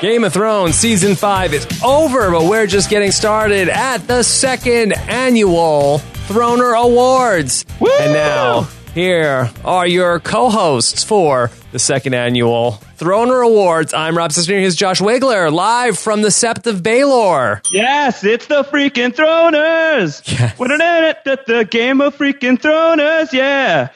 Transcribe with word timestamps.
Game 0.00 0.24
of 0.24 0.32
Thrones 0.32 0.76
season 0.76 1.14
five 1.14 1.52
is 1.52 1.66
over, 1.84 2.30
but 2.30 2.44
we're 2.44 2.66
just 2.66 2.88
getting 2.88 3.10
started 3.10 3.68
at 3.68 3.98
the 4.06 4.22
second 4.22 4.94
annual 4.94 5.98
Throner 6.26 6.74
Awards. 6.82 7.66
And 7.80 8.14
now, 8.14 8.62
here 8.94 9.50
are 9.62 9.86
your 9.86 10.18
co 10.18 10.48
hosts 10.48 11.04
for 11.04 11.50
the 11.72 11.78
second 11.78 12.14
annual 12.14 12.80
Throner 12.96 13.46
Awards. 13.46 13.92
I'm 13.92 14.16
Rob 14.16 14.32
Sister. 14.32 14.58
Here's 14.58 14.74
Josh 14.74 15.02
Wigler, 15.02 15.52
live 15.52 15.98
from 15.98 16.22
the 16.22 16.28
Sept 16.28 16.66
of 16.66 16.82
Baelor. 16.82 17.60
Yes, 17.70 18.24
it's 18.24 18.46
the 18.46 18.64
freaking 18.64 19.14
Throners. 19.14 20.22
Yes. 20.26 20.58
What 20.58 20.72
an 20.72 20.80
at 20.80 21.24
the 21.24 21.68
game 21.70 22.00
of 22.00 22.16
freaking 22.16 22.58
Throners. 22.58 23.34
Yeah. 23.34 23.90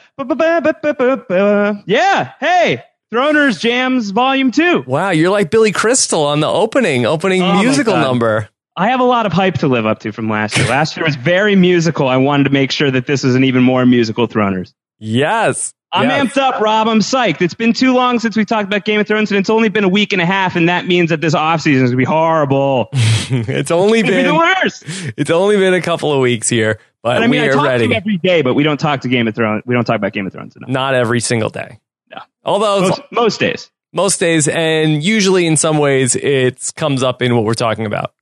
Yeah. 1.86 2.32
Hey, 2.40 2.84
Throners 3.12 3.60
Jams 3.60 4.10
Volume 4.10 4.50
2. 4.50 4.84
Wow, 4.86 5.10
you're 5.10 5.30
like 5.30 5.50
Billy 5.50 5.72
Crystal 5.72 6.24
on 6.24 6.40
the 6.40 6.48
opening, 6.48 7.06
opening 7.06 7.42
Oh 7.42 7.60
musical 7.62 7.94
number. 7.96 8.48
I 8.76 8.88
have 8.88 8.98
a 9.00 9.04
lot 9.04 9.24
of 9.24 9.32
hype 9.32 9.58
to 9.58 9.68
live 9.68 9.86
up 9.86 10.00
to 10.00 10.10
from 10.10 10.28
last 10.28 10.56
year. 10.58 10.66
Last 10.66 10.96
year 10.96 11.06
was 11.06 11.14
very 11.14 11.54
musical. 11.54 12.08
I 12.08 12.16
wanted 12.16 12.44
to 12.44 12.50
make 12.50 12.72
sure 12.72 12.90
that 12.90 13.06
this 13.06 13.22
was 13.22 13.36
an 13.36 13.44
even 13.44 13.62
more 13.62 13.86
musical 13.86 14.26
Throners. 14.26 14.72
Yes. 14.98 15.72
I'm 15.92 16.08
yes. 16.08 16.26
amped 16.34 16.38
up, 16.38 16.60
Rob. 16.60 16.88
I'm 16.88 16.98
psyched. 16.98 17.40
It's 17.40 17.54
been 17.54 17.72
too 17.72 17.94
long 17.94 18.18
since 18.18 18.36
we 18.36 18.44
talked 18.44 18.66
about 18.66 18.84
Game 18.84 18.98
of 18.98 19.06
Thrones, 19.06 19.30
and 19.30 19.38
it's 19.38 19.48
only 19.50 19.68
been 19.68 19.84
a 19.84 19.88
week 19.88 20.12
and 20.12 20.20
a 20.20 20.26
half, 20.26 20.56
and 20.56 20.68
that 20.68 20.86
means 20.88 21.10
that 21.10 21.20
this 21.20 21.36
offseason 21.36 21.74
is 21.74 21.80
going 21.82 21.90
to 21.92 21.96
be 21.98 22.04
horrible. 22.04 22.88
it's 22.92 23.70
only 23.70 24.00
It's 24.00 24.08
to 24.08 24.14
be 24.16 24.22
the 24.24 24.34
worst. 24.34 24.82
it's 25.16 25.30
only 25.30 25.56
been 25.56 25.72
a 25.72 25.80
couple 25.80 26.12
of 26.12 26.18
weeks 26.20 26.48
here, 26.48 26.80
but 27.04 27.14
But 27.14 27.22
I 27.22 27.28
mean, 27.28 27.42
we 27.42 27.46
I 27.46 27.50
are 27.50 27.52
talk 27.52 27.64
ready. 27.66 27.94
every 27.94 28.16
day, 28.16 28.42
but 28.42 28.54
we 28.54 28.64
don't 28.64 28.80
talk 28.80 29.02
to 29.02 29.08
Game 29.08 29.28
of 29.28 29.36
Thrones. 29.36 29.62
We 29.66 29.74
don't 29.76 29.84
talk 29.84 29.94
about 29.94 30.12
Game 30.12 30.26
of 30.26 30.32
Thrones 30.32 30.56
enough. 30.56 30.68
Not 30.68 30.94
every 30.96 31.20
single 31.20 31.48
day. 31.50 31.78
No. 32.14 32.20
Although 32.44 32.80
Most, 32.88 33.00
most 33.10 33.40
days. 33.40 33.70
most 33.92 34.20
days 34.20 34.48
and 34.48 35.02
usually 35.02 35.46
in 35.46 35.56
some 35.56 35.78
ways 35.78 36.14
it 36.16 36.72
comes 36.76 37.02
up 37.02 37.22
in 37.22 37.34
what 37.34 37.44
we're 37.44 37.54
talking 37.54 37.86
about. 37.86 38.12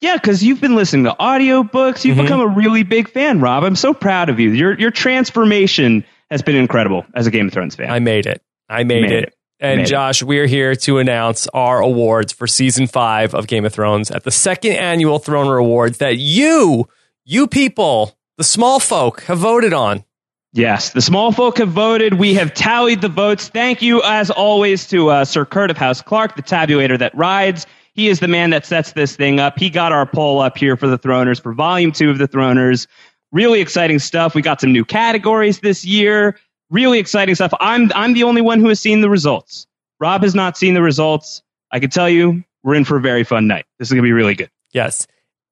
Yeah, 0.00 0.14
because 0.16 0.44
you've 0.44 0.60
been 0.60 0.76
listening 0.76 1.04
to 1.06 1.16
audiobooks. 1.18 2.04
You've 2.04 2.16
Mhm. 2.18 2.22
become 2.22 2.40
a 2.40 2.46
really 2.46 2.84
big 2.84 3.10
fan, 3.10 3.40
Rob. 3.40 3.64
I'm 3.64 3.74
so 3.74 3.92
proud 3.92 4.28
of 4.28 4.38
you. 4.38 4.50
Your 4.50 4.78
your 4.78 4.90
transformation 4.92 6.04
has 6.30 6.42
been 6.42 6.56
incredible 6.56 7.04
as 7.14 7.26
a 7.26 7.30
Game 7.30 7.48
of 7.48 7.52
Thrones 7.52 7.74
fan. 7.74 7.90
I 7.90 7.98
made 7.98 8.26
it. 8.26 8.40
I 8.68 8.84
made, 8.84 9.02
Made 9.02 9.12
it. 9.12 9.24
it. 9.24 9.34
And 9.60 9.78
Made. 9.78 9.86
Josh, 9.88 10.22
we're 10.22 10.46
here 10.46 10.76
to 10.76 10.98
announce 10.98 11.48
our 11.48 11.80
awards 11.80 12.32
for 12.32 12.46
season 12.46 12.86
five 12.86 13.34
of 13.34 13.48
Game 13.48 13.64
of 13.64 13.72
Thrones 13.72 14.10
at 14.12 14.22
the 14.22 14.30
second 14.30 14.72
annual 14.72 15.18
Throner 15.18 15.58
Awards 15.58 15.98
that 15.98 16.16
you, 16.18 16.86
you 17.24 17.48
people, 17.48 18.14
the 18.36 18.44
small 18.44 18.78
folk, 18.78 19.22
have 19.24 19.38
voted 19.38 19.72
on. 19.72 20.04
Yes, 20.52 20.90
the 20.90 21.02
small 21.02 21.30
folk 21.30 21.58
have 21.58 21.68
voted. 21.68 22.14
We 22.14 22.34
have 22.34 22.54
tallied 22.54 23.02
the 23.02 23.08
votes. 23.08 23.48
Thank 23.48 23.82
you, 23.82 24.02
as 24.02 24.30
always, 24.30 24.86
to 24.88 25.10
uh, 25.10 25.24
Sir 25.24 25.44
Kurt 25.44 25.70
of 25.70 25.76
House 25.76 26.00
Clark, 26.00 26.36
the 26.36 26.42
tabulator 26.42 26.98
that 26.98 27.14
rides. 27.14 27.66
He 27.92 28.08
is 28.08 28.20
the 28.20 28.28
man 28.28 28.50
that 28.50 28.64
sets 28.64 28.92
this 28.92 29.14
thing 29.16 29.40
up. 29.40 29.58
He 29.58 29.70
got 29.70 29.92
our 29.92 30.06
poll 30.06 30.40
up 30.40 30.56
here 30.56 30.76
for 30.76 30.86
the 30.86 30.98
Throners 30.98 31.40
for 31.40 31.52
Volume 31.52 31.92
Two 31.92 32.10
of 32.10 32.18
the 32.18 32.28
Throners. 32.28 32.86
Really 33.30 33.60
exciting 33.60 33.98
stuff. 33.98 34.34
We 34.34 34.40
got 34.40 34.60
some 34.60 34.72
new 34.72 34.84
categories 34.84 35.60
this 35.60 35.84
year. 35.84 36.38
Really 36.70 36.98
exciting 36.98 37.34
stuff. 37.34 37.52
I'm 37.60 37.90
I'm 37.94 38.14
the 38.14 38.22
only 38.22 38.40
one 38.40 38.60
who 38.60 38.68
has 38.68 38.80
seen 38.80 39.00
the 39.00 39.10
results. 39.10 39.66
Rob 40.00 40.22
has 40.22 40.34
not 40.34 40.56
seen 40.56 40.74
the 40.74 40.82
results. 40.82 41.42
I 41.72 41.80
can 41.80 41.90
tell 41.90 42.08
you, 42.08 42.44
we're 42.62 42.74
in 42.74 42.84
for 42.84 42.96
a 42.96 43.00
very 43.00 43.24
fun 43.24 43.48
night. 43.48 43.66
This 43.78 43.88
is 43.88 43.92
gonna 43.92 44.02
be 44.02 44.12
really 44.12 44.34
good. 44.34 44.50
Yes. 44.72 45.06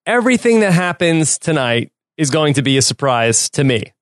Everything 0.07 0.61
that 0.61 0.73
happens 0.73 1.39
tonight 1.39 1.91
is 2.17 2.31
going 2.31 2.55
to 2.55 2.63
be 2.63 2.79
a 2.79 2.83
surprise 2.83 3.51
to 3.51 3.65
me, 3.65 3.93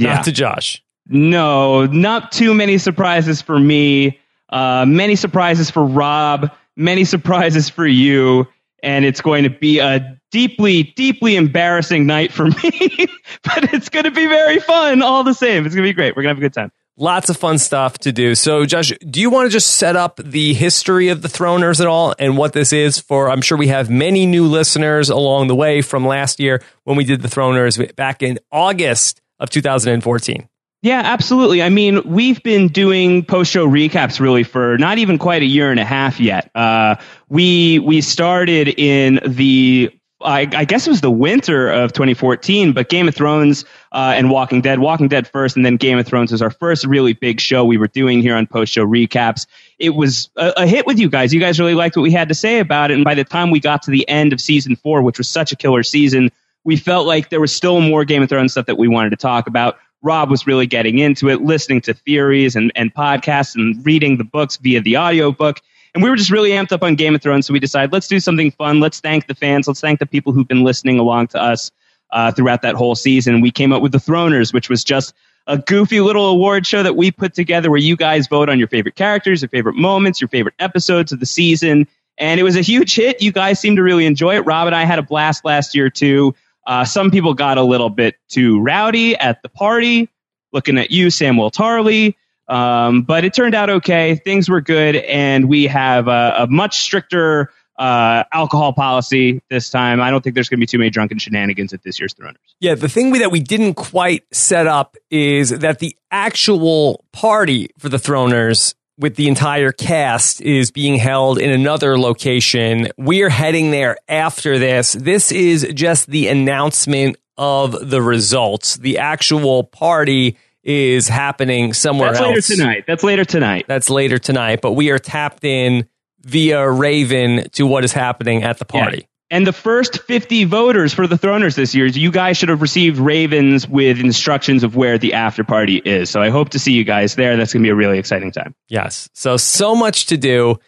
Yeah. 0.00 0.14
not 0.14 0.24
to 0.24 0.32
Josh. 0.32 0.82
No, 1.08 1.86
not 1.86 2.30
too 2.32 2.54
many 2.54 2.78
surprises 2.78 3.42
for 3.42 3.58
me. 3.58 4.18
Uh, 4.48 4.84
many 4.86 5.16
surprises 5.16 5.70
for 5.70 5.84
Rob. 5.84 6.50
Many 6.76 7.04
surprises 7.04 7.68
for 7.68 7.86
you. 7.86 8.46
And 8.82 9.04
it's 9.04 9.20
going 9.20 9.44
to 9.44 9.50
be 9.50 9.78
a 9.80 10.18
deeply, 10.30 10.84
deeply 10.84 11.36
embarrassing 11.36 12.06
night 12.06 12.32
for 12.32 12.44
me. 12.62 13.06
but 13.42 13.74
it's 13.74 13.88
going 13.88 14.04
to 14.04 14.10
be 14.10 14.26
very 14.26 14.60
fun 14.60 15.02
all 15.02 15.24
the 15.24 15.34
same. 15.34 15.66
It's 15.66 15.74
going 15.74 15.84
to 15.84 15.90
be 15.90 15.94
great. 15.94 16.16
We're 16.16 16.22
going 16.22 16.34
to 16.34 16.36
have 16.36 16.38
a 16.38 16.48
good 16.48 16.54
time. 16.54 16.72
Lots 16.96 17.30
of 17.30 17.36
fun 17.38 17.58
stuff 17.58 17.96
to 18.00 18.12
do. 18.12 18.34
So, 18.34 18.66
Josh, 18.66 18.92
do 19.08 19.20
you 19.20 19.30
want 19.30 19.46
to 19.46 19.50
just 19.50 19.76
set 19.78 19.96
up 19.96 20.20
the 20.22 20.52
history 20.52 21.08
of 21.08 21.22
the 21.22 21.28
Throners 21.28 21.80
at 21.80 21.86
all 21.86 22.14
and 22.18 22.36
what 22.36 22.52
this 22.52 22.74
is 22.74 22.98
for? 22.98 23.30
I'm 23.30 23.40
sure 23.40 23.56
we 23.56 23.68
have 23.68 23.88
many 23.88 24.26
new 24.26 24.44
listeners 24.46 25.08
along 25.08 25.48
the 25.48 25.54
way 25.54 25.80
from 25.80 26.06
last 26.06 26.40
year 26.40 26.62
when 26.84 26.96
we 26.98 27.04
did 27.04 27.22
the 27.22 27.28
Throners 27.28 27.94
back 27.96 28.22
in 28.22 28.38
August 28.52 29.19
of 29.40 29.50
2014. 29.50 30.48
Yeah, 30.82 31.02
absolutely. 31.04 31.62
I 31.62 31.68
mean, 31.68 32.00
we've 32.04 32.42
been 32.42 32.68
doing 32.68 33.24
post 33.24 33.52
show 33.52 33.68
recaps 33.68 34.18
really 34.18 34.44
for 34.44 34.78
not 34.78 34.96
even 34.96 35.18
quite 35.18 35.42
a 35.42 35.46
year 35.46 35.70
and 35.70 35.78
a 35.78 35.84
half 35.84 36.18
yet. 36.18 36.50
Uh, 36.54 36.96
we 37.28 37.80
we 37.80 38.00
started 38.00 38.68
in 38.68 39.20
the 39.26 39.92
I, 40.22 40.40
I 40.54 40.64
guess 40.64 40.86
it 40.86 40.90
was 40.90 41.00
the 41.00 41.10
winter 41.10 41.70
of 41.70 41.92
2014, 41.92 42.72
but 42.72 42.88
Game 42.88 43.08
of 43.08 43.14
Thrones 43.14 43.64
uh, 43.92 44.12
and 44.16 44.30
Walking 44.30 44.60
Dead, 44.60 44.78
Walking 44.78 45.08
Dead 45.08 45.26
first, 45.26 45.56
and 45.56 45.64
then 45.64 45.76
Game 45.76 45.98
of 45.98 46.06
Thrones 46.06 46.32
was 46.32 46.42
our 46.42 46.50
first 46.50 46.84
really 46.84 47.14
big 47.14 47.40
show 47.40 47.64
we 47.64 47.78
were 47.78 47.88
doing 47.88 48.20
here 48.20 48.36
on 48.36 48.46
post 48.46 48.72
show 48.72 48.86
recaps. 48.86 49.46
It 49.78 49.90
was 49.90 50.28
a, 50.36 50.52
a 50.58 50.66
hit 50.66 50.86
with 50.86 50.98
you 50.98 51.08
guys. 51.08 51.32
You 51.32 51.40
guys 51.40 51.58
really 51.58 51.74
liked 51.74 51.96
what 51.96 52.02
we 52.02 52.12
had 52.12 52.28
to 52.28 52.34
say 52.34 52.58
about 52.58 52.90
it, 52.90 52.94
and 52.94 53.04
by 53.04 53.14
the 53.14 53.24
time 53.24 53.50
we 53.50 53.60
got 53.60 53.82
to 53.82 53.90
the 53.90 54.06
end 54.08 54.32
of 54.32 54.40
season 54.40 54.76
four, 54.76 55.02
which 55.02 55.18
was 55.18 55.28
such 55.28 55.52
a 55.52 55.56
killer 55.56 55.82
season, 55.82 56.30
we 56.64 56.76
felt 56.76 57.06
like 57.06 57.30
there 57.30 57.40
was 57.40 57.54
still 57.54 57.80
more 57.80 58.04
Game 58.04 58.22
of 58.22 58.28
Thrones 58.28 58.52
stuff 58.52 58.66
that 58.66 58.78
we 58.78 58.88
wanted 58.88 59.10
to 59.10 59.16
talk 59.16 59.46
about. 59.46 59.78
Rob 60.02 60.30
was 60.30 60.46
really 60.46 60.66
getting 60.66 60.98
into 60.98 61.28
it, 61.28 61.42
listening 61.42 61.80
to 61.82 61.94
theories 61.94 62.56
and, 62.56 62.72
and 62.74 62.94
podcasts 62.94 63.54
and 63.54 63.84
reading 63.84 64.16
the 64.16 64.24
books 64.24 64.56
via 64.56 64.80
the 64.80 64.96
audiobook. 64.96 65.60
And 65.94 66.02
we 66.02 66.08
were 66.08 66.16
just 66.16 66.30
really 66.30 66.50
amped 66.50 66.72
up 66.72 66.82
on 66.82 66.94
Game 66.94 67.14
of 67.14 67.22
Thrones. 67.22 67.46
So 67.46 67.52
we 67.52 67.60
decided, 67.60 67.92
let's 67.92 68.08
do 68.08 68.20
something 68.20 68.50
fun. 68.52 68.80
Let's 68.80 69.00
thank 69.00 69.26
the 69.26 69.34
fans. 69.34 69.66
Let's 69.66 69.80
thank 69.80 69.98
the 69.98 70.06
people 70.06 70.32
who've 70.32 70.48
been 70.48 70.62
listening 70.62 70.98
along 70.98 71.28
to 71.28 71.42
us 71.42 71.70
uh, 72.12 72.32
throughout 72.32 72.62
that 72.62 72.76
whole 72.76 72.94
season. 72.94 73.40
We 73.40 73.50
came 73.50 73.72
up 73.72 73.82
with 73.82 73.92
the 73.92 73.98
Throners, 73.98 74.54
which 74.54 74.68
was 74.68 74.84
just 74.84 75.14
a 75.46 75.58
goofy 75.58 76.00
little 76.00 76.26
award 76.26 76.66
show 76.66 76.82
that 76.82 76.96
we 76.96 77.10
put 77.10 77.34
together 77.34 77.70
where 77.70 77.78
you 77.78 77.96
guys 77.96 78.28
vote 78.28 78.48
on 78.48 78.58
your 78.58 78.68
favorite 78.68 78.94
characters, 78.94 79.42
your 79.42 79.48
favorite 79.48 79.74
moments, 79.74 80.20
your 80.20 80.28
favorite 80.28 80.54
episodes 80.58 81.12
of 81.12 81.20
the 81.20 81.26
season. 81.26 81.88
And 82.18 82.38
it 82.38 82.42
was 82.42 82.56
a 82.56 82.60
huge 82.60 82.94
hit. 82.94 83.20
You 83.20 83.32
guys 83.32 83.58
seemed 83.58 83.76
to 83.78 83.82
really 83.82 84.06
enjoy 84.06 84.36
it. 84.36 84.40
Rob 84.40 84.66
and 84.66 84.76
I 84.76 84.84
had 84.84 84.98
a 84.98 85.02
blast 85.02 85.44
last 85.44 85.74
year 85.74 85.90
too. 85.90 86.34
Uh, 86.70 86.84
some 86.84 87.10
people 87.10 87.34
got 87.34 87.58
a 87.58 87.62
little 87.64 87.90
bit 87.90 88.14
too 88.28 88.60
rowdy 88.60 89.16
at 89.16 89.42
the 89.42 89.48
party, 89.48 90.08
looking 90.52 90.78
at 90.78 90.92
you, 90.92 91.08
Samwell 91.08 91.50
Tarly. 91.50 92.14
Um, 92.46 93.02
but 93.02 93.24
it 93.24 93.34
turned 93.34 93.56
out 93.56 93.70
okay. 93.70 94.14
Things 94.14 94.48
were 94.48 94.60
good, 94.60 94.94
and 94.94 95.48
we 95.48 95.66
have 95.66 96.06
a, 96.06 96.34
a 96.38 96.46
much 96.46 96.80
stricter 96.80 97.50
uh, 97.76 98.22
alcohol 98.32 98.72
policy 98.72 99.42
this 99.50 99.68
time. 99.70 100.00
I 100.00 100.12
don't 100.12 100.22
think 100.22 100.34
there's 100.34 100.48
going 100.48 100.58
to 100.58 100.62
be 100.62 100.66
too 100.66 100.78
many 100.78 100.90
drunken 100.90 101.18
shenanigans 101.18 101.72
at 101.72 101.82
this 101.82 101.98
year's 101.98 102.14
Throners. 102.14 102.36
Yeah, 102.60 102.76
the 102.76 102.88
thing 102.88 103.10
that 103.14 103.32
we 103.32 103.40
didn't 103.40 103.74
quite 103.74 104.22
set 104.32 104.68
up 104.68 104.96
is 105.10 105.50
that 105.50 105.80
the 105.80 105.96
actual 106.12 107.04
party 107.12 107.70
for 107.78 107.88
the 107.88 107.96
Throners 107.96 108.76
with 109.00 109.16
the 109.16 109.28
entire 109.28 109.72
cast 109.72 110.42
is 110.42 110.70
being 110.70 110.96
held 110.96 111.38
in 111.38 111.50
another 111.50 111.98
location. 111.98 112.88
We're 112.98 113.30
heading 113.30 113.70
there 113.70 113.96
after 114.08 114.58
this. 114.58 114.92
This 114.92 115.32
is 115.32 115.66
just 115.74 116.06
the 116.08 116.28
announcement 116.28 117.16
of 117.38 117.90
the 117.90 118.02
results. 118.02 118.76
The 118.76 118.98
actual 118.98 119.64
party 119.64 120.36
is 120.62 121.08
happening 121.08 121.72
somewhere 121.72 122.12
That's 122.12 122.20
else. 122.20 122.50
later 122.50 122.62
tonight. 122.62 122.84
That's 122.86 123.02
later 123.02 123.24
tonight. 123.24 123.64
That's 123.66 123.88
later 123.88 124.18
tonight, 124.18 124.60
but 124.60 124.72
we 124.72 124.90
are 124.90 124.98
tapped 124.98 125.44
in 125.44 125.88
via 126.20 126.70
Raven 126.70 127.48
to 127.52 127.66
what 127.66 127.84
is 127.84 127.94
happening 127.94 128.42
at 128.42 128.58
the 128.58 128.66
party. 128.66 128.98
Yeah. 128.98 129.04
And 129.30 129.46
the 129.46 129.52
first 129.52 130.02
50 130.02 130.44
voters 130.44 130.92
for 130.92 131.06
the 131.06 131.14
Throners 131.16 131.54
this 131.54 131.72
year, 131.72 131.86
you 131.86 132.10
guys 132.10 132.36
should 132.36 132.48
have 132.48 132.60
received 132.60 132.98
Ravens 132.98 133.68
with 133.68 134.00
instructions 134.00 134.64
of 134.64 134.74
where 134.74 134.98
the 134.98 135.14
after 135.14 135.44
party 135.44 135.76
is. 135.76 136.10
So 136.10 136.20
I 136.20 136.30
hope 136.30 136.50
to 136.50 136.58
see 136.58 136.72
you 136.72 136.82
guys 136.82 137.14
there. 137.14 137.36
That's 137.36 137.52
going 137.52 137.62
to 137.62 137.66
be 137.66 137.70
a 137.70 137.76
really 137.76 137.98
exciting 137.98 138.32
time. 138.32 138.56
Yes. 138.68 139.08
So 139.14 139.36
so 139.36 139.76
much 139.76 140.06
to 140.06 140.16
do. 140.16 140.58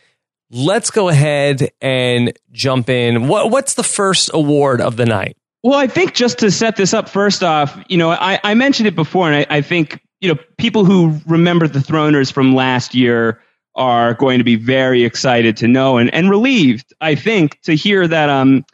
Let's 0.50 0.90
go 0.90 1.08
ahead 1.08 1.70
and 1.80 2.38
jump 2.52 2.88
in. 2.88 3.26
What 3.26 3.50
what's 3.50 3.74
the 3.74 3.82
first 3.82 4.30
award 4.32 4.80
of 4.80 4.96
the 4.96 5.06
night? 5.06 5.36
Well, 5.64 5.78
I 5.78 5.86
think 5.86 6.14
just 6.14 6.38
to 6.40 6.50
set 6.50 6.76
this 6.76 6.92
up, 6.92 7.08
first 7.08 7.42
off, 7.42 7.78
you 7.88 7.96
know, 7.96 8.10
I, 8.10 8.38
I 8.42 8.54
mentioned 8.54 8.88
it 8.88 8.96
before, 8.96 9.30
and 9.30 9.36
I, 9.36 9.58
I 9.58 9.60
think, 9.60 10.00
you 10.20 10.28
know, 10.28 10.40
people 10.58 10.84
who 10.84 11.20
remember 11.24 11.68
the 11.68 11.78
Throners 11.78 12.32
from 12.32 12.54
last 12.54 12.94
year 12.94 13.40
are 13.74 14.14
going 14.14 14.38
to 14.38 14.44
be 14.44 14.56
very 14.56 15.04
excited 15.04 15.56
to 15.58 15.68
know 15.68 15.96
and, 15.98 16.12
and 16.14 16.28
relieved, 16.28 16.92
I 17.00 17.14
think, 17.14 17.60
to 17.62 17.74
hear 17.74 18.06
that, 18.06 18.28
um, 18.28 18.64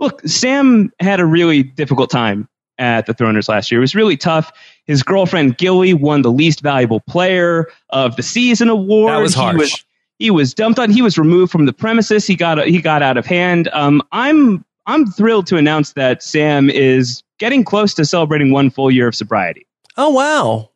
look, 0.00 0.20
Sam 0.26 0.92
had 1.00 1.20
a 1.20 1.26
really 1.26 1.62
difficult 1.62 2.10
time 2.10 2.48
at 2.78 3.06
the 3.06 3.14
Throners 3.14 3.48
last 3.48 3.70
year. 3.70 3.80
It 3.80 3.82
was 3.82 3.94
really 3.94 4.16
tough. 4.16 4.52
His 4.84 5.02
girlfriend 5.02 5.58
Gilly 5.58 5.94
won 5.94 6.22
the 6.22 6.32
least 6.32 6.60
valuable 6.60 7.00
player 7.00 7.68
of 7.90 8.16
the 8.16 8.22
season 8.22 8.68
award. 8.68 9.12
That 9.12 9.18
was 9.18 9.34
He 9.34 9.56
was, 9.56 9.84
he 10.18 10.30
was 10.30 10.54
dumped 10.54 10.78
on. 10.78 10.90
He 10.90 11.02
was 11.02 11.18
removed 11.18 11.52
from 11.52 11.66
the 11.66 11.72
premises. 11.72 12.26
He 12.26 12.36
got 12.36 12.64
he 12.66 12.80
got 12.80 13.02
out 13.02 13.16
of 13.16 13.26
hand. 13.26 13.68
Um, 13.72 14.02
I'm 14.12 14.64
I'm 14.86 15.06
thrilled 15.06 15.46
to 15.48 15.56
announce 15.56 15.92
that 15.94 16.22
Sam 16.22 16.70
is 16.70 17.22
getting 17.38 17.64
close 17.64 17.94
to 17.94 18.04
celebrating 18.04 18.50
one 18.50 18.70
full 18.70 18.90
year 18.90 19.08
of 19.08 19.14
sobriety. 19.14 19.66
Oh 19.96 20.10
wow. 20.10 20.70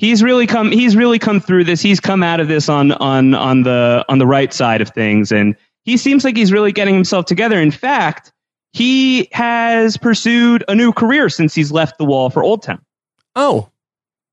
He's 0.00 0.22
really 0.22 0.46
come 0.46 0.72
he's 0.72 0.96
really 0.96 1.18
come 1.18 1.40
through 1.40 1.64
this. 1.64 1.82
He's 1.82 2.00
come 2.00 2.22
out 2.22 2.40
of 2.40 2.48
this 2.48 2.70
on 2.70 2.90
on 2.90 3.34
on 3.34 3.64
the 3.64 4.02
on 4.08 4.18
the 4.18 4.26
right 4.26 4.50
side 4.50 4.80
of 4.80 4.88
things 4.88 5.30
and 5.30 5.56
he 5.82 5.98
seems 5.98 6.24
like 6.24 6.38
he's 6.38 6.52
really 6.52 6.72
getting 6.72 6.94
himself 6.94 7.26
together. 7.26 7.60
In 7.60 7.70
fact, 7.70 8.32
he 8.72 9.28
has 9.32 9.98
pursued 9.98 10.64
a 10.68 10.74
new 10.74 10.92
career 10.94 11.28
since 11.28 11.54
he's 11.54 11.70
left 11.70 11.98
the 11.98 12.06
wall 12.06 12.30
for 12.30 12.42
Old 12.42 12.62
Town. 12.62 12.80
Oh, 13.36 13.68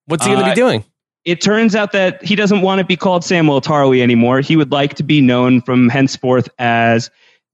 what's 0.05 0.25
he 0.25 0.31
going 0.31 0.45
to 0.45 0.51
Uh, 0.51 0.55
be 0.55 0.61
doing? 0.61 0.85
It 1.25 1.41
turns 1.41 1.75
out 1.75 1.91
that 1.91 2.23
he 2.23 2.37
doesn't 2.37 2.61
want 2.61 2.79
to 2.79 2.85
be 2.85 2.95
called 2.95 3.23
Samwell 3.23 3.61
Tarly 3.61 4.01
anymore. 4.01 4.39
He 4.39 4.55
would 4.55 4.71
like 4.71 4.93
to 4.95 5.03
be 5.03 5.19
known 5.19 5.61
from 5.61 5.89
henceforth 5.89 6.47
as 6.57 7.11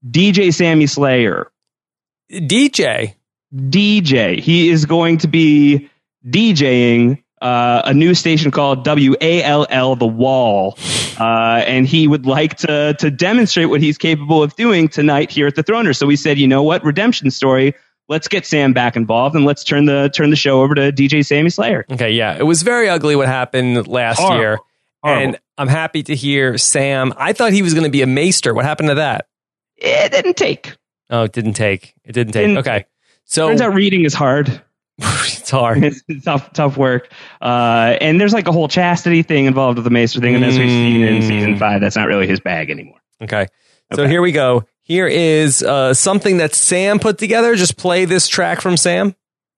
DJ 0.08 0.54
Sammy 0.54 0.86
Slayer. 0.86 1.50
DJ. 2.30 3.14
DJ. 3.52 4.38
He 4.38 4.68
is 4.68 4.86
going 4.86 5.18
to 5.18 5.26
be 5.26 5.90
DJing 6.24 7.23
uh, 7.44 7.82
a 7.84 7.92
new 7.92 8.14
station 8.14 8.50
called 8.50 8.86
WALL 8.86 9.96
The 9.96 10.06
Wall. 10.06 10.78
Uh, 11.20 11.62
and 11.66 11.86
he 11.86 12.08
would 12.08 12.26
like 12.26 12.56
to, 12.56 12.94
to 12.98 13.10
demonstrate 13.10 13.68
what 13.68 13.80
he's 13.80 13.98
capable 13.98 14.42
of 14.42 14.56
doing 14.56 14.88
tonight 14.88 15.30
here 15.30 15.46
at 15.46 15.54
the 15.54 15.62
Throner. 15.62 15.94
So 15.94 16.06
we 16.06 16.16
said, 16.16 16.38
you 16.38 16.48
know 16.48 16.62
what? 16.62 16.82
Redemption 16.82 17.30
story. 17.30 17.74
Let's 18.08 18.28
get 18.28 18.44
Sam 18.46 18.72
back 18.72 18.96
involved 18.96 19.36
and 19.36 19.44
let's 19.44 19.62
turn 19.62 19.84
the 19.84 20.10
turn 20.14 20.30
the 20.30 20.36
show 20.36 20.62
over 20.62 20.74
to 20.74 20.92
DJ 20.92 21.24
Sammy 21.24 21.48
Slayer. 21.50 21.86
Okay, 21.90 22.10
yeah, 22.10 22.36
it 22.36 22.42
was 22.42 22.62
very 22.62 22.88
ugly 22.88 23.16
what 23.16 23.28
happened 23.28 23.86
last 23.88 24.18
Horrible. 24.18 24.38
year, 24.40 24.58
Horrible. 25.02 25.22
and 25.22 25.38
I'm 25.56 25.68
happy 25.68 26.02
to 26.02 26.14
hear 26.14 26.58
Sam. 26.58 27.14
I 27.16 27.32
thought 27.32 27.52
he 27.52 27.62
was 27.62 27.72
going 27.72 27.84
to 27.84 27.90
be 27.90 28.02
a 28.02 28.06
maester. 28.06 28.52
What 28.52 28.66
happened 28.66 28.90
to 28.90 28.96
that? 28.96 29.26
It 29.76 30.12
didn't 30.12 30.36
take. 30.36 30.76
Oh, 31.08 31.22
it 31.22 31.32
didn't 31.32 31.54
take. 31.54 31.94
It 32.04 32.12
didn't 32.12 32.34
take. 32.34 32.42
Didn't 32.42 32.58
okay, 32.58 32.84
so 33.24 33.48
Turns 33.48 33.62
out 33.62 33.72
reading 33.72 34.04
is 34.04 34.12
hard. 34.12 34.62
it's 34.98 35.50
hard. 35.50 35.82
it's 35.84 36.02
tough, 36.24 36.52
tough 36.52 36.76
work. 36.76 37.10
Uh, 37.40 37.96
and 38.00 38.20
there's 38.20 38.32
like 38.32 38.46
a 38.48 38.52
whole 38.52 38.68
chastity 38.68 39.22
thing 39.22 39.46
involved 39.46 39.76
with 39.78 39.84
the 39.84 39.90
Maester 39.90 40.20
thing, 40.20 40.34
and 40.34 40.44
as 40.44 40.58
we've 40.58 40.68
seen 40.68 41.02
in 41.02 41.22
Mm. 41.22 41.26
season 41.28 41.58
five, 41.58 41.80
that's 41.80 41.96
not 41.96 42.06
really 42.08 42.26
his 42.26 42.40
bag 42.40 42.70
anymore. 42.70 42.98
Okay, 43.22 43.46
so 43.94 44.02
Okay. 44.02 44.10
here 44.10 44.22
we 44.22 44.32
go. 44.32 44.64
Here 44.82 45.06
is 45.06 45.62
uh, 45.62 45.94
something 45.94 46.36
that 46.38 46.54
Sam 46.54 46.98
put 46.98 47.18
together. 47.18 47.54
Just 47.56 47.76
play 47.76 48.04
this 48.04 48.28
track 48.28 48.60
from 48.60 48.76
Sam. 48.76 49.14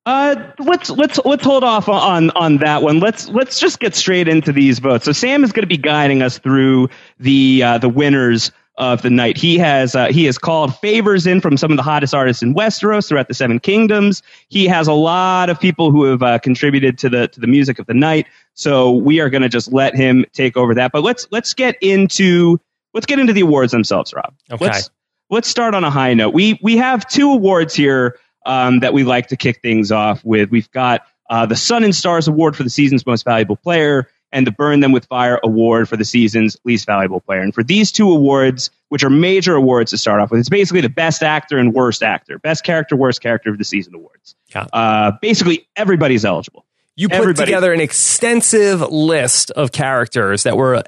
Uh, 0.07 0.37
let's 0.61 0.89
let's 0.89 1.19
let's 1.25 1.45
hold 1.45 1.65
off 1.65 1.89
on 1.89 2.31
on 2.31 2.59
that 2.59 2.81
one. 2.81 3.01
Let's 3.01 3.29
let's 3.29 3.59
just 3.59 3.81
get 3.81 3.97
straight 3.97 4.29
into 4.29 4.53
these 4.53 4.79
votes. 4.79 5.05
So 5.05 5.11
Sam 5.11 5.43
is 5.43 5.51
going 5.51 5.65
to 5.65 5.67
be 5.69 5.77
guiding 5.79 6.23
us 6.23 6.39
through 6.39 6.91
the 7.19 7.63
uh, 7.65 7.79
the 7.79 7.89
winners 7.89 8.53
of 8.79 9.03
the 9.03 9.11
night. 9.11 9.37
He 9.37 9.59
has 9.59 9.95
uh, 9.95 10.09
he 10.09 10.25
has 10.27 10.39
called 10.39 10.77
favors 10.79 11.27
in 11.27 11.41
from 11.41 11.57
some 11.57 11.71
of 11.71 11.77
the 11.77 11.83
hottest 11.83 12.15
artists 12.15 12.43
in 12.43 12.55
Westeros 12.55 13.09
throughout 13.09 13.29
the 13.29 13.35
Seven 13.35 13.59
Kingdoms. 13.59 14.23
He 14.49 14.67
has 14.67 14.87
a 14.87 14.93
lot 14.93 15.49
of 15.51 15.59
people 15.59 15.91
who 15.91 16.05
have 16.05 16.23
uh, 16.23 16.39
contributed 16.39 16.99
to 16.99 17.09
the 17.09 17.29
to 17.29 17.41
the 17.41 17.47
music 17.47 17.79
of 17.79 17.87
the 17.87 17.95
night. 17.95 18.27
So 18.55 18.93
we 18.93 19.21
are 19.21 19.31
going 19.31 19.43
to 19.43 19.49
just 19.49 19.73
let 19.73 19.95
him 19.95 20.25
take 20.33 20.57
over 20.57 20.75
that. 20.75 20.93
But 20.93 21.03
let's 21.03 21.27
let's 21.31 21.55
get 21.55 21.77
into 21.81 22.61
let's 22.95 23.07
get 23.07 23.19
into 23.19 23.33
the 23.33 23.43
awards 23.43 23.73
themselves, 23.73 24.13
Rob. 24.13 24.35
Okay. 24.51 24.65
Let's 24.65 24.91
let's 25.31 25.49
start 25.49 25.75
on 25.75 25.85
a 25.85 25.91
high 25.91 26.15
note. 26.15 26.35
We 26.35 26.59
we 26.63 26.77
have 26.77 27.09
two 27.09 27.33
awards 27.33 27.75
here 27.75 28.19
um, 28.45 28.81
that 28.81 28.93
we 28.93 29.05
like 29.05 29.29
to 29.29 29.37
kick 29.37 29.61
things 29.63 29.91
off 29.91 30.25
with. 30.25 30.51
We've 30.51 30.71
got 30.71 31.03
uh, 31.29 31.47
the 31.47 31.57
Sun 31.57 31.85
and 31.85 31.95
Stars 31.95 32.29
Award 32.29 32.57
for 32.57 32.63
the 32.63 32.71
season's 32.71 33.05
most 33.07 33.25
valuable 33.25 33.57
player, 33.57 34.09
and 34.33 34.47
the 34.47 34.51
Burn 34.51 34.81
Them 34.81 34.93
with 34.93 35.07
Fire 35.07 35.39
Award 35.43 35.89
for 35.89 35.97
the 35.97 36.05
season's 36.05 36.57
least 36.65 36.87
valuable 36.87 37.21
player. 37.21 37.41
And 37.41 37.55
for 37.55 37.63
these 37.63 37.93
two 37.93 38.11
awards, 38.11 38.71
which 38.89 39.05
are 39.05 39.11
major 39.11 39.55
awards 39.55 39.91
to 39.93 39.99
start 39.99 40.21
off 40.21 40.31
with, 40.31 40.41
it's 40.41 40.49
basically 40.49 40.81
the 40.81 40.89
best 40.89 41.23
actor 41.23 41.59
and 41.59 41.73
worst 41.73 42.03
actor, 42.03 42.39
best 42.39 42.65
character, 42.65 42.97
worst 42.97 43.21
character 43.21 43.51
of 43.51 43.59
the 43.59 43.65
season 43.65 43.95
awards. 43.95 44.35
Yeah. 44.55 44.67
Uh, 44.73 45.13
basically, 45.23 45.67
everybody's 45.77 46.25
eligible. 46.25 46.65
You 46.99 47.09
put 47.09 47.19
Everybody- 47.19 47.47
together 47.47 47.73
an 47.75 47.81
extensive 47.81 48.81
list 48.81 49.51
of 49.51 49.71
characters 49.71 50.45
that 50.45 50.57
were 50.57 50.83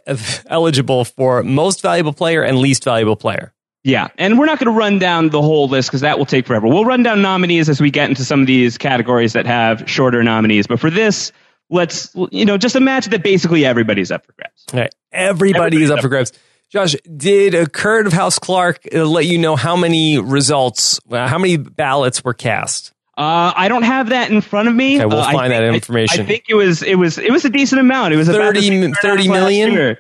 eligible 0.46 1.04
for 1.04 1.42
most 1.42 1.82
valuable 1.82 2.12
player 2.14 2.42
and 2.42 2.58
least 2.58 2.84
valuable 2.84 3.16
player. 3.16 3.52
Yeah, 3.84 4.08
and 4.18 4.38
we're 4.38 4.46
not 4.46 4.58
going 4.58 4.72
to 4.72 4.78
run 4.78 4.98
down 4.98 5.28
the 5.28 5.40
whole 5.40 5.68
list 5.68 5.88
because 5.88 6.00
that 6.00 6.18
will 6.18 6.26
take 6.26 6.46
forever. 6.46 6.66
We'll 6.66 6.84
run 6.84 7.02
down 7.02 7.22
nominees 7.22 7.68
as 7.68 7.80
we 7.80 7.90
get 7.90 8.08
into 8.08 8.24
some 8.24 8.40
of 8.40 8.46
these 8.46 8.76
categories 8.76 9.34
that 9.34 9.46
have 9.46 9.88
shorter 9.88 10.22
nominees. 10.22 10.66
But 10.66 10.80
for 10.80 10.90
this, 10.90 11.30
let's 11.70 12.14
you 12.30 12.44
know 12.44 12.56
just 12.58 12.76
imagine 12.76 13.10
that 13.12 13.22
basically 13.22 13.64
everybody's 13.64 14.10
up 14.10 14.24
for 14.26 14.32
grabs. 14.32 14.64
Okay. 14.70 14.88
Everybody 15.12 15.82
is 15.82 15.90
up 15.90 16.00
for 16.00 16.08
grabs. 16.08 16.32
Josh, 16.70 16.94
did 17.16 17.54
a 17.54 17.66
Kurt 17.66 18.06
of 18.06 18.12
House 18.12 18.38
Clark 18.38 18.80
uh, 18.94 19.04
let 19.06 19.24
you 19.24 19.38
know 19.38 19.56
how 19.56 19.74
many 19.74 20.18
results, 20.18 21.00
how 21.10 21.38
many 21.38 21.56
ballots 21.56 22.22
were 22.22 22.34
cast? 22.34 22.92
Uh, 23.16 23.52
I 23.56 23.68
don't 23.68 23.84
have 23.84 24.10
that 24.10 24.30
in 24.30 24.42
front 24.42 24.68
of 24.68 24.74
me. 24.74 24.96
Okay, 24.96 25.06
we'll 25.06 25.18
Uh, 25.18 25.26
I 25.26 25.32
find 25.32 25.52
that 25.52 25.60
think- 25.60 25.72
I- 25.72 25.74
information. 25.76 26.24
I, 26.24 26.28
think 26.28 26.44
it 26.48 26.54
was 26.54 26.82
it 26.82 26.96
was 26.96 27.16
it 27.18 27.32
was 27.32 27.44
a 27.44 27.50
decent 27.50 27.80
amount. 27.80 28.12
It 28.14 28.16
was 28.18 28.28
about 28.28 28.54
the 28.54 28.60
30 28.60 28.60
same 28.60 28.80
turnout 28.82 28.96
30 29.02 29.22
as 29.22 29.28
last 29.28 29.40
million? 29.40 29.72
year. 29.72 29.98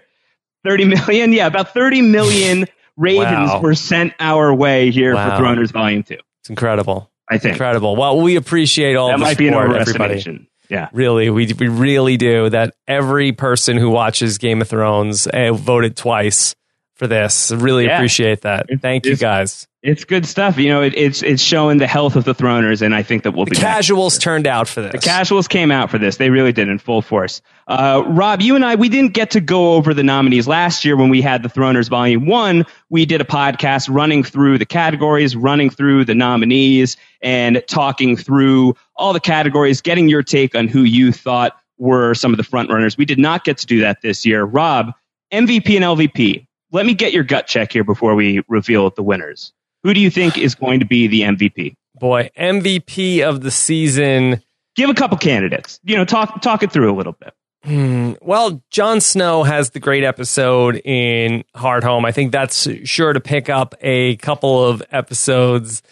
Thirty 0.64 0.84
million, 0.84 1.32
yeah, 1.32 1.46
about 1.46 1.72
thirty 1.72 2.02
million 2.02 2.66
ravens 2.96 3.48
Wow. 3.48 3.60
were 3.60 3.74
sent 3.76 4.12
our 4.20 4.52
way 4.52 4.90
here 4.90 5.14
Wow. 5.14 5.36
for 5.38 5.42
Throners 5.42 5.70
Volume 5.72 6.02
Two. 6.02 6.18
It's 6.40 6.50
incredible. 6.50 7.10
I 7.30 7.38
think 7.38 7.52
Incredible. 7.54 7.94
Well, 7.94 8.20
we 8.20 8.36
appreciate 8.36 8.96
all 8.96 9.08
that 9.08 9.18
the 9.18 9.24
might 9.24 9.38
be 9.38 9.48
an 9.48 9.54
support, 9.54 9.76
everybody. 9.80 10.48
Yeah. 10.68 10.88
Really, 10.92 11.30
we 11.30 11.52
we 11.58 11.68
really 11.68 12.16
do. 12.16 12.48
That 12.50 12.74
every 12.86 13.32
person 13.32 13.76
who 13.76 13.90
watches 13.90 14.38
Game 14.38 14.60
of 14.60 14.68
Thrones 14.68 15.26
uh, 15.26 15.52
voted 15.52 15.96
twice 15.96 16.54
for 16.96 17.06
this. 17.06 17.52
Really 17.52 17.84
Yeah. 17.86 17.96
appreciate 17.96 18.40
that. 18.42 18.66
Thank 18.82 19.06
you 19.06 19.12
it's- 19.12 19.20
guys. 19.20 19.67
It's 19.80 20.04
good 20.04 20.26
stuff. 20.26 20.58
You 20.58 20.68
know, 20.70 20.82
it, 20.82 20.92
it's 20.96 21.22
it's 21.22 21.40
showing 21.40 21.78
the 21.78 21.86
health 21.86 22.16
of 22.16 22.24
the 22.24 22.34
Throners, 22.34 22.82
and 22.82 22.96
I 22.96 23.04
think 23.04 23.22
that 23.22 23.30
we'll 23.30 23.44
The 23.44 23.52
be 23.52 23.56
casuals 23.56 24.18
turned 24.18 24.44
out 24.44 24.66
for 24.66 24.80
this. 24.80 24.90
The 24.90 24.98
casuals 24.98 25.46
came 25.46 25.70
out 25.70 25.88
for 25.88 25.98
this. 25.98 26.16
They 26.16 26.30
really 26.30 26.50
did 26.50 26.68
in 26.68 26.80
full 26.80 27.00
force. 27.00 27.40
Uh, 27.68 28.02
Rob, 28.08 28.40
you 28.40 28.56
and 28.56 28.64
I, 28.64 28.74
we 28.74 28.88
didn't 28.88 29.14
get 29.14 29.30
to 29.32 29.40
go 29.40 29.74
over 29.74 29.94
the 29.94 30.02
nominees 30.02 30.48
last 30.48 30.84
year 30.84 30.96
when 30.96 31.10
we 31.10 31.22
had 31.22 31.44
the 31.44 31.48
Throners 31.48 31.88
Volume 31.88 32.26
1. 32.26 32.66
We 32.90 33.06
did 33.06 33.20
a 33.20 33.24
podcast 33.24 33.88
running 33.88 34.24
through 34.24 34.58
the 34.58 34.66
categories, 34.66 35.36
running 35.36 35.70
through 35.70 36.06
the 36.06 36.14
nominees, 36.14 36.96
and 37.22 37.62
talking 37.68 38.16
through 38.16 38.74
all 38.96 39.12
the 39.12 39.20
categories, 39.20 39.80
getting 39.80 40.08
your 40.08 40.24
take 40.24 40.56
on 40.56 40.66
who 40.66 40.82
you 40.82 41.12
thought 41.12 41.56
were 41.78 42.14
some 42.14 42.32
of 42.32 42.36
the 42.36 42.42
front 42.42 42.68
runners. 42.68 42.98
We 42.98 43.04
did 43.04 43.20
not 43.20 43.44
get 43.44 43.58
to 43.58 43.66
do 43.66 43.78
that 43.80 44.02
this 44.02 44.26
year. 44.26 44.42
Rob, 44.42 44.92
MVP 45.32 45.76
and 45.76 45.84
LVP. 45.84 46.48
Let 46.72 46.84
me 46.84 46.94
get 46.94 47.12
your 47.12 47.22
gut 47.22 47.46
check 47.46 47.72
here 47.72 47.84
before 47.84 48.16
we 48.16 48.42
reveal 48.48 48.90
the 48.90 49.04
winners. 49.04 49.52
Who 49.82 49.94
do 49.94 50.00
you 50.00 50.10
think 50.10 50.38
is 50.38 50.54
going 50.54 50.80
to 50.80 50.86
be 50.86 51.06
the 51.06 51.22
MVP? 51.22 51.74
Boy, 51.94 52.30
MVP 52.38 53.22
of 53.22 53.40
the 53.40 53.50
season. 53.50 54.42
Give 54.76 54.90
a 54.90 54.94
couple 54.94 55.18
candidates. 55.18 55.80
You 55.82 55.96
know, 55.96 56.04
talk 56.04 56.40
talk 56.42 56.62
it 56.62 56.70
through 56.70 56.92
a 56.92 56.96
little 56.96 57.12
bit. 57.12 57.34
Hmm. 57.64 58.12
Well, 58.22 58.62
Jon 58.70 59.00
Snow 59.00 59.42
has 59.42 59.70
the 59.70 59.80
great 59.80 60.04
episode 60.04 60.76
in 60.84 61.44
Hard 61.56 61.82
Home. 61.82 62.04
I 62.04 62.12
think 62.12 62.30
that's 62.30 62.68
sure 62.84 63.12
to 63.12 63.20
pick 63.20 63.48
up 63.48 63.74
a 63.80 64.16
couple 64.16 64.64
of 64.64 64.82
episodes 64.92 65.82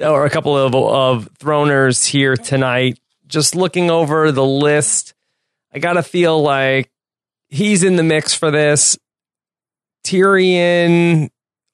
or 0.00 0.24
a 0.24 0.30
couple 0.30 0.56
of 0.56 0.74
of 0.74 1.28
throners 1.38 2.06
here 2.06 2.36
tonight. 2.36 3.00
Just 3.26 3.54
looking 3.56 3.90
over 3.90 4.30
the 4.30 4.46
list, 4.46 5.14
I 5.72 5.80
gotta 5.80 6.02
feel 6.02 6.40
like 6.40 6.90
he's 7.48 7.82
in 7.82 7.96
the 7.96 8.04
mix 8.04 8.32
for 8.32 8.50
this. 8.50 8.96
Tyrion, 10.04 11.30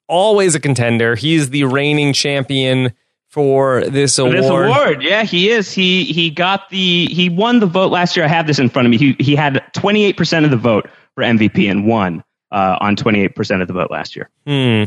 always 0.07 0.55
a 0.55 0.59
contender. 0.59 1.15
He's 1.15 1.49
the 1.49 1.65
reigning 1.65 2.13
champion 2.13 2.93
for 3.29 3.83
this 3.85 4.15
For 4.15 4.21
award. 4.23 4.37
This 4.37 4.49
award, 4.49 5.03
yeah, 5.03 5.23
he 5.23 5.49
is. 5.49 5.71
He 5.71 6.05
he 6.05 6.29
got 6.29 6.69
the 6.69 7.07
he 7.07 7.29
won 7.29 7.59
the 7.59 7.65
vote 7.65 7.91
last 7.91 8.15
year. 8.15 8.25
I 8.25 8.29
have 8.29 8.47
this 8.47 8.59
in 8.59 8.69
front 8.69 8.85
of 8.85 8.91
me. 8.91 8.97
He 8.97 9.15
he 9.19 9.35
had 9.35 9.61
28 9.73 10.15
percent 10.15 10.45
of 10.45 10.51
the 10.51 10.57
vote 10.57 10.89
for 11.15 11.23
MVP 11.23 11.69
and 11.69 11.85
won 11.85 12.23
uh, 12.51 12.77
on 12.79 12.95
28 12.95 13.35
percent 13.35 13.61
of 13.61 13.67
the 13.67 13.73
vote 13.73 13.91
last 13.91 14.15
year. 14.15 14.29
Hmm. 14.47 14.83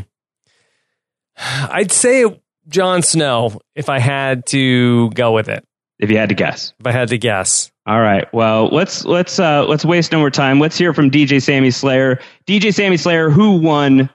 I'd 1.71 1.91
say 1.91 2.25
Jon 2.67 3.01
Snow 3.01 3.59
if 3.75 3.89
I 3.89 3.99
had 3.99 4.45
to 4.47 5.09
go 5.11 5.31
with 5.33 5.49
it. 5.49 5.65
If 5.99 6.09
you 6.09 6.17
had 6.17 6.29
to 6.29 6.35
guess. 6.35 6.73
If 6.79 6.87
I 6.87 6.91
had 6.91 7.09
to 7.09 7.17
guess. 7.17 7.71
All 7.85 7.99
right. 7.99 8.31
Well, 8.33 8.69
let's 8.69 9.03
let's 9.05 9.37
uh, 9.37 9.65
let's 9.67 9.83
waste 9.83 10.11
no 10.11 10.19
more 10.19 10.31
time. 10.31 10.59
Let's 10.59 10.77
hear 10.77 10.93
from 10.93 11.11
DJ 11.11 11.41
Sammy 11.41 11.71
Slayer. 11.71 12.19
DJ 12.47 12.73
Sammy 12.73 12.97
Slayer, 12.97 13.29
who 13.29 13.57
won 13.59 14.09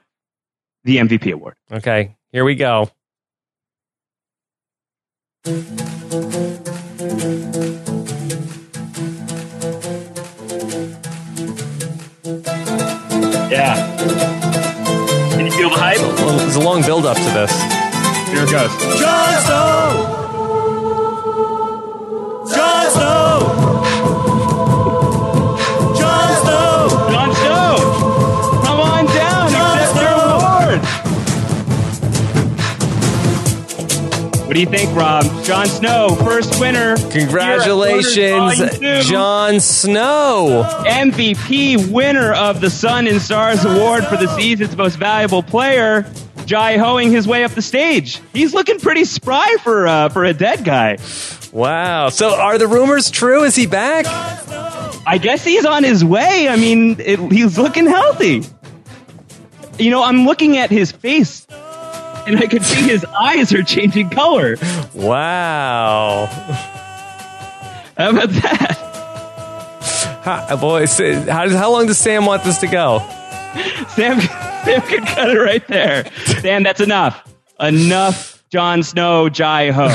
the 0.85 0.97
MVP 0.97 1.33
award. 1.33 1.55
Okay, 1.71 2.15
here 2.31 2.45
we 2.45 2.55
go. 2.55 2.89
Yeah. 13.51 13.75
Can 15.31 15.45
you 15.45 15.51
feel 15.51 15.69
the 15.69 15.75
hype? 15.75 15.97
Well, 15.99 16.37
there's 16.37 16.55
a 16.55 16.61
long 16.61 16.81
build 16.83 17.05
up 17.05 17.17
to 17.17 17.23
this. 17.23 17.51
Here 18.29 18.43
it 18.43 18.51
goes. 18.51 18.99
Jon 18.99 19.41
Snow! 19.41 20.14
What 34.55 34.69
do 34.69 34.77
you 34.77 34.85
think, 34.85 34.97
Rob? 34.97 35.25
Jon 35.43 35.65
Snow, 35.67 36.15
first 36.23 36.61
winner. 36.61 36.95
Congratulations, 37.11 38.15
Here 38.15 38.37
at 38.37 38.39
Throners 38.39 38.57
Volume 38.57 39.01
two. 39.03 39.09
Jon 39.09 39.59
Snow. 39.59 40.83
MVP 40.87 41.91
winner 41.91 42.31
of 42.31 42.61
the 42.61 42.69
Sun 42.69 43.07
and 43.07 43.21
Stars 43.21 43.65
Award 43.65 44.05
for 44.05 44.15
the 44.15 44.33
season's 44.37 44.77
most 44.77 44.95
valuable 44.95 45.43
player. 45.43 46.09
jai 46.45 46.77
hoing 46.77 47.11
his 47.11 47.27
way 47.27 47.43
up 47.43 47.51
the 47.51 47.61
stage. 47.61 48.21
He's 48.31 48.53
looking 48.53 48.79
pretty 48.79 49.03
spry 49.03 49.57
for 49.61 49.87
uh, 49.87 50.07
for 50.07 50.23
a 50.23 50.33
dead 50.33 50.63
guy. 50.63 50.99
Wow. 51.51 52.07
So 52.07 52.33
are 52.33 52.57
the 52.57 52.67
rumors 52.67 53.11
true? 53.11 53.43
Is 53.43 53.57
he 53.57 53.67
back? 53.67 54.05
I 55.05 55.17
guess 55.17 55.43
he's 55.43 55.65
on 55.65 55.83
his 55.83 56.05
way. 56.05 56.47
I 56.47 56.55
mean, 56.55 57.01
it, 57.01 57.19
he's 57.29 57.57
looking 57.57 57.87
healthy. 57.87 58.43
You 59.77 59.91
know, 59.91 60.01
I'm 60.01 60.23
looking 60.23 60.55
at 60.55 60.69
his 60.69 60.93
face, 60.93 61.45
and 62.25 62.37
I 62.37 62.47
can 62.47 62.61
see 62.63 62.81
his 62.81 63.05
eyes 63.05 63.53
are 63.53 63.63
changing 63.63 64.09
color. 64.09 64.57
Wow. 64.93 66.25
How 67.97 68.09
about 68.09 68.29
that? 68.29 68.81
How, 70.23 70.57
boy, 70.57 70.87
how, 70.87 71.49
how 71.49 71.71
long 71.71 71.85
does 71.85 71.99
Sam 71.99 72.25
want 72.25 72.43
this 72.43 72.57
to 72.59 72.67
go? 72.67 72.99
Sam, 73.89 74.19
Sam 74.19 74.81
can 74.81 75.05
cut 75.05 75.29
it 75.29 75.39
right 75.39 75.65
there. 75.67 76.11
Sam, 76.41 76.63
that's 76.63 76.81
enough. 76.81 77.31
Enough. 77.59 78.43
Jon 78.49 78.83
Snow, 78.83 79.29
Jai 79.29 79.71
Ho. 79.71 79.89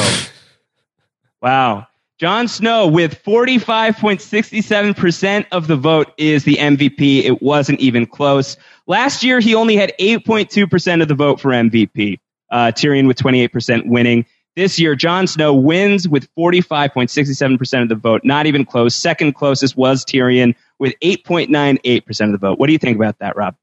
Wow. 1.43 1.87
Jon 2.21 2.47
Snow 2.49 2.87
with 2.87 3.25
45.67% 3.25 5.47
of 5.53 5.69
the 5.69 5.77
vote 5.77 6.12
is 6.19 6.45
the 6.45 6.57
MVP. 6.57 7.25
It 7.25 7.41
wasn't 7.41 7.81
even 7.81 8.05
close. 8.05 8.59
Last 8.87 9.25
year, 9.25 9.41
he 9.41 9.55
only 9.55 9.75
had 9.75 9.95
8.2% 9.99 11.00
of 11.00 11.09
the 11.09 11.15
vote 11.15 11.41
for 11.41 11.53
MVP. 11.53 12.19
Uh, 12.50 12.73
Tyrion 12.73 13.07
with 13.07 13.17
28% 13.17 13.87
winning. 13.87 14.27
This 14.55 14.79
year, 14.79 14.95
Jon 14.95 15.29
Snow 15.29 15.55
wins 15.55 16.07
with 16.07 16.29
45.67% 16.35 17.83
of 17.85 17.89
the 17.89 17.95
vote. 17.95 18.21
Not 18.23 18.45
even 18.45 18.67
close. 18.67 18.95
Second 18.95 19.33
closest 19.33 19.79
was 19.79 20.05
Tyrion 20.05 20.55
with 20.79 20.93
8.98% 21.03 22.27
of 22.27 22.33
the 22.33 22.39
vote. 22.39 22.59
What 22.59 22.67
do 22.67 22.75
you 22.75 22.79
think 22.79 22.97
about 22.97 23.19
that, 23.21 23.35
Rob? 23.35 23.57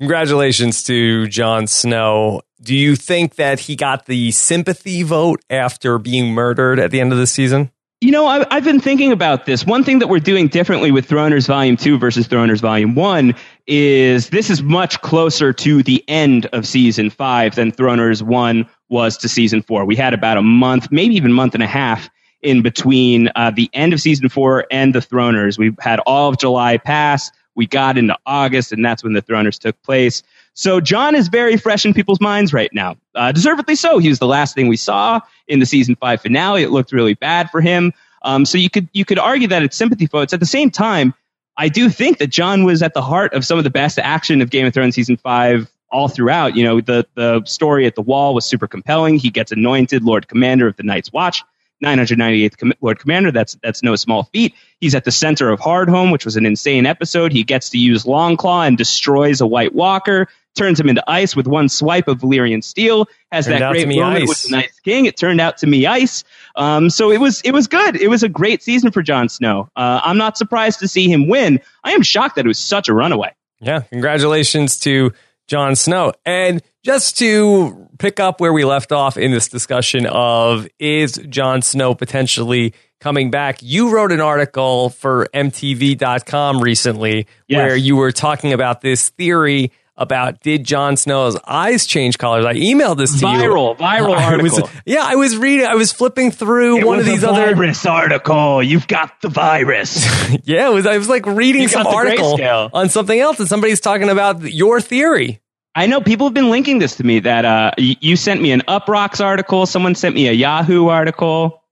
Congratulations 0.00 0.82
to 0.84 1.26
Jon 1.26 1.66
Snow. 1.66 2.40
Do 2.62 2.74
you 2.74 2.96
think 2.96 3.34
that 3.34 3.60
he 3.60 3.76
got 3.76 4.06
the 4.06 4.30
sympathy 4.30 5.02
vote 5.02 5.44
after 5.50 5.98
being 5.98 6.32
murdered 6.32 6.78
at 6.78 6.90
the 6.90 7.02
end 7.02 7.12
of 7.12 7.18
the 7.18 7.26
season? 7.26 7.70
You 8.00 8.12
know, 8.12 8.26
I, 8.28 8.46
have 8.54 8.62
been 8.62 8.78
thinking 8.78 9.10
about 9.10 9.44
this. 9.44 9.66
One 9.66 9.82
thing 9.82 9.98
that 9.98 10.06
we're 10.06 10.20
doing 10.20 10.46
differently 10.46 10.92
with 10.92 11.08
Throners 11.08 11.48
Volume 11.48 11.76
2 11.76 11.98
versus 11.98 12.28
Throners 12.28 12.60
Volume 12.60 12.94
1 12.94 13.34
is 13.66 14.30
this 14.30 14.50
is 14.50 14.62
much 14.62 15.00
closer 15.00 15.52
to 15.54 15.82
the 15.82 16.04
end 16.06 16.46
of 16.52 16.64
season 16.64 17.10
5 17.10 17.56
than 17.56 17.72
Throners 17.72 18.22
1 18.22 18.68
was 18.88 19.16
to 19.16 19.28
season 19.28 19.62
4. 19.62 19.84
We 19.84 19.96
had 19.96 20.14
about 20.14 20.36
a 20.36 20.42
month, 20.42 20.92
maybe 20.92 21.16
even 21.16 21.32
month 21.32 21.54
and 21.54 21.62
a 21.62 21.66
half 21.66 22.08
in 22.40 22.62
between 22.62 23.30
uh, 23.34 23.50
the 23.50 23.68
end 23.72 23.92
of 23.92 24.00
season 24.00 24.28
4 24.28 24.66
and 24.70 24.94
the 24.94 25.00
Throners. 25.00 25.58
We 25.58 25.74
had 25.80 25.98
all 26.06 26.28
of 26.28 26.38
July 26.38 26.76
pass. 26.76 27.32
We 27.56 27.66
got 27.66 27.98
into 27.98 28.16
August, 28.26 28.70
and 28.70 28.84
that's 28.84 29.02
when 29.02 29.14
the 29.14 29.22
Throners 29.22 29.58
took 29.58 29.82
place. 29.82 30.22
So 30.58 30.80
Jon 30.80 31.14
is 31.14 31.28
very 31.28 31.56
fresh 31.56 31.86
in 31.86 31.94
people's 31.94 32.20
minds 32.20 32.52
right 32.52 32.68
now. 32.74 32.96
Uh, 33.14 33.30
deservedly 33.30 33.76
so. 33.76 33.98
He 33.98 34.08
was 34.08 34.18
the 34.18 34.26
last 34.26 34.56
thing 34.56 34.66
we 34.66 34.76
saw 34.76 35.20
in 35.46 35.60
the 35.60 35.66
season 35.66 35.94
five 35.94 36.20
finale. 36.20 36.64
It 36.64 36.70
looked 36.70 36.90
really 36.90 37.14
bad 37.14 37.48
for 37.48 37.60
him. 37.60 37.92
Um, 38.22 38.44
so 38.44 38.58
you 38.58 38.68
could 38.68 38.88
you 38.92 39.04
could 39.04 39.20
argue 39.20 39.46
that 39.46 39.62
it's 39.62 39.76
sympathy 39.76 40.06
votes. 40.06 40.32
At 40.32 40.40
the 40.40 40.46
same 40.46 40.72
time, 40.72 41.14
I 41.56 41.68
do 41.68 41.88
think 41.88 42.18
that 42.18 42.30
Jon 42.30 42.64
was 42.64 42.82
at 42.82 42.92
the 42.92 43.02
heart 43.02 43.34
of 43.34 43.44
some 43.44 43.56
of 43.58 43.62
the 43.62 43.70
best 43.70 44.00
action 44.00 44.42
of 44.42 44.50
Game 44.50 44.66
of 44.66 44.74
Thrones 44.74 44.96
season 44.96 45.16
five 45.16 45.70
all 45.92 46.08
throughout. 46.08 46.56
You 46.56 46.64
know, 46.64 46.80
the 46.80 47.06
the 47.14 47.44
story 47.44 47.86
at 47.86 47.94
the 47.94 48.02
wall 48.02 48.34
was 48.34 48.44
super 48.44 48.66
compelling. 48.66 49.16
He 49.16 49.30
gets 49.30 49.52
anointed 49.52 50.02
Lord 50.02 50.26
Commander 50.26 50.66
of 50.66 50.74
the 50.74 50.82
Night's 50.82 51.12
Watch. 51.12 51.44
998th 51.84 52.72
Lord 52.80 52.98
Commander. 52.98 53.30
That's 53.30 53.56
that's 53.62 53.84
no 53.84 53.94
small 53.94 54.24
feat. 54.24 54.56
He's 54.80 54.96
at 54.96 55.04
the 55.04 55.12
center 55.12 55.50
of 55.50 55.60
Hardhome, 55.60 56.10
which 56.10 56.24
was 56.24 56.36
an 56.36 56.46
insane 56.46 56.84
episode. 56.84 57.30
He 57.30 57.44
gets 57.44 57.70
to 57.70 57.78
use 57.78 58.02
Longclaw 58.02 58.66
and 58.66 58.76
destroys 58.76 59.40
a 59.40 59.46
White 59.46 59.72
Walker 59.72 60.26
turns 60.58 60.78
him 60.80 60.88
into 60.90 61.02
ice 61.08 61.34
with 61.34 61.46
one 61.46 61.68
swipe 61.70 62.08
of 62.08 62.18
Valyrian 62.18 62.62
steel. 62.62 63.06
Has 63.32 63.46
Turned 63.46 63.60
that 63.62 63.72
great 63.72 63.88
moment 63.88 64.22
ice. 64.24 64.28
with 64.28 64.42
the 64.42 64.56
Night 64.56 64.70
King. 64.84 65.06
It 65.06 65.16
turned 65.16 65.40
out 65.40 65.56
to 65.58 65.66
me 65.66 65.86
ice. 65.86 66.24
Um, 66.56 66.90
so 66.90 67.10
it 67.10 67.18
was 67.20 67.40
it 67.42 67.52
was 67.52 67.66
good. 67.66 67.96
It 67.96 68.08
was 68.08 68.22
a 68.22 68.28
great 68.28 68.62
season 68.62 68.90
for 68.90 69.02
Jon 69.02 69.28
Snow. 69.28 69.68
Uh, 69.76 70.00
I'm 70.04 70.18
not 70.18 70.36
surprised 70.36 70.80
to 70.80 70.88
see 70.88 71.10
him 71.10 71.28
win. 71.28 71.60
I 71.84 71.92
am 71.92 72.02
shocked 72.02 72.36
that 72.36 72.44
it 72.44 72.48
was 72.48 72.58
such 72.58 72.88
a 72.88 72.94
runaway. 72.94 73.32
Yeah, 73.60 73.80
congratulations 73.80 74.78
to 74.80 75.12
Jon 75.46 75.76
Snow. 75.76 76.12
And 76.26 76.62
just 76.84 77.18
to 77.18 77.88
pick 77.98 78.20
up 78.20 78.40
where 78.40 78.52
we 78.52 78.64
left 78.64 78.92
off 78.92 79.16
in 79.16 79.30
this 79.30 79.48
discussion 79.48 80.06
of 80.06 80.68
is 80.78 81.20
Jon 81.28 81.62
Snow 81.62 81.94
potentially 81.94 82.72
coming 83.00 83.30
back, 83.30 83.58
you 83.62 83.90
wrote 83.90 84.10
an 84.12 84.20
article 84.20 84.90
for 84.90 85.28
MTV.com 85.34 86.60
recently 86.60 87.26
Yes. 87.46 87.58
where 87.58 87.76
you 87.76 87.96
were 87.96 88.12
talking 88.12 88.52
about 88.52 88.80
this 88.80 89.10
theory 89.10 89.72
about 89.98 90.40
did 90.40 90.64
Jon 90.64 90.96
Snow's 90.96 91.36
eyes 91.46 91.84
change 91.84 92.16
colors? 92.16 92.44
I 92.46 92.54
emailed 92.54 92.96
this 92.96 93.20
to 93.20 93.26
you. 93.28 93.32
Viral, 93.34 93.76
viral 93.76 94.16
I 94.16 94.36
was- 94.36 94.54
article. 94.58 94.70
yeah, 94.86 95.02
I 95.04 95.16
was 95.16 95.36
reading, 95.36 95.66
I 95.66 95.74
was 95.74 95.92
flipping 95.92 96.30
through 96.30 96.86
one 96.86 96.98
of 96.98 97.04
these 97.04 97.22
other. 97.24 97.42
article. 97.86 98.62
You've 98.62 98.86
got 98.86 99.20
the 99.20 99.28
virus. 99.28 100.06
Yeah, 100.44 100.68
it 100.70 100.72
was, 100.72 100.86
I 100.86 100.96
was 100.98 101.08
like 101.08 101.26
reading 101.26 101.62
You 101.62 101.68
some 101.68 101.86
article 101.86 102.38
grayscale. 102.38 102.70
on 102.72 102.88
something 102.88 103.18
else, 103.18 103.38
and 103.40 103.48
somebody's 103.48 103.80
talking 103.80 104.08
about 104.08 104.40
your 104.42 104.80
theory. 104.80 105.40
I 105.74 105.86
know 105.86 106.00
people 106.00 106.26
have 106.26 106.34
been 106.34 106.50
linking 106.50 106.78
this 106.78 106.96
to 106.96 107.04
me. 107.04 107.20
That 107.20 107.44
uh, 107.44 107.70
y- 107.78 107.96
you 108.00 108.16
sent 108.16 108.40
me 108.40 108.52
an 108.52 108.62
Uproxx 108.68 109.22
article. 109.24 109.66
Someone 109.66 109.94
sent 109.94 110.14
me 110.14 110.28
a 110.28 110.32
Yahoo 110.32 110.88
article. 110.88 111.62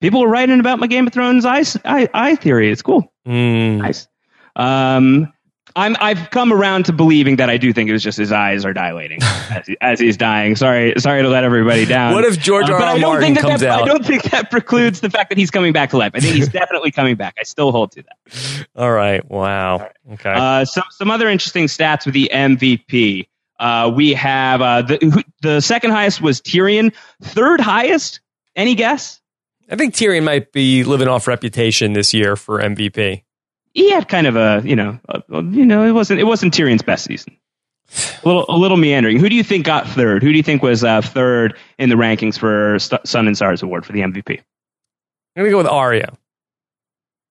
People 0.00 0.20
were 0.22 0.28
writing 0.28 0.60
about 0.60 0.78
my 0.78 0.86
Game 0.86 1.06
of 1.06 1.12
Thrones 1.12 1.44
eye, 1.44 1.64
eye, 1.84 2.08
eye 2.14 2.34
theory. 2.36 2.70
It's 2.70 2.82
cool. 2.82 3.12
Hmm. 3.26 3.78
Nice. 3.78 4.08
Um, 4.56 5.32
I'm, 5.76 5.96
I've 6.00 6.30
come 6.30 6.52
around 6.52 6.86
to 6.86 6.92
believing 6.92 7.36
that 7.36 7.48
I 7.50 7.56
do 7.56 7.72
think 7.72 7.88
it 7.88 7.92
was 7.92 8.02
just 8.02 8.18
his 8.18 8.32
eyes 8.32 8.64
are 8.64 8.72
dilating 8.72 9.22
as, 9.22 9.66
he, 9.66 9.76
as 9.80 10.00
he's 10.00 10.16
dying. 10.16 10.56
Sorry, 10.56 10.94
sorry 10.98 11.22
to 11.22 11.28
let 11.28 11.44
everybody 11.44 11.84
down. 11.86 12.12
What 12.14 12.24
if 12.24 12.38
George 12.38 12.68
Uh, 12.68 12.74
R. 12.74 12.80
R. 12.82 12.98
Martin 12.98 13.20
think 13.22 13.40
that 13.40 13.48
comes 13.48 13.60
that, 13.60 13.70
out? 13.70 13.82
I 13.82 13.86
don't 13.86 14.04
think 14.04 14.22
that 14.24 14.50
precludes 14.50 15.00
the 15.00 15.10
fact 15.10 15.28
that 15.30 15.38
he's 15.38 15.50
coming 15.50 15.72
back 15.72 15.90
to 15.90 15.96
life. 15.98 16.12
I 16.14 16.20
think 16.20 16.34
he's 16.34 16.48
definitely 16.60 16.90
coming 16.90 17.16
back. 17.16 17.36
I 17.38 17.44
still 17.44 17.72
hold 17.72 17.92
to 17.92 18.02
that. 18.02 18.66
All 18.76 18.92
right. 18.92 19.28
Wow. 19.30 19.88
Okay. 20.12 20.32
Uh, 20.34 20.64
some 20.64 20.84
some 20.90 21.10
other 21.10 21.28
interesting 21.28 21.66
stats 21.66 22.04
with 22.04 22.14
the 22.14 22.30
MVP. 22.32 23.28
Uh, 23.58 23.92
we 23.94 24.14
have 24.14 24.62
uh, 24.62 24.82
the 24.82 24.98
who- 25.00 25.22
the 25.42 25.60
second 25.60 25.90
highest 25.90 26.20
was 26.20 26.40
Tyrion. 26.40 26.92
Third 27.22 27.60
highest, 27.60 28.20
any 28.56 28.74
guess? 28.74 29.20
I 29.70 29.76
think 29.76 29.94
Tyrion 29.94 30.24
might 30.24 30.50
be 30.52 30.82
living 30.82 31.06
off 31.08 31.28
reputation 31.28 31.92
this 31.92 32.12
year 32.12 32.34
for 32.36 32.60
MVP. 32.60 33.22
He 33.72 33.90
had 33.90 34.08
kind 34.08 34.26
of 34.26 34.36
a 34.36 34.62
you 34.64 34.76
know 34.76 34.98
a, 35.08 35.22
you 35.42 35.64
know 35.64 35.84
it 35.86 35.92
wasn't 35.92 36.20
it 36.20 36.24
wasn't 36.24 36.54
Tyrion's 36.54 36.82
best 36.82 37.04
season. 37.04 37.36
A 38.22 38.28
little 38.28 38.44
a 38.48 38.56
little 38.56 38.76
meandering. 38.76 39.18
Who 39.18 39.28
do 39.28 39.34
you 39.34 39.42
think 39.42 39.66
got 39.66 39.86
third? 39.88 40.22
Who 40.22 40.30
do 40.30 40.36
you 40.36 40.42
think 40.42 40.62
was 40.62 40.84
uh, 40.84 41.02
third 41.02 41.56
in 41.78 41.88
the 41.88 41.96
rankings 41.96 42.38
for 42.38 42.78
St- 42.78 43.06
Sun 43.06 43.26
and 43.26 43.36
Stars 43.36 43.62
Award 43.62 43.84
for 43.84 43.92
the 43.92 44.00
MVP? 44.00 44.38
I'm 44.38 45.42
gonna 45.42 45.50
go 45.50 45.58
with 45.58 45.66
Arya. 45.66 46.12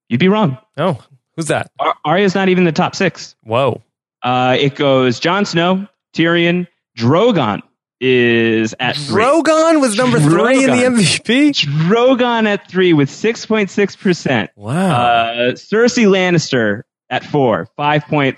You'd 0.10 0.19
be 0.19 0.27
wrong. 0.27 0.58
Oh, 0.77 1.01
who's 1.36 1.48
that? 1.48 1.72
Ar- 1.79 1.96
Arya's 2.03 2.36
not 2.36 2.50
even 2.50 2.63
the 2.63 2.72
top 2.72 2.96
six. 2.96 3.36
Whoa. 3.43 3.81
Uh, 4.22 4.58
it 4.60 4.75
goes 4.75 5.19
Jon 5.19 5.46
Snow, 5.46 5.88
Tyrion, 6.13 6.67
Drogon 6.98 7.62
is 8.01 8.74
at 8.79 8.96
three. 8.96 9.22
Drogon 9.24 9.82
was 9.82 9.96
number 9.98 10.20
three 10.20 10.63
in 10.63 10.70
the 10.72 10.84
MVP. 10.84 11.51
Drogon 11.88 12.48
at 12.48 12.70
three 12.70 12.94
with 12.94 13.10
6.6%. 13.10 14.48
Wow. 14.56 14.91
Uh, 14.91 15.51
Cersei 15.53 16.06
Lannister 16.08 16.84
at 17.10 17.24
four, 17.25 17.68
5.4, 17.77 18.36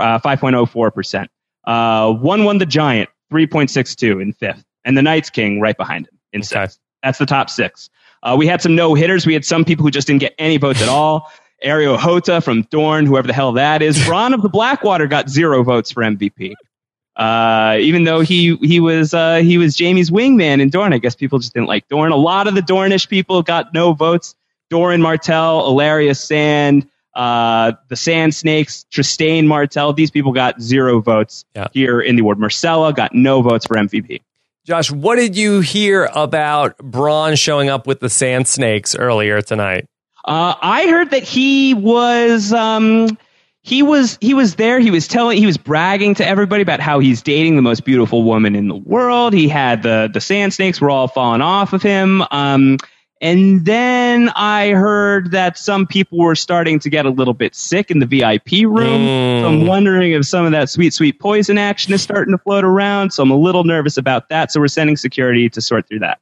uh, 0.00 0.18
5.04%. 0.18 1.28
Uh, 1.66 2.12
Wun 2.20 2.44
Wun 2.44 2.58
the 2.58 2.66
Giant, 2.66 3.08
3.62 3.32 4.20
in 4.22 4.32
fifth. 4.32 4.64
And 4.84 4.96
the 4.98 5.02
Night's 5.02 5.30
King 5.30 5.60
right 5.60 5.76
behind 5.76 6.06
him 6.06 6.18
in 6.32 6.40
Okay. 6.40 6.46
sixth. 6.64 6.78
That's 7.02 7.18
the 7.18 7.26
top 7.26 7.50
six. 7.50 7.88
Uh, 8.22 8.34
we 8.38 8.46
had 8.46 8.62
some 8.62 8.74
no 8.74 8.94
hitters. 8.94 9.26
We 9.26 9.34
had 9.34 9.44
some 9.44 9.64
people 9.64 9.84
who 9.84 9.90
just 9.90 10.06
didn't 10.06 10.20
get 10.20 10.34
any 10.38 10.56
votes 10.56 10.82
at 10.82 10.88
all. 10.88 11.30
Areo 11.64 11.96
Hotah 11.96 12.42
from 12.42 12.62
Dorne, 12.70 13.06
whoever 13.06 13.26
the 13.26 13.32
hell 13.32 13.52
that 13.52 13.80
is. 13.82 13.98
Bronn 14.00 14.34
of 14.34 14.42
the 14.42 14.48
Blackwater 14.48 15.06
got 15.06 15.28
zero 15.30 15.62
votes 15.62 15.90
for 15.90 16.02
MVP. 16.02 16.54
Uh, 17.16 17.76
even 17.80 18.04
though 18.04 18.20
he 18.20 18.56
he 18.56 18.80
was 18.80 19.14
uh, 19.14 19.36
he 19.36 19.56
was 19.58 19.78
Jaime's 19.78 20.10
wingman 20.10 20.60
in 20.60 20.68
Dorne, 20.70 20.92
I 20.92 20.98
guess 20.98 21.14
people 21.14 21.38
just 21.38 21.54
didn't 21.54 21.68
like 21.68 21.86
Dorne. 21.88 22.10
A 22.12 22.16
lot 22.16 22.46
of 22.48 22.54
the 22.54 22.60
Dornish 22.60 23.08
people 23.08 23.42
got 23.42 23.72
no 23.72 23.92
votes. 23.92 24.34
Doran 24.70 25.00
Martell, 25.00 25.62
Ellaria 25.70 26.16
Sand, 26.16 26.88
uh, 27.14 27.72
the 27.88 27.94
Sand 27.96 28.34
Snakes, 28.34 28.84
Trystane 28.90 29.46
Martell. 29.46 29.92
These 29.92 30.10
people 30.10 30.32
got 30.32 30.60
zero 30.60 31.00
votes 31.00 31.44
Yeah. 31.54 31.68
here 31.72 32.00
in 32.00 32.16
the 32.16 32.22
award. 32.22 32.38
Myrcella 32.38 32.92
got 32.94 33.14
no 33.14 33.42
votes 33.42 33.66
for 33.66 33.76
MVP. 33.76 34.20
Josh, 34.66 34.90
what 34.90 35.16
did 35.16 35.36
you 35.36 35.60
hear 35.60 36.08
about 36.14 36.78
Bronn 36.78 37.38
showing 37.38 37.68
up 37.68 37.86
with 37.86 38.00
the 38.00 38.08
Sand 38.08 38.48
Snakes 38.48 38.96
earlier 38.96 39.42
tonight? 39.42 39.86
Uh, 40.24 40.54
I 40.60 40.88
heard 40.88 41.10
that 41.10 41.22
he 41.22 41.74
was 41.74 42.50
um, 42.54 43.18
he 43.66 43.82
was 43.82 44.18
he 44.20 44.34
was 44.34 44.56
there. 44.56 44.78
He 44.78 44.90
was 44.90 45.08
telling 45.08 45.38
he 45.38 45.46
was 45.46 45.56
bragging 45.56 46.14
to 46.16 46.26
everybody 46.26 46.60
about 46.60 46.80
how 46.80 46.98
he's 46.98 47.22
dating 47.22 47.56
the 47.56 47.62
most 47.62 47.84
beautiful 47.84 48.22
woman 48.22 48.54
in 48.54 48.68
the 48.68 48.76
world. 48.76 49.32
He 49.32 49.48
had 49.48 49.82
the 49.82 50.10
the 50.12 50.20
sand 50.20 50.52
snakes 50.52 50.82
were 50.82 50.90
all 50.90 51.08
falling 51.08 51.40
off 51.40 51.72
of 51.72 51.82
him. 51.82 52.22
Um, 52.30 52.76
And 53.20 53.64
then 53.64 54.28
I 54.36 54.70
heard 54.72 55.30
that 55.30 55.56
some 55.56 55.86
people 55.86 56.18
were 56.18 56.34
starting 56.34 56.78
to 56.80 56.90
get 56.90 57.06
a 57.06 57.10
little 57.10 57.32
bit 57.32 57.54
sick 57.54 57.90
in 57.90 58.00
the 58.00 58.06
VIP 58.06 58.66
room. 58.68 59.00
Mm. 59.00 59.40
So 59.40 59.48
I'm 59.48 59.66
wondering 59.66 60.12
if 60.12 60.26
some 60.26 60.44
of 60.44 60.52
that 60.52 60.68
sweet, 60.68 60.92
sweet 60.92 61.18
poison 61.18 61.56
action 61.56 61.94
is 61.94 62.02
starting 62.02 62.32
to 62.32 62.38
float 62.38 62.64
around. 62.64 63.12
So 63.12 63.22
I'm 63.22 63.30
a 63.30 63.36
little 63.36 63.64
nervous 63.64 63.96
about 63.96 64.28
that. 64.28 64.52
So 64.52 64.60
we're 64.60 64.68
sending 64.68 64.98
security 64.98 65.48
to 65.48 65.62
sort 65.62 65.88
through 65.88 66.00
that. 66.00 66.20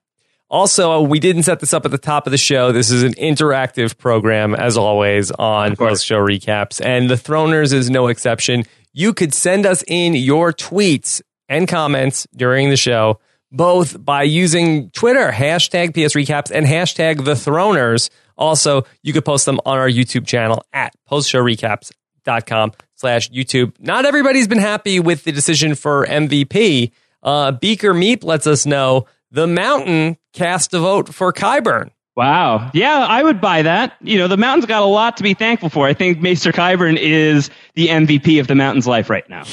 Also, 0.52 1.00
we 1.00 1.18
didn't 1.18 1.44
set 1.44 1.60
this 1.60 1.72
up 1.72 1.86
at 1.86 1.90
the 1.90 1.96
top 1.96 2.26
of 2.26 2.30
the 2.30 2.36
show. 2.36 2.72
This 2.72 2.90
is 2.90 3.02
an 3.02 3.14
interactive 3.14 3.96
program, 3.96 4.54
as 4.54 4.76
always, 4.76 5.30
on 5.30 5.76
post 5.76 6.04
show 6.04 6.18
recaps, 6.18 6.78
and 6.84 7.08
the 7.08 7.14
Throners 7.14 7.72
is 7.72 7.88
no 7.88 8.08
exception. 8.08 8.64
You 8.92 9.14
could 9.14 9.32
send 9.32 9.64
us 9.64 9.82
in 9.88 10.14
your 10.14 10.52
tweets 10.52 11.22
and 11.48 11.66
comments 11.66 12.26
during 12.36 12.68
the 12.68 12.76
show, 12.76 13.18
both 13.50 14.04
by 14.04 14.24
using 14.24 14.90
Twitter, 14.90 15.32
hashtag 15.32 15.94
PS 15.94 16.14
Recaps, 16.14 16.50
and 16.54 16.66
hashtag 16.66 17.24
the 17.24 17.32
Throners. 17.32 18.10
Also, 18.36 18.84
you 19.02 19.14
could 19.14 19.24
post 19.24 19.46
them 19.46 19.58
on 19.64 19.78
our 19.78 19.88
YouTube 19.88 20.26
channel 20.26 20.62
at 20.74 20.94
postshowrecaps.com 21.10 22.72
slash 22.94 23.30
YouTube. 23.30 23.72
Not 23.80 24.04
everybody's 24.04 24.48
been 24.48 24.58
happy 24.58 25.00
with 25.00 25.24
the 25.24 25.32
decision 25.32 25.74
for 25.76 26.04
MVP. 26.04 26.92
Uh, 27.22 27.52
Beaker 27.52 27.94
Meep 27.94 28.22
lets 28.22 28.46
us 28.46 28.66
know 28.66 29.06
the 29.32 29.46
Mountain 29.46 30.18
cast 30.32 30.72
a 30.74 30.78
vote 30.78 31.12
for 31.12 31.32
Qyburn. 31.32 31.90
Wow. 32.14 32.70
Yeah, 32.74 32.98
I 33.08 33.22
would 33.22 33.40
buy 33.40 33.62
that. 33.62 33.96
You 34.02 34.18
know, 34.18 34.28
the 34.28 34.36
Mountain's 34.36 34.66
got 34.66 34.82
a 34.82 34.86
lot 34.86 35.16
to 35.16 35.22
be 35.22 35.32
thankful 35.32 35.70
for. 35.70 35.86
I 35.86 35.94
think 35.94 36.20
Maester 36.20 36.52
Qyburn 36.52 36.98
is 36.98 37.50
the 37.74 37.88
MVP 37.88 38.38
of 38.38 38.46
the 38.46 38.54
Mountain's 38.54 38.86
life 38.86 39.08
right 39.08 39.28
now. 39.30 39.44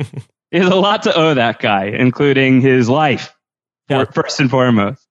There's 0.50 0.66
a 0.68 0.74
lot 0.74 1.02
to 1.02 1.14
owe 1.14 1.34
that 1.34 1.58
guy, 1.60 1.86
including 1.86 2.62
his 2.62 2.88
life, 2.88 3.36
Yeah. 3.90 4.04
first 4.06 4.40
and 4.40 4.50
foremost, 4.50 5.06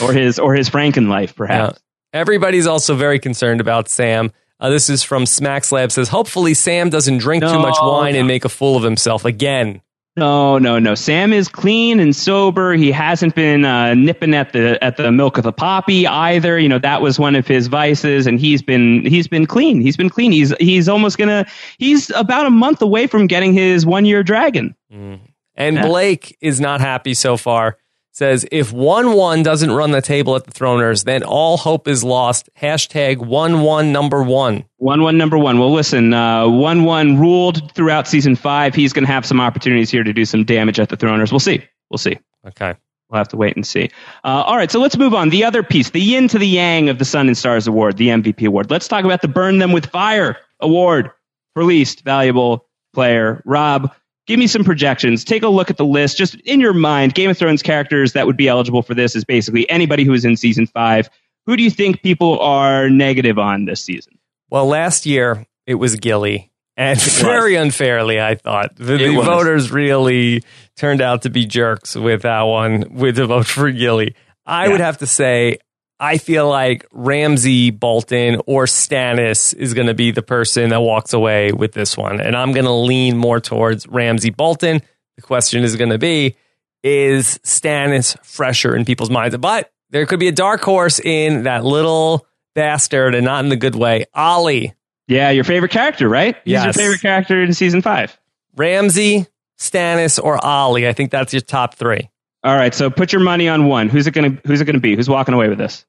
or 0.00 0.12
his 0.12 0.38
or 0.38 0.54
his 0.54 0.70
Franken 0.70 1.08
life, 1.08 1.34
perhaps. 1.34 1.80
Yeah. 2.12 2.20
Everybody's 2.20 2.68
also 2.68 2.94
very 2.94 3.18
concerned 3.18 3.60
about 3.60 3.88
Sam. 3.88 4.30
Uh, 4.60 4.70
this 4.70 4.88
is 4.88 5.02
from 5.02 5.26
Smacks 5.26 5.72
Lab 5.72 5.90
says, 5.90 6.08
hopefully 6.08 6.54
Sam 6.54 6.88
doesn't 6.88 7.18
drink 7.18 7.42
too 7.44 7.58
much 7.58 7.76
wine 7.80 8.14
no. 8.14 8.20
and 8.20 8.28
make 8.28 8.44
a 8.44 8.48
fool 8.48 8.76
of 8.76 8.84
himself 8.84 9.24
again. 9.24 9.82
No, 10.18 10.56
no, 10.56 10.78
no. 10.78 10.94
Sam 10.94 11.32
is 11.34 11.46
clean 11.46 12.00
and 12.00 12.16
sober. 12.16 12.72
He 12.72 12.90
hasn't 12.90 13.34
been 13.34 13.66
uh, 13.66 13.92
nipping 13.92 14.32
at 14.34 14.54
the 14.54 14.82
at 14.82 14.96
the 14.96 15.12
milk 15.12 15.36
of 15.36 15.44
the 15.44 15.52
poppy 15.52 16.06
either. 16.06 16.58
You 16.58 16.70
know 16.70 16.78
that 16.78 17.02
was 17.02 17.18
one 17.18 17.34
of 17.36 17.46
his 17.46 17.66
vices, 17.66 18.26
and 18.26 18.40
he's 18.40 18.62
been 18.62 19.04
he's 19.04 19.28
been 19.28 19.44
clean. 19.46 19.82
He's 19.82 19.96
been 19.96 20.08
clean. 20.08 20.32
He's 20.32 20.54
he's 20.58 20.88
almost 20.88 21.18
gonna. 21.18 21.44
He's 21.78 22.08
about 22.10 22.46
a 22.46 22.50
month 22.50 22.80
away 22.80 23.06
from 23.06 23.26
getting 23.26 23.52
his 23.52 23.84
one 23.84 24.06
year 24.06 24.22
dragon. 24.22 24.74
And 24.90 25.76
Yeah. 25.76 25.86
Blake 25.86 26.36
is 26.40 26.60
not 26.60 26.80
happy 26.80 27.12
so 27.12 27.36
far. 27.36 27.76
Says, 28.16 28.46
if 28.50 28.72
Wun 28.72 29.12
Wun 29.12 29.42
doesn't 29.42 29.70
run 29.70 29.90
the 29.90 30.00
table 30.00 30.36
at 30.36 30.44
the 30.44 30.50
Throners, 30.50 31.04
then 31.04 31.22
all 31.22 31.58
hope 31.58 31.86
is 31.86 32.02
lost. 32.02 32.48
Hashtag 32.58 33.18
Wun 33.18 33.60
Wun 33.60 33.92
number 33.92 34.22
1. 34.22 34.64
Wun 34.78 35.02
Wun 35.02 35.18
number 35.18 35.36
one. 35.36 35.58
Well, 35.58 35.70
listen, 35.70 36.14
uh, 36.14 36.48
Wun 36.48 36.84
Wun 36.84 37.18
ruled 37.18 37.74
throughout 37.74 38.08
season 38.08 38.34
five. 38.34 38.74
He's 38.74 38.94
going 38.94 39.04
to 39.04 39.12
have 39.12 39.26
some 39.26 39.38
opportunities 39.38 39.90
here 39.90 40.02
to 40.02 40.14
do 40.14 40.24
some 40.24 40.44
damage 40.44 40.80
at 40.80 40.88
the 40.88 40.96
Throners. 40.96 41.30
We'll 41.30 41.40
see. 41.40 41.62
We'll 41.90 41.98
see. 41.98 42.18
Okay. 42.46 42.74
We'll 43.10 43.18
have 43.18 43.28
to 43.28 43.36
wait 43.36 43.54
and 43.54 43.66
see. 43.66 43.90
Uh, 44.24 44.44
all 44.46 44.56
right, 44.56 44.70
so 44.70 44.80
let's 44.80 44.96
move 44.96 45.12
on. 45.12 45.28
The 45.28 45.44
other 45.44 45.62
piece, 45.62 45.90
the 45.90 46.00
yin 46.00 46.26
to 46.28 46.38
the 46.38 46.48
yang 46.48 46.88
of 46.88 46.98
the 46.98 47.04
Sun 47.04 47.26
and 47.26 47.36
Stars 47.36 47.66
Award, 47.66 47.98
the 47.98 48.08
MVP 48.08 48.46
award. 48.46 48.70
Let's 48.70 48.88
talk 48.88 49.04
about 49.04 49.20
the 49.20 49.28
Burn 49.28 49.58
Them 49.58 49.72
with 49.72 49.84
Fire 49.84 50.38
award 50.60 51.10
for 51.52 51.64
least 51.64 52.02
valuable 52.02 52.66
player. 52.94 53.42
Rob, 53.44 53.94
give 54.26 54.38
me 54.38 54.46
some 54.46 54.64
projections. 54.64 55.24
Take 55.24 55.42
a 55.42 55.48
look 55.48 55.70
at 55.70 55.76
the 55.76 55.84
list, 55.84 56.16
just 56.18 56.34
in 56.42 56.60
your 56.60 56.72
mind. 56.72 57.14
Game 57.14 57.30
of 57.30 57.38
Thrones 57.38 57.62
characters 57.62 58.12
that 58.12 58.26
would 58.26 58.36
be 58.36 58.48
eligible 58.48 58.82
for 58.82 58.94
this 58.94 59.14
is 59.16 59.24
basically 59.24 59.68
anybody 59.70 60.04
who 60.04 60.12
is 60.12 60.24
in 60.24 60.36
season 60.36 60.66
five. 60.66 61.08
Who 61.46 61.56
do 61.56 61.62
you 61.62 61.70
think 61.70 62.02
people 62.02 62.38
are 62.40 62.90
negative 62.90 63.38
on 63.38 63.64
this 63.66 63.80
season? 63.80 64.18
Well, 64.50 64.66
last 64.66 65.06
year 65.06 65.46
it 65.66 65.74
was 65.76 65.96
Gilly. 65.96 66.50
And 66.76 67.00
very 67.00 67.54
unfairly, 67.54 68.20
I 68.20 68.34
thought. 68.34 68.76
The, 68.76 68.98
the 68.98 69.14
voters 69.14 69.70
really 69.70 70.42
turned 70.76 71.00
out 71.00 71.22
to 71.22 71.30
be 71.30 71.46
jerks 71.46 71.94
with 71.96 72.22
that 72.22 72.42
one, 72.42 72.92
with 72.94 73.16
the 73.16 73.26
vote 73.26 73.46
for 73.46 73.70
Gilly. 73.70 74.14
I 74.44 74.64
Yeah. 74.66 74.72
would 74.72 74.80
have 74.80 74.98
to 74.98 75.06
say, 75.06 75.58
I 75.98 76.18
feel 76.18 76.48
like 76.48 76.84
Ramsay 76.92 77.70
Bolton 77.70 78.40
or 78.46 78.64
Stannis 78.64 79.54
is 79.54 79.72
going 79.72 79.86
to 79.86 79.94
be 79.94 80.10
the 80.10 80.22
person 80.22 80.70
that 80.70 80.80
walks 80.80 81.12
away 81.12 81.52
with 81.52 81.72
this 81.72 81.96
one. 81.96 82.20
And 82.20 82.36
I'm 82.36 82.52
going 82.52 82.66
to 82.66 82.72
lean 82.72 83.16
more 83.16 83.40
towards 83.40 83.86
Ramsay 83.88 84.30
Bolton. 84.30 84.82
The 85.16 85.22
question 85.22 85.64
is 85.64 85.76
going 85.76 85.90
to 85.90 85.98
be, 85.98 86.36
is 86.82 87.38
Stannis 87.38 88.22
fresher 88.24 88.76
in 88.76 88.84
people's 88.84 89.10
minds? 89.10 89.36
But 89.38 89.72
there 89.90 90.04
could 90.04 90.20
be 90.20 90.28
a 90.28 90.32
dark 90.32 90.62
horse 90.62 91.00
in 91.00 91.44
that 91.44 91.64
little 91.64 92.26
bastard 92.54 93.14
and 93.14 93.24
not 93.24 93.44
in 93.44 93.48
the 93.48 93.56
good 93.56 93.74
way. 93.74 94.04
Ollie. 94.12 94.74
Yeah, 95.08 95.30
your 95.30 95.44
favorite 95.44 95.70
character, 95.70 96.08
right? 96.08 96.36
He's 96.44 96.62
your 96.62 96.72
favorite 96.72 97.00
character 97.00 97.42
in 97.42 97.54
season 97.54 97.80
five. 97.80 98.18
Ramsay, 98.56 99.26
Stannis, 99.58 100.22
or 100.22 100.44
Ollie. 100.44 100.88
I 100.88 100.92
think 100.92 101.10
that's 101.10 101.32
your 101.32 101.42
top 101.42 101.76
three. 101.76 102.10
All 102.46 102.54
right, 102.54 102.72
so 102.72 102.90
put 102.90 103.12
your 103.12 103.22
money 103.22 103.48
on 103.48 103.66
one. 103.66 103.88
Who's 103.88 104.06
it 104.06 104.12
gonna 104.12 104.38
Who's 104.46 104.60
it 104.60 104.66
gonna 104.66 104.78
be? 104.78 104.94
Who's 104.94 105.08
walking 105.08 105.34
away 105.34 105.48
with 105.48 105.58
this? 105.58 105.84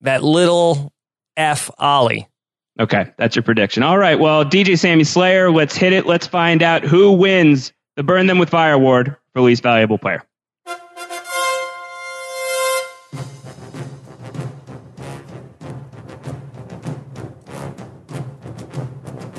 That 0.00 0.24
little 0.24 0.92
F 1.36 1.70
Ollie. 1.78 2.28
Okay, 2.80 3.12
that's 3.16 3.36
your 3.36 3.44
prediction. 3.44 3.84
All 3.84 3.96
right, 3.96 4.18
well, 4.18 4.44
DJ 4.44 4.76
Sammy 4.76 5.04
Slayer, 5.04 5.48
let's 5.48 5.76
hit 5.76 5.92
it. 5.92 6.04
Let's 6.04 6.26
find 6.26 6.64
out 6.64 6.82
who 6.82 7.12
wins 7.12 7.72
the 7.94 8.02
Burn 8.02 8.26
Them 8.26 8.38
with 8.38 8.50
Fire 8.50 8.72
Award 8.72 9.16
for 9.32 9.42
least 9.42 9.62
valuable 9.62 9.96
player. 9.96 10.24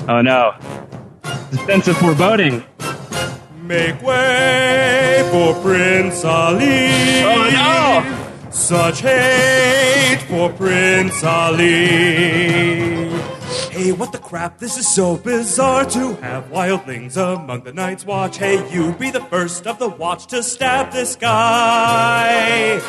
Oh 0.08 0.22
no. 0.22 0.54
The 1.50 1.62
sense 1.66 1.88
of 1.88 1.98
foreboding. 1.98 2.64
Make 3.68 4.00
way 4.00 5.28
for 5.30 5.52
Prince 5.60 6.24
Ali. 6.24 7.22
Oh 7.22 7.50
no! 7.52 8.50
Such 8.50 9.02
hate 9.02 10.22
for 10.26 10.48
Prince 10.48 11.22
Ali. 11.22 13.10
Hey, 13.70 13.92
what 13.92 14.12
the 14.12 14.18
crap? 14.18 14.56
This 14.58 14.78
is 14.78 14.88
so 14.88 15.18
bizarre 15.18 15.84
to 15.84 16.14
have 16.22 16.44
wildlings 16.50 17.18
among 17.18 17.64
the 17.64 17.74
Night's 17.74 18.06
Watch. 18.06 18.38
Hey, 18.38 18.56
you 18.72 18.92
be 18.94 19.10
the 19.10 19.20
first 19.20 19.66
of 19.66 19.78
the 19.78 19.88
watch 19.90 20.28
to 20.28 20.42
stab 20.42 20.90
this 20.90 21.14
guy. 21.14 22.80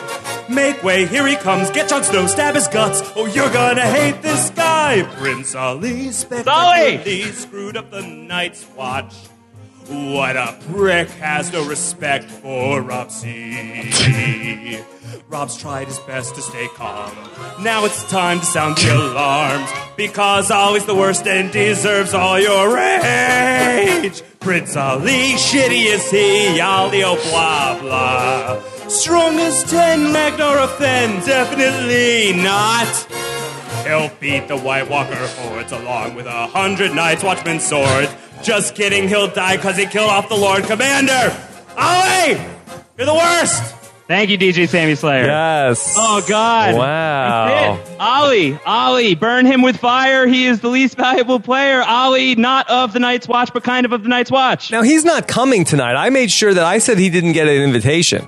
Make 0.48 0.82
way, 0.82 1.06
here 1.08 1.28
he 1.28 1.36
comes. 1.36 1.72
Get 1.72 1.90
Jon 1.90 2.06
Snow, 2.06 2.26
stab 2.28 2.56
his 2.56 2.70
guts. 2.70 3.02
Oh, 3.18 3.26
you're 3.26 3.52
gonna 3.52 3.86
hate 3.86 4.22
this 4.22 4.50
guy. 4.52 5.04
Prince 5.18 5.56
Ali 5.56 6.12
spectacularly 6.14 7.24
screwed 7.34 7.76
up 7.76 7.92
the 7.92 8.02
Night's 8.02 8.66
Watch. 8.78 9.14
What 9.90 10.38
a 10.38 10.56
prick 10.72 11.10
has 11.10 11.52
no 11.52 11.68
respect 11.68 12.26
for 12.26 12.80
Rob. 12.80 13.12
Rob's 15.28 15.58
tried 15.58 15.88
his 15.88 15.98
best 16.00 16.36
to 16.36 16.44
stay 16.44 16.68
calm. 16.76 17.12
Now 17.64 17.86
it's 17.86 18.04
time 18.04 18.40
to 18.40 18.46
sound 18.46 18.78
the 18.78 18.96
alarms 18.96 19.68
because 19.98 20.52
Ollie's 20.52 20.86
the 20.86 20.94
worst 20.94 21.26
and 21.26 21.52
deserves 21.52 22.14
all 22.14 22.40
your 22.40 22.72
rage. 22.72 24.22
Prince 24.40 24.76
Ali, 24.76 25.34
shitty 25.34 25.86
is 25.86 26.12
he, 26.12 26.60
Ali, 26.60 27.04
oh 27.04 27.16
blah 27.32 27.80
blah. 27.80 28.62
Strong 28.90 29.40
as 29.40 29.64
ten, 29.72 30.14
Magnar 30.14 30.60
offend, 30.66 31.26
definitely 31.26 32.34
not. 32.44 32.88
He'll 33.88 34.12
beat 34.20 34.48
the 34.48 34.58
White 34.58 34.88
Walker 34.88 35.16
hordes 35.16 35.72
along 35.72 36.14
with 36.14 36.28
a 36.28 36.46
hundred 36.46 36.94
Knights 36.94 37.24
Watchman 37.24 37.60
swords. 37.60 38.14
Just 38.44 38.76
kidding, 38.76 39.08
he'll 39.08 39.28
die 39.28 39.58
because 39.58 39.78
he 39.78 39.86
killed 39.86 40.10
off 40.10 40.30
the 40.30 40.36
Lord 40.36 40.64
Commander. 40.64 41.36
Ollie, 41.78 42.40
you're 42.98 43.06
the 43.06 43.14
worst. 43.14 43.76
Thank 44.08 44.32
you, 44.32 44.40
DJ 44.40 44.68
Sammy 44.68 44.96
Slayer. 44.96 45.26
Yes. 45.26 45.94
Oh 45.96 46.26
God! 46.28 46.74
Wow. 46.74 47.76
That's 47.78 47.90
it. 47.92 48.00
Ollie, 48.00 48.60
Ollie, 48.66 49.14
burn 49.16 49.46
him 49.46 49.62
with 49.62 49.78
fire. 49.78 50.26
He 50.26 50.48
is 50.48 50.62
the 50.62 50.68
least 50.70 50.98
valuable 50.98 51.40
player. 51.40 51.84
Ollie, 51.84 52.34
not 52.36 52.68
of 52.72 52.92
the 52.92 53.00
Night's 53.00 53.28
Watch, 53.28 53.54
but 53.54 53.64
kind 53.64 53.86
of 53.86 53.92
of 53.94 54.02
the 54.02 54.10
Night's 54.10 54.32
Watch. 54.32 54.72
Now 54.72 54.82
he's 54.82 55.06
not 55.06 55.28
coming 55.28 55.64
tonight. 55.64 55.94
I 55.94 56.10
made 56.10 56.32
sure 56.32 56.52
that 56.54 56.64
I 56.66 56.80
said 56.80 56.98
he 56.98 57.12
didn't 57.12 57.34
get 57.34 57.48
an 57.48 57.62
invitation. 57.62 58.28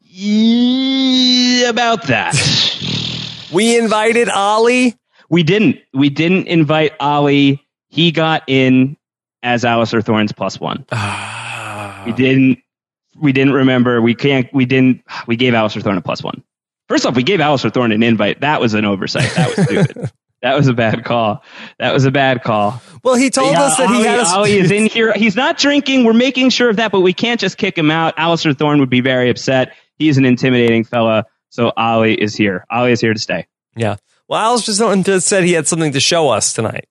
Yeah, 0.00 1.68
about 1.68 2.04
that. 2.04 2.34
We 3.52 3.76
invited 3.76 4.28
Ollie. 4.30 4.94
we 5.28 5.42
didn't. 5.42 5.78
We 5.92 6.08
didn't 6.08 6.46
invite 6.46 6.92
Ollie. 6.98 7.60
He 7.88 8.10
got 8.10 8.44
in 8.46 8.96
as 9.44 9.62
Alliser 9.62 10.04
Thorne's 10.04 10.32
plus 10.32 10.58
one. 10.58 10.84
Ah. 10.90 12.02
we 12.06 12.12
didn't. 12.12 12.58
We 13.20 13.32
didn't 13.32 13.52
remember. 13.52 14.02
We 14.02 14.14
can't. 14.16 14.52
We 14.52 14.64
didn't. 14.64 15.02
We 15.28 15.36
gave 15.36 15.52
Alliser 15.52 15.82
Thorne 15.82 15.96
a 15.98 16.02
plus 16.02 16.22
one. 16.22 16.42
First 16.88 17.06
off, 17.06 17.14
we 17.14 17.22
gave 17.22 17.38
Alliser 17.38 17.72
Thorne 17.72 17.92
an 17.92 18.02
invite. 18.02 18.40
That 18.40 18.60
was 18.60 18.74
an 18.74 18.84
oversight. 18.84 19.30
That 19.36 19.56
was 19.56 19.66
stupid. 19.66 20.10
that 20.42 20.56
was 20.56 20.66
a 20.66 20.72
bad 20.74 21.04
call. 21.04 21.44
That 21.78 21.94
was 21.94 22.04
a 22.04 22.10
bad 22.10 22.42
call. 22.42 22.82
Well, 23.04 23.14
he 23.14 23.30
told 23.30 23.52
Yeah, 23.52 23.62
us 23.62 23.76
that 23.76 23.88
he 23.88 23.94
Ollie, 23.96 24.04
had 24.08 24.18
a 24.20 24.26
Ollie 24.26 24.52
is 24.58 24.70
in 24.72 24.86
here. 24.86 25.12
He's 25.14 25.36
not 25.36 25.58
drinking. 25.58 26.04
We're 26.04 26.12
making 26.12 26.50
sure 26.50 26.68
of 26.68 26.76
that, 26.76 26.90
but 26.90 27.00
we 27.00 27.12
can't 27.12 27.38
just 27.38 27.56
kick 27.56 27.78
him 27.78 27.90
out. 27.90 28.16
Alliser 28.16 28.56
Thorne 28.58 28.80
would 28.80 28.90
be 28.90 29.00
very 29.00 29.30
upset. 29.30 29.74
He's 29.96 30.18
an 30.18 30.24
intimidating 30.24 30.84
fella. 30.84 31.26
So 31.50 31.72
Ali 31.76 32.20
is 32.20 32.34
here. 32.34 32.64
Ali 32.68 32.90
is 32.92 33.00
here 33.00 33.14
to 33.14 33.20
stay. 33.20 33.46
Yeah. 33.76 33.96
Well, 34.28 34.40
Al's 34.40 34.66
just 34.66 34.80
just 35.04 35.28
said 35.28 35.44
he 35.44 35.52
had 35.52 35.68
something 35.68 35.92
to 35.92 36.00
show 36.00 36.30
us 36.30 36.52
tonight. 36.52 36.86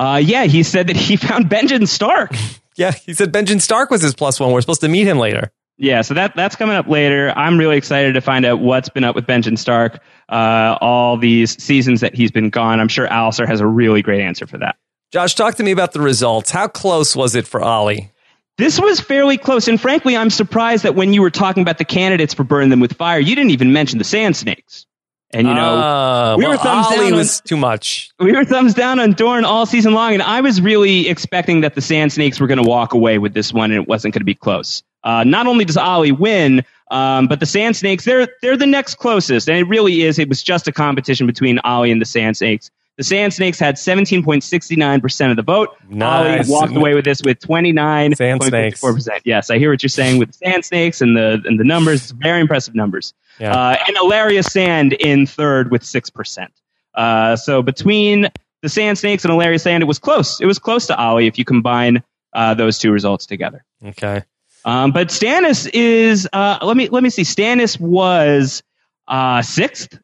Uh, 0.00 0.16
yeah, 0.16 0.44
he 0.44 0.62
said 0.62 0.86
that 0.86 0.96
he 0.96 1.16
found 1.28 1.50
Benjamin 1.50 1.86
Stark. 1.86 2.32
Yeah, 2.76 2.92
he 2.92 3.12
said 3.12 3.32
Benjamin 3.32 3.60
Stark 3.60 3.90
was 3.90 4.00
his 4.00 4.14
plus 4.14 4.40
one. 4.40 4.50
We're 4.50 4.62
supposed 4.62 4.80
to 4.80 4.88
meet 4.88 5.06
him 5.06 5.18
later. 5.18 5.52
Yeah, 5.76 6.00
so 6.00 6.14
that 6.14 6.34
that's 6.34 6.56
coming 6.56 6.76
up 6.76 6.88
later. 6.88 7.32
I'm 7.36 7.58
really 7.58 7.76
excited 7.76 8.14
to 8.14 8.22
find 8.22 8.46
out 8.46 8.60
what's 8.60 8.88
been 8.88 9.04
up 9.04 9.14
with 9.14 9.26
Benjamin 9.26 9.58
Stark 9.58 10.00
uh, 10.30 10.78
all 10.80 11.18
these 11.18 11.62
seasons 11.62 12.00
that 12.00 12.14
he's 12.14 12.30
been 12.30 12.48
gone. 12.48 12.80
I'm 12.80 12.88
sure 12.88 13.06
Alliser 13.08 13.46
has 13.46 13.60
a 13.60 13.66
really 13.66 14.00
great 14.00 14.20
answer 14.22 14.46
for 14.46 14.56
that. 14.58 14.76
Josh, 15.12 15.34
talk 15.34 15.56
to 15.56 15.62
me 15.62 15.70
about 15.70 15.92
the 15.92 16.00
results. 16.00 16.50
How 16.50 16.68
close 16.68 17.14
was 17.14 17.34
it 17.34 17.46
for 17.46 17.60
Ali? 17.60 18.10
This 18.56 18.80
was 18.80 19.00
fairly 19.00 19.38
close, 19.38 19.68
and 19.68 19.80
frankly, 19.80 20.16
I'm 20.16 20.30
surprised 20.30 20.84
that 20.84 20.94
when 20.94 21.12
you 21.12 21.20
were 21.20 21.30
talking 21.30 21.62
about 21.62 21.78
the 21.78 21.84
candidates 21.84 22.32
for 22.32 22.44
Burn 22.44 22.68
Them 22.68 22.80
with 22.80 22.94
Fire, 22.94 23.18
you 23.18 23.34
didn't 23.34 23.50
even 23.50 23.72
mention 23.72 23.98
the 23.98 24.04
Sand 24.04 24.36
Snakes. 24.36 24.86
And 25.32 25.46
you 25.46 25.54
know, 25.54 25.76
uh, 25.76 26.36
we 26.36 26.42
well, 26.42 26.52
were 26.52 26.58
thumbs 26.58 26.86
Ali 26.88 27.10
down 27.10 27.20
on- 27.20 27.26
too 27.44 27.56
much. 27.56 28.10
we 28.18 28.32
were 28.32 28.44
thumbs 28.44 28.74
down 28.74 28.98
on 28.98 29.12
Dorne 29.12 29.44
all 29.44 29.64
season 29.64 29.94
long, 29.94 30.12
and 30.12 30.22
I 30.22 30.40
was 30.40 30.60
really 30.60 31.08
expecting 31.08 31.60
that 31.60 31.76
the 31.76 31.80
Sand 31.80 32.12
Snakes 32.12 32.40
were 32.40 32.48
going 32.48 32.62
to 32.62 32.68
walk 32.68 32.94
away 32.94 33.18
with 33.18 33.32
this 33.32 33.52
one, 33.52 33.70
and 33.70 33.80
it 33.80 33.88
wasn't 33.88 34.12
going 34.12 34.22
to 34.22 34.24
be 34.24 34.34
close. 34.34 34.82
Uh, 35.04 35.22
not 35.24 35.46
only 35.46 35.64
does 35.64 35.76
Ollie 35.76 36.12
win, 36.12 36.64
um, 36.90 37.28
but 37.28 37.38
the 37.38 37.46
Sand 37.46 37.76
Snakes 37.76 38.04
they're 38.04 38.28
they're 38.42 38.56
the 38.56 38.66
next 38.66 38.96
closest, 38.96 39.48
and 39.48 39.56
it 39.56 39.68
really 39.68 40.02
is. 40.02 40.18
It 40.18 40.28
was 40.28 40.42
just 40.42 40.66
a 40.66 40.72
competition 40.72 41.26
between 41.28 41.60
Ollie 41.60 41.92
and 41.92 42.00
the 42.00 42.06
Sand 42.06 42.36
Snakes. 42.36 42.70
The 42.96 43.04
Sand 43.04 43.32
Snakes 43.32 43.58
had 43.58 43.76
17.69% 43.76 45.30
of 45.30 45.36
the 45.36 45.42
vote. 45.42 45.74
Nice. 45.88 46.50
Ollie 46.50 46.60
walked 46.60 46.76
away 46.76 46.94
with 46.94 47.06
this 47.06 47.22
with 47.22 47.38
29.54%. 47.38 49.20
Yes, 49.24 49.48
I 49.48 49.58
hear 49.58 49.70
what 49.70 49.82
you're 49.82 49.88
saying 49.88 50.18
with 50.18 50.32
the 50.32 50.34
Sand 50.34 50.64
Snakes 50.66 51.00
and 51.00 51.16
the 51.16 51.40
and 51.46 51.58
the 51.58 51.64
numbers. 51.64 52.02
It's 52.02 52.10
very 52.10 52.40
impressive 52.40 52.74
numbers. 52.74 53.14
Yeah. 53.40 53.52
Uh, 53.52 53.76
and 53.86 53.96
Ellaria 53.96 54.44
Sand 54.44 54.92
in 54.92 55.26
third 55.26 55.70
with 55.70 55.82
6%. 55.82 56.48
Uh, 56.94 57.36
so 57.36 57.62
between 57.62 58.28
the 58.62 58.68
Sand 58.68 58.98
Snakes 58.98 59.24
and 59.24 59.32
Ellaria 59.32 59.60
Sand, 59.60 59.82
it 59.82 59.86
was 59.86 59.98
close. 59.98 60.40
It 60.40 60.46
was 60.46 60.58
close 60.58 60.86
to 60.88 60.96
Ollie 60.96 61.26
if 61.26 61.38
you 61.38 61.44
combine 61.44 62.02
uh, 62.34 62.54
those 62.54 62.78
two 62.78 62.92
results 62.92 63.26
together. 63.26 63.64
Okay. 63.84 64.22
Um, 64.64 64.92
but 64.92 65.08
Stannis 65.08 65.68
is 65.72 66.28
uh, 66.32 66.58
let 66.62 66.76
me 66.76 66.88
let 66.90 67.02
me 67.02 67.08
see. 67.08 67.22
Stannis 67.22 67.80
was 67.80 68.62
uh, 69.08 69.40
sixth. 69.40 69.98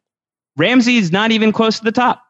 Ramsay's 0.55 1.11
not 1.11 1.31
even 1.31 1.51
close 1.51 1.77
to 1.77 1.83
the 1.83 1.91
top. 1.91 2.23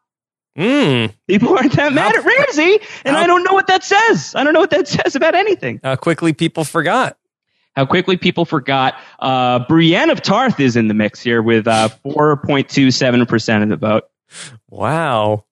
Mm. 0.58 1.14
People 1.28 1.56
aren't 1.58 1.74
that 1.74 1.94
mad 1.94 2.14
How- 2.16 2.20
at 2.20 2.26
Ramsay, 2.26 2.80
and 3.06 3.16
how- 3.16 3.24
I 3.24 3.28
don't 3.28 3.44
know 3.44 3.54
what 3.54 3.68
that 3.68 3.84
says. 3.84 4.34
I 4.36 4.44
don't 4.44 4.54
know 4.54 4.60
what 4.60 4.72
that 4.72 4.88
says 4.88 5.16
about 5.16 5.36
anything. 5.36 5.80
How 5.84 5.96
quickly 5.96 6.34
people 6.34 6.66
forgot. 6.66 7.18
How 7.78 7.86
quickly 7.86 8.18
people 8.18 8.44
forgot. 8.44 8.96
Uh, 9.20 9.60
Brienne 9.60 10.10
of 10.10 10.24
Tarth 10.24 10.60
is 10.60 10.76
in 10.76 10.88
the 10.88 10.96
mix 10.96 11.22
here 11.22 11.44
with 11.44 11.68
uh, 11.68 11.90
4.27% 12.04 13.62
of 13.62 13.70
the 13.70 13.76
vote. 13.78 14.06
Wow. 14.68 15.46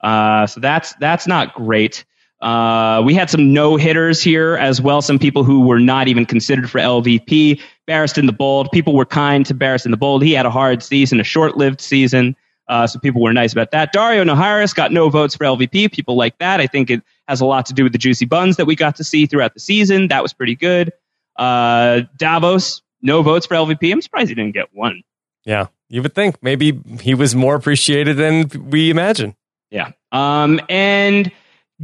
Uh, 0.00 0.48
so 0.48 0.58
that's 0.58 0.92
that's 0.96 1.28
not 1.28 1.54
great. 1.54 2.04
Uh, 2.40 3.00
we 3.06 3.14
had 3.14 3.30
some 3.30 3.52
no 3.52 3.76
hitters 3.76 4.20
here 4.20 4.56
as 4.56 4.82
well. 4.82 5.00
Some 5.00 5.20
people 5.20 5.44
who 5.44 5.60
were 5.60 5.78
not 5.78 6.08
even 6.08 6.26
considered 6.26 6.68
for 6.68 6.80
LVP. 6.80 7.60
Barristan 7.86 8.26
the 8.26 8.32
Bold. 8.32 8.68
People 8.72 8.96
were 8.96 9.06
kind 9.06 9.46
to 9.46 9.54
Barristan 9.54 9.92
the 9.92 9.96
Bold. 9.96 10.24
He 10.24 10.32
had 10.32 10.46
a 10.46 10.50
hard 10.50 10.82
season, 10.82 11.20
a 11.20 11.24
short 11.24 11.56
lived 11.56 11.80
season. 11.80 12.34
Uh, 12.66 12.88
so 12.88 12.98
people 12.98 13.22
were 13.22 13.32
nice 13.32 13.52
about 13.52 13.70
that. 13.70 13.94
Daario 13.94 14.28
Naharis 14.28 14.74
got 14.74 14.90
no 14.90 15.08
votes 15.10 15.36
for 15.36 15.44
LVP. 15.44 15.92
People 15.92 16.16
like 16.16 16.38
that. 16.38 16.60
I 16.60 16.66
think 16.66 16.90
it 16.90 17.02
has 17.28 17.40
a 17.40 17.46
lot 17.46 17.66
to 17.66 17.72
do 17.72 17.84
with 17.84 17.92
the 17.92 17.98
juicy 17.98 18.24
buns 18.24 18.56
that 18.56 18.66
we 18.66 18.74
got 18.74 18.96
to 18.96 19.04
see 19.04 19.26
throughout 19.26 19.54
the 19.54 19.60
season. 19.60 20.08
That 20.08 20.24
was 20.24 20.32
pretty 20.32 20.56
good. 20.56 20.92
Uh, 21.36 22.02
Davos, 22.18 22.82
no 23.00 23.22
votes 23.22 23.46
for 23.46 23.54
LVP. 23.54 23.92
I'm 23.92 24.02
surprised 24.02 24.28
he 24.28 24.34
didn't 24.34 24.54
get 24.54 24.68
one. 24.72 25.02
Yeah. 25.44 25.66
You 25.88 26.02
would 26.02 26.14
think 26.14 26.42
maybe 26.42 26.80
he 27.00 27.14
was 27.14 27.34
more 27.34 27.54
appreciated 27.54 28.16
than 28.16 28.70
we 28.70 28.90
imagine. 28.90 29.36
Yeah. 29.70 29.92
Um, 30.10 30.60
and 30.68 31.30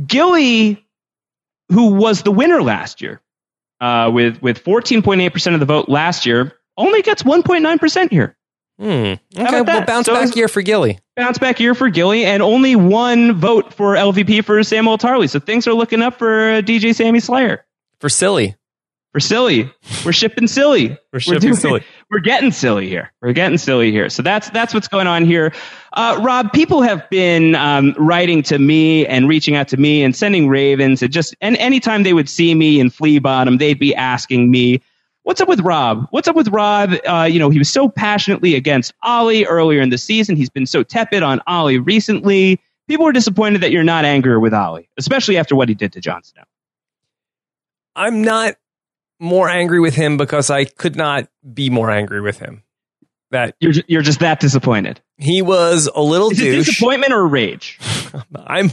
Gilly, 0.06 0.86
who 1.70 1.92
was 1.92 2.22
the 2.22 2.30
winner 2.30 2.62
last 2.62 3.02
year, 3.02 3.20
uh, 3.80 4.10
with 4.12 4.40
with 4.40 4.64
14.8% 4.64 5.54
of 5.54 5.60
the 5.60 5.66
vote 5.66 5.88
last 5.88 6.24
year, 6.26 6.54
only 6.76 7.02
gets 7.02 7.22
1.9% 7.22 8.10
here. 8.10 8.36
Hmm. 8.78 8.84
Okay. 9.36 9.62
Well, 9.62 9.84
bounce 9.84 10.06
So 10.06 10.14
back 10.14 10.36
year 10.36 10.48
for 10.48 10.62
Gilly. 10.62 11.00
Bounce 11.16 11.38
back 11.38 11.58
year 11.58 11.74
for 11.74 11.88
Gilly, 11.88 12.24
and 12.24 12.42
only 12.42 12.76
one 12.76 13.34
vote 13.34 13.74
for 13.74 13.94
LVP 13.94 14.44
for 14.44 14.60
Samwell 14.60 14.98
Tarly. 14.98 15.28
So 15.28 15.40
things 15.40 15.66
are 15.66 15.74
looking 15.74 16.00
up 16.00 16.18
for 16.18 16.52
uh, 16.52 16.60
DJ 16.60 16.94
Sammy 16.94 17.18
Slayer. 17.18 17.66
For 17.98 18.08
silly. 18.08 18.54
For 19.12 19.20
silly, 19.20 19.72
we're 20.04 20.12
shipping 20.12 20.46
silly. 20.46 20.96
We're 21.12 21.20
shipping 21.20 21.54
silly. 21.54 21.82
We're 22.10 22.20
getting 22.20 22.52
silly 22.52 22.88
here. 22.88 23.12
We're 23.22 23.32
getting 23.32 23.58
silly 23.58 23.90
here. 23.90 24.08
So 24.10 24.22
that's 24.22 24.50
that's 24.50 24.74
what's 24.74 24.88
going 24.88 25.06
on 25.06 25.24
here. 25.24 25.52
Uh, 25.94 26.20
Rob, 26.22 26.52
people 26.52 26.82
have 26.82 27.08
been 27.10 27.54
um, 27.54 27.94
writing 27.98 28.42
to 28.44 28.58
me 28.58 29.06
and 29.06 29.28
reaching 29.28 29.56
out 29.56 29.68
to 29.68 29.76
me 29.76 30.02
and 30.02 30.14
sending 30.14 30.48
ravens 30.48 31.02
and 31.02 31.10
just 31.12 31.34
and 31.40 31.56
anytime 31.56 32.02
they 32.02 32.12
would 32.12 32.28
see 32.28 32.54
me 32.54 32.80
in 32.80 32.90
Flea 32.90 33.18
Bottom, 33.18 33.56
they'd 33.56 33.78
be 33.78 33.94
asking 33.94 34.50
me, 34.50 34.82
"What's 35.22 35.40
up 35.40 35.48
with 35.48 35.60
Rob? 35.60 36.06
What's 36.10 36.28
up 36.28 36.36
with 36.36 36.48
Rob?" 36.48 36.94
Uh, 37.06 37.28
you 37.30 37.38
know, 37.38 37.48
he 37.48 37.58
was 37.58 37.70
so 37.70 37.88
passionately 37.88 38.54
against 38.54 38.92
Ollie 39.02 39.46
earlier 39.46 39.80
in 39.80 39.88
the 39.88 39.98
season. 39.98 40.36
He's 40.36 40.50
been 40.50 40.66
so 40.66 40.82
tepid 40.82 41.22
on 41.22 41.40
Ollie 41.46 41.78
recently. 41.78 42.60
People 42.88 43.06
are 43.06 43.12
disappointed 43.12 43.62
that 43.62 43.70
you're 43.70 43.84
not 43.84 44.04
angrier 44.04 44.38
with 44.38 44.52
Ollie, 44.52 44.88
especially 44.98 45.38
after 45.38 45.56
what 45.56 45.68
he 45.68 45.74
did 45.74 45.92
to 45.94 46.00
Jon 46.00 46.22
Snow. 46.22 46.42
I'm 47.96 48.22
not 48.22 48.54
more 49.20 49.48
angry 49.48 49.80
with 49.80 49.94
him 49.94 50.16
because 50.16 50.50
I 50.50 50.64
could 50.64 50.96
not 50.96 51.28
be 51.54 51.70
more 51.70 51.90
angry 51.90 52.20
with 52.20 52.38
him. 52.38 52.62
That 53.30 53.56
You're 53.60 53.74
you're 53.86 54.02
just 54.02 54.20
that 54.20 54.40
disappointed. 54.40 55.00
he 55.18 55.42
was 55.42 55.88
a 55.94 56.00
little 56.00 56.30
Is 56.30 56.40
it 56.40 56.44
douche. 56.44 56.66
disappointment 56.66 57.12
or 57.12 57.26
rage? 57.26 57.78
I'm 58.36 58.72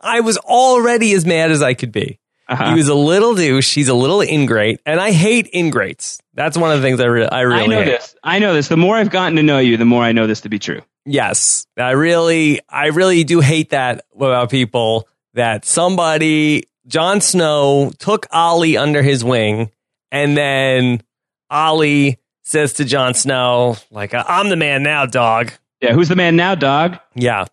I 0.00 0.20
was 0.20 0.36
already 0.36 1.12
as 1.14 1.24
mad 1.24 1.50
as 1.50 1.62
I 1.62 1.72
could 1.74 1.92
be. 1.92 2.18
Uh-huh. 2.46 2.68
He 2.70 2.74
was 2.74 2.88
a 2.88 2.94
little 2.94 3.34
douche. 3.34 3.74
He's 3.74 3.88
a 3.88 3.94
little 3.94 4.20
ingrate, 4.20 4.78
and 4.84 5.00
I 5.00 5.12
hate 5.12 5.48
ingrates. 5.54 6.18
That's 6.34 6.58
one 6.58 6.70
of 6.72 6.76
the 6.76 6.82
things 6.86 7.00
I, 7.00 7.06
re- 7.06 7.26
I 7.26 7.40
really 7.40 7.62
I 7.62 7.66
know 7.68 7.78
hate. 7.82 7.84
this. 7.86 8.14
I 8.22 8.38
know 8.38 8.52
this. 8.52 8.68
The 8.68 8.76
more 8.76 8.94
I've 8.96 9.08
gotten 9.08 9.36
to 9.36 9.42
know 9.42 9.58
you, 9.58 9.78
the 9.78 9.86
more 9.86 10.02
I 10.02 10.12
know 10.12 10.26
this 10.26 10.42
to 10.42 10.50
be 10.50 10.58
true. 10.58 10.82
Yes, 11.06 11.66
I 11.78 11.92
really, 11.92 12.60
I 12.68 12.88
really 12.88 13.24
do 13.24 13.40
hate 13.40 13.70
that 13.70 14.04
about 14.14 14.50
people. 14.50 15.08
That 15.32 15.64
somebody, 15.64 16.64
Jon 16.86 17.22
Snow, 17.22 17.90
took 17.98 18.26
Ollie 18.30 18.76
under 18.76 19.02
his 19.02 19.24
wing, 19.24 19.70
and 20.14 20.36
then 20.36 21.02
Ollie 21.50 22.18
says 22.42 22.74
to 22.74 22.84
Jon 22.84 23.14
Snow, 23.14 23.76
"Like 23.90 24.14
I'm 24.14 24.48
the 24.48 24.56
man 24.56 24.82
now, 24.82 25.06
dog." 25.06 25.52
Yeah, 25.80 25.92
who's 25.92 26.08
the 26.08 26.16
man 26.16 26.36
now, 26.36 26.54
dog? 26.54 26.98
Yeah, 27.14 27.44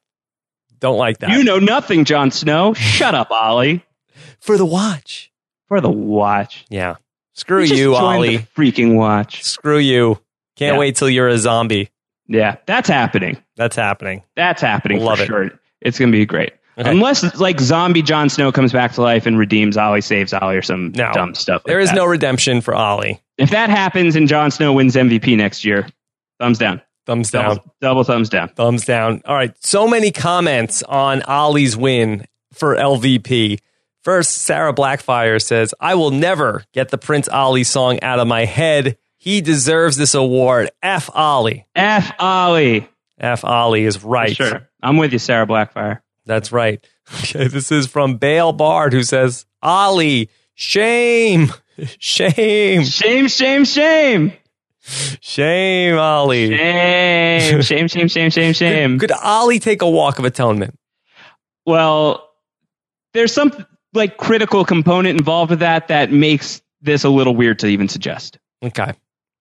don't 0.80 0.98
like 0.98 1.20
that. 1.20 1.32
You 1.32 1.44
know 1.44 1.60
nothing, 1.60 2.06
Jon 2.06 2.32
Snow. 2.32 2.74
Shut 2.74 3.14
up, 3.16 3.30
Ollie. 3.32 3.84
for 4.40 4.58
the 4.58 4.66
watch. 4.66 5.32
For 5.68 5.82
the 5.82 5.90
watch. 5.92 6.66
Yeah, 6.70 6.96
screw 7.34 7.64
you, 7.64 7.96
Ollie. 7.96 8.40
freaking 8.58 8.96
watch. 8.96 9.44
Screw 9.44 9.78
you. 9.78 10.20
Can't 10.58 10.76
Yeah. 10.76 10.80
wait 10.80 10.96
till 10.96 11.10
you're 11.10 11.28
a 11.30 11.38
zombie. 11.38 11.90
Yeah, 12.28 12.58
that's 12.66 12.88
happening. 12.90 13.38
That's 13.58 13.76
happening. 13.76 14.24
That's 14.36 14.62
happening 14.62 15.02
Love 15.02 15.18
for 15.18 15.24
it. 15.24 15.28
sure. 15.28 15.52
It's 15.82 15.98
gonna 16.00 16.12
be 16.12 16.26
great. 16.26 16.54
Okay. 16.82 16.90
Unless 16.92 17.38
like 17.40 17.60
zombie 17.60 18.02
Jon 18.02 18.30
Snow 18.30 18.52
comes 18.52 18.74
back 18.74 18.94
to 18.94 19.02
life 19.02 19.26
and 19.26 19.38
redeems 19.38 19.78
Ollie, 19.78 20.02
saves 20.02 20.34
Ollie, 20.34 20.58
or 20.58 20.62
some 20.62 20.92
No. 20.96 21.12
dumb 21.14 21.36
stuff. 21.36 21.64
There 21.66 21.78
like 21.78 21.84
is 21.84 21.90
that. 21.90 21.96
no 21.96 22.06
redemption 22.06 22.62
for 22.62 22.74
Ollie. 22.76 23.22
If 23.38 23.52
that 23.52 23.70
happens 23.70 24.16
and 24.16 24.28
Jon 24.28 24.52
Snow 24.52 24.74
wins 24.74 24.96
MVP 24.96 25.38
next 25.38 25.64
year, 25.64 25.88
thumbs 26.40 26.58
down. 26.58 26.82
Thumbs 27.06 27.32
down. 27.32 27.56
Double, 27.56 27.76
double 27.82 28.04
thumbs 28.04 28.30
down. 28.30 28.50
Thumbs 28.50 28.86
down. 28.86 29.22
All 29.26 29.36
right. 29.36 29.54
So 29.66 29.88
many 29.88 30.12
comments 30.12 30.84
on 30.84 31.22
Ollie's 31.24 31.76
win 31.76 32.26
for 32.54 32.76
LVP. 32.76 33.60
First, 34.04 34.40
Sarah 34.40 34.74
Blackfire 34.74 35.42
says, 35.42 35.74
I 35.80 35.96
will 35.96 36.12
never 36.12 36.64
get 36.74 36.90
the 36.90 36.98
Prince 36.98 37.28
Ollie 37.28 37.64
song 37.64 38.02
out 38.02 38.20
of 38.20 38.28
my 38.28 38.46
head. 38.46 38.98
He 39.18 39.42
deserves 39.42 39.98
this 39.98 40.14
award. 40.16 40.72
F 40.82 41.10
Ollie. 41.14 41.66
F 41.76 42.12
Ollie. 42.20 42.88
F 43.20 43.44
Ollie 43.46 43.84
is 43.86 44.04
right. 44.04 44.36
Sure. 44.36 44.68
I'm 44.82 44.98
with 44.98 45.14
you, 45.14 45.20
Sarah 45.20 45.46
Blackfire. 45.46 46.00
That's 46.26 46.52
right. 46.52 46.86
Okay, 47.24 47.48
this 47.50 47.74
is 47.74 47.88
from 47.88 48.16
Bale 48.16 48.54
Bard 48.54 48.94
who 48.94 49.04
says, 49.04 49.46
Ollie, 49.62 50.30
shame, 50.54 51.52
shame, 52.00 52.84
Shame, 52.86 53.28
shame, 53.28 53.66
shame. 53.66 54.32
shame, 55.20 55.98
Ollie. 55.98 56.56
Shame, 56.56 57.62
shame, 57.64 57.88
shame, 57.90 58.08
shame, 58.08 58.30
shame, 58.30 58.54
shame. 58.54 58.98
Could 58.98 59.12
Ollie 59.12 59.60
take 59.60 59.82
a 59.82 59.90
walk 59.90 60.20
of 60.20 60.26
atonement? 60.26 60.78
Well, 61.66 62.30
there's 63.14 63.34
some 63.34 63.52
like 63.94 64.16
critical 64.16 64.64
component 64.64 65.20
involved 65.20 65.50
with 65.50 65.60
that 65.60 65.90
that 65.90 66.12
makes 66.14 66.62
this 66.82 67.04
a 67.04 67.10
little 67.10 67.36
weird 67.36 67.60
to 67.60 67.68
even 67.68 67.90
suggest. 67.90 68.40
Okay. 68.64 68.94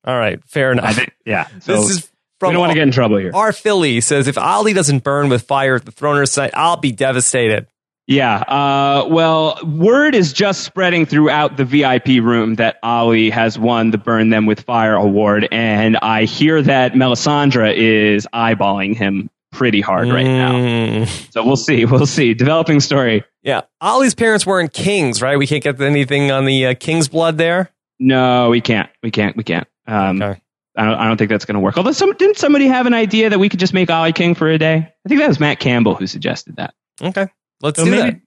All 0.04 0.18
right. 0.18 0.42
Fair 0.44 0.72
enough. 0.72 0.96
Think, 0.96 1.12
yeah. 1.24 1.46
So 1.60 1.80
this 1.82 1.90
is 1.90 2.09
we 2.48 2.52
don't 2.52 2.60
want 2.60 2.70
to 2.70 2.74
get 2.74 2.82
in 2.82 2.92
trouble 2.92 3.18
here. 3.18 3.30
Our 3.34 3.52
Philly 3.52 4.00
says 4.00 4.28
if 4.28 4.38
Ali 4.38 4.72
doesn't 4.72 5.04
burn 5.04 5.28
with 5.28 5.42
fire 5.42 5.76
at 5.76 5.84
the 5.84 5.92
Throner's 5.92 6.32
site, 6.32 6.52
I'll 6.54 6.76
be 6.76 6.92
devastated. 6.92 7.66
Yeah. 8.06 8.38
Uh, 8.38 9.06
well, 9.08 9.58
word 9.64 10.16
is 10.16 10.32
just 10.32 10.64
spreading 10.64 11.06
throughout 11.06 11.56
the 11.56 11.64
VIP 11.64 12.22
room 12.22 12.56
that 12.56 12.78
Ali 12.82 13.30
has 13.30 13.56
won 13.56 13.92
the 13.92 13.98
Burn 13.98 14.30
Them 14.30 14.46
with 14.46 14.62
Fire 14.62 14.94
award, 14.94 15.46
and 15.52 15.96
I 15.98 16.24
hear 16.24 16.60
that 16.60 16.94
Melisandre 16.94 17.72
is 17.76 18.26
eyeballing 18.34 18.96
him 18.96 19.30
pretty 19.52 19.80
hard 19.80 20.08
right 20.08 20.26
now. 20.26 20.52
Mm. 20.52 21.32
So 21.32 21.44
we'll 21.44 21.56
see. 21.56 21.84
We'll 21.84 22.06
see. 22.06 22.34
Developing 22.34 22.80
story. 22.80 23.24
Yeah. 23.42 23.62
Ollie's 23.80 24.14
parents 24.14 24.44
weren't 24.44 24.72
kings, 24.72 25.22
right? 25.22 25.38
We 25.38 25.46
can't 25.46 25.62
get 25.62 25.80
anything 25.80 26.32
on 26.32 26.46
the 26.46 26.66
uh, 26.66 26.74
king's 26.74 27.08
blood 27.08 27.38
there. 27.38 27.70
No, 28.00 28.50
we 28.50 28.60
can't. 28.60 28.90
We 29.02 29.10
can't. 29.10 29.36
We 29.36 29.44
can't. 29.44 29.68
Um, 29.86 30.20
Okay. 30.20 30.40
I 30.80 30.84
don't, 30.86 30.94
I 30.94 31.06
don't 31.06 31.16
think 31.18 31.28
that's 31.28 31.44
going 31.44 31.54
to 31.54 31.60
work. 31.60 31.76
Although, 31.76 31.92
some, 31.92 32.12
didn't 32.14 32.38
somebody 32.38 32.66
have 32.66 32.86
an 32.86 32.94
idea 32.94 33.28
that 33.30 33.38
we 33.38 33.48
could 33.48 33.60
just 33.60 33.74
make 33.74 33.90
Ollie 33.90 34.12
king 34.12 34.34
for 34.34 34.48
a 34.48 34.56
day? 34.58 34.76
I 34.76 35.08
think 35.08 35.20
that 35.20 35.28
was 35.28 35.38
Matt 35.38 35.60
Campbell 35.60 35.94
who 35.94 36.06
suggested 36.06 36.56
that. 36.56 36.74
Okay. 37.02 37.28
Let's 37.60 37.78
So 37.78 37.84
do 37.84 37.90
maybe- 37.90 38.20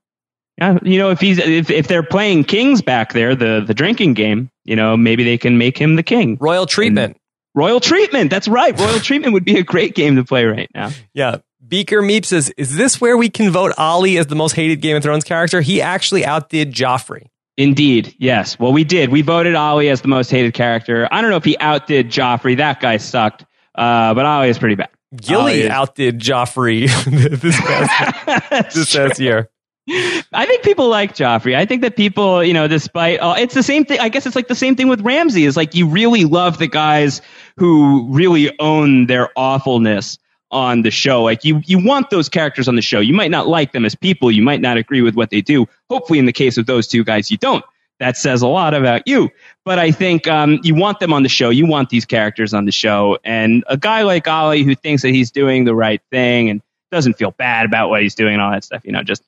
Yeah, 0.59 0.77
you 0.83 0.99
know, 0.99 1.09
if 1.09 1.19
he's 1.19 1.39
if, 1.39 1.71
if 1.71 1.87
they're 1.87 2.03
playing 2.03 2.43
kings 2.43 2.81
back 2.83 3.13
there, 3.13 3.35
the 3.35 3.63
the 3.65 3.73
drinking 3.73 4.13
game, 4.13 4.51
you 4.65 4.75
know, 4.75 4.95
maybe 4.95 5.23
they 5.23 5.37
can 5.37 5.57
make 5.57 5.79
him 5.79 5.95
the 5.95 6.03
king. 6.03 6.37
Royal 6.39 6.67
treatment. 6.67 7.17
Royal 7.55 7.79
treatment. 7.79 8.29
That's 8.29 8.47
right. 8.47 8.77
Royal 8.79 8.99
treatment 8.99 9.33
would 9.33 9.45
be 9.45 9.57
a 9.57 9.63
great 9.63 9.95
game 9.95 10.15
to 10.17 10.23
play 10.23 10.45
right 10.45 10.69
now. 10.75 10.91
Yeah. 11.13 11.37
Beaker 11.67 12.01
Meep 12.03 12.25
says, 12.25 12.51
Is 12.57 12.75
this 12.75 13.01
where 13.01 13.17
we 13.17 13.29
can 13.29 13.49
vote 13.51 13.73
Ollie 13.79 14.17
as 14.19 14.27
the 14.27 14.35
most 14.35 14.51
hated 14.53 14.81
Game 14.81 14.95
of 14.97 15.01
Thrones 15.01 15.23
character? 15.23 15.61
He 15.61 15.81
actually 15.81 16.23
outdid 16.25 16.71
Joffrey. 16.71 17.27
Indeed, 17.57 18.15
yes. 18.17 18.57
Well, 18.57 18.73
we 18.73 18.83
did. 18.83 19.09
We 19.09 19.21
voted 19.21 19.53
Ollie 19.55 19.89
as 19.89 20.01
the 20.01 20.07
most 20.07 20.31
hated 20.31 20.53
character. 20.53 21.07
I 21.11 21.21
don't 21.21 21.29
know 21.29 21.37
if 21.37 21.43
he 21.45 21.57
outdid 21.59 22.09
Joffrey. 22.09 22.57
That 22.57 22.79
guy 22.79 22.97
sucked. 22.97 23.45
Uh, 23.75 24.13
but 24.13 24.25
Ollie 24.25 24.49
is 24.49 24.57
pretty 24.57 24.75
bad. 24.75 24.89
Gilly 25.15 25.41
Ollie 25.41 25.61
is- 25.61 25.69
outdid 25.69 26.19
Joffrey 26.19 26.87
this 27.39 27.55
past, 27.59 28.73
this 28.73 28.95
past 28.95 29.19
year. 29.19 29.49
I 29.87 30.45
think 30.45 30.63
people 30.63 30.87
like 30.87 31.13
Joffrey. 31.13 31.55
I 31.55 31.65
think 31.65 31.81
that 31.81 31.95
people, 31.97 32.41
you 32.43 32.53
know, 32.53 32.67
despite 32.69 33.19
all, 33.19 33.35
it's 33.35 33.53
the 33.53 33.61
same 33.63 33.83
thing. 33.83 33.99
I 33.99 34.07
guess 34.09 34.25
it's 34.25 34.35
like 34.35 34.47
the 34.47 34.55
same 34.55 34.75
thing 34.77 34.87
with 34.87 35.01
Ramsay. 35.01 35.43
Is 35.43 35.57
like 35.57 35.75
you 35.75 35.87
really 35.87 36.23
love 36.23 36.57
the 36.57 36.67
guys 36.67 37.21
who 37.57 38.07
really 38.09 38.57
own 38.59 39.07
their 39.07 39.29
awfulness 39.35 40.17
on 40.53 40.83
the 40.83 40.91
show. 40.91 41.23
Like 41.23 41.43
you, 41.43 41.61
you 41.65 41.83
want 41.83 42.09
those 42.11 42.29
characters 42.29 42.67
on 42.69 42.75
the 42.75 42.81
show. 42.81 42.99
You 42.99 43.13
might 43.13 43.31
not 43.31 43.47
like 43.47 43.73
them 43.73 43.83
as 43.83 43.95
people. 43.95 44.31
You 44.31 44.43
might 44.43 44.61
not 44.61 44.77
agree 44.77 45.01
with 45.01 45.15
what 45.15 45.31
they 45.31 45.41
do. 45.41 45.67
Hopefully, 45.89 46.19
in 46.19 46.25
the 46.25 46.31
case 46.31 46.57
of 46.57 46.67
those 46.67 46.87
two 46.87 47.03
guys, 47.03 47.29
you 47.29 47.37
don't. 47.37 47.65
That 47.99 48.17
says 48.17 48.41
a 48.41 48.47
lot 48.47 48.73
about 48.73 49.07
you. 49.07 49.29
But 49.65 49.79
I 49.79 49.91
think 49.91 50.27
um, 50.27 50.59
you 50.63 50.75
want 50.75 50.99
them 50.99 51.11
on 51.11 51.23
the 51.23 51.29
show. 51.29 51.49
You 51.49 51.65
want 51.65 51.89
these 51.89 52.05
characters 52.05 52.53
on 52.53 52.65
the 52.65 52.71
show. 52.71 53.17
And 53.23 53.63
a 53.67 53.77
guy 53.77 54.03
like 54.03 54.27
Ollie 54.27 54.63
who 54.63 54.75
thinks 54.75 55.01
that 55.01 55.09
he's 55.09 55.31
doing 55.31 55.65
the 55.65 55.75
right 55.75 56.01
thing 56.11 56.49
and 56.49 56.61
doesn't 56.91 57.15
feel 57.15 57.31
bad 57.31 57.65
about 57.65 57.89
what 57.89 58.01
he's 58.01 58.15
doing 58.15 58.33
and 58.33 58.41
all 58.41 58.51
that 58.51 58.63
stuff, 58.63 58.83
you 58.85 58.91
know, 58.91 59.03
just 59.03 59.23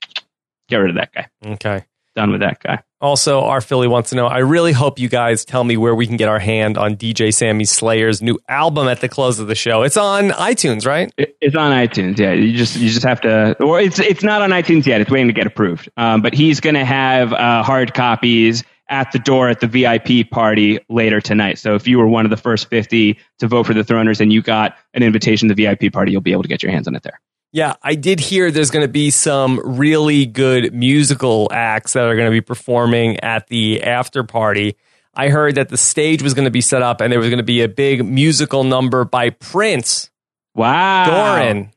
get 0.68 0.78
rid 0.78 0.90
of 0.90 0.96
that 0.96 1.12
guy. 1.14 1.28
Okay. 1.54 1.84
Done 2.15 2.32
with 2.32 2.41
that 2.41 2.63
guy. 2.63 2.82
Also, 3.01 3.41
our 3.41 3.60
Philly 3.60 3.89
wants 3.89 4.12
to 4.12 4.15
know 4.15 4.25
I 4.25 4.39
really 4.39 4.71
hope 4.71 4.99
you 4.99 5.10
guys 5.10 5.43
tell 5.43 5.63
me 5.63 5.75
where 5.75 5.93
we 5.93 6.08
can 6.08 6.15
get 6.15 6.30
our 6.30 6.39
hand 6.39 6.78
on 6.78 6.95
DJ 6.95 7.34
Sammy 7.34 7.65
Slayer's 7.65 8.21
new 8.21 8.39
album 8.47 8.88
at 8.88 9.01
the 9.01 9.10
close 9.10 9.38
of 9.38 9.47
the 9.47 9.54
show. 9.54 9.84
It's 9.84 9.97
on 9.97 10.30
iTunes, 10.30 10.88
right? 10.88 11.12
It's 11.17 11.56
on 11.58 11.71
iTunes. 11.71 12.17
Yeah, 12.17 12.32
you 12.32 12.58
just 12.58 12.78
you 12.78 12.89
just 12.89 13.04
have 13.04 13.19
to, 13.21 13.62
or 13.62 13.82
it's 13.82 13.99
it's 13.99 14.23
not 14.23 14.41
on 14.41 14.51
iTunes 14.51 14.86
yet. 14.86 15.01
It's 15.01 15.12
waiting 15.12 15.28
to 15.28 15.34
get 15.34 15.45
approved. 15.45 15.89
Um, 15.97 16.21
but 16.21 16.34
he's 16.34 16.62
going 16.62 16.75
to 16.75 16.86
have 16.86 17.34
uh, 17.34 17.63
hard 17.63 17.93
copies 17.93 18.63
at 18.89 19.12
the 19.12 19.19
door 19.19 19.49
at 19.49 19.60
the 19.60 19.67
VIP 19.67 20.30
party 20.30 20.80
later 20.88 21.19
tonight. 21.19 21.58
So 21.60 21.75
if 21.75 21.88
you 21.88 21.97
were 21.97 22.08
one 22.08 22.25
of 22.25 22.32
the 22.32 22.38
first 22.38 22.69
fifty 22.69 23.19
to 23.39 23.47
vote 23.47 23.65
for 23.65 23.73
the 23.73 23.84
Throners 23.84 24.21
and 24.21 24.32
you 24.32 24.41
got 24.41 24.78
an 24.93 25.04
invitation 25.04 25.49
to 25.49 25.54
the 25.54 25.65
VIP 25.65 25.91
party, 25.91 26.13
you'll 26.13 26.21
be 26.21 26.32
able 26.32 26.43
to 26.43 26.49
get 26.49 26.63
your 26.63 26.71
hands 26.71 26.88
on 26.88 26.95
it 26.95 27.04
there. 27.04 27.19
Yeah, 27.56 27.76
I 27.82 27.96
did 27.96 28.20
hear 28.20 28.52
there's 28.52 28.70
going 28.70 28.84
to 28.86 28.91
be 28.91 29.12
some 29.12 29.62
really 29.63 30.26
good 30.26 30.74
musical 30.74 31.48
acts 31.54 31.94
that 31.94 32.04
are 32.04 32.13
going 32.13 32.28
to 32.28 32.32
be 32.32 32.41
performing 32.41 33.22
at 33.22 33.48
the 33.48 33.82
after 33.82 34.26
party. 34.26 34.76
I 35.13 35.30
heard 35.30 35.56
that 35.56 35.70
the 35.70 35.78
stage 35.78 36.22
was 36.22 36.34
going 36.34 36.44
to 36.44 36.52
be 36.52 36.60
set 36.60 36.82
up 36.82 37.00
and 37.00 37.13
there 37.13 37.20
was 37.20 37.30
going 37.30 37.38
to 37.38 37.46
be 37.46 37.62
a 37.62 37.70
big 37.70 38.04
musical 38.04 38.65
number 38.65 39.06
by 39.06 39.30
Prince 39.30 40.10
Wow, 40.54 41.06
Doran. 41.06 41.72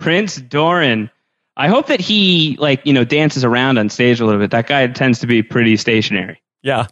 Prince 0.00 0.34
Doran. 0.34 1.12
I 1.56 1.68
hope 1.68 1.86
that 1.86 2.00
he 2.00 2.56
like 2.58 2.84
you 2.84 2.92
know 2.92 3.04
dances 3.04 3.44
around 3.44 3.78
on 3.78 3.90
stage 3.90 4.18
a 4.18 4.26
little 4.26 4.40
bit. 4.40 4.50
That 4.50 4.66
guy 4.66 4.84
tends 4.88 5.20
to 5.20 5.28
be 5.28 5.44
pretty 5.44 5.76
stationary. 5.76 6.42
Yeah. 6.64 6.88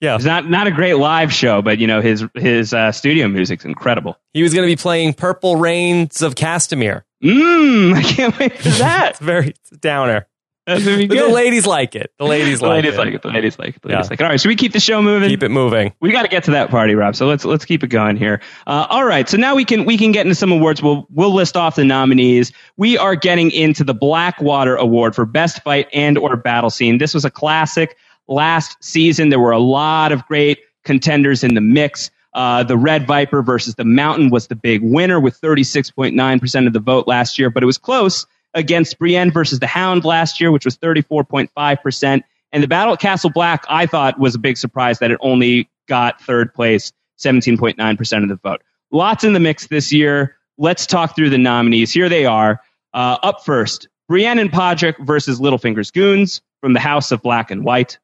Yeah. 0.00 0.16
It's 0.16 0.24
not 0.24 0.48
not 0.48 0.66
a 0.66 0.70
great 0.70 0.94
live 0.94 1.32
show, 1.32 1.62
but 1.62 1.78
you 1.78 1.86
know 1.86 2.00
his 2.00 2.24
his 2.34 2.72
uh, 2.74 2.92
studio 2.92 3.28
music's 3.28 3.64
incredible. 3.64 4.16
He 4.34 4.42
was 4.42 4.52
going 4.54 4.68
to 4.68 4.70
be 4.72 4.80
playing 4.80 5.14
Purple 5.14 5.56
Rains 5.56 6.20
of 6.22 6.34
Castamere. 6.34 7.02
Mmm, 7.24 7.94
I 7.96 8.02
can't 8.02 8.38
wait 8.38 8.56
for 8.58 8.68
that. 8.78 9.10
It's 9.12 9.20
very 9.20 9.48
it's 9.50 9.70
downer. 9.70 10.26
That's 10.66 10.84
be 10.84 11.06
good. 11.06 11.18
the 11.30 11.32
ladies 11.32 11.64
like 11.64 11.94
it. 11.94 12.12
The 12.18 12.24
ladies 12.24 12.58
The 12.60 12.66
like 12.66 12.82
ladies 12.82 12.94
it. 12.94 12.98
like 12.98 13.14
it. 13.14 13.22
The 13.22 13.28
ladies 13.28 13.56
like 13.58 13.76
it. 13.76 13.82
The 13.82 13.88
ladies 13.88 14.04
Yeah. 14.06 14.10
like 14.10 14.20
it. 14.20 14.24
All 14.24 14.28
right, 14.30 14.40
should 14.40 14.48
we 14.48 14.56
keep 14.56 14.72
the 14.72 14.80
show 14.80 15.00
moving? 15.00 15.28
Keep 15.28 15.44
it 15.44 15.50
moving. 15.50 15.92
we 16.00 16.10
got 16.10 16.22
to 16.22 16.28
get 16.28 16.42
to 16.44 16.50
that 16.52 16.70
party, 16.70 16.96
Rob. 16.96 17.14
So 17.14 17.26
let's 17.28 17.44
let's 17.44 17.64
keep 17.64 17.84
it 17.84 17.86
going 17.86 18.16
here. 18.16 18.40
Uh, 18.66 18.84
all 18.90 19.04
right, 19.04 19.28
so 19.28 19.36
now 19.36 19.54
we 19.54 19.64
can 19.64 19.84
we 19.84 19.96
can 19.96 20.10
get 20.10 20.26
into 20.26 20.34
some 20.34 20.50
awards. 20.50 20.82
We'll 20.82 21.06
we'll 21.08 21.32
list 21.32 21.56
off 21.56 21.76
the 21.76 21.84
nominees. 21.84 22.52
We 22.76 22.98
are 22.98 23.14
getting 23.14 23.52
into 23.52 23.84
the 23.84 23.94
Blackwater 23.94 24.74
Award 24.74 25.14
for 25.14 25.24
Best 25.24 25.62
Fight 25.62 25.86
and 25.92 26.18
or 26.18 26.36
Battle 26.36 26.70
Scene. 26.70 26.98
This 26.98 27.14
was 27.14 27.24
a 27.24 27.30
classic 27.30 27.96
last 28.28 28.76
season. 28.82 29.28
There 29.28 29.40
were 29.40 29.52
a 29.52 29.58
lot 29.58 30.12
of 30.12 30.26
great 30.26 30.60
contenders 30.84 31.44
in 31.44 31.54
the 31.54 31.60
mix. 31.60 32.10
Uh, 32.34 32.62
the 32.62 32.76
Red 32.76 33.06
Viper 33.06 33.42
versus 33.42 33.74
the 33.76 33.84
Mountain 33.84 34.30
was 34.30 34.48
the 34.48 34.54
big 34.54 34.82
winner 34.82 35.18
with 35.18 35.40
36.9% 35.40 36.66
of 36.66 36.72
the 36.72 36.80
vote 36.80 37.08
last 37.08 37.38
year, 37.38 37.48
but 37.50 37.62
it 37.62 37.66
was 37.66 37.78
close 37.78 38.26
against 38.54 38.98
Brienne 38.98 39.30
versus 39.30 39.58
the 39.58 39.66
Hound 39.66 40.04
last 40.04 40.40
year, 40.40 40.52
which 40.52 40.64
was 40.64 40.76
34.5%. 40.78 42.22
And 42.52 42.62
the 42.62 42.68
Battle 42.68 42.94
at 42.94 43.00
Castle 43.00 43.30
Black, 43.30 43.64
I 43.68 43.86
thought, 43.86 44.18
was 44.18 44.34
a 44.34 44.38
big 44.38 44.56
surprise 44.56 44.98
that 44.98 45.10
it 45.10 45.18
only 45.20 45.68
got 45.88 46.20
third 46.20 46.52
place, 46.54 46.92
17.9% 47.18 48.22
of 48.22 48.28
the 48.28 48.36
vote. 48.36 48.62
Lots 48.90 49.24
in 49.24 49.32
the 49.32 49.40
mix 49.40 49.66
this 49.66 49.92
year. 49.92 50.36
Let's 50.58 50.86
talk 50.86 51.14
through 51.14 51.30
the 51.30 51.38
nominees. 51.38 51.92
Here 51.92 52.08
they 52.08 52.24
are. 52.24 52.60
Uh, 52.94 53.18
up 53.22 53.44
first, 53.44 53.88
Brienne 54.08 54.38
and 54.38 54.50
Podrick 54.50 54.94
versus 55.04 55.40
Littlefinger's 55.40 55.90
Goons 55.90 56.40
from 56.60 56.72
the 56.72 56.80
House 56.80 57.12
of 57.12 57.20
Black 57.22 57.50
and 57.50 57.64
White. 57.64 57.98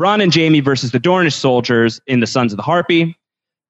Bronn 0.00 0.22
and 0.22 0.34
Jaime 0.34 0.60
versus 0.60 0.92
the 0.92 0.98
Dornish 0.98 1.34
soldiers 1.34 2.00
in 2.06 2.20
the 2.20 2.26
Sons 2.26 2.54
of 2.54 2.56
the 2.56 2.62
Harpy. 2.62 3.18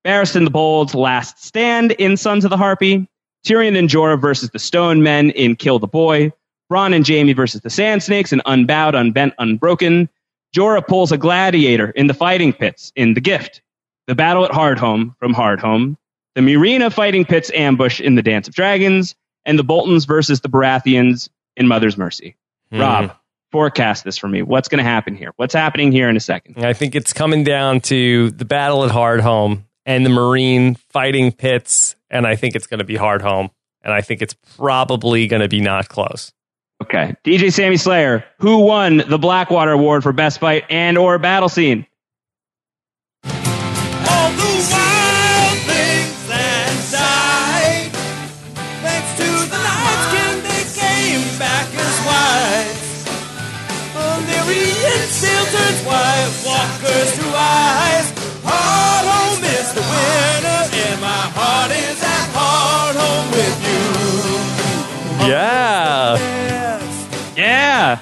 Barristan 0.05 0.45
the 0.45 0.51
Bold's 0.51 0.95
Last 0.95 1.45
Stand 1.45 1.90
in 1.93 2.16
Sons 2.16 2.45
of 2.45 2.51
the 2.51 2.57
Harpy. 2.57 3.09
Tyrion 3.45 3.77
and 3.77 3.88
Jorah 3.88 4.21
versus 4.21 4.51
the 4.51 4.59
Stone 4.61 5.03
Men 5.03 5.31
in 5.31 5.57
Kill 5.57 5.81
the 5.81 5.88
Boy. 5.88 6.33
Bronn 6.71 6.95
and 6.95 7.07
Jaime 7.07 7.33
versus 7.33 7.62
the 7.62 7.71
Sand 7.71 8.05
Snakes 8.05 8.33
in 8.33 8.40
Unbowed, 8.47 8.95
Unbent, 8.95 9.35
Unbroken. 9.40 10.09
Jorah 10.55 10.87
pulls 10.87 11.11
a 11.11 11.19
gladiator 11.19 11.90
in 11.90 12.07
the 12.07 12.14
fighting 12.14 12.53
pits 12.53 12.93
in 12.95 13.14
The 13.14 13.21
Gift. 13.21 13.61
The 14.07 14.14
Battle 14.14 14.45
at 14.45 14.53
Hardhome 14.53 15.16
from 15.19 15.35
Hardhome. 15.35 15.97
The 16.37 16.43
Meereen 16.43 16.93
fighting 16.93 17.25
pits 17.25 17.51
ambush 17.55 18.01
in 18.01 18.14
The 18.14 18.23
Dance 18.23 18.47
of 18.47 18.55
Dragons. 18.55 19.16
And 19.47 19.59
the 19.59 19.64
Boltons 19.64 20.05
versus 20.05 20.40
the 20.40 20.49
Baratheons 20.49 21.29
in 21.57 21.66
Mother's 21.66 21.99
Mercy. 21.99 22.37
Hmm. 22.71 22.81
Rob, 22.81 23.16
forecast 23.50 24.04
this 24.04 24.16
for 24.16 24.28
me. 24.28 24.42
What's 24.42 24.68
going 24.68 24.78
to 24.78 24.88
happen 24.88 25.14
here? 25.14 25.32
What's 25.36 25.54
happening 25.54 25.92
here 25.92 26.08
in 26.08 26.16
a 26.16 26.20
second? 26.20 26.64
I 26.64 26.72
think 26.72 26.94
it's 26.94 27.12
coming 27.12 27.44
down 27.44 27.80
to 27.82 28.30
the 28.30 28.44
battle 28.44 28.84
at 28.84 28.90
Hardhome 28.90 29.64
and 29.86 30.04
the 30.04 30.10
Meereen 30.10 30.78
fighting 30.90 31.32
pits, 31.32 31.96
and 32.10 32.26
I 32.26 32.36
think 32.36 32.54
it's 32.54 32.66
going 32.66 32.78
to 32.78 32.84
be 32.84 32.96
Hardhome, 32.96 33.50
and 33.82 33.92
I 33.92 34.00
think 34.02 34.22
it's 34.22 34.34
probably 34.56 35.26
going 35.26 35.42
to 35.42 35.48
be 35.48 35.60
not 35.60 35.88
close. 35.88 36.32
Okay. 36.82 37.14
DJ 37.24 37.52
Sammy 37.52 37.76
Slayer, 37.76 38.24
who 38.38 38.58
won 38.60 38.98
the 39.08 39.18
Blackwater 39.18 39.72
Award 39.72 40.02
for 40.02 40.12
Best 40.12 40.40
Fight 40.40 40.64
and 40.70 40.96
or 40.96 41.18
Battle 41.18 41.48
Scene? 41.48 41.86
Still 55.81 55.93
turns 55.93 56.45
white, 56.45 56.45
walkers 56.47 57.19
eyes. 57.35 58.12
Hard 58.45 59.07
home 59.07 59.45
is 59.45 59.73
the 59.75 59.81
winner, 59.81 60.69
and 60.73 61.01
my 61.01 61.25
heart 61.35 61.71
is 61.71 62.03
at 62.03 62.29
hard 62.33 62.97
home 62.97 63.31
with 63.33 63.57
you. 63.66 65.31
Yeah. 65.31 66.19
Yeah. 67.37 67.99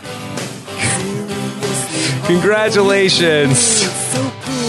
Congratulations 2.27 3.81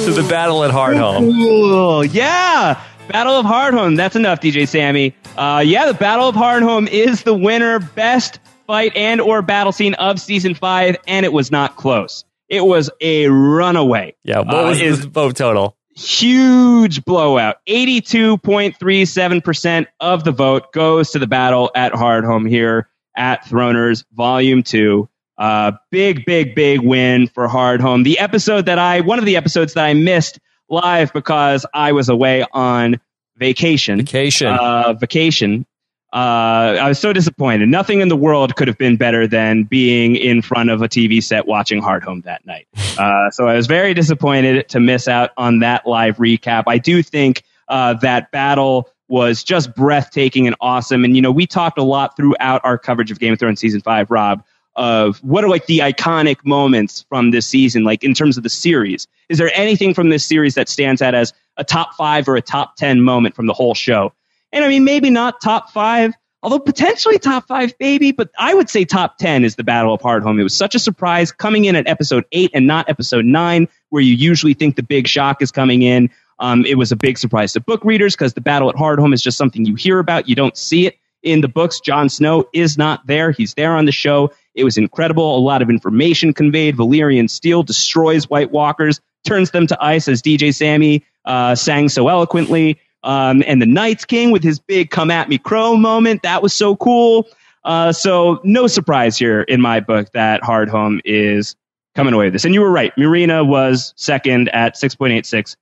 to 0.06 0.12
the 0.12 0.24
battle 0.30 0.63
at 0.63 0.72
Hardhome. 0.72 1.32
Cool. 1.32 2.06
Yeah. 2.06 2.82
Battle 3.10 3.34
of 3.34 3.45
Hardhome. 3.45 3.98
That's 3.98 4.15
enough, 4.15 4.39
DJ 4.39 4.67
Sammy. 4.67 5.15
Uh, 5.36 5.63
yeah, 5.65 5.88
the 5.88 5.93
Battle 5.95 6.30
of 6.30 6.36
Hardhome 6.36 6.88
is 6.88 7.24
the 7.24 7.34
winner, 7.34 7.80
best 7.80 8.39
fight 8.67 8.95
and 8.95 9.19
or 9.19 9.41
battle 9.41 9.72
scene 9.72 9.95
of 9.95 10.19
season 10.19 10.54
five, 10.54 10.95
and 11.08 11.26
it 11.26 11.34
was 11.34 11.50
not 11.50 11.76
close. 11.76 12.24
It 12.49 12.65
was 12.65 12.89
a 12.99 13.27
runaway. 13.27 14.15
Yeah. 14.23 14.39
What 14.39 14.55
Uh, 14.55 14.63
was 14.67 14.81
is- 14.81 15.01
the 15.01 15.09
vote 15.09 15.35
total? 15.35 15.75
huge 15.95 17.03
blowout. 17.03 17.57
82.37% 17.67 19.88
of 19.99 20.23
the 20.23 20.31
vote 20.31 20.71
goes 20.73 21.12
to 21.12 21.19
the 21.19 21.27
battle 21.27 21.69
at 21.75 21.91
Hardhome 21.93 22.47
here 22.49 22.88
at 23.15 23.45
Throners 23.45 24.03
Volume 24.13 24.63
2. 24.63 25.07
Uh, 25.38 25.73
big, 25.91 26.25
big, 26.25 26.55
big 26.55 26.81
win 26.81 27.27
for 27.27 27.47
Hardhome. 27.47 28.03
The 28.03 28.19
episode 28.19 28.65
that 28.67 28.77
I, 28.79 29.01
one 29.01 29.19
of 29.19 29.25
the 29.25 29.35
episodes 29.38 29.73
that 29.73 29.85
I 29.85 29.93
missed 29.93 30.39
live 30.69 31.12
because 31.13 31.65
I 31.73 31.91
was 31.93 32.09
away 32.09 32.45
on 32.51 32.99
vacation. 33.38 33.99
Vacation. 33.99 34.47
Uh, 34.47 34.93
vacation. 34.93 35.65
Uh, 36.12 36.78
I 36.82 36.88
was 36.88 36.98
so 36.98 37.13
disappointed. 37.13 37.69
Nothing 37.69 38.02
in 38.02 38.08
the 38.08 38.15
world 38.15 38.56
could 38.56 38.67
have 38.67 38.78
been 38.80 38.98
better 38.98 39.28
than 39.28 39.63
being 39.63 40.15
in 40.15 40.41
front 40.41 40.72
of 40.72 40.82
a 40.82 40.89
TV 40.89 41.22
set 41.22 41.45
watching 41.45 41.82
Hardhome 41.82 42.24
that 42.24 42.45
night. 42.45 42.67
Uh, 43.00 43.32
so 43.32 43.48
I 43.48 43.54
was 43.54 43.65
very 43.65 43.93
disappointed 43.93 44.67
to 44.67 44.80
miss 44.82 45.08
out 45.08 45.30
on 45.38 45.60
that 45.60 45.88
live 45.88 46.17
recap. 46.17 46.63
I 46.67 46.78
do 46.78 47.02
think 47.02 47.43
uh, 47.69 47.93
that 47.93 48.30
battle 48.32 48.89
was 49.08 49.41
just 49.41 49.74
breathtaking 49.74 50.48
and 50.48 50.56
awesome. 50.60 51.06
And, 51.06 51.15
you 51.15 51.22
know, 51.22 51.32
we 51.32 51.48
talked 51.48 51.78
a 51.78 51.84
lot 51.84 52.17
throughout 52.17 52.60
our 52.65 52.78
coverage 52.78 53.10
of 53.10 53.19
Game 53.19 53.32
of 53.32 53.39
Thrones 53.39 53.62
season 53.62 53.80
five, 53.80 54.12
Rob, 54.12 54.43
of 54.76 55.17
what 55.24 55.45
are 55.45 55.50
like 55.50 55.65
the 55.67 55.80
iconic 55.80 56.43
moments 56.43 57.06
from 57.08 57.32
this 57.32 57.48
season, 57.48 57.86
like 57.86 58.04
in 58.04 58.13
terms 58.13 58.36
of 58.36 58.43
the 58.43 58.50
series. 58.50 59.08
Is 59.30 59.38
there 59.38 59.52
anything 59.54 59.93
from 59.93 60.10
this 60.10 60.26
series 60.26 60.56
that 60.56 60.67
stands 60.67 61.02
out 61.02 61.15
as 61.15 61.32
a 61.56 61.63
top 61.63 61.95
five 61.95 62.28
or 62.28 62.36
a 62.36 62.41
top 62.41 62.76
10 62.76 63.02
moment 63.02 63.34
from 63.34 63.45
the 63.45 63.54
whole 63.54 63.76
show? 63.76 64.13
And 64.51 64.63
I 64.63 64.67
mean, 64.67 64.83
maybe 64.83 65.09
not 65.09 65.41
top 65.41 65.71
five, 65.71 66.13
although 66.41 66.59
potentially 66.59 67.19
top 67.19 67.47
five, 67.47 67.73
maybe, 67.79 68.12
but 68.12 68.29
I 68.38 68.53
would 68.53 68.69
say 68.69 68.85
top 68.85 69.17
10 69.17 69.43
is 69.43 69.55
the 69.55 69.63
Battle 69.63 69.93
of 69.93 70.01
Hardhome. 70.01 70.39
It 70.39 70.43
was 70.43 70.55
such 70.55 70.75
a 70.75 70.79
surprise 70.79 71.31
coming 71.31 71.65
in 71.65 71.75
at 71.75 71.88
episode 71.88 72.25
eight 72.31 72.51
and 72.53 72.65
not 72.65 72.89
episode 72.89 73.25
nine, 73.25 73.67
where 73.89 74.01
you 74.01 74.13
usually 74.13 74.53
think 74.53 74.75
the 74.75 74.83
big 74.83 75.07
shock 75.07 75.41
is 75.41 75.51
coming 75.51 75.81
in. 75.81 76.09
Um, 76.39 76.65
it 76.65 76.75
was 76.75 76.91
a 76.91 76.95
big 76.95 77.17
surprise 77.17 77.53
to 77.53 77.59
book 77.59 77.83
readers 77.83 78.15
because 78.15 78.33
the 78.33 78.41
Battle 78.41 78.69
at 78.69 78.75
Hardhome 78.75 79.13
is 79.13 79.21
just 79.21 79.38
something 79.38 79.65
you 79.65 79.75
hear 79.75 79.99
about. 79.99 80.29
You 80.29 80.35
don't 80.35 80.55
see 80.57 80.88
it 80.88 80.97
in 81.21 81.41
the 81.41 81.47
books. 81.47 81.79
Jon 81.79 82.09
Snow 82.09 82.45
is 82.53 82.77
not 82.77 83.05
there. 83.05 83.31
He's 83.31 83.53
there 83.53 83.75
on 83.75 83.85
the 83.85 83.91
show. 83.91 84.31
It 84.55 84.63
was 84.63 84.77
incredible. 84.77 85.38
A 85.38 85.39
lot 85.39 85.62
of 85.62 85.69
information 85.69 86.33
conveyed. 86.33 86.77
Valyrian 86.77 87.29
steel 87.29 87.63
destroys 87.63 88.29
White 88.29 88.51
Walkers, 88.51 89.01
turns 89.25 89.51
them 89.51 89.67
to 89.67 89.83
ice, 89.83 90.07
as 90.07 90.21
DJ 90.21 90.53
Sammy 90.55 91.03
uh, 91.25 91.55
sang 91.55 91.89
so 91.89 92.07
eloquently. 92.07 92.79
Um, 93.03 93.43
and 93.47 93.62
the 93.62 93.65
Night's 93.65 94.05
King 94.05 94.31
with 94.31 94.43
his 94.43 94.59
big 94.59 94.89
come 94.89 95.09
at 95.12 95.29
me 95.29 95.38
crow 95.38 95.75
moment. 95.77 96.23
That 96.23 96.41
was 96.43 96.53
so 96.53 96.75
cool. 96.75 97.27
Uh, 97.63 97.91
so 97.91 98.39
no 98.43 98.67
surprise 98.67 99.17
here 99.17 99.41
in 99.41 99.62
my 99.62 99.79
book 99.79 100.12
that 100.13 100.41
Hardhome 100.41 100.99
is 101.05 101.55
coming 101.95 102.13
away 102.13 102.25
with 102.25 102.33
this. 102.33 102.45
And 102.45 102.53
you 102.53 102.62
were 102.62 102.71
right. 102.71 102.95
Meereen 102.95 103.47
was 103.47 103.93
second 103.97 104.49
at 104.49 104.75
6.86% 104.75 105.55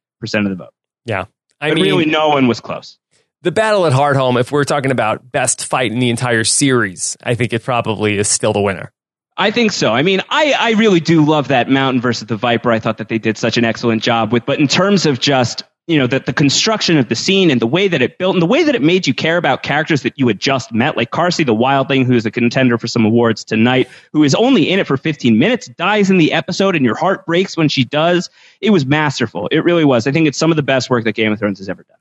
of 0.43 0.49
the 0.49 0.55
vote. 0.55 0.73
Yeah. 1.05 1.25
I 1.59 1.69
but 1.69 1.75
mean, 1.75 1.85
really 1.85 2.05
no 2.05 2.29
one 2.29 2.47
was 2.47 2.59
close. 2.59 2.99
the 3.41 3.51
battle 3.51 3.85
at 3.87 3.93
Hardhome, 3.93 4.39
if 4.39 4.51
we're 4.51 4.63
talking 4.63 4.91
about 4.91 5.31
best 5.31 5.65
fight 5.65 5.91
in 5.91 5.99
the 5.99 6.09
entire 6.09 6.43
series, 6.43 7.17
I 7.23 7.33
think 7.35 7.53
it 7.53 7.63
probably 7.63 8.17
is 8.17 8.27
still 8.27 8.53
the 8.53 8.61
winner. 8.61 8.91
I 9.37 9.51
think 9.51 9.71
so. 9.71 9.93
I 9.93 10.01
mean, 10.01 10.21
I, 10.29 10.53
I 10.57 10.71
really 10.71 10.99
do 10.99 11.23
love 11.25 11.47
that 11.49 11.69
Mountain 11.69 12.01
versus 12.01 12.27
the 12.27 12.35
Viper. 12.37 12.71
I 12.71 12.79
thought 12.79 12.97
that 12.97 13.09
they 13.09 13.19
did 13.19 13.37
such 13.37 13.57
an 13.57 13.65
excellent 13.65 14.01
job 14.03 14.31
with, 14.31 14.45
but 14.45 14.59
in 14.59 14.67
terms 14.67 15.05
of 15.05 15.19
just, 15.19 15.63
you 15.87 15.97
know, 15.97 16.05
the, 16.05 16.19
the 16.19 16.33
construction 16.33 16.97
of 16.97 17.07
the 17.07 17.15
scene 17.15 17.49
and 17.49 17.61
the 17.61 17.67
way 17.67 17.87
that 17.87 18.01
it 18.01 18.17
built 18.17 18.35
and 18.35 18.41
the 18.41 18.47
way 18.47 18.63
that 18.63 18.75
it 18.75 18.81
made 18.81 19.07
you 19.07 19.13
care 19.13 19.37
about 19.37 19.63
characters 19.63 20.03
that 20.03 20.19
you 20.19 20.27
had 20.27 20.37
just 20.37 20.73
met, 20.73 20.97
like 20.97 21.11
Karsi 21.11 21.45
the 21.45 21.55
Wildling, 21.55 22.05
who 22.05 22.13
is 22.13 22.25
a 22.25 22.31
contender 22.31 22.77
for 22.77 22.87
some 22.87 23.05
awards 23.05 23.45
tonight, 23.45 23.87
who 24.11 24.23
is 24.23 24.35
only 24.35 24.69
in 24.69 24.79
it 24.79 24.85
for 24.85 24.97
15 24.97 25.39
minutes, 25.39 25.67
dies 25.69 26.09
in 26.09 26.17
the 26.17 26.33
episode, 26.33 26.75
and 26.75 26.83
your 26.83 26.95
heart 26.95 27.25
breaks 27.25 27.55
when 27.55 27.69
she 27.69 27.85
does. 27.85 28.29
It 28.59 28.71
was 28.71 28.85
masterful. 28.85 29.47
It 29.47 29.59
really 29.59 29.85
was. 29.85 30.07
I 30.07 30.11
think 30.11 30.27
it's 30.27 30.37
some 30.37 30.51
of 30.51 30.57
the 30.57 30.63
best 30.63 30.89
work 30.89 31.05
that 31.05 31.13
Game 31.13 31.31
of 31.31 31.39
Thrones 31.39 31.59
has 31.59 31.69
ever 31.69 31.83
done. 31.83 31.97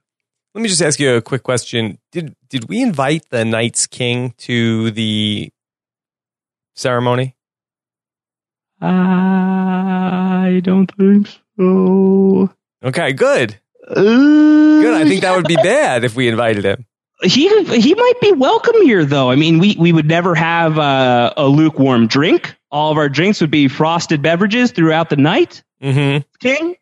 Let 0.55 0.63
me 0.63 0.69
just 0.69 0.83
ask 0.83 0.99
you 0.99 1.15
a 1.15 1.23
quick 1.23 1.45
question. 1.45 1.99
Did 2.11 2.35
did 2.49 2.69
we 2.69 2.83
invite 2.83 3.29
the 3.29 3.45
Night's 3.45 3.87
King 3.87 4.35
to 4.39 4.91
the 4.91 5.53
ceremony? 6.75 7.37
I 8.81 10.61
don't 10.65 10.91
think 10.97 11.29
so. 11.59 12.51
Okay, 12.83 13.13
good. 13.13 13.61
Good. 13.89 14.95
I 14.95 15.05
think 15.09 15.23
that 15.23 15.37
would 15.37 15.47
be 15.47 15.57
bad 15.57 16.05
if 16.05 16.17
we 16.17 16.29
invited 16.29 16.65
him. 16.65 16.85
he 17.23 17.49
he 17.81 17.95
might 17.95 18.21
be 18.21 18.33
welcome 18.33 18.83
here 18.83 19.05
though. 19.05 19.31
I 19.31 19.37
mean, 19.37 19.59
we 19.59 19.77
we 19.79 19.93
would 19.93 20.07
never 20.07 20.35
have 20.35 20.79
uh, 20.79 21.33
a 21.37 21.47
lukewarm 21.47 22.07
drink. 22.09 22.55
All 22.71 22.91
of 22.91 22.99
our 22.99 23.09
drinks 23.09 23.41
would 23.41 23.51
be 23.51 23.69
frosted 23.69 24.23
beverages 24.23 24.73
throughout 24.73 25.09
the 25.09 25.17
night. 25.17 25.63
Mm-hmm. 25.83 26.27
King, 26.41 26.75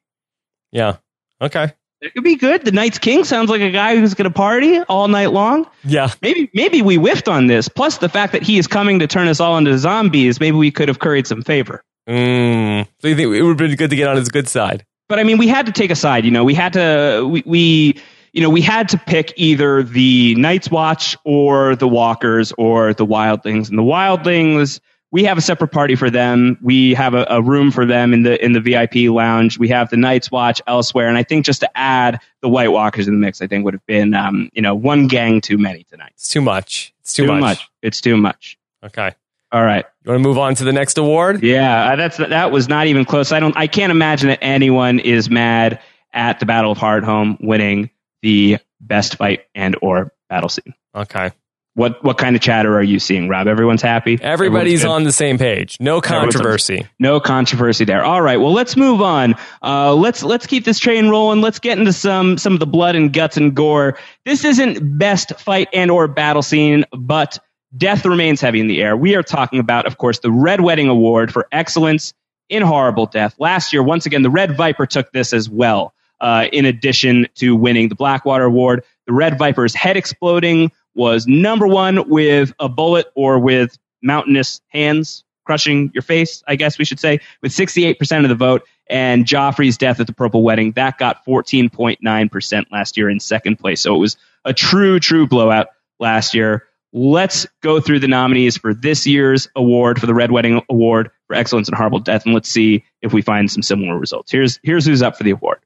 Yeah. 0.73 0.97
Okay. 1.41 1.73
it 2.01 2.15
could 2.15 2.25
be 2.25 2.37
good. 2.37 2.65
The 2.65 2.73
Night's 2.73 2.99
King 2.99 3.25
sounds 3.25 3.51
like 3.51 3.61
a 3.61 3.71
guy 3.71 3.97
who's 3.97 4.15
going 4.15 4.31
to 4.31 4.35
party 4.35 4.79
all 4.81 5.09
night 5.09 5.31
long. 5.33 5.67
Yeah. 5.85 6.11
Maybe 6.23 6.51
maybe 6.55 6.81
we 6.83 6.97
whiffed 6.97 7.29
on 7.29 7.47
this. 7.47 7.69
Plus 7.69 7.99
the 7.99 8.09
fact 8.09 8.33
that 8.33 8.43
he 8.43 8.57
is 8.59 8.67
coming 8.67 9.01
to 9.01 9.07
turn 9.07 9.29
us 9.29 9.41
all 9.41 9.59
into 9.59 9.77
zombies. 9.79 10.41
Maybe 10.41 10.57
we 10.57 10.71
could 10.71 10.89
have 10.89 10.99
curried 10.99 11.27
some 11.27 11.43
favor. 11.43 11.85
Mm. 12.09 12.87
So 13.01 13.09
you 13.09 13.15
think 13.17 13.29
it 13.35 13.43
would 13.43 13.49
have 13.49 13.57
been 13.57 13.77
good 13.77 13.91
to 13.91 13.97
get 13.97 14.09
on 14.09 14.17
his 14.17 14.29
good 14.31 14.49
side? 14.49 14.85
But 15.09 15.19
I 15.19 15.25
mean, 15.25 15.39
we 15.39 15.49
had 15.49 15.67
to 15.67 15.73
take 15.73 15.91
a 15.91 15.97
side. 15.97 16.25
You 16.25 16.31
know, 16.31 16.45
we 16.45 16.55
had 16.55 16.73
to 16.75 17.29
we, 17.31 17.43
we 17.47 18.01
you 18.33 18.43
know 18.43 18.51
we 18.51 18.61
had 18.61 18.89
to 18.91 18.99
pick 18.99 19.33
either 19.37 19.83
the 19.83 20.35
Night's 20.37 20.71
Watch 20.71 21.17
or 21.25 21.77
the 21.77 21.89
Walkers 21.89 22.53
or 22.59 22.95
the 22.95 23.07
Wildlings. 23.07 23.69
And 23.69 23.79
the 23.79 23.83
Wildlings, 23.83 24.81
we 25.11 25.25
have 25.25 25.39
a 25.39 25.41
separate 25.41 25.69
party 25.69 25.95
for 25.95 26.11
them. 26.11 26.59
We 26.63 26.95
have 26.95 27.15
a, 27.15 27.27
a 27.29 27.43
room 27.43 27.71
for 27.71 27.85
them 27.87 28.13
in 28.13 28.23
the 28.23 28.43
in 28.45 28.53
the 28.53 28.61
VIP 28.61 29.11
lounge. 29.13 29.59
We 29.59 29.69
have 29.69 29.91
the 29.91 29.97
Night's 29.97 30.31
Watch 30.31 30.63
elsewhere. 30.67 31.09
And 31.09 31.19
I 31.19 31.23
think 31.23 31.45
just 31.45 31.61
to 31.61 31.79
add 31.79 32.21
the 32.41 32.49
White 32.49 32.73
Walkers 32.73 33.07
in 33.07 33.15
the 33.15 33.21
mix, 33.21 33.43
I 33.43 33.47
think 33.47 33.65
would 33.65 33.75
have 33.75 33.87
been 33.87 34.15
um, 34.15 34.51
you 34.53 34.63
know 34.63 34.75
one 34.75 35.07
gang 35.07 35.41
too 35.41 35.59
many 35.59 35.85
tonight. 35.85 36.13
It's 36.15 36.29
too 36.29 36.41
much. 36.41 36.95
It's 37.01 37.13
too, 37.13 37.27
much. 37.27 37.69
It's 37.83 38.01
too 38.01 38.17
much. 38.17 38.59
Okay. 38.83 39.13
All 39.53 39.63
right. 39.63 39.85
You 40.05 40.11
want 40.13 40.23
to 40.23 40.29
move 40.29 40.39
on 40.39 40.55
to 40.57 40.65
the 40.65 40.73
next 40.73 40.99
award? 40.99 41.43
Yeah, 41.43 41.93
uh, 41.93 41.97
that's 41.97 42.19
that 42.19 42.53
was 42.53 42.69
not 42.69 42.89
even 42.89 43.07
close. 43.07 43.33
I 43.33 43.41
don't. 43.41 43.57
I 43.57 43.67
can't 43.69 43.91
imagine 43.91 44.29
that 44.29 44.41
anyone 44.43 44.99
is 44.99 45.31
mad 45.31 45.81
at 46.13 46.41
the 46.41 46.47
Battle 46.47 46.73
of 46.73 46.79
Hardhome 46.79 47.39
winning 47.41 47.89
the 48.23 48.59
best 48.81 49.17
fight 49.17 49.45
and 49.55 49.77
or 49.81 50.13
battle 50.29 50.51
scene. 50.51 50.75
Okay. 50.95 51.33
What 51.73 52.05
what 52.05 52.19
kind 52.19 52.37
of 52.37 52.43
chatter 52.43 52.77
are 52.77 52.83
you 52.83 53.01
seeing, 53.01 53.29
Rob? 53.29 53.49
Everyone's 53.49 53.81
happy. 53.81 54.19
Everybody's 54.21 54.83
Everyone's 54.83 55.01
on 55.01 55.05
the 55.05 55.13
same 55.13 55.39
page. 55.39 55.79
No 55.81 56.03
controversy. 56.03 56.87
No 57.01 57.19
controversy 57.19 57.87
there. 57.87 58.05
All 58.05 58.21
right. 58.21 58.37
Well, 58.37 58.53
let's 58.53 58.77
move 58.77 59.01
on. 59.01 59.35
Uh, 59.63 59.95
let's 59.95 60.23
let's 60.23 60.47
keep 60.47 60.65
this 60.65 60.79
train 60.79 61.09
rolling. 61.09 61.41
Let's 61.41 61.59
get 61.59 61.79
into 61.79 61.95
some 61.95 62.37
some 62.37 62.53
of 62.53 62.61
the 62.61 62.67
blood 62.67 62.95
and 62.95 63.11
guts 63.11 63.39
and 63.39 63.57
gore. 63.57 63.99
This 64.25 64.45
isn't 64.45 64.99
best 64.99 65.41
fight 65.41 65.69
and 65.73 65.91
or 65.91 66.07
battle 66.09 66.43
scene, 66.43 66.85
but 66.93 67.39
death 67.77 68.05
remains 68.05 68.41
heavy 68.41 68.61
in 68.61 68.67
the 68.67 68.83
air. 68.83 68.97
We 68.97 69.15
are 69.17 69.23
talking 69.23 69.59
about, 69.59 69.87
of 69.87 69.99
course, 69.99 70.21
the 70.21 70.31
Red 70.31 70.61
Wedding 70.61 70.89
Award 70.89 71.33
for 71.33 71.49
excellence 71.53 72.13
in 72.49 72.63
horrible 72.63 73.07
death. 73.07 73.35
Last 73.39 73.73
year, 73.73 73.83
once 73.83 74.07
again, 74.07 74.23
the 74.23 74.31
Red 74.31 74.57
Viper 74.57 74.87
took 74.87 75.11
this 75.13 75.33
as 75.33 75.49
well. 75.49 75.95
Uh, 76.21 76.47
in 76.53 76.65
addition 76.65 77.27
to 77.35 77.57
winning 77.57 77.89
the 77.89 77.95
Blackwater 77.95 78.45
Award, 78.45 78.85
the 79.07 79.13
Red 79.13 79.39
Viper's 79.39 79.75
head 79.75 79.97
exploding 79.97 80.71
was 80.95 81.27
number 81.27 81.67
one 81.67 82.09
with 82.09 82.53
a 82.61 82.69
bullet 82.69 83.07
or 83.15 83.39
with 83.39 83.77
mountainous 84.01 84.61
hands 84.69 85.25
crushing 85.45 85.91
your 85.93 86.03
face, 86.03 86.43
I 86.47 86.57
guess 86.57 86.79
we 86.79 86.85
should 86.85 87.01
say, 87.01 87.21
with 87.43 87.53
68% 87.53 88.23
of 88.23 88.29
the 88.29 88.35
vote. 88.35 88.63
And 88.87 89.25
Joffrey's 89.25 89.79
death 89.79 90.01
at 90.01 90.07
the 90.07 90.13
Purple 90.13 90.43
Wedding, 90.43 90.73
that 90.73 90.99
got 90.99 91.25
14.9% 91.25 92.67
last 92.71 92.97
year 92.97 93.09
in 93.09 93.21
second 93.21 93.57
place. 93.57 93.81
So 93.81 93.95
it 93.95 93.99
was 93.99 94.17
a 94.45 94.53
true, 94.53 95.01
true 95.01 95.27
blowout 95.27 95.69
last 95.99 96.35
year. 96.35 96.67
Let's 96.97 97.45
go 97.61 97.81
through 97.81 97.99
the 97.99 98.09
nominees 98.09 98.57
for 98.57 98.73
this 98.73 99.05
year's 99.05 99.49
award 99.57 100.01
for 100.01 100.07
the 100.07 100.15
Red 100.15 100.31
Wedding 100.31 100.63
Award 100.71 101.11
for 101.27 101.35
Excellence 101.35 101.69
in 101.69 101.75
Horrible 101.75 101.99
Death, 101.99 102.25
and 102.25 102.33
let's 102.33 102.49
see 102.49 102.85
if 103.03 103.13
we 103.13 103.21
find 103.21 103.51
some 103.51 103.63
similar 103.63 103.99
results. 103.99 104.31
Here's, 104.31 104.61
here's 104.63 104.87
who's 104.87 105.03
up 105.03 105.17
for 105.17 105.25
the 105.25 105.33
award. 105.33 105.59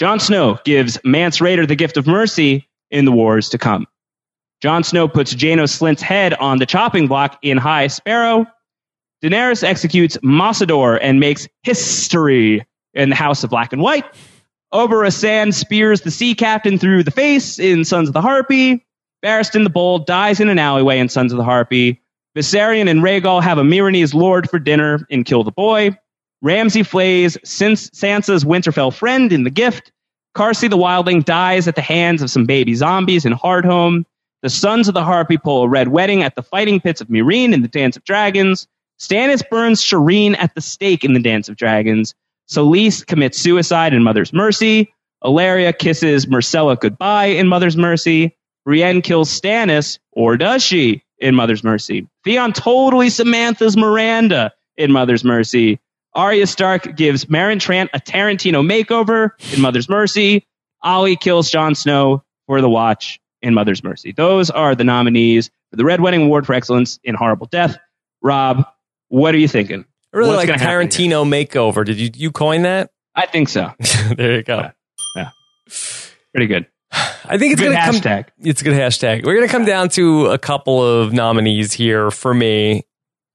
Jon 0.00 0.18
Snow 0.18 0.58
gives 0.64 0.98
Mance 1.04 1.38
Rayder 1.38 1.68
the 1.68 1.76
gift 1.76 1.96
of 1.96 2.08
mercy 2.08 2.68
in 2.90 3.04
the 3.04 3.12
wars 3.12 3.48
to 3.50 3.58
come. 3.58 3.86
Jon 4.60 4.82
Snow 4.82 5.06
puts 5.06 5.32
Janos 5.36 5.78
Slynt's 5.78 6.02
head 6.02 6.34
on 6.34 6.58
the 6.58 6.66
chopping 6.66 7.06
block 7.06 7.38
in 7.42 7.56
High 7.56 7.86
Sparrow. 7.86 8.44
Daenerys 9.22 9.62
executes 9.62 10.16
Mossador 10.18 10.98
and 11.00 11.20
makes 11.20 11.46
history 11.62 12.66
in 12.94 13.10
the 13.10 13.14
House 13.14 13.44
of 13.44 13.50
Black 13.50 13.72
and 13.72 13.82
White. 13.82 14.04
Obara 14.74 15.12
Sand 15.12 15.54
spears 15.54 16.00
the 16.00 16.10
sea 16.10 16.34
captain 16.34 16.76
through 16.76 17.04
the 17.04 17.12
face 17.12 17.60
in 17.60 17.84
Sons 17.84 18.08
of 18.08 18.14
the 18.14 18.20
Harpy. 18.20 18.84
Barristan 19.24 19.64
the 19.64 19.70
Bold 19.70 20.06
dies 20.06 20.40
in 20.40 20.48
an 20.48 20.58
alleyway 20.58 20.98
in 21.00 21.08
Sons 21.08 21.32
of 21.32 21.38
the 21.38 21.44
Harpy. 21.44 22.00
Viserion 22.36 22.88
and 22.90 23.02
Rhaegal 23.02 23.42
have 23.42 23.58
a 23.58 23.62
Meereenese 23.64 24.14
lord 24.14 24.48
for 24.50 24.58
dinner 24.58 25.06
in 25.10 25.24
Kill 25.24 25.44
the 25.44 25.52
Boy. 25.52 25.98
Ramsay 26.42 26.84
flays 26.84 27.36
Sans- 27.44 27.90
Sansa's 27.90 28.44
Winterfell 28.44 28.94
friend 28.94 29.32
in 29.32 29.44
The 29.44 29.50
Gift. 29.50 29.92
Karsi 30.36 30.70
the 30.70 30.78
Wildling 30.78 31.24
dies 31.24 31.68
at 31.68 31.74
the 31.74 31.82
hands 31.82 32.22
of 32.22 32.30
some 32.30 32.46
baby 32.46 32.74
zombies 32.74 33.26
in 33.26 33.34
Hardhome. 33.34 34.04
The 34.42 34.50
Sons 34.50 34.88
of 34.88 34.94
the 34.94 35.04
Harpy 35.04 35.36
pull 35.36 35.64
a 35.64 35.68
red 35.68 35.88
wedding 35.88 36.22
at 36.22 36.36
the 36.36 36.42
fighting 36.42 36.80
pits 36.80 37.00
of 37.02 37.08
Meereen 37.08 37.52
in 37.52 37.62
the 37.62 37.68
Dance 37.68 37.96
of 37.96 38.04
Dragons. 38.04 38.68
Stannis 39.00 39.42
burns 39.50 39.82
Shireen 39.82 40.36
at 40.38 40.54
the 40.54 40.60
stake 40.62 41.04
in 41.04 41.14
the 41.14 41.20
Dance 41.20 41.48
of 41.48 41.56
Dragons. 41.56 42.14
Selyse 42.50 43.06
commits 43.06 43.38
suicide 43.38 43.94
in 43.94 44.02
Mother's 44.04 44.32
Mercy. 44.32 44.94
Ellaria 45.24 45.76
kisses 45.76 46.26
Myrcella 46.26 46.80
goodbye 46.80 47.26
in 47.26 47.48
Mother's 47.48 47.76
Mercy. 47.76 48.36
Brienne 48.64 49.02
kills 49.02 49.30
Stannis, 49.30 49.98
or 50.12 50.36
does 50.36 50.62
she, 50.62 51.02
in 51.20 51.34
Mother's 51.34 51.62
Mercy. 51.62 52.06
Theon 52.24 52.52
totally 52.52 53.10
Samantha's 53.10 53.76
Myranda 53.76 54.50
in 54.76 54.90
Mother's 54.90 55.22
Mercy. 55.22 55.78
Arya 56.14 56.46
Stark 56.46 56.96
gives 56.96 57.26
Meryn 57.26 57.60
Trant 57.60 57.88
a 57.94 58.00
Tarantino 58.00 58.66
makeover 58.66 59.30
in 59.54 59.60
Mother's 59.60 59.88
Mercy. 59.88 60.44
Olly 60.82 61.14
kills 61.14 61.50
Jon 61.50 61.74
Snow 61.74 62.24
for 62.46 62.60
the 62.60 62.68
Watch 62.68 63.20
in 63.42 63.54
Mother's 63.54 63.84
Mercy. 63.84 64.12
Those 64.12 64.50
are 64.50 64.74
the 64.74 64.82
nominees 64.82 65.50
for 65.70 65.76
the 65.76 65.84
Red 65.84 66.00
Wedding 66.00 66.22
Award 66.22 66.46
for 66.46 66.54
Excellence 66.54 66.98
in 67.04 67.14
Horrible 67.14 67.46
Death. 67.46 67.78
Rob, 68.22 68.66
what 69.08 69.34
are 69.34 69.38
you 69.38 69.48
thinking? 69.48 69.84
I 70.12 70.16
really 70.16 70.36
What's 70.36 70.48
like 70.48 70.60
Tarantino 70.60 71.24
makeover. 71.24 71.84
Did 71.84 71.98
you 71.98 72.10
you 72.14 72.32
coin 72.32 72.62
that? 72.62 72.90
I 73.14 73.26
think 73.26 73.48
so. 73.48 73.72
there 74.16 74.36
you 74.36 74.42
go. 74.42 74.70
Yeah. 75.14 75.30
Pretty 76.32 76.46
good. 76.46 76.66
I 76.92 77.38
think 77.38 77.52
it's 77.52 77.60
Good 77.60 77.72
going 77.72 77.92
to 77.92 78.00
come. 78.02 78.24
It's 78.40 78.60
a 78.60 78.64
good 78.64 78.74
hashtag. 78.74 79.24
We're 79.24 79.36
going 79.36 79.46
to 79.46 79.52
come 79.52 79.64
down 79.64 79.88
to 79.90 80.26
a 80.26 80.38
couple 80.38 80.82
of 80.84 81.12
nominees 81.12 81.72
here 81.72 82.10
for 82.10 82.34
me. 82.34 82.84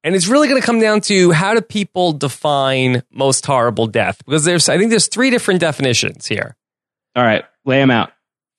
And 0.04 0.14
it's 0.16 0.28
really 0.28 0.48
going 0.48 0.62
to 0.62 0.66
come 0.66 0.80
down 0.80 1.02
to 1.02 1.32
how 1.32 1.54
do 1.56 1.62
people 1.62 2.12
define 2.12 3.02
most 3.12 3.46
horrible 3.46 3.88
death? 3.88 4.22
Because 4.26 4.44
there's, 4.44 4.70
I 4.70 4.78
think 4.78 4.90
there's 4.92 5.08
three 5.08 5.30
different 5.30 5.62
definitions 5.62 6.28
here. 6.28 6.56
All 7.16 7.24
right, 7.24 7.44
lay 7.64 7.80
them 7.80 7.90
out. 7.90 8.12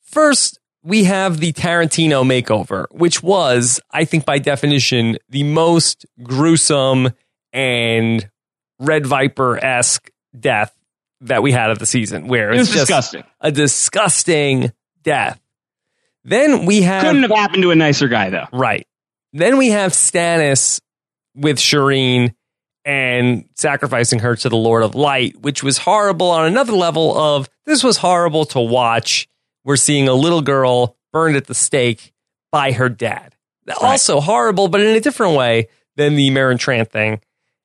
First, 0.03 0.59
we 0.83 1.05
have 1.05 1.39
the 1.39 1.53
Tarantino 1.53 2.25
makeover, 2.25 2.87
which 2.91 3.23
was, 3.23 3.81
I 3.91 4.05
think 4.07 4.25
by 4.25 4.39
definition, 4.39 5.19
the 5.29 5.43
most 5.45 6.07
gruesome 6.23 7.11
and 7.53 8.29
Red 8.81 9.07
Viper 9.07 9.63
esque 9.63 10.11
death 10.39 10.77
that 11.21 11.43
we 11.43 11.53
had 11.53 11.71
of 11.71 11.79
the 11.79 11.87
season, 11.87 12.27
where 12.29 12.51
It 12.51 12.61
it's 12.61 12.69
was 12.69 12.69
just 12.71 12.87
disgusting. 12.89 13.25
a 13.41 13.53
disgusting 13.53 14.73
death. 15.07 15.41
Then 16.25 16.67
we 16.67 16.83
have 16.83 17.05
Couldn't 17.05 17.23
have 17.23 17.31
happened 17.31 17.63
to 17.63 17.71
a 17.71 17.77
nicer 17.77 18.09
guy 18.09 18.29
though. 18.29 18.49
Right. 18.53 18.87
Then 19.33 19.57
we 19.57 19.71
have 19.71 19.93
Stannis 19.93 20.81
with 21.35 21.57
Shireen 21.57 22.35
and 22.85 23.49
sacrificing 23.55 24.19
her 24.19 24.37
to 24.37 24.49
the 24.49 24.57
Lord 24.57 24.83
of 24.83 24.95
Light, 24.95 25.41
which 25.41 25.63
was 25.63 25.79
horrible 25.79 26.31
on 26.31 26.47
another 26.47 26.73
level 26.73 27.17
of 27.17 27.49
this 27.65 27.83
was 27.83 27.97
horrible 27.97 28.45
to 28.47 28.61
watch. 28.61 29.29
We're 29.65 29.77
seeing 29.77 30.09
a 30.09 30.15
little 30.15 30.43
girl 30.43 30.97
burned 31.13 31.37
at 31.37 31.47
the 31.47 31.55
stake 31.55 32.13
by 32.53 32.73
her 32.73 32.89
dad. 32.89 33.35
Also 33.81 34.21
horrible, 34.21 34.69
but 34.69 34.81
in 34.81 34.97
a 34.97 35.01
different 35.01 35.37
way 35.37 35.69
than 35.97 36.15
the 36.15 36.31
Meryn 36.31 36.59
Trant 36.59 36.91
thing. 36.91 37.21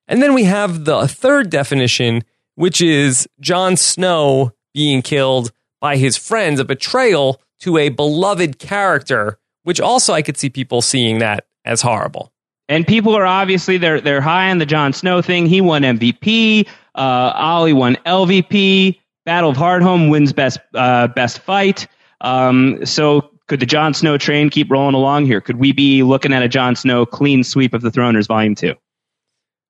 And 0.08 0.22
then 0.22 0.34
we 0.34 0.44
have 0.44 0.84
the 0.84 1.06
third 1.06 1.50
definition, 1.50 2.22
which 2.54 2.80
is 2.80 3.28
Jon 3.40 3.76
Snow 3.76 4.52
being 4.74 5.02
killed 5.02 5.52
by 5.82 5.96
his 5.96 6.16
friends, 6.16 6.60
a 6.60 6.64
betrayal 6.64 7.42
to 7.58 7.76
a 7.76 7.90
beloved 7.90 8.58
character, 8.58 9.38
which 9.64 9.80
also 9.80 10.14
I 10.14 10.22
could 10.22 10.38
see 10.38 10.48
people 10.48 10.80
seeing 10.80 11.18
that 11.18 11.44
as 11.66 11.82
horrible. 11.82 12.32
And 12.68 12.86
people 12.86 13.14
are 13.14 13.26
obviously 13.26 13.76
they're 13.76 14.00
they're 14.00 14.22
high 14.22 14.50
on 14.50 14.58
the 14.58 14.64
Jon 14.64 14.94
Snow 14.94 15.20
thing. 15.20 15.44
He 15.46 15.60
won 15.60 15.82
MVP. 15.82 16.66
Uh, 16.94 17.32
Olly 17.36 17.74
won 17.74 17.96
LVP. 18.06 18.98
Battle 19.26 19.50
of 19.50 19.56
Hardhome 19.56 20.08
wins 20.08 20.32
best 20.32 20.58
uh, 20.74 21.08
best 21.08 21.40
fight. 21.40 21.86
Um, 22.22 22.86
so 22.86 23.30
could 23.48 23.60
the 23.60 23.66
Jon 23.66 23.92
Snow 23.92 24.16
train 24.16 24.48
keep 24.48 24.70
rolling 24.70 24.94
along 24.94 25.26
here? 25.26 25.40
Could 25.40 25.56
we 25.56 25.72
be 25.72 26.02
looking 26.02 26.32
at 26.32 26.42
a 26.42 26.48
Jon 26.48 26.76
Snow 26.76 27.04
clean 27.04 27.44
sweep 27.44 27.74
of 27.74 27.82
the 27.82 27.90
Throners 27.90 28.28
Volume 28.28 28.54
Two? 28.54 28.74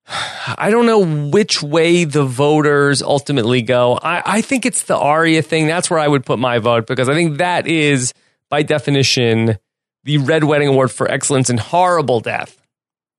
I 0.09 0.68
don't 0.70 0.86
know 0.86 1.28
which 1.30 1.62
way 1.62 2.05
the 2.05 2.24
voters 2.24 3.03
ultimately 3.03 3.62
go. 3.62 3.98
I, 4.03 4.22
I 4.24 4.40
think 4.40 4.66
it's 4.66 4.84
the 4.84 4.96
Arya 4.96 5.42
thing. 5.42 5.66
That's 5.66 5.90
where 5.90 6.00
I 6.00 6.09
would 6.09 6.26
put 6.26 6.38
my 6.38 6.59
vote 6.59 6.86
because 6.86 7.09
I 7.09 7.14
think 7.14 7.38
that 7.38 7.66
is, 7.66 8.12
by 8.48 8.62
definition, 8.62 9.59
the 10.05 10.18
Red 10.18 10.44
Wedding 10.44 10.68
Award 10.68 10.90
for 10.90 11.09
Excellence 11.09 11.50
in 11.50 11.59
Horrible 11.59 12.20
Death. 12.20 12.61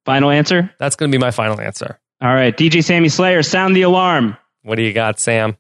Final 0.06 0.30
answer. 0.30 0.72
That's 0.80 0.96
going 0.96 1.12
to 1.12 1.18
be 1.18 1.22
my 1.22 1.32
final 1.32 1.60
answer. 1.60 2.00
All 2.22 2.34
right, 2.34 2.56
DJ 2.56 2.84
Sammy 2.84 3.10
Slayer, 3.10 3.44
sound 3.44 3.76
the 3.76 3.82
alarm. 3.84 4.38
What 4.64 4.76
do 4.76 4.82
you 4.82 4.94
got, 4.94 5.20
Sam? 5.20 5.58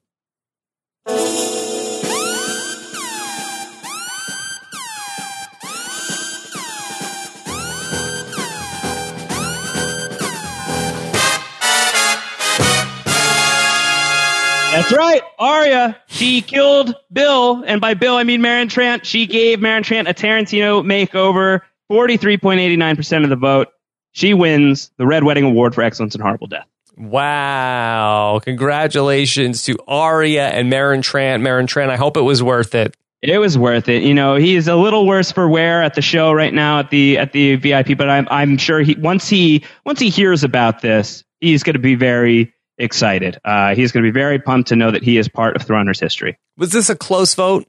That's 14.84 14.98
right, 14.98 15.22
Arya. 15.40 15.98
She 16.08 16.42
killed 16.42 16.94
Bill, 17.12 17.64
and 17.66 17.80
by 17.80 17.94
Bill 17.94 18.18
I 18.18 18.26
mean 18.26 18.42
Meryn 18.42 18.68
Trant. 18.68 19.06
She 19.06 19.28
gave 19.28 19.60
Meryn 19.60 19.82
Trant 19.82 20.10
a 20.10 20.14
Tarantino 20.14 20.84
makeover. 20.84 21.62
Forty-three 21.88 22.38
point 22.38 22.60
eighty-nine 22.60 22.98
percent 22.98 23.24
of 23.24 23.30
the 23.30 23.38
vote. 23.38 23.70
She 24.12 24.34
wins 24.34 24.92
the 24.98 25.08
Red 25.08 25.24
Wedding 25.24 25.46
Award 25.46 25.74
for 25.74 25.84
Excellence 25.84 26.16
in 26.16 26.22
Horrible 26.22 26.48
Death. 26.48 26.68
Wow. 26.98 28.42
Congratulations 28.44 29.64
to 29.64 29.78
Arya 29.88 30.50
and 30.50 30.70
Meryn 30.70 31.02
Trant. 31.02 31.42
Meryn 31.42 31.66
Trant, 31.66 31.90
I 31.90 31.96
hope 31.96 32.18
it 32.18 32.22
was 32.22 32.44
worth 32.44 32.76
it. 32.76 32.98
It 33.22 33.38
was 33.38 33.58
worth 33.58 33.88
it. 33.88 34.04
You 34.04 34.14
know, 34.14 34.36
he's 34.36 34.68
a 34.68 34.76
little 34.76 35.08
worse 35.08 35.32
for 35.32 35.48
wear 35.48 35.82
at 35.82 35.94
the 35.94 36.02
show 36.02 36.34
right 36.34 36.54
now 36.54 36.80
at 36.80 36.90
the 36.90 37.18
at 37.20 37.32
the 37.32 37.56
VIP, 37.56 37.98
but 37.98 38.10
I'm 38.10 38.28
I'm 38.30 38.58
sure 38.58 38.82
he 38.82 38.96
once 38.96 39.30
he 39.30 39.64
once 39.86 40.02
he 40.02 40.10
hears 40.10 40.44
about 40.44 40.82
this, 40.82 41.24
he's 41.40 41.64
going 41.64 41.74
to 41.74 41.80
be 41.80 41.96
very 41.96 42.53
excited. 42.78 43.40
Uh, 43.44 43.76
he's 43.76 43.92
going 43.92 44.04
to 44.04 44.12
be 44.12 44.14
very 44.14 44.40
pumped 44.40 44.70
to 44.70 44.76
know 44.76 44.92
that 44.92 45.04
he 45.04 45.18
is 45.18 45.28
part 45.28 45.56
of 45.56 45.64
Throner's 45.64 46.00
history. 46.00 46.38
Was 46.58 46.72
this 46.72 46.90
a 46.90 46.96
close 46.96 47.36
vote? 47.36 47.68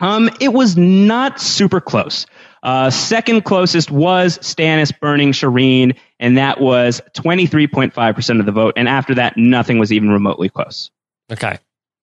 Um, 0.00 0.30
it 0.40 0.52
was 0.52 0.76
not 0.76 1.40
super 1.40 1.80
close. 1.80 2.26
Uh, 2.62 2.90
second 2.90 3.44
closest 3.44 3.90
was 3.90 4.38
Stannis 4.38 4.98
burning 4.98 5.32
Shireen, 5.32 5.96
and 6.18 6.36
that 6.36 6.60
was 6.60 7.00
23.5% 7.14 8.40
of 8.40 8.46
the 8.46 8.52
vote. 8.52 8.74
And 8.76 8.88
after 8.88 9.14
that, 9.14 9.36
nothing 9.36 9.78
was 9.78 9.92
even 9.92 10.10
remotely 10.10 10.48
close. 10.48 10.90
Okay. 11.30 11.58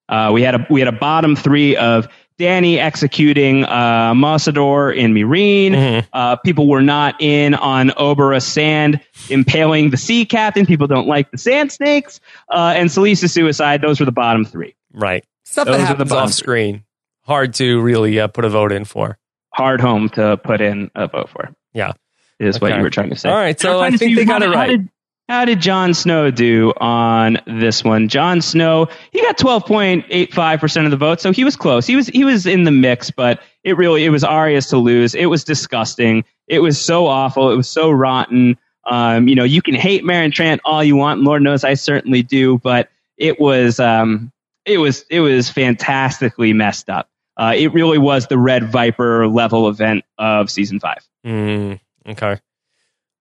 Uh, 0.08 0.30
we 0.32 0.42
had 0.42 0.54
a 0.54 0.66
we 0.68 0.80
had 0.80 0.88
a 0.88 0.92
bottom 0.92 1.34
three 1.34 1.76
of 1.76 2.08
Dany 2.38 2.78
executing 2.78 3.64
uh, 3.64 4.12
Mossador 4.12 4.94
in 4.94 5.14
Meereen. 5.14 6.04
Uh, 6.12 6.36
people 6.36 6.68
were 6.68 6.82
not 6.82 7.20
in 7.20 7.54
on 7.54 7.90
Obara 7.90 8.42
Sand 8.42 9.00
impaling 9.30 9.90
the 9.90 9.96
sea 9.96 10.26
captain. 10.26 10.66
People 10.66 10.86
don't 10.86 11.06
like 11.06 11.30
the 11.30 11.38
sand 11.38 11.70
snakes. 11.70 12.20
Uh, 12.48 12.74
and 12.76 12.90
Selyse's 12.90 13.32
suicide. 13.32 13.82
Those 13.82 14.00
were 14.00 14.06
the 14.06 14.12
bottom 14.12 14.44
three. 14.44 14.74
Right. 14.92 15.24
Stuff 15.44 15.66
Those 15.66 15.76
that 15.76 15.82
are 15.82 15.84
the 15.84 15.86
happens 15.86 16.12
off 16.12 16.32
screen. 16.32 16.84
Hard 17.22 17.54
to 17.54 17.80
really 17.80 18.18
uh, 18.18 18.26
put 18.26 18.44
a 18.44 18.48
vote 18.48 18.72
in 18.72 18.84
for. 18.84 19.18
Hard 19.52 19.80
home 19.80 20.08
to 20.10 20.36
put 20.36 20.60
in 20.60 20.90
a 20.94 21.06
vote 21.06 21.30
for. 21.30 21.54
Yeah. 21.72 21.92
Is 22.40 22.60
what 22.60 22.74
you 22.74 22.82
were 22.82 22.90
trying 22.90 23.10
to 23.10 23.16
say. 23.16 23.28
All 23.28 23.36
right, 23.36 23.58
so 23.58 23.80
I'm 23.80 23.94
I 23.94 23.96
think 23.96 24.16
they 24.16 24.24
got 24.24 24.42
it 24.42 24.48
right. 24.48 24.56
How 24.56 24.66
did, 24.66 24.88
how 25.28 25.44
did 25.44 25.60
Jon 25.60 25.94
Snow 25.94 26.30
do 26.30 26.72
on 26.76 27.38
this 27.46 27.82
one? 27.82 28.08
Jon 28.08 28.42
Snow, 28.42 28.88
he 29.10 29.22
got 29.22 29.38
12.85% 29.38 30.84
of 30.84 30.90
the 30.90 30.96
vote, 30.96 31.20
so 31.20 31.32
he 31.32 31.44
was 31.44 31.56
close. 31.56 31.86
He 31.86 31.96
was 31.96 32.06
he 32.08 32.24
was 32.24 32.46
in 32.46 32.64
the 32.64 32.70
mix, 32.70 33.10
but 33.10 33.40
it 33.62 33.76
really 33.76 34.04
it 34.04 34.10
was 34.10 34.22
Arya's 34.22 34.66
to 34.68 34.76
lose. 34.76 35.14
It 35.14 35.26
was 35.26 35.44
disgusting. 35.44 36.24
It 36.46 36.60
was 36.60 36.80
so 36.80 37.06
awful. 37.06 37.50
It 37.50 37.56
was 37.56 37.68
so 37.68 37.90
rotten. 37.90 38.58
Um, 38.86 39.28
you 39.28 39.34
know, 39.34 39.44
you 39.44 39.62
can 39.62 39.74
hate 39.74 40.04
Meryn 40.04 40.30
Trant 40.30 40.60
all 40.64 40.84
you 40.84 40.96
want, 40.96 41.22
Lord 41.22 41.42
knows 41.42 41.64
I 41.64 41.74
certainly 41.74 42.22
do, 42.22 42.58
but 42.58 42.90
it 43.16 43.40
was 43.40 43.80
um, 43.80 44.30
it 44.66 44.78
was 44.78 45.04
it 45.08 45.20
was 45.20 45.48
fantastically 45.48 46.52
messed 46.52 46.90
up. 46.90 47.08
Uh, 47.36 47.54
it 47.56 47.72
really 47.72 47.98
was 47.98 48.26
the 48.26 48.38
Red 48.38 48.70
Viper 48.70 49.26
level 49.26 49.68
event 49.68 50.04
of 50.18 50.50
season 50.50 50.80
five. 50.80 51.08
Mm, 51.26 51.80
okay. 52.08 52.38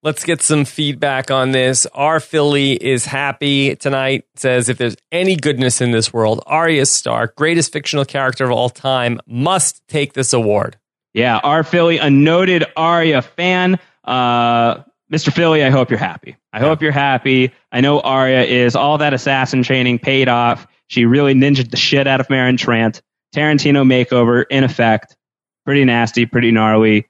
Let's 0.04 0.26
get 0.26 0.42
some 0.42 0.66
feedback 0.66 1.32
on 1.32 1.52
this. 1.52 1.86
Our 1.94 2.20
Philly 2.20 2.74
is 2.74 3.06
happy 3.06 3.78
tonight. 3.78 4.26
Says 4.36 4.68
if 4.68 4.78
there's 4.78 4.98
any 5.14 5.38
goodness 5.38 5.80
in 5.80 5.92
this 5.92 6.12
world, 6.12 6.44
Arya 6.46 6.86
Stark, 6.88 7.38
greatest 7.38 7.72
fictional 7.72 8.04
character 8.04 8.44
of 8.44 8.52
all 8.52 8.70
time, 8.70 9.22
must 9.26 9.82
take 9.88 10.12
this 10.12 10.34
award. 10.34 10.78
Yeah, 11.14 11.38
our 11.38 11.64
Philly, 11.64 12.00
a 12.00 12.10
noted 12.10 12.66
Arya 12.76 13.22
fan. 13.22 13.80
Uh, 14.04 14.84
Mr. 15.10 15.32
Philly, 15.32 15.64
I 15.64 15.70
hope 15.70 15.90
you're 15.90 16.00
happy. 16.00 16.36
I 16.52 16.60
hope 16.60 16.82
you're 16.82 16.92
happy. 16.92 17.54
I 17.72 17.80
know 17.80 18.02
Arya 18.02 18.44
is 18.44 18.76
all 18.76 18.98
that 18.98 19.14
assassin 19.14 19.64
training 19.64 20.00
paid 20.00 20.28
off. 20.28 20.68
She 20.88 21.06
really 21.06 21.34
ninja'd 21.34 21.72
the 21.72 21.78
shit 21.78 22.08
out 22.08 22.20
of 22.20 22.28
Meryn 22.28 22.58
Trant. 22.58 23.02
Tarantino 23.34 23.86
makeover 23.86 24.44
in 24.50 24.66
effect. 24.66 25.16
Pretty 25.64 25.86
nasty, 25.86 26.26
pretty 26.26 26.52
gnarly. 26.52 27.08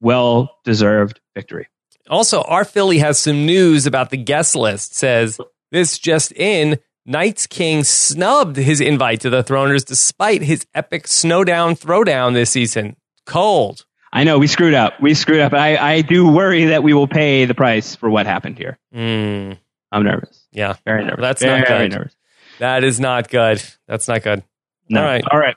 Well 0.00 0.56
deserved 0.64 1.20
victory. 1.34 1.68
Also, 2.10 2.42
our 2.42 2.64
Philly 2.64 2.98
has 2.98 3.18
some 3.18 3.46
news 3.46 3.86
about 3.86 4.10
the 4.10 4.16
guest 4.16 4.54
list. 4.56 4.94
Says 4.94 5.38
this 5.70 5.98
just 5.98 6.32
in: 6.32 6.78
Night's 7.06 7.46
King 7.46 7.84
snubbed 7.84 8.56
his 8.56 8.80
invite 8.80 9.20
to 9.20 9.30
the 9.30 9.42
Throners 9.44 9.84
despite 9.84 10.42
his 10.42 10.66
epic 10.74 11.04
snowdown 11.06 11.78
throwdown 11.78 12.34
this 12.34 12.50
season. 12.50 12.96
Cold. 13.26 13.84
I 14.12 14.24
know 14.24 14.38
we 14.40 14.48
screwed 14.48 14.74
up. 14.74 15.00
We 15.00 15.14
screwed 15.14 15.40
up. 15.40 15.52
I, 15.54 15.76
I 15.76 16.00
do 16.02 16.26
worry 16.28 16.64
that 16.66 16.82
we 16.82 16.92
will 16.94 17.06
pay 17.06 17.44
the 17.44 17.54
price 17.54 17.94
for 17.94 18.10
what 18.10 18.26
happened 18.26 18.58
here. 18.58 18.76
Mm, 18.92 19.56
I'm 19.92 20.02
nervous. 20.02 20.44
yeah, 20.50 20.74
Very 20.84 21.04
nervous. 21.04 21.20
That's 21.22 21.40
very, 21.42 21.60
not 21.60 21.68
very 21.68 21.88
good. 21.88 21.96
nervous. 21.98 22.16
that 22.58 22.82
is 22.82 22.98
not 22.98 23.28
good. 23.28 23.62
That's 23.86 24.08
not 24.08 24.22
good. 24.24 24.42
No. 24.88 25.00
All 25.00 25.06
right. 25.06 25.24
All 25.30 25.38
right. 25.38 25.54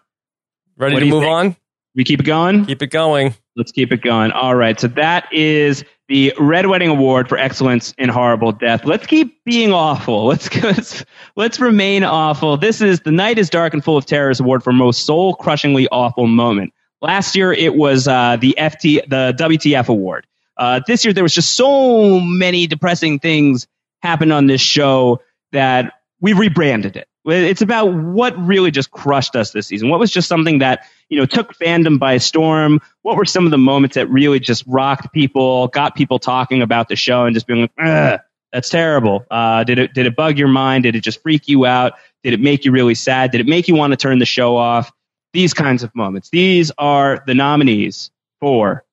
Ready 0.77 0.93
What 0.93 0.99
to 0.99 1.05
move 1.07 1.23
think? 1.23 1.31
on? 1.31 1.55
We 1.95 2.03
keep 2.03 2.19
it 2.19 2.25
going? 2.27 2.65
Keep 2.67 2.83
it 2.83 2.91
going. 2.91 3.33
Let's 3.55 3.71
keep 3.71 3.91
it 3.91 4.03
going. 4.03 4.31
All 4.31 4.53
right. 4.55 4.79
So 4.79 4.87
that 4.89 5.33
is 5.33 5.83
the 6.07 6.33
Red 6.37 6.67
Wedding 6.67 6.89
Award 6.89 7.29
for 7.29 7.37
Excellence 7.37 7.93
in 7.97 8.09
Horrible 8.09 8.51
Death. 8.51 8.85
Let's 8.85 9.07
keep 9.07 9.43
being 9.45 9.71
awful. 9.71 10.25
Let's 10.33 10.53
let's, 10.61 11.05
let's 11.35 11.59
remain 11.59 12.03
awful. 12.03 12.57
This 12.57 12.81
is 12.81 13.01
the 13.01 13.11
Night 13.11 13.37
is 13.37 13.49
Dark 13.49 13.73
and 13.73 13.83
Full 13.83 13.97
of 13.97 14.05
Terrors 14.05 14.39
Award 14.39 14.63
for 14.63 14.73
most 14.73 15.05
soul 15.05 15.35
crushingly 15.35 15.87
awful 15.91 16.27
moment. 16.27 16.73
Last 17.01 17.35
year 17.35 17.51
it 17.51 17.75
was 17.75 18.07
uh, 18.07 18.37
the 18.39 18.55
FT 18.57 19.07
the 19.09 19.35
WTF 19.37 19.87
Award. 19.87 20.27
Uh, 20.57 20.81
this 20.85 21.03
year 21.03 21.13
there 21.13 21.23
was 21.23 21.33
just 21.33 21.53
so 21.53 22.19
many 22.19 22.67
depressing 22.67 23.19
things 23.19 23.67
happened 24.01 24.33
on 24.33 24.47
this 24.47 24.61
show 24.61 25.21
that 25.51 25.93
we 26.23 26.31
rebranded 26.31 26.95
it. 26.95 27.09
It's 27.25 27.61
about 27.61 27.87
what 27.93 28.33
really 28.37 28.71
just 28.71 28.91
crushed 28.91 29.35
us 29.35 29.51
this 29.51 29.67
season. 29.67 29.89
What 29.89 29.99
was 29.99 30.09
just 30.09 30.29
something 30.29 30.59
that, 30.59 30.87
you 31.09 31.19
know, 31.19 31.25
took 31.25 31.53
fandom 31.53 31.99
by 31.99 32.17
storm? 32.17 32.79
What 33.01 33.17
were 33.17 33.25
some 33.25 33.43
of 33.43 33.51
the 33.51 33.57
moments 33.57 33.95
that 33.95 34.07
really 34.07 34.39
just 34.39 34.63
rocked 34.65 35.11
people, 35.11 35.67
got 35.67 35.95
people 35.95 36.19
talking 36.19 36.61
about 36.61 36.87
the 36.87 36.95
show 36.95 37.25
and 37.25 37.33
just 37.33 37.45
being 37.45 37.69
like, 37.77 38.21
that's 38.53 38.69
terrible. 38.69 39.25
Uh, 39.29 39.65
did 39.65 39.79
it, 39.79 39.93
did 39.93 40.05
it 40.05 40.15
bug 40.15 40.37
your 40.37 40.47
mind? 40.47 40.83
Did 40.83 40.95
it 40.95 41.01
just 41.01 41.21
freak 41.21 41.49
you 41.49 41.65
out? 41.65 41.95
Did 42.23 42.33
it 42.33 42.39
make 42.39 42.63
you 42.63 42.71
really 42.71 42.95
sad? 42.95 43.31
Did 43.31 43.41
it 43.41 43.47
make 43.47 43.67
you 43.67 43.75
want 43.75 43.91
to 43.91 43.97
turn 43.97 44.19
the 44.19 44.25
show 44.25 44.55
off? 44.55 44.93
These 45.33 45.53
kinds 45.53 45.83
of 45.83 45.93
moments. 45.93 46.29
These 46.29 46.71
are 46.77 47.21
the 47.27 47.33
nominees 47.33 48.11
for 48.39 48.85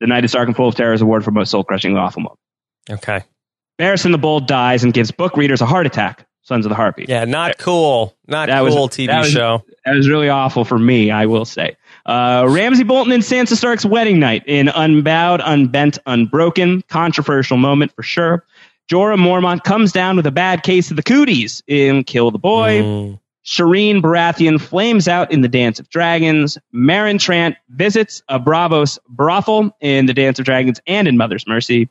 the 0.00 0.06
Night 0.06 0.24
is 0.24 0.30
Dark 0.30 0.46
and 0.46 0.54
Full 0.54 0.68
of 0.68 0.76
Terrors 0.76 1.02
Award 1.02 1.24
for 1.24 1.32
Most 1.32 1.50
Soul 1.50 1.64
Crushing 1.64 1.96
Awful 1.96 2.22
Moment. 2.22 2.38
Okay. 2.88 3.24
Barristan 3.80 4.12
the 4.12 4.18
Bold 4.18 4.46
dies 4.46 4.84
and 4.84 4.94
gives 4.94 5.10
book 5.10 5.36
readers 5.36 5.60
a 5.60 5.66
heart 5.66 5.86
attack. 5.86 6.27
Sons 6.48 6.64
of 6.64 6.70
the 6.70 6.76
Harpy. 6.76 7.04
Yeah, 7.06 7.26
not 7.26 7.58
cool. 7.58 8.16
Not 8.26 8.48
That 8.48 8.64
cool 8.66 8.84
was- 8.84 8.90
TV 8.96 9.06
that 9.08 9.18
was- 9.20 9.30
show. 9.30 9.62
That 9.84 9.94
was 9.94 10.08
really 10.08 10.28
awful 10.30 10.64
for 10.64 10.78
me, 10.78 11.10
I 11.10 11.26
will 11.26 11.44
say. 11.44 11.76
Uh, 12.06 12.46
Ramsay 12.48 12.84
Bolton 12.84 13.12
and 13.12 13.22
Sansa 13.22 13.54
Stark's 13.54 13.84
wedding 13.84 14.18
night 14.18 14.42
in 14.46 14.68
Unbowed, 14.68 15.40
Unbent, 15.44 15.98
Unbroken. 16.06 16.82
Controversial 16.88 17.58
moment 17.58 17.92
for 17.94 18.02
sure. 18.02 18.44
Jorah 18.90 19.18
Mormont 19.18 19.62
comes 19.64 19.92
down 19.92 20.16
with 20.16 20.26
a 20.26 20.30
bad 20.30 20.62
case 20.62 20.90
of 20.90 20.96
the 20.96 21.02
cooties 21.02 21.62
in 21.66 22.02
Kill 22.04 22.30
the 22.30 22.38
Boy. 22.38 22.80
Mm. 22.82 23.20
Shireen 23.44 24.00
Baratheon 24.02 24.58
flames 24.60 25.06
out 25.08 25.30
in 25.32 25.42
the 25.42 25.48
Dance 25.48 25.78
of 25.78 25.88
Dragons. 25.90 26.56
Meryn 26.74 27.18
Trant 27.18 27.56
visits 27.70 28.22
a 28.28 28.38
Braavos 28.40 28.98
brothel 29.08 29.74
in 29.80 30.06
the 30.06 30.14
Dance 30.14 30.38
of 30.38 30.44
Dragons 30.46 30.80
and 30.86 31.06
in 31.08 31.16
Mother's 31.18 31.46
Mercy. 31.46 31.88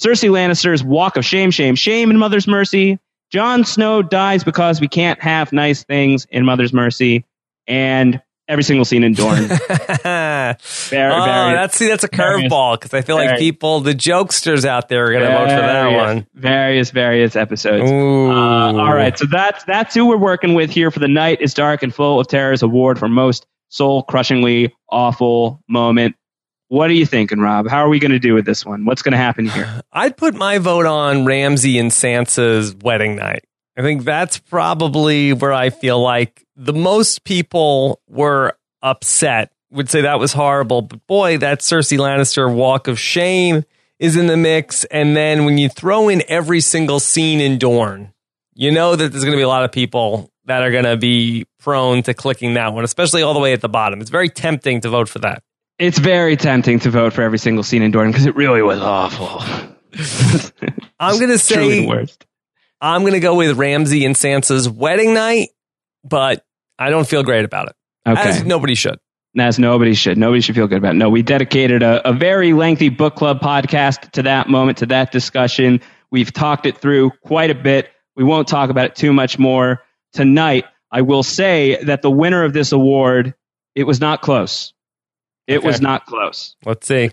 Cersei 0.00 0.30
Lannister's 0.30 0.84
Walk 0.84 1.16
of 1.16 1.24
Shame, 1.24 1.50
Shame, 1.50 1.74
Shame 1.76 2.10
in 2.10 2.18
Mother's 2.18 2.46
Mercy. 2.46 2.98
Jon 3.30 3.64
Snow 3.64 4.02
dies 4.02 4.44
because 4.44 4.80
we 4.80 4.88
can't 4.88 5.20
have 5.22 5.52
nice 5.52 5.84
things 5.84 6.26
in 6.30 6.44
Mother's 6.44 6.72
Mercy. 6.72 7.24
And 7.66 8.22
every 8.48 8.64
single 8.64 8.84
scene 8.84 9.04
in 9.04 9.12
Dorne. 9.12 9.48
Very, 9.48 11.12
oh, 11.12 11.24
very, 11.24 11.52
that's 11.52 11.76
see, 11.76 11.86
that's 11.86 12.04
a 12.04 12.08
curveball 12.08 12.76
because 12.76 12.94
I 12.94 13.02
feel 13.02 13.16
like 13.16 13.38
people, 13.38 13.80
the 13.80 13.92
jokesters 13.92 14.64
out 14.64 14.88
there, 14.88 15.06
are 15.06 15.12
going 15.12 15.22
to 15.22 15.28
vote 15.28 15.50
for 15.50 15.60
that 15.60 15.92
one. 15.92 16.26
Various, 16.34 16.90
various 16.90 17.36
episodes. 17.36 17.90
Uh, 17.90 17.94
all 17.94 18.94
right, 18.94 19.18
so 19.18 19.26
that's 19.26 19.64
that's 19.64 19.94
who 19.94 20.06
we're 20.06 20.16
working 20.16 20.54
with 20.54 20.70
here 20.70 20.90
for 20.90 20.98
the 20.98 21.08
night 21.08 21.42
is 21.42 21.52
dark 21.52 21.82
and 21.82 21.94
full 21.94 22.18
of 22.18 22.26
terrors 22.28 22.62
award 22.62 22.98
for 22.98 23.08
most 23.08 23.46
soul 23.68 24.02
crushingly 24.02 24.74
awful 24.88 25.62
moment. 25.68 26.16
What 26.68 26.90
are 26.90 26.94
you 26.94 27.06
thinking, 27.06 27.40
Rob? 27.40 27.66
How 27.66 27.78
are 27.78 27.88
we 27.88 27.98
going 27.98 28.10
to 28.12 28.18
do 28.18 28.34
with 28.34 28.44
this 28.44 28.64
one? 28.64 28.84
What's 28.84 29.00
going 29.00 29.12
to 29.12 29.18
happen 29.18 29.46
here? 29.46 29.82
I'd 29.92 30.16
put 30.16 30.34
my 30.34 30.58
vote 30.58 30.84
on 30.84 31.24
Ramsay 31.24 31.78
and 31.78 31.90
Sansa's 31.90 32.74
wedding 32.74 33.16
night. 33.16 33.44
I 33.76 33.82
think 33.82 34.04
that's 34.04 34.38
probably 34.38 35.32
where 35.32 35.52
I 35.52 35.70
feel 35.70 36.00
like 36.00 36.44
the 36.56 36.74
most 36.74 37.24
people 37.24 38.00
were 38.08 38.54
upset. 38.82 39.52
Would 39.70 39.90
say 39.90 40.02
that 40.02 40.18
was 40.18 40.32
horrible, 40.32 40.80
but 40.82 41.06
boy, 41.06 41.38
that 41.38 41.60
Cersei 41.60 41.98
Lannister 41.98 42.52
walk 42.52 42.88
of 42.88 42.98
shame 42.98 43.64
is 43.98 44.16
in 44.16 44.26
the 44.26 44.36
mix. 44.36 44.84
And 44.84 45.14
then 45.14 45.44
when 45.44 45.58
you 45.58 45.68
throw 45.68 46.08
in 46.08 46.22
every 46.26 46.60
single 46.60 47.00
scene 47.00 47.40
in 47.40 47.58
Dorne, 47.58 48.12
you 48.54 48.70
know 48.72 48.96
that 48.96 49.12
there's 49.12 49.24
going 49.24 49.32
to 49.32 49.38
be 49.38 49.42
a 49.42 49.48
lot 49.48 49.64
of 49.64 49.72
people 49.72 50.30
that 50.46 50.62
are 50.62 50.70
going 50.70 50.84
to 50.84 50.96
be 50.96 51.46
prone 51.60 52.02
to 52.04 52.14
clicking 52.14 52.54
that 52.54 52.72
one, 52.72 52.82
especially 52.82 53.22
all 53.22 53.34
the 53.34 53.40
way 53.40 53.52
at 53.52 53.60
the 53.60 53.68
bottom. 53.68 54.00
It's 54.00 54.10
very 54.10 54.30
tempting 54.30 54.80
to 54.80 54.88
vote 54.88 55.08
for 55.08 55.18
that. 55.20 55.42
It's 55.78 55.98
very 55.98 56.36
tempting 56.36 56.80
to 56.80 56.90
vote 56.90 57.12
for 57.12 57.22
every 57.22 57.38
single 57.38 57.62
scene 57.62 57.82
in 57.82 57.90
Dorne 57.90 58.10
because 58.10 58.26
it 58.26 58.34
really 58.34 58.62
was 58.62 58.80
awful. 58.80 59.40
I'm 61.00 61.18
going 61.18 61.36
to 61.36 61.38
Truly 61.38 61.70
say 61.70 61.80
the 61.80 61.88
worst. 61.88 62.26
I'm 62.80 63.02
going 63.02 63.12
to 63.14 63.20
go 63.20 63.36
with 63.36 63.56
Ramsay 63.56 64.04
and 64.04 64.14
Sansa's 64.14 64.68
wedding 64.68 65.14
night, 65.14 65.50
but 66.04 66.44
I 66.78 66.90
don't 66.90 67.08
feel 67.08 67.22
great 67.22 67.44
about 67.44 67.68
it. 67.68 67.76
Okay. 68.06 68.28
As 68.28 68.44
nobody 68.44 68.74
should. 68.74 68.98
As 69.38 69.58
nobody 69.58 69.94
should. 69.94 70.18
Nobody 70.18 70.40
should 70.40 70.54
feel 70.54 70.66
good 70.66 70.78
about 70.78 70.94
it. 70.94 70.98
No, 70.98 71.10
we 71.10 71.22
dedicated 71.22 71.82
a, 71.82 72.08
a 72.08 72.12
very 72.12 72.52
lengthy 72.52 72.88
book 72.88 73.14
club 73.14 73.40
podcast 73.40 74.10
to 74.12 74.22
that 74.22 74.48
moment, 74.48 74.78
to 74.78 74.86
that 74.86 75.12
discussion. 75.12 75.80
We've 76.10 76.32
talked 76.32 76.66
it 76.66 76.78
through 76.78 77.10
quite 77.24 77.50
a 77.50 77.54
bit. 77.54 77.90
We 78.16 78.24
won't 78.24 78.48
talk 78.48 78.70
about 78.70 78.86
it 78.86 78.96
too 78.96 79.12
much 79.12 79.38
more 79.38 79.82
tonight. 80.12 80.64
I 80.90 81.02
will 81.02 81.22
say 81.22 81.82
that 81.84 82.02
the 82.02 82.10
winner 82.10 82.42
of 82.44 82.52
this 82.52 82.72
award, 82.72 83.34
it 83.74 83.84
was 83.84 84.00
not 84.00 84.22
close. 84.22 84.72
It 85.48 85.58
Okay. 85.58 85.66
was 85.66 85.80
not 85.80 86.06
close. 86.06 86.54
Let's 86.64 86.86
see. 86.86 87.10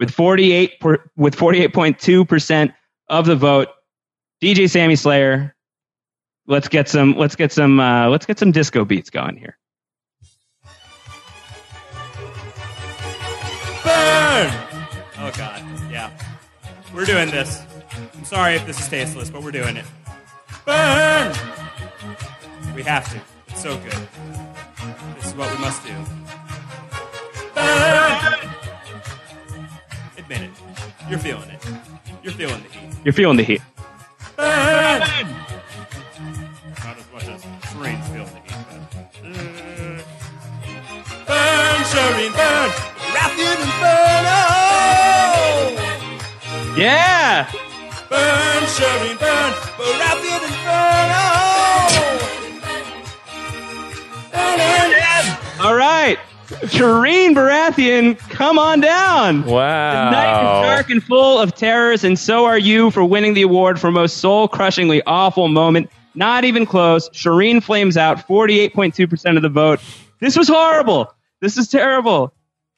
With 0.00 0.10
48 0.10 0.80
per, 0.80 0.98
with 1.16 1.36
48.2% 1.36 2.74
of 3.08 3.26
the 3.26 3.36
vote, 3.36 3.68
DJ 4.42 4.68
Sammy 4.68 4.96
Slayer. 4.96 5.54
Let's 6.46 6.68
get 6.68 6.88
some 6.88 7.14
let's 7.16 7.36
get 7.36 7.52
some 7.52 7.78
uh, 7.80 8.08
let's 8.08 8.26
get 8.26 8.38
some 8.38 8.50
disco 8.52 8.84
beats 8.84 9.08
going 9.10 9.36
here. 9.36 9.56
Burn! 13.84 14.50
Oh 15.18 15.32
god, 15.36 15.62
yeah. 15.90 16.10
We're 16.94 17.04
doing 17.06 17.30
this. 17.30 17.62
I'm 18.14 18.24
sorry 18.24 18.54
if 18.54 18.66
this 18.66 18.80
is 18.80 18.88
tasteless, 18.88 19.30
but 19.30 19.42
we're 19.42 19.52
doing 19.52 19.76
it. 19.76 19.84
Burn! 20.66 21.34
We 22.74 22.82
have 22.82 23.10
to. 23.12 23.20
It's 23.48 23.62
so 23.62 23.76
good. 23.78 24.08
This 25.16 25.26
is 25.26 25.34
what 25.34 25.50
we 25.54 25.58
must 25.62 25.84
do. 25.86 25.94
Admit 30.16 30.40
it. 30.42 30.50
You're 31.10 31.18
feeling 31.18 31.50
it. 31.50 31.60
You're 32.22 32.32
feeling 32.32 32.62
the 32.62 32.68
heat. 32.68 32.90
You're 33.04 33.12
feeling 33.12 33.36
the 33.36 33.42
heat. 33.42 33.62
Burn! 34.36 35.00
Not 36.84 36.98
as 36.98 37.06
much 37.12 37.28
as 37.28 37.42
Shireen's 37.44 38.08
feeling 38.08 38.34
the 38.34 38.40
heat, 38.40 38.60
but. 38.68 38.80
Uh, 39.24 39.28
burn, 41.26 41.80
Shireen, 41.92 42.32
burn! 42.34 42.70
Rathian 43.14 43.58
Inferno! 43.64 44.40
Yeah! 46.76 47.50
Burn, 48.08 48.62
Shireen, 48.74 49.16
burn! 49.20 49.52
Baratheon 49.78 50.42
Inferno! 50.48 51.24
Burn, 54.32 54.58
burn. 54.58 55.26
All 55.60 55.74
right. 55.76 56.18
Shireen 56.46 57.34
Baratheon, 57.34 58.18
come 58.30 58.58
on 58.58 58.80
down. 58.80 59.44
Wow. 59.44 60.04
The 60.04 60.10
night 60.10 60.60
is 60.60 60.66
dark 60.66 60.90
and 60.90 61.02
full 61.02 61.38
of 61.38 61.54
terrors, 61.54 62.04
and 62.04 62.18
so 62.18 62.44
are 62.44 62.58
you 62.58 62.90
for 62.90 63.04
winning 63.04 63.34
the 63.34 63.42
award 63.42 63.80
for 63.80 63.90
most 63.90 64.18
soul 64.18 64.48
crushingly 64.48 65.02
awful 65.06 65.48
moment. 65.48 65.90
Not 66.14 66.44
even 66.44 66.66
close. 66.66 67.08
Shireen 67.10 67.62
flames 67.62 67.96
out 67.96 68.26
48.2% 68.28 69.36
of 69.36 69.42
the 69.42 69.48
vote. 69.48 69.80
This 70.20 70.36
was 70.36 70.48
horrible. 70.48 71.12
This 71.40 71.56
is 71.56 71.68
terrible. 71.68 72.32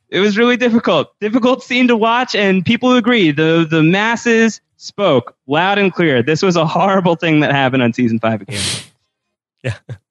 It 0.08 0.20
was 0.20 0.38
really 0.38 0.56
difficult. 0.56 1.18
Difficult 1.20 1.62
scene 1.62 1.88
to 1.88 1.96
watch, 1.96 2.34
and 2.34 2.64
people 2.64 2.94
agree. 2.94 3.32
The, 3.32 3.66
the 3.68 3.82
masses 3.82 4.60
spoke 4.76 5.36
loud 5.46 5.78
and 5.78 5.92
clear. 5.92 6.22
This 6.22 6.42
was 6.42 6.56
a 6.56 6.66
horrible 6.66 7.16
thing 7.16 7.40
that 7.40 7.52
happened 7.52 7.82
on 7.82 7.92
season 7.92 8.18
five 8.20 8.40
of 8.40 8.46
Game 8.46 8.60
Thrones. 8.60 9.82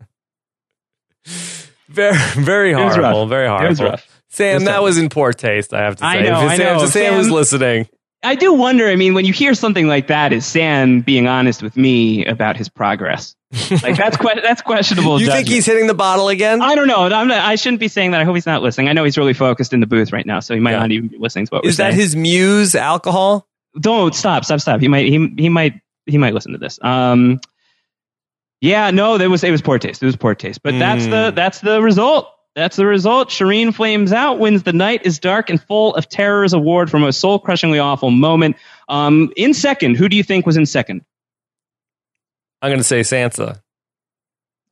Very, 1.95 2.17
very 2.35 2.73
horrible. 2.73 3.25
Very 3.27 3.47
horrible. 3.47 3.97
Sam, 4.29 4.55
was 4.55 4.63
that 4.65 4.83
was 4.83 4.97
in 4.97 5.09
poor 5.09 5.31
taste, 5.33 5.73
I 5.73 5.83
have 5.83 5.95
to 5.95 6.01
say. 6.01 6.05
I 6.07 6.21
know, 6.21 6.35
I 6.35 6.57
Sam, 6.57 6.77
know. 6.77 6.85
Sam 6.87 7.17
was 7.17 7.29
listening. 7.31 7.87
I 8.21 8.35
do 8.35 8.53
wonder. 8.53 8.87
I 8.87 8.95
mean, 8.95 9.13
when 9.13 9.23
you 9.25 9.31
hear 9.33 9.53
something 9.53 9.87
like 9.87 10.07
that, 10.07 10.33
is 10.33 10.45
Sam 10.45 11.01
being 11.01 11.27
honest 11.27 11.61
with 11.61 11.77
me 11.77 12.25
about 12.25 12.57
his 12.57 12.67
progress? 12.69 13.35
Like 13.69 13.95
that's 13.95 14.17
que- 14.17 14.41
that's 14.41 14.61
questionable. 14.61 15.21
You 15.21 15.27
think 15.27 15.47
he's 15.47 15.65
hitting 15.65 15.87
the 15.87 15.93
bottle 15.93 16.27
again? 16.29 16.61
I 16.61 16.75
don't 16.75 16.87
know. 16.87 17.03
I'm 17.05 17.27
not, 17.27 17.37
I 17.45 17.55
shouldn't 17.55 17.79
be 17.79 17.87
saying 17.87 18.11
that. 18.11 18.19
I 18.19 18.23
hope 18.25 18.35
he's 18.35 18.45
not 18.47 18.61
listening. 18.63 18.89
I 18.89 18.93
know 18.93 19.03
he's 19.05 19.17
really 19.17 19.33
focused 19.33 19.71
in 19.73 19.79
the 19.79 19.85
booth 19.87 20.11
right 20.11 20.25
now, 20.25 20.39
so 20.41 20.53
he 20.53 20.59
might 20.59 20.71
Yeah. 20.71 20.79
not 20.79 20.91
even 20.91 21.07
be 21.07 21.17
listening 21.17 21.45
to 21.47 21.55
what 21.55 21.65
Is 21.65 21.77
that 21.77 21.91
saying. 21.91 22.01
his 22.01 22.15
muse 22.15 22.75
alcohol? 22.75 23.47
Don't 23.79 24.13
stop, 24.15 24.43
stop, 24.43 24.59
stop. 24.59 24.81
He 24.81 24.87
might, 24.89 25.05
he, 25.07 25.33
he 25.37 25.47
might, 25.49 25.79
he 26.05 26.17
might 26.17 26.33
listen 26.33 26.51
to 26.53 26.57
this. 26.57 26.79
Um, 26.81 27.39
yeah, 28.65 28.91
no, 28.91 29.17
that 29.17 29.29
was 29.29 29.43
it 29.43 29.51
was 29.51 29.61
poor 29.61 29.79
taste. 29.79 30.01
It 30.01 30.05
was 30.05 30.15
poor 30.15 30.35
taste. 30.35 30.61
But 30.63 30.77
that's 30.79 31.05
Mm. 31.05 31.11
the 31.11 31.31
that's 31.35 31.59
the 31.61 31.81
result. 31.81 32.29
That's 32.55 32.77
the 32.77 32.85
result. 32.85 33.29
Shireen 33.29 33.73
flames 33.75 34.13
out, 34.13 34.39
wins 34.39 34.63
the 34.63 34.71
night 34.73 35.01
is 35.05 35.19
dark 35.19 35.49
and 35.49 35.61
full 35.61 35.93
of 35.95 36.07
terrors 36.07 36.53
award 36.53 36.89
from 36.89 37.03
a 37.03 37.11
soul 37.11 37.37
crushingly 37.39 37.79
awful 37.79 38.11
moment. 38.11 38.55
Um, 38.87 39.31
in 39.35 39.53
second, 39.53 39.95
who 39.97 40.07
do 40.07 40.15
you 40.15 40.23
think 40.23 40.45
was 40.45 40.55
in 40.55 40.65
second? 40.65 41.01
I'm 42.61 42.69
going 42.69 42.79
to 42.79 42.83
say 42.83 43.01
Sansa. 43.01 43.61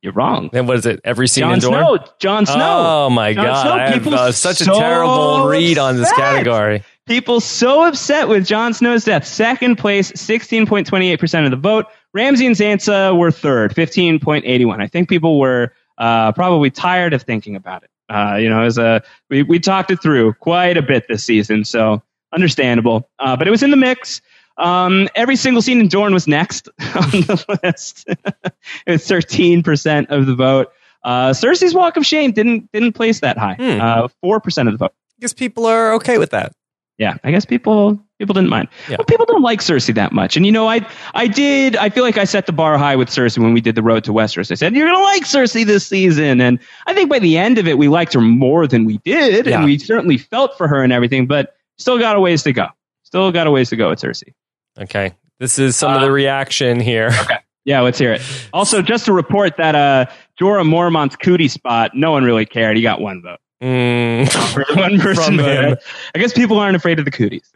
You're 0.02 0.12
wrong. 0.12 0.50
Then 0.52 0.66
what 0.66 0.76
is 0.76 0.86
it? 0.86 1.00
Every 1.04 1.28
scene 1.28 1.42
Jon 1.42 1.54
in 1.54 1.60
Jon 1.60 1.70
Snow. 1.72 1.98
Jon 2.18 2.46
Snow. 2.46 2.82
Oh 3.06 3.10
my 3.10 3.32
Jon 3.32 3.44
god! 3.44 3.62
Snow, 3.62 3.72
I 3.72 3.90
have 3.90 4.06
uh, 4.06 4.32
such 4.32 4.60
a 4.60 4.64
so 4.64 4.78
terrible 4.78 5.46
read 5.46 5.78
on 5.78 5.96
this 5.96 6.10
upset. 6.10 6.18
category. 6.18 6.82
People 7.06 7.40
so 7.40 7.84
upset 7.84 8.28
with 8.28 8.46
Jon 8.46 8.72
Snow's 8.74 9.04
death. 9.04 9.26
Second 9.26 9.76
place, 9.76 10.10
16.28% 10.12 11.44
of 11.44 11.50
the 11.50 11.56
vote. 11.56 11.86
Ramsay 12.14 12.46
and 12.46 12.56
Sansa 12.56 13.16
were 13.16 13.30
third, 13.30 13.74
15.81. 13.74 14.80
I 14.80 14.86
think 14.86 15.08
people 15.08 15.38
were 15.38 15.72
uh, 15.98 16.32
probably 16.32 16.70
tired 16.70 17.12
of 17.12 17.22
thinking 17.22 17.56
about 17.56 17.82
it. 17.82 17.90
Uh, 18.08 18.36
you 18.36 18.48
know, 18.48 18.62
as 18.62 18.78
a 18.78 19.02
we, 19.30 19.42
we 19.42 19.58
talked 19.58 19.90
it 19.90 20.00
through 20.00 20.34
quite 20.34 20.76
a 20.76 20.82
bit 20.82 21.06
this 21.08 21.24
season, 21.24 21.64
so 21.64 22.02
understandable. 22.32 23.08
Uh, 23.18 23.36
but 23.36 23.48
it 23.48 23.50
was 23.50 23.62
in 23.62 23.70
the 23.70 23.76
mix. 23.76 24.20
Um, 24.56 25.08
every 25.16 25.36
single 25.36 25.62
scene 25.62 25.80
in 25.80 25.88
Dorne 25.88 26.14
was 26.14 26.28
next 26.28 26.68
on 26.80 27.10
the 27.10 27.58
list. 27.64 28.04
it 28.06 28.52
was 28.86 29.02
13% 29.06 30.10
of 30.10 30.26
the 30.26 30.34
vote. 30.34 30.72
Uh, 31.02 31.30
Cersei's 31.30 31.74
Walk 31.74 31.96
of 31.96 32.06
Shame 32.06 32.32
didn't 32.32 32.70
didn't 32.72 32.92
place 32.92 33.20
that 33.20 33.36
high. 33.36 33.54
Hmm. 33.54 33.80
Uh, 33.80 34.08
Four 34.22 34.40
percent 34.40 34.68
of 34.68 34.74
the 34.74 34.78
vote. 34.78 34.94
I 35.18 35.20
guess 35.20 35.34
people 35.34 35.66
are 35.66 35.94
okay 35.94 36.16
with 36.18 36.30
that. 36.30 36.54
Yeah, 36.98 37.16
I 37.24 37.32
guess 37.32 37.44
people 37.44 37.98
people 38.20 38.34
didn't 38.34 38.50
mind. 38.50 38.68
Yeah. 38.88 38.96
Well, 38.98 39.04
people 39.06 39.26
don't 39.26 39.42
like 39.42 39.60
Cersei 39.60 39.94
that 39.96 40.12
much. 40.12 40.36
And 40.36 40.46
you 40.46 40.52
know, 40.52 40.68
I 40.68 40.86
I 41.14 41.26
did. 41.26 41.74
I 41.76 41.90
feel 41.90 42.04
like 42.04 42.18
I 42.18 42.24
set 42.24 42.46
the 42.46 42.52
bar 42.52 42.78
high 42.78 42.94
with 42.94 43.08
Cersei 43.08 43.38
when 43.38 43.52
we 43.52 43.60
did 43.60 43.74
the 43.74 43.82
Road 43.82 44.04
to 44.04 44.12
Westeros. 44.12 44.50
I 44.52 44.54
said 44.54 44.74
you're 44.76 44.86
gonna 44.86 45.02
like 45.02 45.24
Cersei 45.24 45.66
this 45.66 45.86
season, 45.86 46.40
and 46.40 46.60
I 46.86 46.94
think 46.94 47.10
by 47.10 47.18
the 47.18 47.36
end 47.36 47.58
of 47.58 47.66
it, 47.66 47.78
we 47.78 47.88
liked 47.88 48.12
her 48.14 48.20
more 48.20 48.66
than 48.68 48.84
we 48.84 48.98
did, 48.98 49.46
Yeah. 49.46 49.56
and 49.56 49.64
we 49.64 49.78
certainly 49.78 50.18
felt 50.18 50.56
for 50.56 50.68
her 50.68 50.82
and 50.84 50.92
everything. 50.92 51.26
But 51.26 51.56
still 51.78 51.98
got 51.98 52.14
a 52.14 52.20
ways 52.20 52.44
to 52.44 52.52
go. 52.52 52.68
Still 53.02 53.32
got 53.32 53.46
a 53.48 53.50
ways 53.50 53.70
to 53.70 53.76
go 53.76 53.88
with 53.90 53.98
Cersei. 54.00 54.32
Okay. 54.78 55.12
This 55.40 55.58
is 55.58 55.74
some 55.76 55.92
of 55.94 56.02
Uh, 56.02 56.04
the 56.06 56.12
reaction 56.12 56.78
here. 56.80 57.10
Yeah, 57.66 57.80
let's 57.80 57.98
hear 57.98 58.12
it. 58.12 58.20
Also, 58.52 58.82
just 58.82 59.06
to 59.06 59.12
report 59.14 59.56
that 59.56 59.74
uh, 59.74 60.04
Jorah 60.38 60.66
Mormont's 60.66 61.16
cootie 61.16 61.48
spot, 61.48 61.92
no 61.94 62.10
one 62.10 62.22
really 62.22 62.44
cared. 62.44 62.76
He 62.76 62.82
got 62.82 63.00
one 63.00 63.22
vote. 63.22 63.38
Mm, 63.62 64.76
One 64.76 64.98
person 65.00 65.36
From 65.36 65.38
him. 65.38 65.76
I 66.14 66.18
guess 66.18 66.32
people 66.32 66.58
aren't 66.58 66.76
afraid 66.76 66.98
of 66.98 67.04
the 67.04 67.10
cooties. 67.10 67.50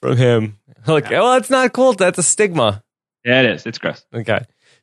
from 0.00 0.16
him. 0.16 0.58
Like, 0.86 1.10
oh, 1.12 1.32
that's 1.34 1.50
not 1.50 1.72
cool. 1.72 1.94
That's 1.94 2.18
a 2.18 2.22
stigma. 2.22 2.82
Yeah, 3.24 3.40
it 3.42 3.50
is. 3.50 3.66
It's 3.66 3.78
gross. 3.78 4.04
Okay. 4.12 4.40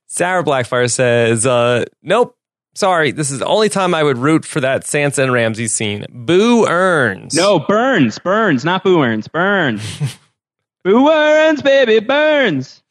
Sarah 0.07 0.43
Blackfire 0.43 0.91
says, 0.91 1.45
uh, 1.45 1.85
nope. 2.01 2.35
Sorry, 2.73 3.11
this 3.11 3.31
is 3.31 3.39
the 3.39 3.45
only 3.45 3.67
time 3.67 3.93
I 3.93 4.01
would 4.01 4.17
root 4.17 4.45
for 4.45 4.61
that 4.61 4.83
Sansa 4.85 5.23
and 5.23 5.33
Ramsay 5.33 5.67
scene. 5.67 6.05
Boo 6.09 6.65
earns. 6.67 7.35
No, 7.35 7.59
Burns, 7.59 8.17
Burns, 8.17 8.63
not 8.63 8.83
Boo 8.83 9.03
Earns, 9.03 9.27
Burns. 9.27 9.83
Boo 10.83 11.09
Earns, 11.09 11.61
baby, 11.61 11.99
Burns. 11.99 12.81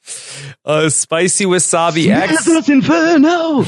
Uh, 0.66 0.91
spicy 0.91 1.47
wasabi 1.47 2.09
X. 2.09 2.68
Inferno. 2.68 3.64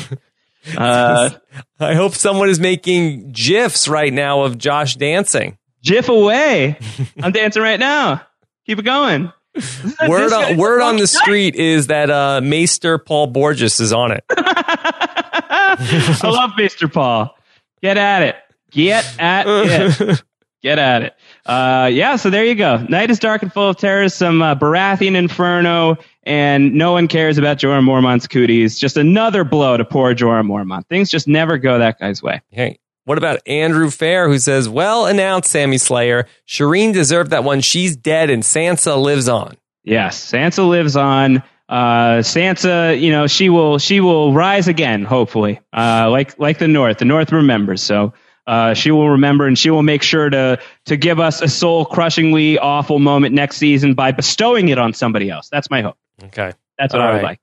Uh, 0.76 1.30
I 1.80 1.94
hope 1.94 2.14
someone 2.14 2.48
is 2.48 2.60
making 2.60 3.32
gifs 3.32 3.88
right 3.88 4.12
now 4.12 4.42
of 4.42 4.58
Josh 4.58 4.96
dancing. 4.96 5.58
Jiff 5.82 6.08
away. 6.08 6.78
I'm 7.22 7.32
dancing 7.32 7.62
right 7.62 7.80
now. 7.80 8.22
Keep 8.66 8.78
it 8.80 8.84
going. 8.84 9.32
Word 10.08 10.32
on, 10.32 10.56
word 10.56 10.80
on 10.80 10.96
the 10.96 11.06
street 11.06 11.56
is 11.56 11.88
that 11.88 12.08
uh, 12.08 12.40
Maester 12.42 12.96
Paul 12.96 13.26
Borges 13.26 13.80
is 13.80 13.92
on 13.92 14.10
it. 14.12 14.24
I 14.30 16.20
love 16.22 16.52
Mr. 16.52 16.90
Paul. 16.90 17.36
Get 17.82 17.98
at 17.98 18.22
it. 18.22 18.36
Get 18.70 19.04
at 19.20 19.44
it. 19.46 20.22
Get 20.62 20.78
at 20.78 21.02
it. 21.02 21.14
Uh, 21.44 21.90
yeah, 21.92 22.16
so 22.16 22.30
there 22.30 22.44
you 22.44 22.54
go. 22.54 22.78
Night 22.88 23.10
is 23.10 23.18
dark 23.18 23.42
and 23.42 23.52
full 23.52 23.68
of 23.68 23.76
terrors, 23.76 24.14
some 24.14 24.40
uh, 24.40 24.54
Baratheon 24.54 25.16
inferno, 25.16 25.98
and 26.22 26.74
no 26.74 26.92
one 26.92 27.08
cares 27.08 27.38
about 27.38 27.58
Jorah 27.58 27.82
Mormont's 27.82 28.26
cooties. 28.26 28.78
Just 28.78 28.96
another 28.96 29.44
blow 29.44 29.76
to 29.76 29.84
poor 29.84 30.14
Jorah 30.14 30.46
Mormont. 30.46 30.86
Things 30.86 31.10
just 31.10 31.26
never 31.28 31.58
go 31.58 31.78
that 31.78 31.98
guy's 31.98 32.22
way. 32.22 32.42
Hey, 32.50 32.78
what 33.04 33.18
about 33.18 33.40
Andrew 33.46 33.90
Fair, 33.90 34.28
who 34.28 34.38
says, 34.38 34.68
"Well 34.68 35.06
announced, 35.06 35.50
Sammy 35.50 35.78
Slayer. 35.78 36.26
Shireen 36.46 36.92
deserved 36.92 37.30
that 37.30 37.44
one. 37.44 37.60
She's 37.60 37.96
dead, 37.96 38.30
and 38.30 38.42
Sansa 38.42 39.00
lives 39.00 39.28
on." 39.28 39.56
Yes, 39.84 40.30
Sansa 40.30 40.68
lives 40.68 40.96
on. 40.96 41.42
Uh, 41.68 42.18
Sansa, 42.18 43.00
you 43.00 43.10
know, 43.10 43.26
she 43.26 43.48
will 43.48 43.78
she 43.78 44.00
will 44.00 44.32
rise 44.32 44.68
again, 44.68 45.04
hopefully. 45.04 45.60
Uh, 45.72 46.08
like 46.10 46.38
like 46.38 46.58
the 46.58 46.68
North, 46.68 46.98
the 46.98 47.04
North 47.04 47.32
remembers. 47.32 47.82
So 47.82 48.12
uh, 48.46 48.74
she 48.74 48.90
will 48.90 49.10
remember, 49.10 49.46
and 49.46 49.58
she 49.58 49.70
will 49.70 49.82
make 49.82 50.02
sure 50.02 50.28
to 50.28 50.60
to 50.86 50.96
give 50.96 51.18
us 51.18 51.40
a 51.40 51.48
soul 51.48 51.84
crushingly 51.84 52.58
awful 52.58 52.98
moment 52.98 53.34
next 53.34 53.56
season 53.56 53.94
by 53.94 54.12
bestowing 54.12 54.68
it 54.68 54.78
on 54.78 54.92
somebody 54.92 55.30
else. 55.30 55.48
That's 55.48 55.70
my 55.70 55.80
hope. 55.80 55.96
Okay. 56.24 56.52
That's 56.78 56.92
what 56.92 57.02
All 57.02 57.08
I 57.08 57.10
would 57.12 57.16
right. 57.16 57.24
like. 57.24 57.40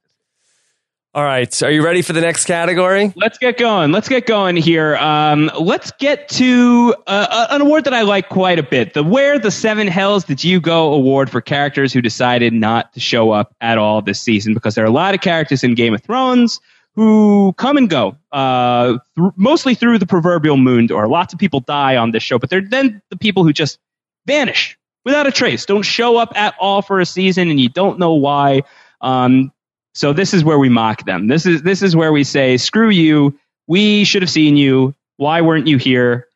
All 1.15 1.23
right. 1.23 1.63
Are 1.63 1.71
you 1.71 1.84
ready 1.84 2.03
for 2.03 2.13
the 2.13 2.21
next 2.21 2.45
category? 2.45 3.11
Let's 3.15 3.39
get 3.39 3.57
going. 3.57 3.91
Let's 3.91 4.07
get 4.07 4.27
going 4.27 4.55
here. 4.55 4.95
Um, 4.97 5.49
let's 5.59 5.91
get 5.93 6.30
to 6.30 6.93
uh, 7.07 7.47
an 7.49 7.61
award 7.61 7.86
that 7.86 7.95
I 7.95 8.03
like 8.03 8.30
quite 8.30 8.59
a 8.59 8.63
bit. 8.63 8.93
The 8.93 9.03
Where 9.03 9.39
the 9.39 9.49
Seven 9.49 9.88
Hells 9.88 10.23
Did 10.23 10.43
You 10.43 10.61
Go 10.61 10.93
award 10.93 11.32
for 11.32 11.41
characters 11.41 11.91
who 11.91 12.01
decided 12.01 12.53
not 12.53 12.93
to 12.93 12.99
show 12.99 13.32
up 13.32 13.55
at 13.59 13.80
all 13.80 14.03
this 14.03 14.21
season 14.21 14.53
because 14.53 14.75
there 14.75 14.84
are 14.84 14.88
a 14.88 14.91
lot 14.91 15.15
of 15.15 15.21
characters 15.21 15.63
in 15.63 15.73
Game 15.73 15.95
of 15.95 16.03
Thrones 16.03 16.61
who 16.95 17.53
come 17.53 17.75
and 17.75 17.89
go, 17.89 18.15
uh, 18.32 18.99
th- 19.17 19.32
mostly 19.36 19.73
through 19.73 19.97
the 19.97 20.05
proverbial 20.05 20.57
moon 20.57 20.86
door. 20.86 21.07
Lots 21.07 21.34
of 21.34 21.39
people 21.39 21.59
die 21.61 21.95
on 21.95 22.11
this 22.11 22.21
show, 22.21 22.38
but 22.38 22.51
they're 22.51 22.61
then 22.61 23.01
the 23.09 23.17
people 23.17 23.43
who 23.43 23.51
just 23.51 23.80
vanish 24.27 24.77
without 25.10 25.28
a 25.28 25.32
trace, 25.32 25.66
don't 25.66 25.84
show 25.84 26.18
up 26.18 26.32
at 26.36 26.55
all 26.60 26.82
for 26.82 26.99
a 26.99 27.05
season, 27.05 27.49
and 27.49 27.60
you 27.60 27.70
don't 27.70 27.99
know 27.99 28.14
why. 28.14 28.62
Um, 29.01 29.51
so 29.93 30.14
this 30.14 30.34
is 30.34 30.43
where 30.43 30.60
we 30.60 30.70
mock 30.70 31.05
them. 31.05 31.28
This 31.28 31.45
is 31.45 31.62
this 31.64 31.82
is 31.82 31.95
where 31.95 32.12
we 32.14 32.24
say, 32.24 32.57
"Screw 32.57 32.89
you! 32.89 33.38
We 33.68 34.03
should 34.05 34.22
have 34.22 34.30
seen 34.32 34.55
you. 34.57 34.95
Why 35.18 35.41
weren't 35.41 35.68
you 35.68 35.78
here?" 35.78 36.28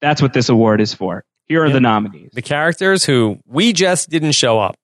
That's 0.00 0.22
what 0.22 0.32
this 0.32 0.48
award 0.48 0.80
is 0.80 0.94
for. 0.94 1.24
Here 1.48 1.62
are 1.62 1.66
Yeah. 1.66 1.74
the 1.74 1.80
nominees. 1.80 2.30
The 2.32 2.42
characters 2.42 3.04
who 3.04 3.38
we 3.46 3.72
just 3.72 4.08
didn't 4.08 4.32
show 4.32 4.58
up. 4.58 4.76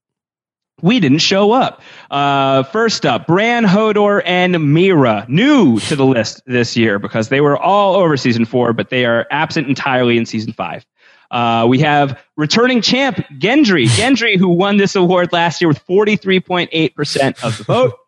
We 0.83 1.01
didn't 1.01 1.21
show 1.21 1.53
up. 1.53 1.81
Uh, 2.11 2.65
first 2.65 3.07
up, 3.07 3.27
Bran, 3.27 3.65
Hodor, 3.65 4.21
and 4.27 4.55
Meera, 4.57 5.27
new 5.29 5.81
to 5.81 5.97
the 5.97 6.05
list 6.05 6.43
this 6.47 6.77
year 6.77 6.99
because 6.99 7.31
they 7.31 7.41
were 7.41 7.57
all 7.57 7.95
over 7.97 8.17
season 8.19 8.45
four, 8.45 8.75
but 8.75 8.91
they 8.91 9.07
are 9.07 9.27
absent 9.31 9.69
entirely 9.69 10.19
in 10.19 10.27
season 10.27 10.53
five. 10.53 10.85
Uh, 11.31 11.67
we 11.69 11.81
have 11.81 12.21
returning 12.37 12.81
champ 12.83 13.17
Gendry, 13.39 13.87
Gendry, 13.97 14.37
who 14.39 14.49
won 14.49 14.77
this 14.77 14.95
award 14.97 15.33
last 15.33 15.61
year 15.61 15.69
with 15.69 15.85
43.8% 15.87 17.45
of 17.45 17.59
the 17.59 17.65
vote. 17.65 17.95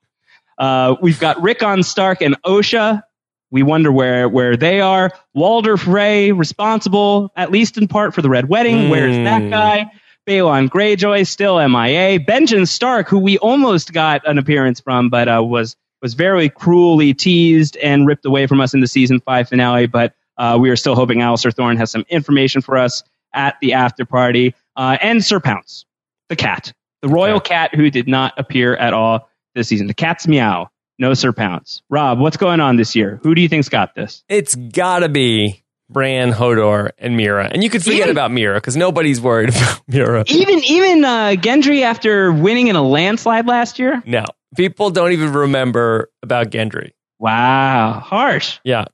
Uh, 0.58 0.96
we've 1.00 1.20
got 1.20 1.40
Rickon 1.40 1.84
Stark 1.84 2.20
and 2.20 2.34
Osha. 2.42 3.04
We 3.52 3.62
wonder 3.62 3.92
where, 3.92 4.28
where 4.28 4.56
they 4.56 4.80
are. 4.80 5.12
Walder 5.32 5.76
Frey, 5.76 6.32
responsible, 6.32 7.30
at 7.36 7.52
least 7.52 7.78
in 7.78 7.86
part, 7.86 8.12
for 8.12 8.22
the 8.22 8.28
Red 8.28 8.48
Wedding. 8.48 8.88
Where's 8.88 9.14
that 9.18 9.42
Hmm. 9.42 9.50
guy? 9.50 9.86
Balon 10.26 10.68
Greyjoy, 10.68 11.28
still 11.28 11.60
MIA. 11.60 12.18
Benjen 12.18 12.66
Stark, 12.66 13.08
who 13.08 13.20
we 13.20 13.38
almost 13.38 13.92
got 13.92 14.26
an 14.28 14.36
appearance 14.36 14.80
from, 14.80 15.10
but 15.10 15.28
uh, 15.28 15.44
was 15.44 15.76
was 16.02 16.14
very 16.14 16.48
cruelly 16.48 17.14
teased 17.14 17.76
and 17.76 18.04
ripped 18.04 18.24
away 18.26 18.48
from 18.48 18.60
us 18.60 18.74
in 18.74 18.80
the 18.80 18.88
season 18.88 19.20
five 19.20 19.48
finale. 19.48 19.86
But 19.86 20.12
uh, 20.38 20.56
we 20.60 20.70
are 20.70 20.76
still 20.76 20.94
hoping 20.94 21.18
Alliser 21.18 21.52
Thorne 21.54 21.76
has 21.76 21.90
some 21.90 22.04
information 22.08 22.62
for 22.62 22.76
us 22.78 23.02
at 23.34 23.56
the 23.60 23.74
after 23.74 24.04
party. 24.04 24.54
Uh, 24.76 24.96
and 25.02 25.24
Sir 25.24 25.40
Pounce, 25.40 25.84
the 26.28 26.36
cat, 26.36 26.72
the 27.02 27.08
royal 27.08 27.40
cat 27.40 27.74
who 27.74 27.90
did 27.90 28.08
not 28.08 28.34
appear 28.38 28.74
at 28.76 28.92
all 28.94 29.28
this 29.54 29.68
season. 29.68 29.86
The 29.88 29.94
cat's 29.94 30.26
meow. 30.28 30.70
No 31.00 31.14
Sir 31.14 31.32
Pounce. 31.32 31.82
Rob, 31.90 32.18
what's 32.18 32.36
going 32.36 32.58
on 32.60 32.76
this 32.76 32.96
year? 32.96 33.20
Who 33.22 33.34
do 33.34 33.40
you 33.40 33.48
think's 33.48 33.68
got 33.68 33.94
this? 33.94 34.24
It's 34.28 34.54
gotta 34.56 35.08
be 35.08 35.62
Bran, 35.90 36.32
Hodor, 36.32 36.90
and 36.98 37.16
Meera. 37.18 37.48
And 37.50 37.62
you 37.62 37.70
could 37.70 37.82
forget 37.84 37.98
Even- 38.00 38.10
about 38.10 38.30
Meera 38.32 38.54
because 38.56 38.76
nobody's 38.76 39.20
worried 39.20 39.48
about 39.56 39.80
Meera. 39.88 40.28
Even 40.28 40.58
even 40.64 41.04
uh, 41.04 41.34
Gendry 41.38 41.82
after 41.82 42.32
winning 42.32 42.66
in 42.66 42.74
a 42.76 42.82
landslide 42.82 43.46
last 43.46 43.78
year. 43.78 44.02
No, 44.06 44.24
people 44.56 44.90
don't 44.90 45.12
even 45.12 45.32
remember 45.32 46.10
about 46.22 46.50
Gendry. 46.50 46.90
Wow, 47.20 48.00
harsh. 48.04 48.58
Yeah, 48.64 48.86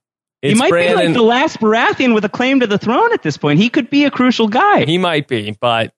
he 0.51 0.55
might 0.55 0.71
Bran 0.71 0.89
be 0.89 0.95
like 1.07 1.15
the 1.15 1.23
last 1.23 1.61
Baratheon 1.61 2.15
with 2.15 2.25
a 2.25 2.29
claim 2.29 2.61
to 2.61 2.67
the 2.67 2.79
throne 2.79 3.13
at 3.13 3.23
this 3.23 3.37
point. 3.37 3.59
He 3.59 3.69
could 3.71 3.91
be 3.91 4.05
a 4.05 4.11
crucial 4.11 4.49
guy. 4.49 4.85
He 4.85 4.99
might 4.99 5.27
be, 5.29 5.57
but 5.61 5.93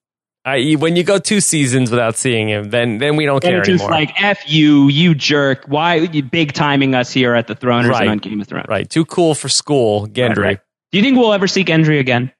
I, 0.45 0.73
when 0.79 0.95
you 0.95 1.03
go 1.03 1.17
two 1.19 1.41
seasons 1.41 1.91
without 1.91 2.15
seeing 2.15 2.47
him, 2.47 2.69
then 2.69 2.99
then 2.99 3.17
we 3.17 3.25
don't 3.25 3.43
and 3.43 3.51
care 3.51 3.59
it's 3.59 3.67
just 3.67 3.83
anymore. 3.83 3.99
like 3.99 4.21
f 4.23 4.49
you, 4.49 4.87
you 4.87 5.13
jerk. 5.13 5.65
Why 5.67 5.95
you 5.95 6.23
big 6.23 6.53
timing 6.53 6.95
us 6.95 7.11
here 7.11 7.33
at 7.33 7.47
the 7.47 7.55
Throners 7.55 7.89
Right. 7.89 8.03
and 8.03 8.11
on 8.11 8.17
Game 8.19 8.39
of 8.39 8.47
Thrones? 8.47 8.67
right, 8.69 8.89
too 8.89 9.03
cool 9.03 9.35
for 9.35 9.49
school, 9.49 10.07
Gendry. 10.07 10.37
Right, 10.37 10.37
right. 10.37 10.59
Do 10.93 10.97
you 10.99 11.03
think 11.03 11.17
we'll 11.17 11.33
ever 11.33 11.47
see 11.47 11.65
Gendry 11.65 11.99
again? 11.99 12.31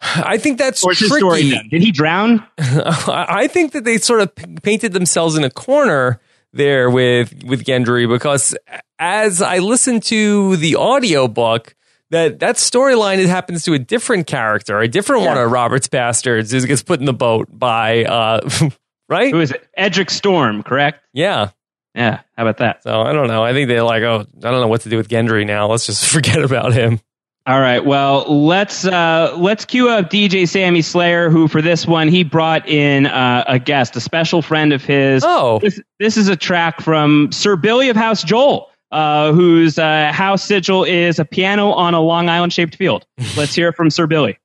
I 0.00 0.36
think 0.38 0.58
that's 0.58 0.84
Or 0.84 0.90
his 0.92 1.08
story 1.16 1.48
tricky. 1.50 1.68
Did 1.70 1.82
he 1.82 1.90
drown? 1.90 2.44
I 2.58 3.48
think 3.48 3.72
that 3.72 3.84
they 3.84 3.98
sort 3.98 4.20
of 4.20 4.32
painted 4.62 4.92
themselves 4.92 5.34
in 5.36 5.44
a 5.44 5.50
corner 5.50 6.20
there 6.54 6.90
with 6.90 7.44
with 7.44 7.64
Gendry 7.64 8.08
because 8.08 8.56
as 8.98 9.42
I 9.42 9.58
listened 9.58 10.02
to 10.04 10.56
the 10.56 10.76
audiobook 10.76 11.74
that 12.10 12.40
that 12.40 12.56
storyline 12.56 13.18
it 13.18 13.28
happens 13.28 13.64
to 13.64 13.74
a 13.74 13.78
different 13.78 14.26
character, 14.26 14.78
a 14.78 14.88
different 14.88 15.22
one 15.22 15.36
of 15.36 15.50
Robert's 15.50 15.88
bastards 15.88 16.52
who 16.52 16.66
gets 16.66 16.82
put 16.82 17.00
in 17.00 17.06
the 17.06 17.12
boat 17.12 17.48
by 17.50 18.04
uh 18.04 18.48
right? 19.08 19.32
Who 19.32 19.40
is 19.40 19.50
it? 19.50 19.66
Edric 19.76 20.10
Storm, 20.10 20.62
correct? 20.62 21.04
Yeah. 21.12 21.50
Yeah. 21.94 22.20
How 22.36 22.42
about 22.44 22.58
that? 22.58 22.82
So 22.82 23.02
I 23.02 23.12
don't 23.12 23.28
know. 23.28 23.44
I 23.44 23.52
think 23.52 23.68
they're 23.68 23.82
like, 23.82 24.02
oh, 24.02 24.26
I 24.36 24.50
don't 24.50 24.60
know 24.60 24.68
what 24.68 24.82
to 24.82 24.88
do 24.88 24.96
with 24.96 25.08
Gendry 25.08 25.46
now. 25.46 25.68
Let's 25.68 25.86
just 25.86 26.06
forget 26.12 26.42
about 26.42 26.72
him. 26.72 27.00
All 27.46 27.60
right. 27.60 27.84
Well, 27.84 28.24
let's 28.46 28.86
uh, 28.86 29.34
let's 29.36 29.66
cue 29.66 29.90
up 29.90 30.08
DJ 30.08 30.48
Sammy 30.48 30.80
Slayer, 30.80 31.28
who 31.28 31.46
for 31.46 31.60
this 31.60 31.86
one 31.86 32.08
he 32.08 32.24
brought 32.24 32.66
in 32.66 33.04
uh, 33.04 33.44
a 33.46 33.58
guest, 33.58 33.94
a 33.96 34.00
special 34.00 34.40
friend 34.40 34.72
of 34.72 34.82
his. 34.82 35.22
Oh. 35.26 35.58
this, 35.58 35.78
this 36.00 36.16
is 36.16 36.28
a 36.28 36.36
track 36.36 36.80
from 36.80 37.30
Sir 37.32 37.56
Billy 37.56 37.90
of 37.90 37.96
House 37.96 38.24
Joel, 38.24 38.70
uh, 38.92 39.32
whose 39.34 39.78
uh, 39.78 40.10
house 40.10 40.42
sigil 40.42 40.84
is 40.84 41.18
a 41.18 41.24
piano 41.26 41.72
on 41.72 41.92
a 41.92 42.00
Long 42.00 42.30
Island 42.30 42.54
shaped 42.54 42.76
field. 42.76 43.04
Let's 43.36 43.54
hear 43.54 43.68
it 43.68 43.76
from 43.76 43.90
Sir 43.90 44.06
Billy. 44.06 44.38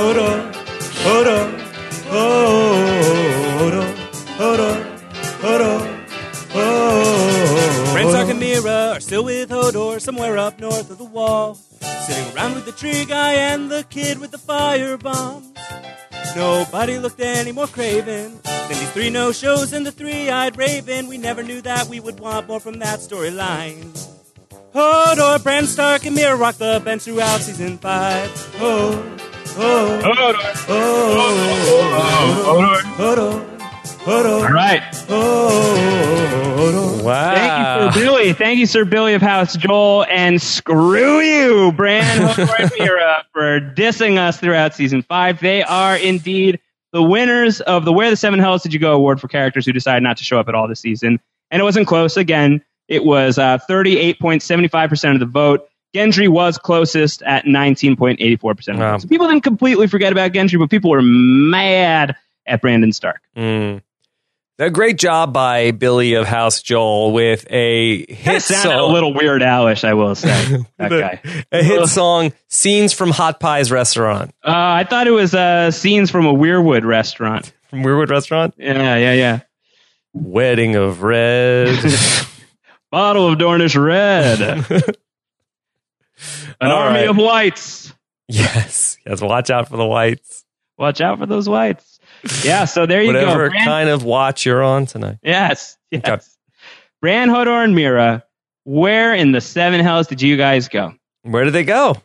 Hold 0.00 0.16
on, 0.16 0.54
hold 1.04 1.26
on, 1.26 1.60
hold 2.08 2.40
Friends 7.92 8.14
Archimera 8.14 8.96
are 8.96 9.00
still 9.00 9.24
with 9.24 9.50
Hodor 9.50 10.00
somewhere 10.00 10.38
up 10.38 10.58
north 10.58 10.90
of 10.90 10.96
the 10.96 11.04
wall. 11.04 11.54
Sitting 11.54 12.34
around 12.34 12.54
with 12.54 12.64
the 12.64 12.72
tree 12.72 13.04
guy 13.04 13.34
and 13.34 13.70
the 13.70 13.84
kid 13.90 14.18
with 14.18 14.30
the 14.30 14.38
fire 14.38 14.96
bombs. 14.96 15.52
Nobody 16.34 16.98
looked 16.98 17.20
any 17.20 17.52
more 17.52 17.66
craven 17.66 18.40
than 18.42 18.68
these 18.70 18.90
three 18.92 19.10
no 19.10 19.32
shows 19.32 19.74
and 19.74 19.84
the 19.84 19.92
three 19.92 20.30
eyed 20.30 20.56
raven. 20.56 21.08
We 21.08 21.18
never 21.18 21.42
knew 21.42 21.60
that 21.60 21.88
we 21.88 22.00
would 22.00 22.20
want 22.20 22.48
more 22.48 22.58
from 22.58 22.78
that 22.78 23.00
storyline. 23.00 23.92
Hodor, 24.74 25.42
Bran 25.42 25.66
Stark, 25.66 26.06
and 26.06 26.16
Meera 26.16 26.38
rock 26.38 26.54
the 26.54 26.80
bench 26.82 27.02
throughout 27.02 27.42
season 27.42 27.76
five. 27.76 28.30
Oh, 28.60 29.18
oh, 29.56 30.00
oh, 32.98 33.46
All 34.44 34.52
right. 34.52 34.82
Wow. 37.04 37.34
Thank 37.34 37.96
you, 37.96 38.00
Sir 38.00 38.00
Billy. 38.04 38.32
Thank 38.32 38.58
you, 38.58 38.66
Sir 38.66 38.84
Billy 38.84 39.14
of 39.14 39.22
House 39.22 39.56
Joel, 39.56 40.04
and 40.04 40.40
screw 40.40 41.20
you, 41.20 41.72
Bran 41.72 42.02
Hodor 42.04 42.54
and 42.58 42.70
Meera, 42.72 43.22
for 43.32 43.60
dissing 43.60 44.18
us 44.18 44.38
throughout 44.38 44.74
season 44.74 45.02
five. 45.02 45.40
They 45.40 45.62
are 45.62 45.96
indeed 45.96 46.60
the 46.92 47.02
winners 47.02 47.60
of 47.60 47.84
the 47.84 47.92
Where 47.92 48.10
the 48.10 48.16
Seven 48.16 48.38
Hells 48.40 48.62
Did 48.62 48.72
You 48.74 48.80
Go 48.80 48.92
award 48.92 49.20
for 49.20 49.28
characters 49.28 49.64
who 49.66 49.72
decided 49.72 50.02
not 50.02 50.16
to 50.18 50.24
show 50.24 50.38
up 50.38 50.48
at 50.48 50.54
all 50.54 50.68
this 50.68 50.80
season. 50.80 51.20
And 51.50 51.60
it 51.60 51.64
wasn't 51.64 51.86
close. 51.86 52.16
Again, 52.16 52.62
it 52.88 53.04
was 53.04 53.38
uh, 53.38 53.58
38.75% 53.68 55.14
of 55.14 55.20
the 55.20 55.26
vote. 55.26 55.68
Gendry 55.94 56.28
was 56.28 56.56
closest 56.58 57.22
at 57.22 57.44
19.84% 57.44 58.78
Wow. 58.78 58.98
So 58.98 59.08
people 59.08 59.28
didn't 59.28 59.42
completely 59.42 59.86
forget 59.86 60.12
about 60.12 60.32
Gendry, 60.32 60.58
but 60.58 60.70
people 60.70 60.90
were 60.90 61.02
mad 61.02 62.16
at 62.46 62.60
Brandon 62.60 62.92
Stark. 62.92 63.20
Mm. 63.36 63.82
A 64.60 64.68
great 64.68 64.98
job 64.98 65.32
by 65.32 65.70
Billy 65.70 66.12
of 66.14 66.26
House 66.26 66.60
Joel 66.60 67.12
with 67.12 67.46
a 67.50 67.94
It 67.94 68.14
hit 68.14 68.42
sounded 68.42 68.78
a 68.78 68.84
little 68.84 69.14
weird 69.14 69.40
Alish, 69.40 69.84
I 69.84 69.94
will 69.94 70.14
say. 70.14 70.28
that 70.76 70.90
guy. 70.90 71.20
a 71.50 71.62
hit 71.62 71.86
song, 71.88 72.34
"Scenes 72.48 72.92
from 72.92 73.10
Hot 73.10 73.40
Pie's 73.40 73.72
Restaurant" 73.72 74.34
Uh, 74.44 74.50
I 74.50 74.84
thought 74.84 75.06
it 75.06 75.12
was 75.12 75.34
uh, 75.34 75.70
scenes 75.70 76.10
from 76.10 76.26
a 76.26 76.34
Weirwood 76.34 76.84
restaurant. 76.84 77.54
from 77.70 77.82
Weirwood 77.82 78.10
Restaurant. 78.10 78.52
Yeah, 78.58 78.96
yeah, 78.96 79.14
yeah. 79.14 79.40
Wedding 80.12 80.76
of 80.76 81.02
Red. 81.02 81.82
Bottle 82.90 83.28
of 83.28 83.38
Dornish 83.38 83.82
Red. 83.82 84.94
An 86.60 86.70
All 86.70 86.78
army 86.78 87.00
right. 87.00 87.08
of 87.08 87.16
whites. 87.16 87.92
yes, 88.28 88.98
yes. 89.06 89.20
Watch 89.20 89.50
out 89.50 89.68
for 89.68 89.76
the 89.76 89.86
whites. 89.86 90.44
Watch 90.78 91.00
out 91.00 91.18
for 91.18 91.26
those 91.26 91.48
whites. 91.48 91.98
Yeah, 92.44 92.64
so 92.66 92.86
there 92.86 93.00
you 93.02 93.08
Whatever 93.08 93.48
go. 93.48 93.52
Bran- 93.52 93.64
kind 93.64 93.88
of 93.88 94.04
watch 94.04 94.44
you're 94.46 94.62
on 94.62 94.86
tonight. 94.86 95.18
yes, 95.22 95.76
yes. 95.90 96.02
Okay. 96.06 96.22
Bran, 97.00 97.28
Hodor, 97.30 97.64
and 97.64 97.74
Meera, 97.74 98.22
where 98.64 99.14
in 99.14 99.32
the 99.32 99.40
seven 99.40 99.80
hells 99.80 100.06
did 100.06 100.20
you 100.20 100.36
guys 100.36 100.68
go? 100.68 100.92
Where 101.22 101.44
did 101.44 101.54
they 101.54 101.64
go? 101.64 101.96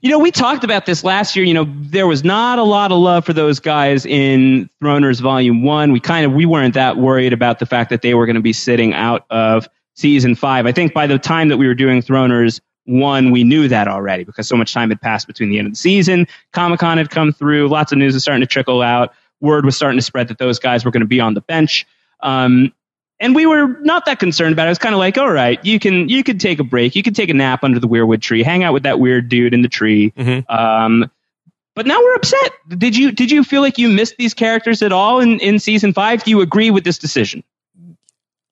You 0.00 0.10
know, 0.10 0.18
we 0.18 0.30
talked 0.32 0.64
about 0.64 0.86
this 0.86 1.04
last 1.04 1.36
year. 1.36 1.44
You 1.44 1.54
know, 1.54 1.66
there 1.68 2.06
was 2.06 2.24
not 2.24 2.58
a 2.58 2.64
lot 2.64 2.90
of 2.92 2.98
love 2.98 3.24
for 3.24 3.32
those 3.32 3.60
guys 3.60 4.04
in 4.06 4.68
Throners 4.82 5.20
Volume 5.20 5.62
One. 5.62 5.92
We 5.92 6.00
kind 6.00 6.24
of 6.26 6.32
we 6.32 6.46
weren't 6.46 6.74
that 6.74 6.96
worried 6.96 7.32
about 7.32 7.58
the 7.60 7.66
fact 7.66 7.90
that 7.90 8.02
they 8.02 8.14
were 8.14 8.26
going 8.26 8.36
to 8.36 8.42
be 8.42 8.52
sitting 8.52 8.94
out 8.94 9.24
of 9.30 9.68
season 9.94 10.34
five. 10.34 10.66
I 10.66 10.72
think 10.72 10.94
by 10.94 11.06
the 11.06 11.18
time 11.18 11.48
that 11.48 11.56
we 11.58 11.66
were 11.66 11.74
doing 11.74 12.00
Throners 12.02 12.60
One, 12.88 13.30
we 13.30 13.44
knew 13.44 13.68
that 13.68 13.86
already 13.86 14.24
because 14.24 14.48
so 14.48 14.56
much 14.56 14.72
time 14.72 14.88
had 14.88 15.00
passed 15.00 15.26
between 15.26 15.50
the 15.50 15.58
end 15.58 15.66
of 15.66 15.72
the 15.72 15.76
season. 15.76 16.26
Comic 16.52 16.80
Con 16.80 16.96
had 16.96 17.10
come 17.10 17.32
through. 17.32 17.68
Lots 17.68 17.92
of 17.92 17.98
news 17.98 18.14
was 18.14 18.22
starting 18.22 18.40
to 18.40 18.46
trickle 18.46 18.80
out. 18.80 19.12
Word 19.42 19.66
was 19.66 19.76
starting 19.76 19.98
to 19.98 20.02
spread 20.02 20.28
that 20.28 20.38
those 20.38 20.58
guys 20.58 20.86
were 20.86 20.90
going 20.90 21.02
to 21.02 21.06
be 21.06 21.20
on 21.20 21.34
the 21.34 21.42
bench. 21.42 21.86
Um, 22.20 22.72
and 23.20 23.34
we 23.34 23.44
were 23.44 23.78
not 23.82 24.06
that 24.06 24.18
concerned 24.18 24.54
about 24.54 24.64
it. 24.64 24.68
It 24.68 24.70
was 24.70 24.78
kind 24.78 24.94
of 24.94 25.00
like, 25.00 25.18
all 25.18 25.30
right, 25.30 25.62
you 25.64 25.78
can 25.78 26.08
you 26.08 26.24
could 26.24 26.40
take 26.40 26.60
a 26.60 26.64
break, 26.64 26.96
you 26.96 27.02
could 27.02 27.14
take 27.14 27.28
a 27.28 27.34
nap 27.34 27.62
under 27.62 27.78
the 27.78 27.88
weirwood 27.88 28.22
tree, 28.22 28.42
hang 28.42 28.64
out 28.64 28.72
with 28.72 28.84
that 28.84 28.98
weird 29.00 29.28
dude 29.28 29.52
in 29.52 29.60
the 29.60 29.68
tree. 29.68 30.12
Mhm. 30.16 30.48
Um, 30.50 31.10
but 31.74 31.86
now 31.86 32.00
we're 32.00 32.14
upset. 32.14 32.52
Did 32.68 32.96
you 32.96 33.12
did 33.12 33.30
you 33.30 33.44
feel 33.44 33.60
like 33.60 33.76
you 33.76 33.88
missed 33.88 34.16
these 34.18 34.34
characters 34.34 34.82
at 34.82 34.92
all 34.92 35.20
in, 35.20 35.40
in 35.40 35.58
season 35.58 35.92
five? 35.92 36.24
Do 36.24 36.30
you 36.30 36.40
agree 36.40 36.70
with 36.70 36.84
this 36.84 36.98
decision? 36.98 37.44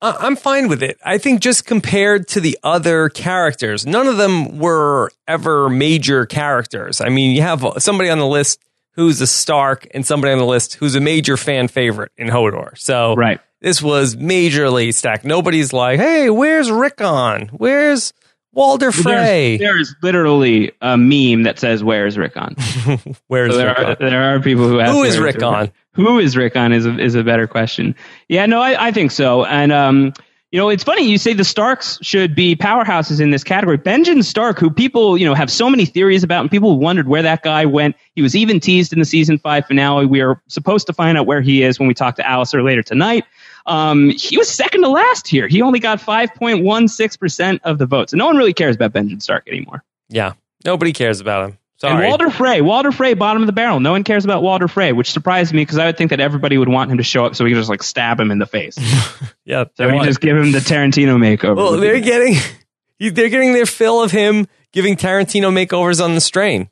I'm 0.03 0.37
fine 0.37 0.69
with 0.69 0.83
it. 0.83 0.99
I 1.05 1.19
think 1.19 1.41
just 1.41 1.65
compared 1.65 2.29
to 2.29 2.41
the 2.41 2.59
other 2.63 3.09
characters, 3.09 3.87
none 3.87 4.07
of 4.09 4.17
them 4.19 4.59
were 4.59 5.11
ever 5.27 5.69
major 5.71 6.27
characters. 6.27 7.01
I 7.01 7.09
mean, 7.09 7.35
you 7.35 7.43
have 7.43 7.65
somebody 7.79 8.11
on 8.11 8.19
the 8.19 8.27
list 8.27 8.61
who's 8.93 9.21
a 9.21 9.27
Stark 9.27 9.87
and 9.93 10.05
somebody 10.07 10.33
on 10.33 10.39
the 10.39 10.45
list 10.47 10.75
who's 10.75 10.95
a 10.95 11.01
major 11.01 11.37
fan 11.37 11.69
favorite 11.69 12.13
in 12.17 12.29
Hodor. 12.29 12.77
So 12.79 13.15
Right. 13.15 13.41
this 13.61 13.81
was 13.83 14.17
majorly 14.17 14.93
stacked. 14.93 15.25
Nobody's 15.25 15.73
like, 15.73 15.99
hey, 15.99 16.29
where's 16.31 16.71
Rickon? 16.71 17.49
Where's 17.49 18.13
Walder 18.53 18.93
Frey? 18.93 19.57
There's, 19.59 19.89
there's 19.91 19.95
literally 20.03 20.73
a 20.81 20.97
meme 20.97 21.43
that 21.43 21.59
says, 21.59 21.85
"Where's 21.85 22.17
Rickon?" 22.17 22.57
where's 23.27 23.53
So 23.53 23.59
there 23.59 23.77
are 23.77 23.89
Rickon? 23.91 24.07
there 24.09 24.35
are 24.35 24.41
people 24.41 24.67
who 24.67 24.81
ask, 24.81 24.93
Who 24.93 25.05
is 25.05 25.19
"Where's 25.21 25.35
Rickon?" 25.35 25.73
Who 25.97 26.19
is 26.19 26.37
Rickon 26.37 26.73
is 26.73 26.87
a, 26.87 26.99
is 26.99 27.15
a 27.15 27.25
better 27.25 27.47
question. 27.47 27.95
Yeah, 28.29 28.47
no, 28.47 28.61
I, 28.61 28.89
I 28.89 28.93
think 28.93 29.11
so. 29.11 29.45
And 29.45 29.73
um, 29.73 30.13
you 30.53 30.61
know, 30.61 30.69
it's 30.69 30.85
funny 30.85 31.09
you 31.09 31.19
say 31.19 31.33
the 31.33 31.45
Starks 31.45 31.99
should 32.03 32.35
be 32.35 32.55
powerhouses 32.55 33.21
in 33.21 33.31
this 33.31 33.43
category. 33.43 33.79
Benjen 33.79 34.23
Stark, 34.23 34.59
who 34.59 34.71
people 34.71 35.19
you 35.19 35.27
know 35.27 35.35
have 35.35 35.51
so 35.51 35.69
many 35.69 35.85
theories 35.85 36.23
about, 36.23 36.43
and 36.43 36.51
people 36.51 36.79
wondered 36.79 37.09
where 37.09 37.23
that 37.23 37.43
guy 37.43 37.65
went. 37.65 37.97
He 38.15 38.23
was 38.23 38.37
even 38.37 38.61
teased 38.61 38.93
in 38.93 38.99
the 38.99 39.05
season 39.05 39.39
five 39.39 39.67
finale. 39.67 40.07
We 40.07 40.21
are 40.21 40.41
supposed 40.49 40.87
to 40.87 40.93
find 40.93 41.19
out 41.19 41.27
where 41.27 41.41
he 41.41 41.63
is 41.63 41.79
when 41.79 41.89
we 41.89 41.95
talk 41.95 42.17
to 42.17 42.23
Alliser 42.23 42.65
later 42.65 42.83
tonight. 42.83 43.25
Um, 43.67 44.11
he 44.11 44.39
was 44.39 44.49
second 44.49 44.83
to 44.83 44.89
last 44.89 45.27
here. 45.27 45.49
He 45.49 45.61
only 45.61 45.81
got 45.81 45.99
5.16% 45.99 47.61
of 47.65 47.79
the 47.79 47.87
votes. 47.87 48.13
And 48.13 48.19
no 48.19 48.27
one 48.27 48.37
really 48.37 48.53
cares 48.53 48.77
about 48.77 48.93
Benjen 48.93 49.21
Stark 49.21 49.49
anymore. 49.49 49.83
Yeah, 50.09 50.35
nobody 50.65 50.93
cares 50.93 51.21
about 51.21 51.51
him. 51.51 51.59
Sorry. 51.79 52.05
And 52.05 52.09
Walder 52.09 52.31
Frey, 52.31 52.63
Walder 52.63 52.91
Frey, 52.91 53.13
bottom 53.15 53.43
of 53.43 53.47
the 53.47 53.53
barrel. 53.53 53.81
No 53.81 53.93
one 53.93 54.03
cares 54.03 54.25
about 54.25 54.43
Walder 54.43 54.67
Frey, 54.67 54.93
which 54.93 55.11
surprised 55.11 55.53
me 55.53 55.61
because 55.63 55.77
I 55.77 55.87
would 55.87 55.99
think 55.99 56.11
that 56.11 56.21
everybody 56.21 56.57
would 56.57 56.71
want 56.71 56.91
him 56.91 56.97
to 56.97 57.03
show 57.03 57.27
up 57.27 57.37
so 57.37 57.45
we 57.45 57.51
could 57.51 57.59
just 57.59 57.69
like 57.69 57.83
stab 57.83 58.19
him 58.19 58.31
in 58.31 58.39
the 58.39 58.47
face. 58.47 58.79
yeah, 59.45 59.65
So 59.77 59.91
we 59.91 60.05
just 60.05 60.21
give 60.21 60.37
him 60.37 60.53
the 60.53 60.61
Tarantino 60.61 61.17
makeover. 61.19 61.57
Well, 61.57 61.73
they're 61.73 62.01
getting 62.01 62.35
they're 62.99 63.29
getting 63.29 63.53
their 63.53 63.67
fill 63.67 64.03
of 64.03 64.11
him 64.11 64.47
giving 64.73 64.97
Tarantino 64.97 65.53
makeovers 65.53 66.03
on 66.03 66.15
the 66.15 66.21
strain. 66.21 66.71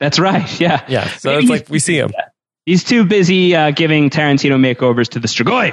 That's 0.00 0.18
right. 0.18 0.44
Yeah. 0.60 0.84
Yeah, 0.88 1.08
so 1.08 1.30
Maybe 1.30 1.44
it's 1.44 1.50
like 1.50 1.68
we 1.68 1.78
see 1.78 1.98
him. 1.98 2.12
He's 2.64 2.82
too 2.82 3.04
busy 3.04 3.54
uh, 3.54 3.70
giving 3.70 4.10
Tarantino 4.10 4.58
makeovers 4.58 5.10
to 5.10 5.20
the 5.20 5.28
Strigoi. 5.28 5.72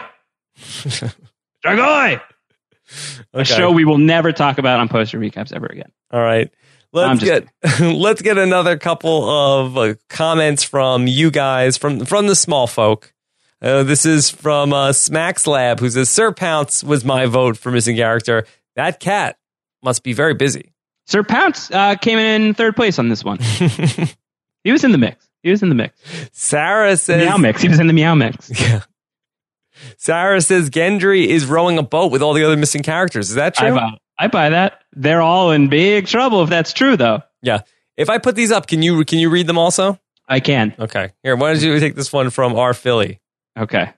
Strigoi! 1.65 2.21
A 3.33 3.43
show 3.43 3.71
we 3.71 3.85
will 3.85 3.97
never 3.97 4.31
talk 4.31 4.59
about 4.59 4.79
on 4.79 4.89
poster 4.89 5.17
recaps 5.17 5.51
ever 5.51 5.65
again. 5.65 5.91
All 6.11 6.21
right. 6.21 6.53
I'm 6.93 7.17
Let's 7.17 7.21
just 7.21 7.79
get 7.79 7.79
let's 7.95 8.21
get 8.21 8.37
another 8.37 8.77
couple 8.77 9.29
of 9.29 9.77
uh, 9.77 9.93
comments 10.09 10.63
from 10.63 11.07
you 11.07 11.31
guys 11.31 11.77
from 11.77 12.05
from 12.05 12.27
the 12.27 12.35
small 12.35 12.67
folk. 12.67 13.13
Uh, 13.61 13.83
this 13.83 14.05
is 14.05 14.29
from 14.29 14.73
uh, 14.73 14.91
Smacks 14.91 15.47
Lab, 15.47 15.79
who 15.79 15.89
says 15.89 16.09
Sir 16.09 16.33
Pounce 16.33 16.83
was 16.83 17.05
my 17.05 17.25
vote 17.25 17.57
for 17.57 17.71
missing 17.71 17.95
character. 17.95 18.45
That 18.75 18.99
cat 18.99 19.37
must 19.81 20.03
be 20.03 20.13
very 20.13 20.33
busy. 20.33 20.73
Sir 21.07 21.23
Pounce 21.23 21.71
uh, 21.71 21.95
came 21.95 22.19
in 22.19 22.53
third 22.53 22.75
place 22.75 22.99
on 22.99 23.09
this 23.09 23.23
one. 23.23 23.39
he 24.63 24.71
was 24.71 24.83
in 24.83 24.91
the 24.91 24.97
mix. 24.97 25.29
He 25.43 25.51
was 25.51 25.63
in 25.63 25.69
the 25.69 25.75
mix. 25.75 25.97
Sarah 26.31 26.95
says 26.97 27.25
Meow 27.25 27.37
mix. 27.37 27.61
He 27.61 27.69
was 27.69 27.79
in 27.79 27.87
the 27.87 27.93
meow 27.93 28.15
mix. 28.15 28.49
Yeah. 28.59 28.81
Sarah 29.97 30.39
says 30.39 30.69
Gendry 30.69 31.25
is 31.25 31.45
rowing 31.45 31.77
a 31.77 31.83
boat 31.83 32.11
with 32.11 32.21
all 32.21 32.33
the 32.33 32.43
other 32.45 32.55
missing 32.55 32.83
characters. 32.83 33.29
Is 33.29 33.35
that 33.35 33.59
I 33.59 33.67
true? 33.67 33.75
buy, 33.75 33.97
I 34.17 34.27
buy 34.27 34.49
that. 34.49 34.81
They're 34.93 35.21
all 35.21 35.51
in 35.51 35.69
big 35.69 36.07
trouble 36.07 36.43
if 36.43 36.49
that's 36.49 36.73
true, 36.73 36.97
though. 36.97 37.23
Yeah. 37.41 37.61
If 37.97 38.09
I 38.09 38.17
put 38.17 38.35
these 38.35 38.51
up, 38.51 38.67
can 38.67 38.81
you 38.81 39.03
can 39.05 39.19
you 39.19 39.29
read 39.29 39.47
them 39.47 39.57
also? 39.57 39.99
I 40.27 40.39
can. 40.39 40.73
Okay. 40.79 41.11
Here, 41.23 41.35
why 41.35 41.53
don't 41.53 41.61
you 41.61 41.79
take 41.79 41.95
this 41.95 42.13
one 42.13 42.29
from 42.29 42.55
our 42.55 42.73
Philly? 42.73 43.19
Okay. 43.57 43.91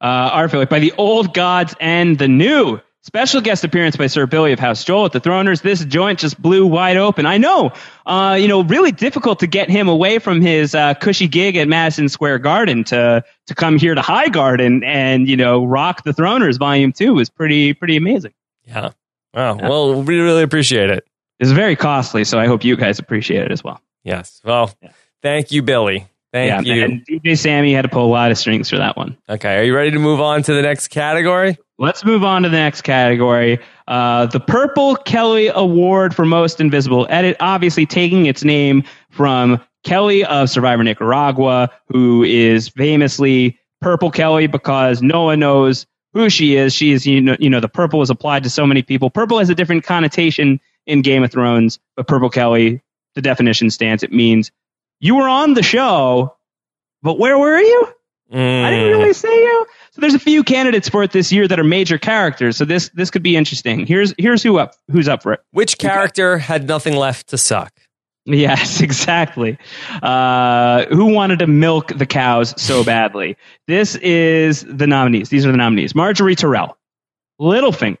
Uh, 0.00 0.04
our 0.04 0.48
Philly 0.48 0.66
by 0.66 0.78
the 0.78 0.92
old 0.92 1.34
gods 1.34 1.74
and 1.80 2.18
the 2.18 2.28
new, 2.28 2.80
Special 3.02 3.40
guest 3.40 3.64
appearance 3.64 3.96
by 3.96 4.08
Sir 4.08 4.26
Billy 4.26 4.52
of 4.52 4.58
House 4.58 4.84
Joel 4.84 5.06
at 5.06 5.12
the 5.12 5.22
Throners. 5.22 5.62
This 5.62 5.82
joint 5.82 6.18
just 6.18 6.40
blew 6.40 6.66
wide 6.66 6.98
open. 6.98 7.24
I 7.24 7.38
know, 7.38 7.72
uh, 8.04 8.36
you 8.38 8.46
know, 8.46 8.62
really 8.62 8.92
difficult 8.92 9.40
to 9.40 9.46
get 9.46 9.70
him 9.70 9.88
away 9.88 10.18
from 10.18 10.42
his 10.42 10.74
uh, 10.74 10.92
cushy 10.92 11.26
gig 11.26 11.56
at 11.56 11.66
Madison 11.66 12.10
Square 12.10 12.40
Garden 12.40 12.84
to 12.84 13.24
to 13.46 13.54
come 13.54 13.78
here 13.78 13.94
to 13.94 14.02
High 14.02 14.28
Garden 14.28 14.84
and 14.84 15.26
you 15.26 15.38
know 15.38 15.64
rock 15.64 16.04
the 16.04 16.10
Throners 16.10 16.58
Volume 16.58 16.92
Two 16.92 17.14
was 17.14 17.30
pretty 17.30 17.72
pretty 17.72 17.96
amazing. 17.96 18.34
Yeah. 18.66 18.90
Wow. 19.34 19.56
Well, 19.56 20.02
we 20.02 20.18
really 20.18 20.42
appreciate 20.42 20.90
it. 20.90 21.06
It's 21.38 21.52
very 21.52 21.76
costly, 21.76 22.24
so 22.24 22.38
I 22.38 22.46
hope 22.46 22.64
you 22.64 22.76
guys 22.76 22.98
appreciate 22.98 23.44
it 23.44 23.52
as 23.52 23.64
well. 23.64 23.80
Yes. 24.04 24.40
Well, 24.44 24.72
thank 25.22 25.52
you, 25.52 25.62
Billy. 25.62 26.06
Thank 26.32 26.66
yeah, 26.66 26.74
you. 26.74 26.84
And 26.84 27.06
DJ 27.06 27.36
Sammy 27.36 27.72
had 27.72 27.82
to 27.82 27.88
pull 27.88 28.06
a 28.06 28.12
lot 28.12 28.30
of 28.30 28.38
strings 28.38 28.70
for 28.70 28.76
that 28.76 28.96
one. 28.96 29.16
Okay. 29.28 29.58
Are 29.58 29.62
you 29.62 29.74
ready 29.74 29.90
to 29.90 29.98
move 29.98 30.20
on 30.20 30.42
to 30.44 30.54
the 30.54 30.62
next 30.62 30.88
category? 30.88 31.58
Let's 31.78 32.04
move 32.04 32.22
on 32.24 32.42
to 32.42 32.48
the 32.48 32.56
next 32.56 32.82
category. 32.82 33.58
Uh, 33.88 34.26
the 34.26 34.38
Purple 34.38 34.96
Kelly 34.96 35.48
Award 35.48 36.14
for 36.14 36.24
Most 36.24 36.60
Invisible 36.60 37.06
Edit, 37.08 37.36
obviously 37.40 37.86
taking 37.86 38.26
its 38.26 38.44
name 38.44 38.84
from 39.10 39.60
Kelly 39.82 40.24
of 40.24 40.50
Survivor 40.50 40.84
Nicaragua, 40.84 41.70
who 41.88 42.22
is 42.22 42.68
famously 42.68 43.58
Purple 43.80 44.10
Kelly 44.10 44.46
because 44.46 45.00
no 45.00 45.22
one 45.22 45.40
knows 45.40 45.86
who 46.12 46.30
she 46.30 46.56
is. 46.56 46.74
She 46.74 46.92
is, 46.92 47.06
you 47.06 47.20
know, 47.20 47.36
you 47.38 47.50
know, 47.50 47.60
the 47.60 47.68
purple 47.68 48.02
is 48.02 48.10
applied 48.10 48.44
to 48.44 48.50
so 48.50 48.66
many 48.66 48.82
people. 48.82 49.10
Purple 49.10 49.38
has 49.38 49.50
a 49.50 49.54
different 49.54 49.84
connotation 49.84 50.60
in 50.86 51.02
Game 51.02 51.22
of 51.22 51.30
Thrones, 51.30 51.78
but 51.96 52.06
Purple 52.08 52.30
Kelly, 52.30 52.82
the 53.14 53.22
definition 53.22 53.70
stands. 53.70 54.02
It 54.02 54.12
means 54.12 54.50
you 55.00 55.16
were 55.16 55.28
on 55.28 55.54
the 55.54 55.62
show, 55.62 56.36
but 57.02 57.18
where 57.18 57.38
were 57.38 57.58
you? 57.58 57.88
Mm. 58.32 58.64
I 58.64 58.70
didn't 58.70 58.98
really 58.98 59.12
see 59.12 59.28
you. 59.28 59.66
So 59.90 60.00
there's 60.00 60.14
a 60.14 60.20
few 60.20 60.44
candidates 60.44 60.88
for 60.88 61.02
it 61.02 61.10
this 61.10 61.32
year 61.32 61.48
that 61.48 61.58
are 61.58 61.64
major 61.64 61.98
characters. 61.98 62.56
So 62.56 62.64
this 62.64 62.90
this 62.90 63.10
could 63.10 63.24
be 63.24 63.36
interesting. 63.36 63.86
Here's 63.86 64.14
here's 64.18 64.42
who 64.42 64.58
up 64.58 64.74
who's 64.90 65.08
up 65.08 65.22
for 65.22 65.32
it. 65.32 65.40
Which 65.50 65.78
character 65.78 66.38
had 66.38 66.68
nothing 66.68 66.94
left 66.94 67.28
to 67.28 67.38
suck? 67.38 67.72
Yes, 68.26 68.80
exactly. 68.82 69.58
Uh, 70.02 70.86
who 70.86 71.06
wanted 71.06 71.40
to 71.40 71.46
milk 71.46 71.88
the 71.88 72.06
cows 72.06 72.54
so 72.60 72.84
badly? 72.84 73.36
This 73.66 73.96
is 73.96 74.64
the 74.64 74.86
nominees. 74.86 75.28
These 75.28 75.46
are 75.46 75.50
the 75.50 75.56
nominees: 75.56 75.92
Margaery 75.94 76.36
Tyrell, 76.36 76.76
Littlefinger, 77.40 77.98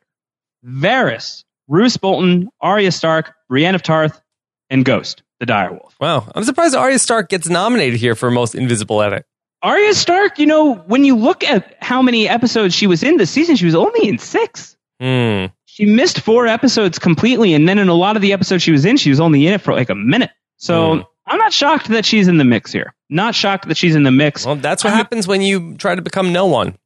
Varys, 0.64 1.44
Roose 1.68 1.96
Bolton, 1.96 2.48
Arya 2.60 2.92
Stark, 2.92 3.32
Brienne 3.48 3.74
of 3.74 3.82
Tarth, 3.82 4.20
and 4.68 4.84
Ghost, 4.84 5.22
the 5.38 5.46
direwolf. 5.46 5.92
Wow. 6.00 6.30
I'm 6.34 6.44
surprised 6.44 6.74
Arya 6.74 6.98
Stark 6.98 7.28
gets 7.28 7.48
nominated 7.48 7.98
here 7.98 8.14
for 8.14 8.30
most 8.30 8.54
invisible 8.54 9.02
edit. 9.02 9.26
Arya 9.62 9.94
Stark, 9.94 10.38
you 10.38 10.46
know, 10.46 10.74
when 10.74 11.04
you 11.04 11.16
look 11.16 11.44
at 11.44 11.76
how 11.82 12.00
many 12.00 12.28
episodes 12.28 12.74
she 12.74 12.86
was 12.86 13.02
in 13.02 13.18
this 13.18 13.30
season, 13.30 13.56
she 13.56 13.66
was 13.66 13.74
only 13.74 14.08
in 14.08 14.18
six. 14.18 14.76
Hmm. 15.00 15.46
She 15.72 15.86
missed 15.86 16.20
four 16.20 16.46
episodes 16.46 16.98
completely, 16.98 17.54
and 17.54 17.68
then 17.68 17.78
in 17.78 17.88
a 17.88 17.94
lot 17.94 18.16
of 18.16 18.22
the 18.22 18.32
episodes 18.32 18.62
she 18.62 18.72
was 18.72 18.84
in, 18.84 18.96
she 18.96 19.10
was 19.10 19.20
only 19.20 19.46
in 19.46 19.54
it 19.54 19.60
for 19.60 19.72
like 19.72 19.88
a 19.90 19.94
minute. 19.94 20.30
So 20.56 20.94
Hmm. 20.96 21.00
I'm 21.26 21.38
not 21.38 21.52
shocked 21.52 21.88
that 21.88 22.04
she's 22.04 22.26
in 22.28 22.38
the 22.38 22.44
mix 22.44 22.72
here. 22.72 22.92
Not 23.08 23.34
shocked 23.34 23.68
that 23.68 23.76
she's 23.76 23.94
in 23.94 24.02
the 24.02 24.10
mix. 24.10 24.44
Well, 24.44 24.56
that's 24.56 24.82
what 24.84 24.90
I'm- 24.90 24.96
happens 24.98 25.26
when 25.28 25.42
you 25.42 25.74
try 25.76 25.94
to 25.94 26.02
become 26.02 26.32
no 26.32 26.46
one. 26.46 26.76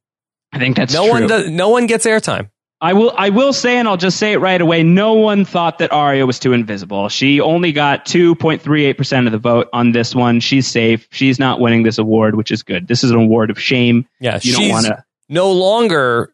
I 0.53 0.59
think 0.59 0.75
that's 0.77 0.93
no 0.93 1.03
true. 1.03 1.11
one 1.11 1.27
does. 1.27 1.49
No 1.49 1.69
one 1.69 1.87
gets 1.87 2.05
airtime. 2.05 2.49
I 2.79 2.93
will. 2.93 3.11
I 3.17 3.29
will 3.29 3.53
say, 3.53 3.77
and 3.77 3.87
I'll 3.87 3.97
just 3.97 4.17
say 4.17 4.33
it 4.33 4.37
right 4.37 4.59
away. 4.61 4.83
No 4.83 5.13
one 5.13 5.45
thought 5.45 5.79
that 5.79 5.91
Arya 5.91 6.25
was 6.25 6.39
too 6.39 6.53
invisible. 6.53 7.09
She 7.09 7.39
only 7.41 7.71
got 7.71 8.05
2.38 8.05 8.97
percent 8.97 9.25
of 9.27 9.31
the 9.31 9.39
vote 9.39 9.67
on 9.73 9.91
this 9.93 10.13
one. 10.13 10.39
She's 10.41 10.67
safe. 10.67 11.07
She's 11.11 11.39
not 11.39 11.59
winning 11.59 11.83
this 11.83 11.97
award, 11.97 12.35
which 12.35 12.51
is 12.51 12.63
good. 12.63 12.87
This 12.87 13.03
is 13.03 13.11
an 13.11 13.17
award 13.17 13.49
of 13.49 13.59
shame. 13.59 14.05
Yeah, 14.19 14.39
You 14.43 14.53
don't 14.53 14.61
she's 14.61 14.71
want 14.71 14.85
to. 14.87 15.03
no 15.29 15.51
longer 15.53 16.33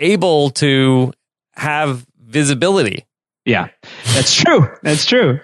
able 0.00 0.50
to 0.50 1.12
have 1.56 2.06
visibility. 2.24 3.06
Yeah, 3.44 3.68
that's 4.14 4.34
true. 4.34 4.68
That's 4.82 5.04
true. 5.06 5.40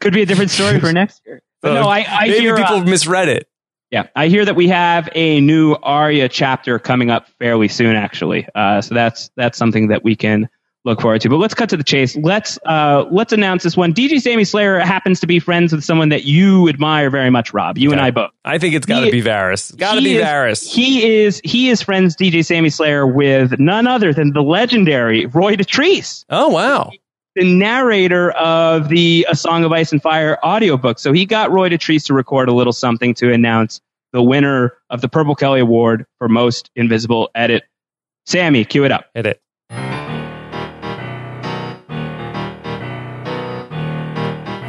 Could 0.00 0.12
be 0.12 0.22
a 0.22 0.26
different 0.26 0.50
story 0.50 0.80
for 0.80 0.92
next 0.92 1.22
year. 1.24 1.42
But 1.62 1.68
So 1.68 1.74
no, 1.74 1.88
I, 1.88 2.04
I 2.08 2.26
maybe 2.28 2.40
hear. 2.40 2.56
people 2.56 2.76
uh, 2.76 2.84
misread 2.84 3.28
it. 3.28 3.48
Yeah, 3.90 4.08
I 4.16 4.26
hear 4.26 4.44
that 4.44 4.56
we 4.56 4.66
have 4.68 5.08
a 5.14 5.40
new 5.40 5.74
Arya 5.74 6.28
chapter 6.28 6.80
coming 6.80 7.10
up 7.10 7.28
fairly 7.38 7.68
soon, 7.68 7.94
actually. 7.94 8.48
Uh, 8.54 8.80
so 8.80 8.94
that's 8.94 9.30
that's 9.36 9.56
something 9.56 9.88
that 9.88 10.02
we 10.02 10.16
can 10.16 10.48
look 10.84 11.00
forward 11.00 11.20
to. 11.22 11.28
But 11.28 11.36
let's 11.36 11.54
cut 11.54 11.68
to 11.70 11.76
the 11.76 11.84
chase. 11.84 12.16
Let's 12.16 12.58
uh, 12.66 13.04
let's 13.10 13.32
announce 13.32 13.62
this 13.62 13.76
one. 13.76 13.94
DJ 13.94 14.20
Sammy 14.20 14.44
Slayer 14.44 14.78
happens 14.80 15.20
to 15.20 15.26
be 15.26 15.38
friends 15.38 15.72
with 15.72 15.84
someone 15.84 16.10
that 16.10 16.24
you 16.24 16.68
admire 16.68 17.10
very 17.10 17.30
much, 17.30 17.52
Rob. 17.54 17.78
You 17.78 17.92
and 17.92 18.00
I 18.00 18.10
both. 18.10 18.30
I 18.44 18.58
think 18.58 18.74
it's 18.74 18.86
got 18.86 19.00
to 19.04 19.10
be 19.10 19.22
Varys. 19.22 19.76
Got 19.76 19.94
to 19.94 20.02
be 20.02 20.16
is- 20.16 20.24
Varys. 20.24 20.72
He 20.72 21.22
is 21.24 21.40
he 21.44 21.70
is 21.70 21.82
friends 21.82 22.16
DJ 22.16 22.44
Sammy 22.44 22.70
Slayer 22.70 23.06
with 23.06 23.58
none 23.58 23.86
other 23.86 24.12
than 24.12 24.32
the 24.32 24.42
legendary 24.42 25.26
Roy 25.26 25.56
Dotrice. 25.56 26.24
Oh 26.30 26.48
wow. 26.48 26.90
the 27.34 27.44
narrator 27.44 28.30
of 28.32 28.88
the 28.88 29.26
A 29.28 29.34
Song 29.34 29.64
of 29.64 29.72
Ice 29.72 29.90
and 29.92 30.00
Fire 30.02 30.38
audiobook. 30.44 30.98
So 30.98 31.12
he 31.12 31.26
got 31.26 31.50
Roy 31.50 31.68
Dotrice 31.70 32.06
to 32.06 32.14
record 32.14 32.48
a 32.48 32.52
little 32.52 32.72
something 32.72 33.14
to 33.14 33.32
announce 33.32 33.80
the 34.12 34.22
winner 34.22 34.74
of 34.90 35.00
the 35.00 35.08
Purple 35.08 35.34
Kelly 35.34 35.58
Award 35.60 36.06
for 36.18 36.28
Most 36.28 36.70
Invisible 36.76 37.30
Edit. 37.34 37.64
Sammy, 38.26 38.64
cue 38.64 38.84
it 38.84 38.92
up. 38.92 39.06
Hit 39.14 39.26
it. 39.26 39.40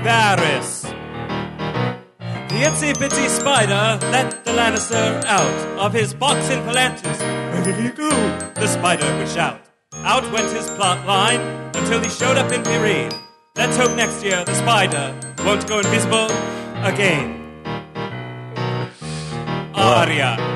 Varys. 0.06 0.84
The 2.50 2.60
itsy 2.68 2.94
bitsy 2.94 3.28
spider 3.28 3.98
let 4.12 4.46
the 4.46 4.52
Lannister 4.52 5.26
out 5.26 5.80
of 5.80 5.94
his 5.94 6.14
box 6.14 6.50
in 6.52 6.60
Palantis. 6.62 7.20
Where 7.52 7.64
did 7.64 7.76
he 7.84 7.90
go? 7.90 8.10
The 8.54 8.68
spider 8.68 9.08
would 9.18 9.28
shout. 9.28 9.62
Out 10.04 10.32
went 10.32 10.52
his 10.56 10.70
plot 10.70 11.08
line 11.08 11.42
until 11.76 12.00
he 12.04 12.10
showed 12.10 12.38
up 12.38 12.52
in 12.52 12.62
Meereen. 12.62 13.12
Let's 13.58 13.78
hope 13.78 13.96
next 13.98 14.24
year 14.24 14.46
the 14.46 14.54
spider 14.54 15.20
won't 15.44 15.68
go 15.68 15.80
invisible 15.80 16.30
again. 16.86 17.42
Arya. 19.74 20.38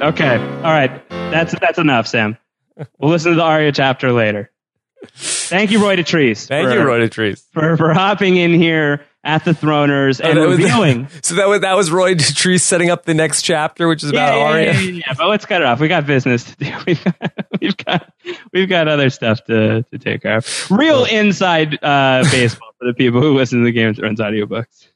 Okay. 0.00 0.36
All 0.64 0.72
right. 0.72 1.06
That's 1.10 1.52
that's 1.60 1.78
enough, 1.78 2.06
Sam. 2.06 2.38
We'll 2.98 3.10
listen 3.10 3.32
to 3.32 3.36
the 3.36 3.42
Arya 3.42 3.70
chapter 3.72 4.12
later. 4.12 4.49
Thank 5.14 5.70
you, 5.70 5.82
Roy 5.82 5.96
Dotrice. 5.96 6.46
Thank 6.46 6.68
for, 6.68 6.74
you, 6.74 6.82
Roy 6.82 7.00
Dotrice. 7.08 7.42
for 7.52 7.76
for 7.76 7.92
hopping 7.92 8.36
in 8.36 8.52
here 8.54 9.04
at 9.24 9.44
the 9.44 9.50
Throners 9.52 10.20
and 10.20 10.38
Oh, 10.38 10.48
was- 10.48 10.58
revealing. 10.62 11.08
So 11.22 11.34
that 11.36 11.48
was 11.48 11.60
that 11.62 11.76
was 11.76 11.90
Roy 11.90 12.14
Dotrice 12.14 12.60
setting 12.60 12.90
up 12.90 13.04
the 13.04 13.14
next 13.14 13.42
chapter, 13.42 13.88
which 13.88 14.02
is 14.04 14.10
about 14.10 14.36
yeah, 14.38 14.44
Arya. 14.44 14.64
Yeah, 14.72 14.80
yeah, 14.80 15.02
yeah, 15.06 15.14
but 15.16 15.28
let's 15.28 15.46
cut 15.46 15.60
it 15.62 15.66
off. 15.66 15.80
We 15.80 15.88
got 15.88 16.06
business 16.06 16.44
to 16.44 16.56
do. 16.56 16.72
We've 16.86 17.04
got 17.04 17.32
we've 17.60 17.76
got, 17.76 18.12
we've 18.52 18.68
got 18.68 18.88
other 18.88 19.10
stuff 19.10 19.44
to, 19.44 19.82
to 19.82 19.98
take 19.98 20.22
care 20.22 20.38
of. 20.38 20.70
Real 20.70 21.04
inside 21.04 21.78
uh, 21.82 22.22
baseball 22.30 22.72
for 22.78 22.86
the 22.86 22.94
people 22.94 23.20
who 23.20 23.34
listen 23.36 23.58
to 23.60 23.64
the 23.64 23.72
Game 23.72 23.88
of 23.88 23.96
Thrones 23.96 24.20
audiobooks. 24.20 24.88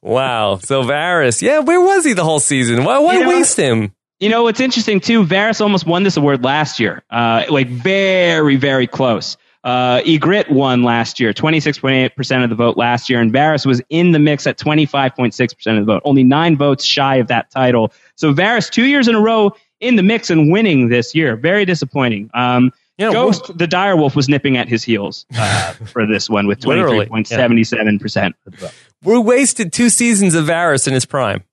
Wow. 0.00 0.56
So 0.56 0.82
Varys, 0.82 1.42
yeah, 1.42 1.58
where 1.58 1.80
was 1.80 2.04
he 2.04 2.14
the 2.14 2.24
whole 2.24 2.40
season? 2.40 2.84
Why, 2.84 2.98
why 2.98 3.14
You 3.14 3.20
know- 3.24 3.28
waste 3.28 3.56
him? 3.58 3.94
You 4.20 4.28
know 4.28 4.42
what's 4.42 4.60
interesting 4.60 5.00
too? 5.00 5.24
Varys 5.24 5.60
almost 5.60 5.86
won 5.86 6.02
this 6.02 6.16
award 6.16 6.44
last 6.44 6.78
year. 6.78 7.02
Uh, 7.10 7.44
like 7.48 7.68
very 7.68 8.56
very 8.56 8.86
close. 8.86 9.36
Uh, 9.62 10.00
Ygritte 10.00 10.50
won 10.50 10.84
last 10.84 11.20
year, 11.20 11.34
26.8% 11.34 12.44
of 12.44 12.48
the 12.48 12.56
vote 12.56 12.78
last 12.78 13.10
year, 13.10 13.20
and 13.20 13.30
Varys 13.30 13.66
was 13.66 13.82
in 13.90 14.12
the 14.12 14.18
mix 14.18 14.46
at 14.46 14.56
25.6% 14.56 15.78
of 15.78 15.86
the 15.86 15.92
vote, 15.92 16.00
only 16.06 16.24
nine 16.24 16.56
votes 16.56 16.82
shy 16.82 17.16
of 17.16 17.26
that 17.26 17.50
title. 17.50 17.92
So 18.16 18.32
Varys, 18.32 18.70
two 18.70 18.86
years 18.86 19.06
in 19.06 19.14
a 19.14 19.20
row 19.20 19.54
in 19.80 19.96
the 19.96 20.02
mix 20.02 20.30
and 20.30 20.50
winning 20.50 20.88
this 20.88 21.14
year. 21.14 21.36
Very 21.36 21.66
disappointing. 21.66 22.30
Um, 22.32 22.72
Yeah, 22.96 23.12
Ghost, 23.12 23.56
the 23.56 23.66
direwolf, 23.66 24.14
was 24.14 24.28
nipping 24.30 24.56
at 24.56 24.68
his 24.68 24.82
heels 24.82 25.26
uh, 25.36 25.72
for 25.86 26.06
this 26.06 26.28
one 26.30 26.46
with 26.46 26.64
Literally, 26.64 27.06
23.77% 27.06 28.26
of 28.46 28.52
the 28.52 28.56
vote. 28.58 28.74
We 29.02 29.18
wasted 29.18 29.72
two 29.72 29.90
seasons 29.90 30.34
of 30.34 30.46
Varys 30.46 30.86
in 30.86 30.94
his 30.94 31.04
prime. 31.06 31.44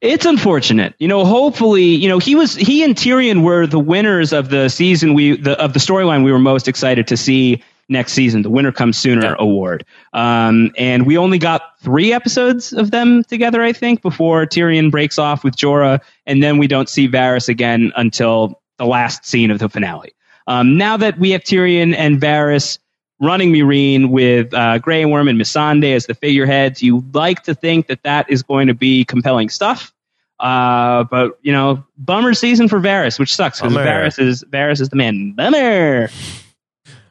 It's 0.00 0.26
unfortunate. 0.26 0.94
You 0.98 1.08
know, 1.08 1.24
hopefully, 1.24 1.84
you 1.84 2.08
know, 2.08 2.18
he 2.18 2.34
was 2.34 2.54
he 2.54 2.82
and 2.84 2.94
Tyrion 2.94 3.42
were 3.42 3.66
the 3.66 3.78
winners 3.78 4.32
of 4.32 4.50
the 4.50 4.68
season 4.68 5.14
we 5.14 5.36
the 5.36 5.58
of 5.62 5.72
the 5.72 5.78
storyline 5.80 6.24
we 6.24 6.32
were 6.32 6.38
most 6.38 6.68
excited 6.68 7.06
to 7.08 7.16
see 7.16 7.62
next 7.88 8.12
season, 8.12 8.42
the 8.42 8.50
Winter 8.50 8.72
Comes 8.72 8.98
Sooner 8.98 9.22
Yeah. 9.28 9.36
award. 9.38 9.84
Um, 10.12 10.72
and 10.76 11.06
we 11.06 11.16
only 11.16 11.38
got 11.38 11.62
three 11.80 12.12
episodes 12.12 12.72
of 12.72 12.90
them 12.90 13.22
together, 13.24 13.62
I 13.62 13.72
think, 13.72 14.02
before 14.02 14.44
Tyrion 14.44 14.90
breaks 14.90 15.18
off 15.18 15.44
with 15.44 15.56
Jorah, 15.56 16.00
and 16.26 16.42
then 16.42 16.58
we 16.58 16.66
don't 16.66 16.88
see 16.88 17.08
Varys 17.08 17.48
again 17.48 17.92
until 17.96 18.60
the 18.78 18.86
last 18.86 19.24
scene 19.24 19.52
of 19.52 19.60
the 19.60 19.68
finale. 19.68 20.12
Um, 20.48 20.76
now 20.76 20.96
that 20.96 21.18
we 21.18 21.30
have 21.30 21.42
Tyrion 21.42 21.94
and 21.96 22.20
Varys 22.20 22.78
running 23.20 23.52
Meereen 23.52 24.10
with 24.10 24.52
uh, 24.52 24.78
Grey 24.78 25.04
Worm 25.04 25.28
and 25.28 25.40
Missandei 25.40 25.94
as 25.94 26.06
the 26.06 26.14
figureheads, 26.14 26.82
you 26.82 27.04
like 27.12 27.44
to 27.44 27.54
think 27.54 27.86
that 27.88 28.02
that 28.02 28.30
is 28.30 28.42
going 28.42 28.68
to 28.68 28.74
be 28.74 29.04
compelling 29.04 29.48
stuff. 29.48 29.92
Uh, 30.38 31.04
but 31.04 31.38
you 31.42 31.52
know, 31.52 31.84
bummer 31.96 32.34
season 32.34 32.68
for 32.68 32.78
Varys, 32.78 33.18
which 33.18 33.34
sucks 33.34 33.60
because 33.60 33.74
Varys 33.74 34.18
is 34.18 34.44
Varys 34.44 34.80
is 34.80 34.90
the 34.90 34.96
man. 34.96 35.32
Bummer. 35.32 36.10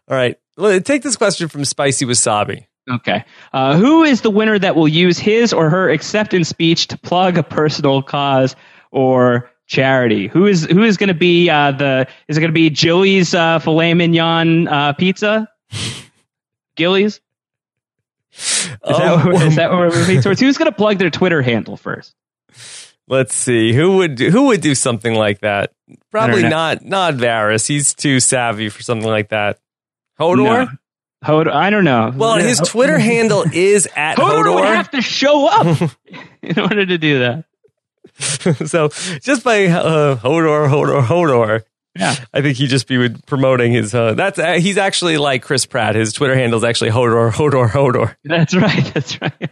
All 0.08 0.16
right. 0.16 0.38
Take 0.86 1.02
this 1.02 1.16
question 1.16 1.48
from 1.48 1.66
Spicy 1.66 2.06
Wasabi. 2.06 2.68
Okay. 2.90 3.26
Uh, 3.52 3.78
who 3.78 4.04
is 4.04 4.22
the 4.22 4.30
winner 4.30 4.60
that 4.60 4.76
will 4.76 4.88
use 4.88 5.18
his 5.18 5.54
or 5.54 5.72
her 5.72 5.90
acceptance 5.90 6.48
speech 6.48 6.88
to 6.88 6.98
plug 7.00 7.40
a 7.40 7.44
personal 7.44 8.04
cause 8.04 8.56
or 8.92 9.50
charity. 9.68 10.28
Who 10.28 10.46
is 10.46 10.66
who 10.66 10.84
is 10.84 10.98
going 10.98 11.10
to 11.10 11.14
be 11.14 11.50
uh, 11.50 11.72
the? 11.72 12.08
Is 12.28 12.38
it 12.38 12.42
going 12.42 12.52
to 12.52 12.54
be 12.54 12.70
Jilly's 12.70 13.34
uh, 13.34 13.60
filet 13.60 13.94
mignon 13.94 14.68
uh, 14.68 14.94
pizza? 14.94 15.50
Gillies. 16.76 17.22
Is, 18.38 18.70
that, 18.82 19.02
Um, 19.26 19.32
is 19.34 19.56
that 19.56 19.72
what 19.72 19.80
we're 19.80 19.96
moving 19.96 20.22
towards? 20.22 20.42
Who's 20.42 20.58
going 20.58 20.70
to 20.70 20.76
plug 20.76 20.98
their 20.98 21.10
Twitter 21.10 21.42
handle 21.42 21.78
first? 21.78 22.14
Let's 23.08 23.36
see 23.36 23.72
who 23.72 23.98
would 23.98 24.20
who 24.20 24.48
would 24.48 24.62
do 24.62 24.74
something 24.74 25.14
like 25.14 25.42
that. 25.42 25.72
Probably 26.10 26.42
not 26.42 26.84
not 26.84 27.14
Varys. 27.14 27.68
He's 27.68 27.94
too 27.94 28.20
savvy 28.20 28.70
for 28.70 28.82
something 28.82 29.08
like 29.08 29.30
that. 29.30 29.60
Hodor. 30.20 30.38
No. 30.38 30.68
Hodor. 31.24 31.52
I 31.52 31.70
don't 31.70 31.84
know. 31.84 32.12
Well, 32.16 32.38
his 32.40 32.60
Twitter 32.60 32.98
handle 32.98 33.46
is 33.54 33.88
at 33.96 34.18
Hodor, 34.18 34.56
would 34.56 34.66
have 34.66 34.90
to 34.92 35.02
show 35.04 35.48
up 35.48 35.92
in 36.42 36.60
order 36.60 36.84
to 36.86 36.98
do 36.98 37.20
that. 37.20 37.46
so 38.68 38.90
just 39.22 39.44
by 39.44 39.66
uh, 39.68 40.16
Hodor, 40.16 40.68
Hodor, 40.68 41.04
Hodor, 41.04 41.64
Yeah. 41.98 42.16
I 42.34 42.42
think 42.42 42.58
he'd 42.58 42.68
just 42.68 42.88
be 42.88 43.10
promoting 43.26 43.72
his. 43.72 43.96
Uh, 43.96 44.14
that's 44.16 44.38
uh, 44.38 44.54
he's 44.54 44.78
actually 44.78 45.18
like 45.18 45.42
Chris 45.44 45.66
Pratt. 45.66 45.96
His 45.96 46.12
Twitter 46.14 46.36
handle 46.36 46.58
is 46.58 46.64
actually 46.64 46.92
Hodor, 46.92 47.32
Hodor, 47.32 47.70
Hodor. 47.70 48.16
That's 48.26 48.54
right. 48.56 48.84
That's 48.94 49.22
right. 49.22 49.52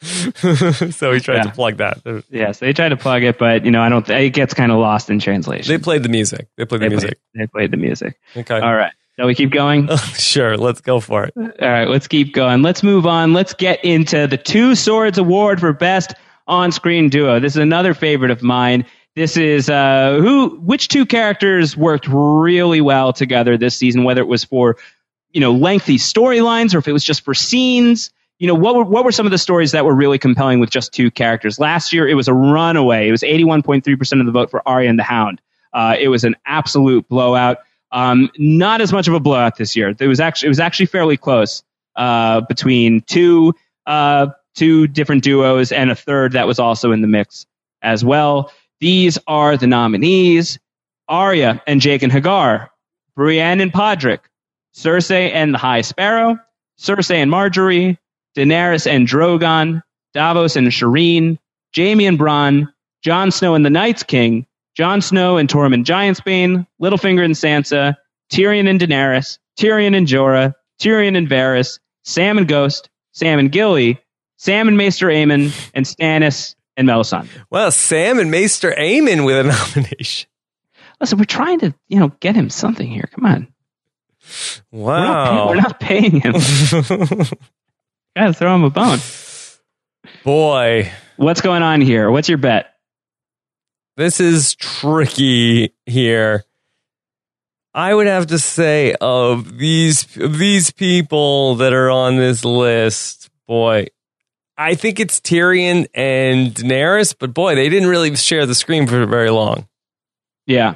so 0.92 1.12
he 1.12 1.20
tried 1.20 1.36
Yeah. 1.36 1.42
to 1.42 1.50
plug 1.52 1.78
that. 1.78 2.24
yes, 2.30 2.58
they 2.60 2.72
tried 2.72 2.90
to 2.90 2.96
plug 2.96 3.24
it, 3.24 3.38
but 3.38 3.64
you 3.64 3.70
know, 3.70 3.82
I 3.82 3.88
don't. 3.88 4.06
Th- 4.06 4.26
it 4.28 4.30
gets 4.30 4.54
kind 4.54 4.70
of 4.70 4.78
lost 4.78 5.10
in 5.10 5.18
translation. 5.18 5.72
They 5.72 5.78
played 5.82 6.02
the 6.02 6.08
music. 6.08 6.46
They 6.56 6.64
played 6.64 6.82
the 6.82 6.84
They 6.86 6.88
music. 6.90 7.18
Played, 7.34 7.42
they 7.42 7.46
played 7.48 7.70
the 7.72 7.76
music. 7.78 8.18
Okay. 8.36 8.60
All 8.60 8.74
right. 8.74 8.92
So 9.16 9.26
we 9.26 9.34
keep 9.34 9.50
going. 9.50 9.88
sure. 10.14 10.56
Let's 10.56 10.80
go 10.80 11.00
for 11.00 11.24
it. 11.24 11.32
All 11.36 11.68
right, 11.68 11.88
let's 11.88 12.06
keep 12.06 12.32
going. 12.32 12.62
Let's 12.62 12.84
move 12.84 13.04
on. 13.06 13.32
Let's 13.32 13.52
get 13.54 13.84
into 13.84 14.28
the 14.28 14.36
Two 14.36 14.76
Swords 14.76 15.18
Award 15.18 15.58
for 15.58 15.72
Best 15.72 16.14
On-Screen 16.46 17.08
Duo. 17.08 17.40
This 17.40 17.54
is 17.54 17.56
another 17.62 17.94
favorite 17.94 18.30
of 18.30 18.42
mine. 18.44 18.86
This 19.18 19.36
is 19.36 19.68
uh, 19.68 20.18
who, 20.20 20.50
which 20.60 20.86
two 20.86 21.04
characters 21.04 21.76
worked 21.76 22.06
really 22.06 22.80
well 22.80 23.12
together 23.12 23.56
this 23.58 23.76
season, 23.76 24.04
whether 24.04 24.20
it 24.20 24.28
was 24.28 24.44
for 24.44 24.76
you 25.32 25.40
know 25.40 25.52
lengthy 25.54 25.96
storylines 25.96 26.72
or 26.72 26.78
if 26.78 26.86
it 26.86 26.92
was 26.92 27.02
just 27.02 27.24
for 27.24 27.34
scenes. 27.34 28.12
You 28.38 28.46
know 28.46 28.54
what 28.54 28.76
were 28.76 28.84
what 28.84 29.04
were 29.04 29.10
some 29.10 29.26
of 29.26 29.32
the 29.32 29.38
stories 29.38 29.72
that 29.72 29.84
were 29.84 29.92
really 29.92 30.18
compelling 30.18 30.60
with 30.60 30.70
just 30.70 30.92
two 30.92 31.10
characters? 31.10 31.58
Last 31.58 31.92
year, 31.92 32.06
it 32.06 32.14
was 32.14 32.28
a 32.28 32.32
runaway. 32.32 33.08
It 33.08 33.10
was 33.10 33.22
81.3 33.22 33.98
percent 33.98 34.20
of 34.20 34.26
the 34.26 34.30
vote 34.30 34.52
for 34.52 34.62
Arya 34.64 34.88
and 34.88 34.96
the 34.96 35.02
Hound. 35.02 35.40
Uh, 35.72 35.96
it 35.98 36.06
was 36.06 36.22
an 36.22 36.36
absolute 36.46 37.08
blowout. 37.08 37.58
Um, 37.90 38.30
not 38.38 38.80
as 38.80 38.92
much 38.92 39.08
of 39.08 39.14
a 39.14 39.20
blowout 39.20 39.56
this 39.56 39.74
year. 39.74 39.92
It 39.98 40.06
was 40.06 40.20
actually 40.20 40.46
it 40.46 40.50
was 40.50 40.60
actually 40.60 40.86
fairly 40.86 41.16
close 41.16 41.64
uh, 41.96 42.42
between 42.42 43.00
two 43.00 43.52
uh, 43.84 44.28
two 44.54 44.86
different 44.86 45.24
duos 45.24 45.72
and 45.72 45.90
a 45.90 45.96
third 45.96 46.34
that 46.34 46.46
was 46.46 46.60
also 46.60 46.92
in 46.92 47.00
the 47.00 47.08
mix 47.08 47.46
as 47.82 48.04
well. 48.04 48.52
These 48.80 49.18
are 49.26 49.56
the 49.56 49.66
nominees: 49.66 50.58
Arya 51.08 51.62
and 51.66 51.80
Jaqen 51.80 52.10
H'ghar, 52.10 52.68
Brienne 53.16 53.60
and 53.60 53.72
Podrick, 53.72 54.20
Cersei 54.74 55.32
and 55.32 55.52
the 55.52 55.58
High 55.58 55.80
Sparrow, 55.80 56.38
Cersei 56.78 57.16
and 57.16 57.30
Margaery, 57.30 57.98
Daenerys 58.36 58.86
and 58.86 59.08
Drogon, 59.08 59.82
Davos 60.14 60.54
and 60.54 60.68
Shireen, 60.68 61.38
Jaime 61.74 62.06
and 62.06 62.18
Bronn, 62.18 62.72
Jon 63.02 63.30
Snow 63.30 63.54
and 63.54 63.64
the 63.66 63.70
Night's 63.70 64.04
King, 64.04 64.46
Jon 64.76 65.00
Snow 65.00 65.36
and 65.38 65.48
Tormund 65.48 65.84
Giantsbane, 65.84 66.66
Littlefinger 66.80 67.24
and 67.24 67.34
Sansa, 67.34 67.96
Tyrion 68.30 68.68
and 68.68 68.78
Daenerys, 68.78 69.38
Tyrion 69.58 69.96
and 69.96 70.06
Jorah, 70.06 70.54
Tyrion 70.80 71.16
and 71.16 71.28
Varys, 71.28 71.80
Sam 72.04 72.38
and 72.38 72.46
Ghost, 72.46 72.88
Sam 73.12 73.40
and 73.40 73.50
Gilly, 73.50 74.00
Sam 74.36 74.68
and 74.68 74.76
Maester 74.76 75.08
Aemon, 75.08 75.70
and 75.74 75.84
Stannis 75.84 76.54
and 76.78 76.88
Melisandre. 76.88 77.28
Well, 77.50 77.70
Sam 77.70 78.18
and 78.18 78.30
Maester 78.30 78.70
Aemon 78.72 79.26
with 79.26 79.36
a 79.36 79.42
nomination. 79.76 80.30
Listen, 81.00 81.18
we're 81.18 81.24
trying 81.24 81.60
to, 81.60 81.74
you 81.88 81.98
know, 82.00 82.08
get 82.20 82.34
him 82.34 82.48
something 82.48 82.88
here. 82.88 83.08
Come 83.14 83.26
on. 83.26 83.48
We're 84.72 84.96
not, 85.00 85.28
pay- 85.28 85.34
Wow. 85.36 85.48
we're 85.48 85.54
not 85.56 85.80
paying 85.80 86.20
him. 86.20 86.32
Gotta 88.16 88.32
throw 88.32 88.54
him 88.54 88.64
a 88.64 88.70
bone. 88.70 88.98
Boy, 90.24 90.90
What's 91.16 91.40
going 91.40 91.62
on 91.62 91.80
here? 91.80 92.10
What's 92.10 92.28
your 92.28 92.38
bet? 92.38 92.74
this 93.96 94.20
is 94.20 94.54
tricky 94.54 95.74
here. 95.86 96.44
I 97.74 97.92
would 97.94 98.06
have 98.06 98.28
to 98.28 98.38
say 98.38 98.94
of 99.00 99.58
these 99.58 100.16
of 100.16 100.38
these 100.38 100.70
people 100.70 101.56
that 101.56 101.72
are 101.72 101.90
on 101.90 102.16
this 102.16 102.44
list, 102.44 103.28
boy, 103.46 103.86
I 104.58 104.74
think 104.74 104.98
it's 104.98 105.20
Tyrion 105.20 105.86
and 105.94 106.52
Daenerys, 106.52 107.14
but 107.16 107.32
boy, 107.32 107.54
they 107.54 107.68
didn't 107.68 107.88
really 107.88 108.14
share 108.16 108.44
the 108.44 108.56
screen 108.56 108.88
for 108.88 109.06
very 109.06 109.30
long. 109.30 109.68
Yeah. 110.46 110.74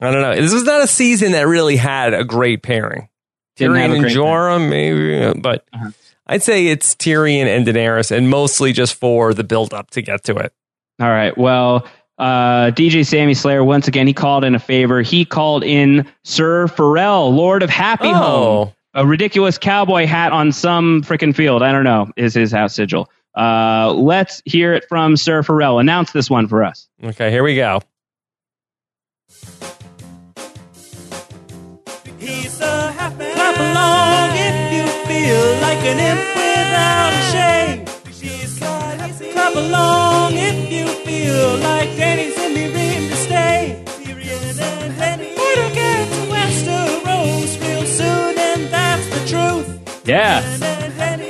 I 0.00 0.10
don't 0.12 0.20
know. 0.22 0.34
This 0.34 0.52
was 0.52 0.64
not 0.64 0.82
a 0.82 0.86
season 0.86 1.32
that 1.32 1.46
really 1.46 1.76
had 1.76 2.12
a 2.12 2.22
great 2.24 2.62
pairing. 2.62 3.08
Didn't 3.56 3.76
Tyrion 3.76 3.96
and 3.96 4.04
Jorah, 4.06 4.68
maybe, 4.68 5.40
but 5.40 5.64
Uh-huh. 5.72 5.90
I'd 6.26 6.42
say 6.42 6.68
it's 6.68 6.94
Tyrion 6.94 7.46
and 7.46 7.66
Daenerys, 7.66 8.14
and 8.14 8.28
mostly 8.30 8.72
just 8.72 8.94
for 8.94 9.34
the 9.34 9.42
build 9.42 9.74
up 9.74 9.90
to 9.90 10.02
get 10.02 10.22
to 10.24 10.36
it. 10.36 10.52
All 11.00 11.08
right. 11.08 11.36
Well, 11.36 11.86
uh, 12.18 12.70
DJ 12.70 13.04
Sammy 13.04 13.34
Slayer, 13.34 13.64
once 13.64 13.88
again, 13.88 14.06
he 14.06 14.12
called 14.12 14.44
in 14.44 14.54
a 14.54 14.58
favor. 14.60 15.02
He 15.02 15.24
called 15.24 15.64
in 15.64 16.06
Sir 16.22 16.66
Pharrell, 16.66 17.34
Lord 17.34 17.62
of 17.62 17.70
Happy 17.70 18.10
Home. 18.10 18.72
A 18.94 19.06
ridiculous 19.06 19.56
cowboy 19.56 20.06
hat 20.06 20.32
on 20.32 20.50
some 20.50 21.02
freaking 21.02 21.34
field. 21.34 21.62
I 21.62 21.70
don't 21.70 21.84
know, 21.84 22.10
is 22.16 22.34
his 22.34 22.50
house 22.50 22.74
sigil. 22.74 23.08
Uh, 23.36 23.92
let's 23.94 24.42
hear 24.44 24.74
it 24.74 24.84
from 24.88 25.16
Sir 25.16 25.42
Pharrell. 25.42 25.80
Announce 25.80 26.10
this 26.10 26.28
one 26.28 26.48
for 26.48 26.64
us. 26.64 26.88
okay. 27.04 27.30
Here 27.30 27.44
we 27.44 27.54
go. 27.54 27.80
He's 32.18 32.60
a 32.60 32.90
happy 32.92 33.30
Clap 33.32 33.56
along 33.58 34.30
if 34.34 34.72
you 34.72 34.86
feel 35.06 35.60
like 35.62 35.78
an 35.86 35.98
imp 36.00 36.36
without 36.36 37.12
a 37.12 37.22
shame. 37.30 37.86
He's 38.12 38.60
a 38.60 38.66
happy 38.66 39.30
Clap 39.32 39.54
along 39.54 40.32
if 40.34 40.72
you 40.72 40.88
feel 41.04 41.58
like 41.58 41.96
Danny's 41.96 42.36
in 42.38 42.54
me 42.54 42.74
ready 42.74 43.08
to 43.08 43.16
stay. 43.16 43.84
We're 44.04 45.68
to 45.68 45.89
Yeah. 50.10 50.40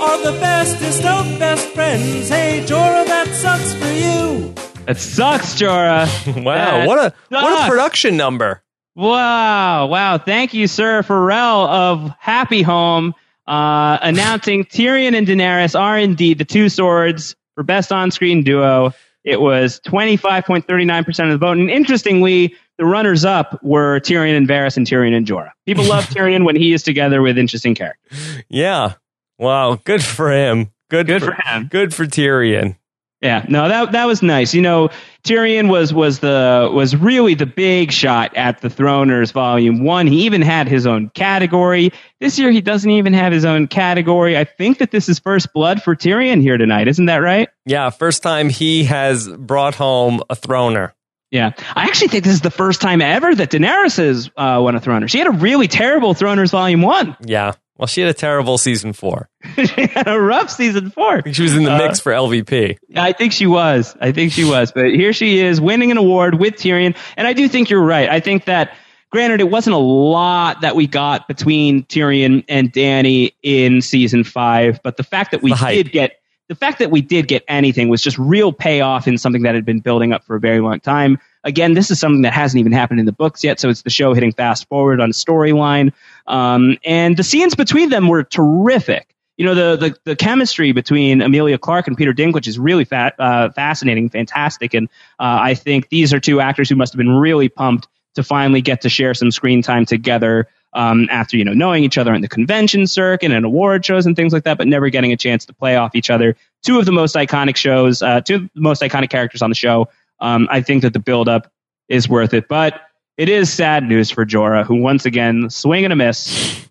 Are 0.00 0.22
the 0.24 0.32
bestest 0.40 1.04
of 1.04 1.38
best 1.38 1.68
friends. 1.74 2.30
Hey, 2.30 2.64
Jorah, 2.66 3.04
that 3.04 3.28
sucks 3.34 3.74
for 3.74 3.92
you. 3.92 4.54
It 4.88 4.96
sucks, 4.96 5.54
Jorah. 5.54 6.06
Wow, 6.42 6.54
That 6.54 6.88
what 6.88 6.98
a 6.98 7.14
what 7.28 7.66
a 7.66 7.70
production 7.70 8.16
number. 8.16 8.62
Wow, 8.96 9.86
wow. 9.88 10.16
Thank 10.16 10.54
you, 10.54 10.66
Sir 10.66 11.02
Pharrell 11.02 11.68
of 11.68 12.10
Happy 12.18 12.62
Home, 12.62 13.14
uh, 13.46 13.98
announcing 14.00 14.64
Tyrion 14.64 15.14
and 15.14 15.26
Daenerys 15.26 15.78
are 15.78 15.98
indeed 15.98 16.38
the 16.38 16.46
two 16.46 16.70
swords 16.70 17.36
for 17.54 17.62
best 17.62 17.92
on 17.92 18.10
screen 18.10 18.42
duo. 18.44 18.94
It 19.24 19.42
was 19.42 19.78
25.39% 19.86 21.24
of 21.24 21.30
the 21.32 21.36
vote. 21.36 21.58
And 21.58 21.68
interestingly, 21.70 22.54
the 22.80 22.86
runners 22.86 23.26
up 23.26 23.62
were 23.62 24.00
Tyrion 24.00 24.38
and 24.38 24.48
Varys 24.48 24.78
and 24.78 24.86
Tyrion 24.86 25.14
and 25.14 25.26
Jorah. 25.26 25.50
People 25.66 25.84
love 25.84 26.04
Tyrion 26.08 26.46
when 26.46 26.56
he 26.56 26.72
is 26.72 26.82
together 26.82 27.20
with 27.20 27.36
interesting 27.36 27.74
characters. 27.74 28.42
Yeah. 28.48 28.94
Wow. 29.38 29.78
Good 29.84 30.02
for 30.02 30.32
him. 30.32 30.70
Good, 30.88 31.06
Good 31.06 31.22
for 31.22 31.32
him. 31.32 31.68
Good 31.70 31.94
for 31.94 32.06
Tyrion. 32.06 32.76
Yeah, 33.20 33.44
no, 33.50 33.68
that 33.68 33.92
that 33.92 34.06
was 34.06 34.22
nice. 34.22 34.54
You 34.54 34.62
know, 34.62 34.88
Tyrion 35.24 35.68
was 35.68 35.92
was 35.92 36.20
the 36.20 36.70
was 36.72 36.96
really 36.96 37.34
the 37.34 37.44
big 37.44 37.92
shot 37.92 38.34
at 38.34 38.62
the 38.62 38.68
Throners 38.68 39.30
Volume 39.30 39.84
One. 39.84 40.06
He 40.06 40.22
even 40.24 40.40
had 40.40 40.68
his 40.68 40.86
own 40.86 41.10
category. 41.10 41.92
This 42.18 42.38
year, 42.38 42.50
he 42.50 42.62
doesn't 42.62 42.90
even 42.90 43.12
have 43.12 43.30
his 43.30 43.44
own 43.44 43.66
category. 43.66 44.38
I 44.38 44.44
think 44.44 44.78
that 44.78 44.90
this 44.90 45.06
is 45.10 45.18
first 45.18 45.52
blood 45.52 45.82
for 45.82 45.94
Tyrion 45.94 46.40
here 46.40 46.56
tonight. 46.56 46.88
Isn't 46.88 47.06
that 47.06 47.18
right? 47.18 47.50
Yeah. 47.66 47.90
First 47.90 48.22
time 48.22 48.48
he 48.48 48.84
has 48.84 49.28
brought 49.28 49.74
home 49.74 50.22
a 50.30 50.34
throner. 50.34 50.92
Yeah, 51.30 51.52
I 51.76 51.84
actually 51.84 52.08
think 52.08 52.24
this 52.24 52.32
is 52.34 52.40
the 52.40 52.50
first 52.50 52.80
time 52.80 53.00
ever 53.00 53.34
that 53.34 53.50
Daenerys 53.50 53.96
has 53.98 54.28
uh, 54.36 54.60
won 54.62 54.74
a 54.74 54.80
Throner. 54.80 55.08
She 55.08 55.18
had 55.18 55.28
a 55.28 55.32
really 55.32 55.68
terrible 55.68 56.14
Throners 56.14 56.50
Volume 56.50 56.82
One. 56.82 57.16
Yeah. 57.24 57.52
Well, 57.76 57.86
she 57.86 58.02
had 58.02 58.10
a 58.10 58.14
terrible 58.14 58.58
season 58.58 58.92
four. 58.92 59.30
she 59.56 59.86
had 59.86 60.06
a 60.06 60.20
rough 60.20 60.50
season 60.50 60.90
four. 60.90 61.16
I 61.18 61.20
think 61.22 61.34
she 61.34 61.42
was 61.44 61.54
in 61.56 61.62
the 61.62 61.72
Uh, 61.72 61.78
mix 61.78 61.98
for 61.98 62.12
LVP. 62.12 62.76
I 62.94 63.12
think 63.12 63.32
she 63.32 63.46
was. 63.46 63.96
I 64.00 64.12
think 64.12 64.32
she 64.32 64.44
was. 64.44 64.70
But 64.72 64.86
here 64.90 65.14
she 65.14 65.38
is 65.38 65.62
winning 65.62 65.90
an 65.90 65.96
award 65.96 66.34
with 66.38 66.56
Tyrion. 66.56 66.94
And 67.16 67.26
I 67.26 67.32
do 67.32 67.48
think 67.48 67.70
you're 67.70 67.80
right. 67.82 68.06
I 68.10 68.20
think 68.20 68.44
that, 68.44 68.76
granted, 69.10 69.40
it 69.40 69.48
wasn't 69.48 69.76
a 69.76 69.78
lot 69.78 70.60
that 70.60 70.76
we 70.76 70.86
got 70.88 71.26
between 71.26 71.84
Tyrion 71.84 72.44
and 72.50 72.70
Dany 72.70 73.32
in 73.42 73.80
season 73.80 74.24
five, 74.24 74.80
but 74.82 74.98
the 74.98 75.04
fact 75.04 75.30
that 75.30 75.42
we 75.42 75.54
did 75.54 75.90
get. 75.90 76.16
The 76.51 76.57
fact 76.57 76.80
that 76.80 76.90
we 76.90 77.01
did 77.01 77.28
get 77.28 77.44
anything 77.46 77.88
was 77.88 78.03
just 78.03 78.18
real 78.18 78.53
payoff 78.53 79.07
in 79.07 79.16
something 79.16 79.42
that 79.42 79.55
had 79.55 79.64
been 79.64 79.80
building 79.80 80.12
up 80.12 80.24
for 80.24 80.34
a 80.34 80.40
very 80.40 80.61
long 80.61 80.80
time. 80.80 81.18
Again, 81.44 81.74
this 81.74 81.90
is 81.90 82.01
something 82.01 82.22
that 82.22 82.32
hasn't 82.32 82.59
even 82.59 82.72
happened 82.72 83.01
in 83.01 83.07
the 83.07 83.12
books 83.12 83.44
yet, 83.44 83.61
so 83.61 83.68
it's 83.68 83.82
the 83.82 83.90
show 83.90 84.12
hitting 84.14 84.32
fast 84.32 84.68
forward 84.68 85.01
on 85.01 85.12
storyline. 85.12 85.92
Um, 86.26 86.76
and 86.84 87.16
the 87.16 87.22
scenes 87.22 87.55
between 87.55 87.88
them 87.88 88.09
were 88.09 88.24
terrific 88.24 89.14
you 89.40 89.46
know 89.46 89.55
the 89.55 89.76
the, 89.76 89.96
the 90.05 90.16
chemistry 90.16 90.72
between 90.72 91.22
Emilia 91.22 91.57
Clarke 91.57 91.88
and 91.88 91.96
Peter 91.96 92.12
Dinklage 92.12 92.46
is 92.46 92.59
really 92.59 92.84
fat, 92.84 93.14
uh, 93.18 93.48
fascinating, 93.48 94.11
fantastic, 94.11 94.74
and 94.74 94.86
uh, 95.18 95.40
I 95.40 95.55
think 95.55 95.88
these 95.88 96.12
are 96.12 96.20
two 96.20 96.42
actors 96.42 96.68
who 96.68 96.76
must 96.76 96.92
have 96.92 96.98
been 96.98 97.09
really 97.09 97.48
pumped 97.48 97.88
to 98.16 98.22
finally 98.22 98.61
get 98.61 98.82
to 98.82 98.90
share 98.90 99.14
some 99.14 99.30
screen 99.30 99.62
time 99.62 99.86
together. 99.86 100.46
Um, 100.72 101.08
after 101.10 101.36
you 101.36 101.44
know 101.44 101.52
knowing 101.52 101.82
each 101.82 101.98
other 101.98 102.14
in 102.14 102.20
the 102.20 102.28
convention 102.28 102.86
circuit 102.86 103.32
and 103.32 103.44
award 103.44 103.84
shows 103.84 104.06
and 104.06 104.14
things 104.14 104.32
like 104.32 104.44
that, 104.44 104.56
but 104.56 104.68
never 104.68 104.88
getting 104.88 105.10
a 105.10 105.16
chance 105.16 105.44
to 105.46 105.52
play 105.52 105.76
off 105.76 105.96
each 105.96 106.10
other. 106.10 106.36
Two 106.62 106.78
of 106.78 106.86
the 106.86 106.92
most 106.92 107.16
iconic 107.16 107.56
shows, 107.56 108.02
uh, 108.02 108.20
two 108.20 108.36
of 108.36 108.42
the 108.54 108.60
most 108.60 108.80
iconic 108.80 109.10
characters 109.10 109.42
on 109.42 109.50
the 109.50 109.56
show. 109.56 109.88
Um, 110.20 110.46
I 110.50 110.60
think 110.60 110.82
that 110.82 110.92
the 110.92 111.00
build 111.00 111.28
up 111.28 111.50
is 111.88 112.08
worth 112.08 112.34
it, 112.34 112.46
but 112.46 112.82
it 113.16 113.28
is 113.28 113.52
sad 113.52 113.82
news 113.82 114.10
for 114.10 114.24
Jorah, 114.24 114.64
who 114.64 114.76
once 114.76 115.06
again 115.06 115.50
swing 115.50 115.84
and 115.84 115.92
a 115.92 115.96
miss. 115.96 116.66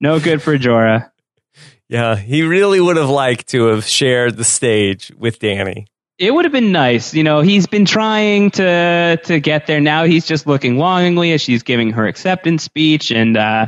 No 0.00 0.20
good 0.20 0.42
for 0.42 0.56
Jorah. 0.58 1.10
Yeah, 1.88 2.16
he 2.16 2.42
really 2.42 2.80
would 2.80 2.96
have 2.96 3.08
liked 3.08 3.48
to 3.48 3.66
have 3.68 3.86
shared 3.86 4.36
the 4.36 4.44
stage 4.44 5.10
with 5.16 5.38
Dany. 5.38 5.86
It 6.18 6.34
would 6.34 6.44
have 6.44 6.52
been 6.52 6.72
nice. 6.72 7.14
You 7.14 7.22
know, 7.22 7.40
he's 7.40 7.66
been 7.66 7.84
trying 7.84 8.50
to 8.52 9.20
to 9.24 9.40
get 9.40 9.66
there. 9.66 9.80
Now 9.80 10.04
he's 10.04 10.26
just 10.26 10.46
looking 10.46 10.78
longingly 10.78 11.32
as 11.32 11.40
she's 11.40 11.62
giving 11.62 11.90
her 11.92 12.06
acceptance 12.06 12.64
speech, 12.64 13.10
and 13.10 13.36
uh, 13.36 13.66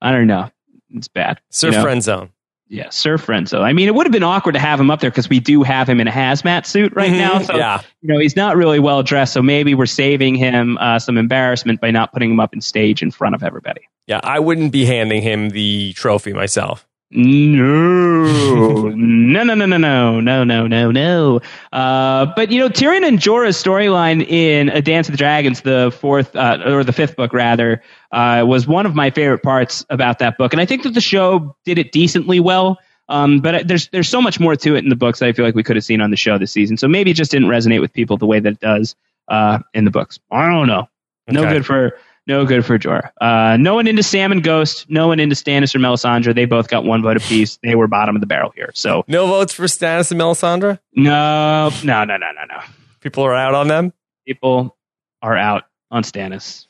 I 0.00 0.12
don't 0.12 0.26
know. 0.26 0.50
It's 0.94 1.08
bad. 1.08 1.40
Sir 1.50 1.68
you 1.68 1.72
know? 1.74 1.82
friend 1.82 2.02
zone. 2.02 2.30
Yeah, 2.72 2.88
Sir 2.90 3.18
Frenzo. 3.18 3.62
I 3.62 3.72
mean, 3.72 3.88
it 3.88 3.96
would 3.96 4.06
have 4.06 4.12
been 4.12 4.22
awkward 4.22 4.52
to 4.52 4.60
have 4.60 4.78
him 4.78 4.92
up 4.92 5.00
there 5.00 5.10
because 5.10 5.28
we 5.28 5.40
do 5.40 5.64
have 5.64 5.88
him 5.88 5.98
in 5.98 6.06
a 6.06 6.12
hazmat 6.12 6.64
suit 6.64 6.92
right 6.94 7.10
now. 7.10 7.40
So, 7.42 7.56
yeah. 7.56 7.82
you 8.00 8.12
know, 8.12 8.20
he's 8.20 8.36
not 8.36 8.56
really 8.56 8.78
well 8.78 9.02
dressed. 9.02 9.32
So 9.32 9.42
maybe 9.42 9.74
we're 9.74 9.86
saving 9.86 10.36
him 10.36 10.78
uh, 10.78 11.00
some 11.00 11.18
embarrassment 11.18 11.80
by 11.80 11.90
not 11.90 12.12
putting 12.12 12.30
him 12.30 12.38
up 12.38 12.54
in 12.54 12.60
stage 12.60 13.02
in 13.02 13.10
front 13.10 13.34
of 13.34 13.42
everybody. 13.42 13.80
Yeah, 14.06 14.20
I 14.22 14.38
wouldn't 14.38 14.70
be 14.70 14.84
handing 14.84 15.20
him 15.20 15.50
the 15.50 15.94
trophy 15.94 16.32
myself. 16.32 16.86
No, 17.12 18.88
no, 18.94 19.42
no, 19.42 19.54
no, 19.54 19.66
no, 19.66 19.76
no, 19.76 20.20
no, 20.20 20.44
no, 20.44 20.66
no, 20.66 20.90
no. 20.90 21.40
Uh, 21.72 22.26
but 22.36 22.50
you 22.52 22.60
know, 22.60 22.68
Tyrion 22.68 23.06
and 23.06 23.18
Jorah's 23.18 23.62
storyline 23.62 24.26
in 24.28 24.68
A 24.68 24.80
Dance 24.80 25.08
of 25.08 25.12
the 25.12 25.18
Dragons, 25.18 25.62
the 25.62 25.96
fourth 26.00 26.34
uh, 26.36 26.58
or 26.66 26.84
the 26.84 26.92
fifth 26.92 27.16
book 27.16 27.32
rather, 27.32 27.82
uh, 28.12 28.44
was 28.46 28.66
one 28.68 28.86
of 28.86 28.94
my 28.94 29.10
favorite 29.10 29.42
parts 29.42 29.84
about 29.90 30.18
that 30.20 30.38
book, 30.38 30.52
and 30.52 30.60
I 30.60 30.66
think 30.66 30.84
that 30.84 30.94
the 30.94 31.00
show 31.00 31.56
did 31.64 31.78
it 31.78 31.92
decently 31.92 32.40
well. 32.40 32.78
Um, 33.08 33.40
but 33.40 33.66
there's 33.66 33.88
there's 33.88 34.08
so 34.08 34.20
much 34.22 34.38
more 34.38 34.54
to 34.54 34.76
it 34.76 34.84
in 34.84 34.88
the 34.88 34.96
books 34.96 35.18
that 35.18 35.26
I 35.28 35.32
feel 35.32 35.44
like 35.44 35.56
we 35.56 35.64
could 35.64 35.76
have 35.76 35.84
seen 35.84 36.00
on 36.00 36.10
the 36.10 36.16
show 36.16 36.38
this 36.38 36.52
season. 36.52 36.76
So 36.76 36.86
maybe 36.86 37.10
it 37.10 37.14
just 37.14 37.32
didn't 37.32 37.48
resonate 37.48 37.80
with 37.80 37.92
people 37.92 38.16
the 38.18 38.26
way 38.26 38.38
that 38.38 38.52
it 38.52 38.60
does 38.60 38.94
uh, 39.26 39.58
in 39.74 39.84
the 39.84 39.90
books. 39.90 40.20
I 40.30 40.46
don't 40.48 40.68
know. 40.68 40.88
No 41.28 41.42
Okay. 41.42 41.54
good 41.54 41.66
for 41.66 41.98
no 42.30 42.46
good 42.46 42.64
for 42.64 42.78
Jorah. 42.78 43.10
Uh, 43.20 43.56
no 43.58 43.74
one 43.74 43.86
into 43.86 44.02
Sam 44.02 44.30
and 44.32 44.42
Ghost. 44.42 44.86
No 44.88 45.08
one 45.08 45.18
into 45.20 45.34
Stannis 45.34 45.74
or 45.74 45.78
Melisandre. 45.80 46.34
They 46.34 46.44
both 46.46 46.68
got 46.68 46.84
one 46.84 47.02
vote 47.02 47.16
apiece. 47.16 47.58
They 47.62 47.74
were 47.74 47.88
bottom 47.88 48.14
of 48.14 48.20
the 48.20 48.26
barrel 48.26 48.52
here. 48.54 48.70
So 48.74 49.04
No 49.08 49.26
votes 49.26 49.52
for 49.52 49.64
Stannis 49.64 50.10
and 50.12 50.20
Melisandre? 50.20 50.78
no, 50.94 51.70
no, 51.84 52.04
no, 52.04 52.16
no, 52.16 52.26
no, 52.32 52.44
no. 52.48 52.60
People 53.00 53.24
are 53.24 53.34
out 53.34 53.54
on 53.54 53.68
them? 53.68 53.92
People 54.26 54.76
are 55.22 55.36
out 55.36 55.64
on 55.90 56.02
Stannis 56.04 56.66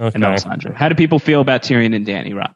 Okay. 0.00 0.14
and 0.14 0.24
Melisandre. 0.24 0.74
How 0.74 0.88
do 0.88 0.94
people 0.94 1.18
feel 1.18 1.40
about 1.40 1.62
Tyrion 1.62 1.94
and 1.94 2.04
Dany, 2.06 2.34
Rob? 2.34 2.54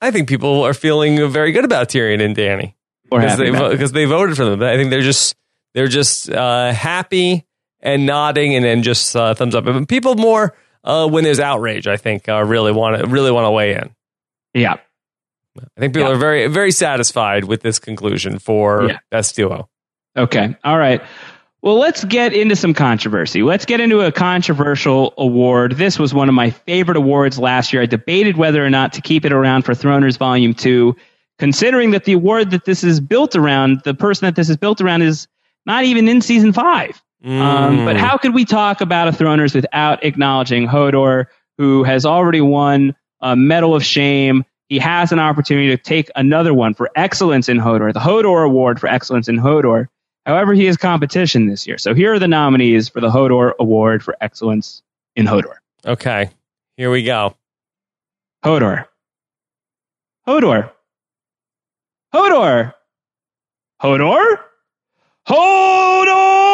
I 0.00 0.10
think 0.12 0.28
people 0.28 0.62
are 0.62 0.74
feeling 0.74 1.28
very 1.30 1.50
good 1.52 1.64
about 1.64 1.88
Tyrion 1.88 2.22
and 2.24 2.36
Dany 2.36 2.74
because 3.10 3.36
they, 3.38 3.50
because 3.50 3.92
they 3.92 4.04
voted 4.04 4.36
for 4.36 4.44
them. 4.44 4.62
I 4.62 4.76
think 4.76 4.90
they're 4.90 5.00
just 5.00 5.34
they're 5.74 5.88
just 5.88 6.30
uh, 6.30 6.72
happy 6.72 7.44
and 7.80 8.06
nodding 8.06 8.54
and 8.54 8.64
then 8.64 8.82
just 8.82 9.16
uh, 9.16 9.34
thumbs 9.34 9.54
up. 9.56 9.66
And 9.66 9.88
people 9.88 10.14
more 10.14 10.54
uh, 10.88 11.06
when 11.06 11.22
there's 11.22 11.38
outrage. 11.38 11.86
I 11.86 11.96
think 11.96 12.28
uh, 12.28 12.42
really 12.44 12.72
want 12.72 12.98
to 13.00 13.06
really 13.06 13.30
want 13.30 13.44
to 13.46 13.50
weigh 13.52 13.74
in. 13.74 13.94
Yeah. 14.54 14.74
I 15.56 15.80
think 15.80 15.94
people 15.94 16.08
Yeah. 16.10 16.14
are 16.16 16.18
very 16.18 16.46
very 16.48 16.72
satisfied 16.72 17.44
with 17.44 17.60
this 17.62 17.78
conclusion 17.78 18.38
for 18.40 18.88
Yeah. 18.88 18.98
best 19.10 19.36
duo. 19.36 19.68
Okay. 20.16 20.56
All 20.64 20.78
right. 20.78 21.00
Well, 21.60 21.76
let's 21.76 22.04
get 22.04 22.32
into 22.34 22.54
some 22.54 22.72
controversy. 22.72 23.42
Let's 23.42 23.64
get 23.66 23.80
into 23.80 24.00
a 24.00 24.12
controversial 24.12 25.12
award. 25.18 25.72
This 25.72 25.98
was 25.98 26.14
one 26.14 26.28
of 26.28 26.34
my 26.34 26.50
favorite 26.50 26.96
awards 26.96 27.36
last 27.38 27.72
year. 27.72 27.82
I 27.82 27.86
debated 27.86 28.36
whether 28.36 28.64
or 28.64 28.70
not 28.70 28.92
to 28.92 29.00
keep 29.00 29.24
it 29.24 29.32
around 29.32 29.62
for 29.62 29.74
Throners 29.74 30.16
Volume 30.16 30.54
2, 30.54 30.94
considering 31.40 31.90
that 31.90 32.04
the 32.04 32.12
award 32.12 32.52
that 32.52 32.64
this 32.64 32.84
is 32.84 33.00
built 33.00 33.34
around, 33.34 33.80
the 33.84 33.92
person 33.92 34.26
that 34.26 34.36
this 34.36 34.48
is 34.48 34.56
built 34.56 34.80
around, 34.80 35.02
is 35.02 35.26
not 35.66 35.82
even 35.82 36.06
in 36.06 36.20
season 36.20 36.52
five. 36.52 37.02
Um, 37.24 37.84
but 37.84 37.96
Mm. 37.96 37.98
how 37.98 38.16
could 38.16 38.32
we 38.34 38.44
talk 38.44 38.80
about 38.80 39.08
a 39.08 39.10
Throners 39.12 39.54
without 39.54 40.04
acknowledging 40.04 40.66
Hodor, 40.68 41.26
who 41.58 41.82
has 41.82 42.06
already 42.06 42.40
won 42.40 42.94
a 43.20 43.34
Medal 43.34 43.74
of 43.74 43.84
Shame? 43.84 44.44
He 44.68 44.78
has 44.78 45.10
an 45.12 45.18
opportunity 45.18 45.68
to 45.68 45.76
take 45.76 46.10
another 46.14 46.54
one 46.54 46.74
for 46.74 46.90
excellence 46.94 47.48
in 47.48 47.58
Hodor, 47.58 47.92
the 47.92 48.00
Hodor 48.00 48.44
Award 48.44 48.78
for 48.78 48.86
excellence 48.88 49.28
in 49.28 49.36
Hodor. 49.36 49.88
However, 50.26 50.52
he 50.52 50.66
has 50.66 50.76
competition 50.76 51.46
this 51.48 51.66
year. 51.66 51.78
So 51.78 51.94
here 51.94 52.12
are 52.12 52.18
the 52.18 52.28
nominees 52.28 52.88
for 52.88 53.00
the 53.00 53.10
Hodor 53.10 53.52
Award 53.58 54.02
for 54.04 54.14
excellence 54.20 54.82
in 55.16 55.26
Hodor. 55.26 55.54
Okay, 55.86 56.30
here 56.76 56.90
we 56.90 57.02
go. 57.02 57.34
Hodor. 58.44 58.84
Hodor. 60.26 60.70
Hodor. 62.14 62.74
Hodor. 63.82 64.38
Hodor. 65.28 66.47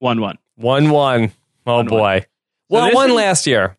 Wun 0.00 0.20
Wun. 0.20 0.38
Wun 0.56 0.90
Wun. 0.90 1.32
Oh 1.66 1.76
One, 1.76 1.86
boy. 1.86 2.26
Well, 2.68 2.86
this 2.86 2.94
one 2.94 3.10
is- 3.10 3.16
last 3.16 3.46
year. 3.46 3.76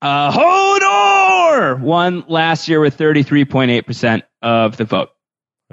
Uh, 0.00 0.32
Hodor 0.32 1.80
won 1.80 2.24
last 2.26 2.66
year 2.68 2.80
with 2.80 2.96
33.8% 2.98 4.22
of 4.42 4.76
the 4.76 4.84
vote. 4.84 5.10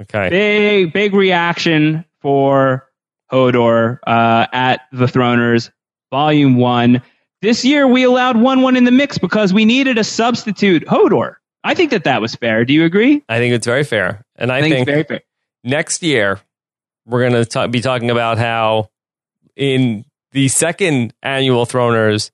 Okay. 0.00 0.28
Big, 0.30 0.92
big 0.92 1.14
reaction 1.14 2.04
for 2.20 2.86
Hodor 3.32 3.98
uh, 4.06 4.46
at 4.52 4.82
the 4.92 5.06
Throners, 5.06 5.70
Volume 6.10 6.56
1. 6.56 7.02
This 7.42 7.64
year 7.64 7.88
we 7.88 8.04
allowed 8.04 8.36
Wun 8.36 8.62
Wun 8.62 8.76
in 8.76 8.84
the 8.84 8.90
mix 8.92 9.18
because 9.18 9.52
we 9.52 9.64
needed 9.64 9.98
a 9.98 10.04
substitute 10.04 10.84
Hodor. 10.86 11.34
I 11.64 11.74
think 11.74 11.90
that 11.90 12.04
that 12.04 12.20
was 12.20 12.34
fair. 12.36 12.64
Do 12.64 12.72
you 12.72 12.84
agree? 12.84 13.22
I 13.28 13.38
think 13.38 13.52
it's 13.52 13.66
very 13.66 13.84
fair, 13.84 14.24
and 14.36 14.52
I, 14.52 14.58
I 14.58 14.60
think, 14.62 14.74
think 14.74 14.86
very 14.86 15.02
fair. 15.04 15.20
next 15.64 16.02
year 16.02 16.38
we're 17.06 17.28
going 17.28 17.44
to 17.44 17.68
be 17.68 17.80
talking 17.80 18.10
about 18.10 18.38
how 18.38 18.89
in 19.60 20.04
the 20.32 20.48
second 20.48 21.12
annual 21.22 21.66
Throners 21.66 22.30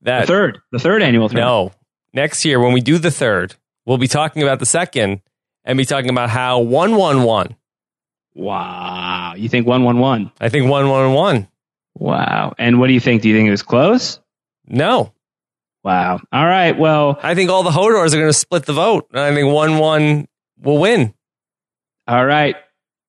The 0.00 0.10
that 0.10 0.26
third, 0.26 0.60
the 0.72 0.78
third 0.78 1.02
annual 1.02 1.28
Throners. 1.28 1.34
no 1.34 1.72
next 2.14 2.44
year 2.44 2.60
when 2.60 2.72
we 2.72 2.80
do 2.80 2.98
the 2.98 3.10
third 3.10 3.54
we'll 3.84 3.98
be 3.98 4.08
talking 4.08 4.42
about 4.42 4.58
the 4.60 4.66
second 4.66 5.20
and 5.64 5.76
be 5.76 5.84
talking 5.84 6.10
about 6.10 6.30
how 6.30 6.60
one 6.60 6.96
one 6.96 7.22
one. 7.24 7.56
Wow. 8.34 9.34
You 9.36 9.48
think 9.48 9.66
1 9.66 9.82
1 9.82 9.98
1? 9.98 10.32
I 10.40 10.48
think 10.48 10.70
one 10.70 10.88
one 10.88 11.12
one. 11.12 11.48
Wow. 11.96 12.54
And 12.56 12.78
what 12.78 12.86
do 12.86 12.92
you 12.92 13.00
think? 13.00 13.22
Do 13.22 13.28
you 13.28 13.34
think 13.34 13.48
it 13.48 13.50
was 13.50 13.62
close? 13.62 14.20
No, 14.66 15.12
Wow. 15.82 16.20
All 16.32 16.46
right. 16.46 16.78
Well, 16.78 17.18
I 17.22 17.34
think 17.34 17.50
all 17.50 17.62
the 17.62 17.70
Hodors 17.70 18.08
are 18.12 18.18
going 18.18 18.28
to 18.28 18.32
split 18.32 18.66
the 18.66 18.72
vote, 18.74 19.08
and 19.10 19.20
I 19.20 19.34
think 19.34 19.52
Wun 19.52 19.78
Wun 19.78 20.28
will 20.60 20.78
win. 20.78 21.14
All 22.06 22.24
right. 22.24 22.56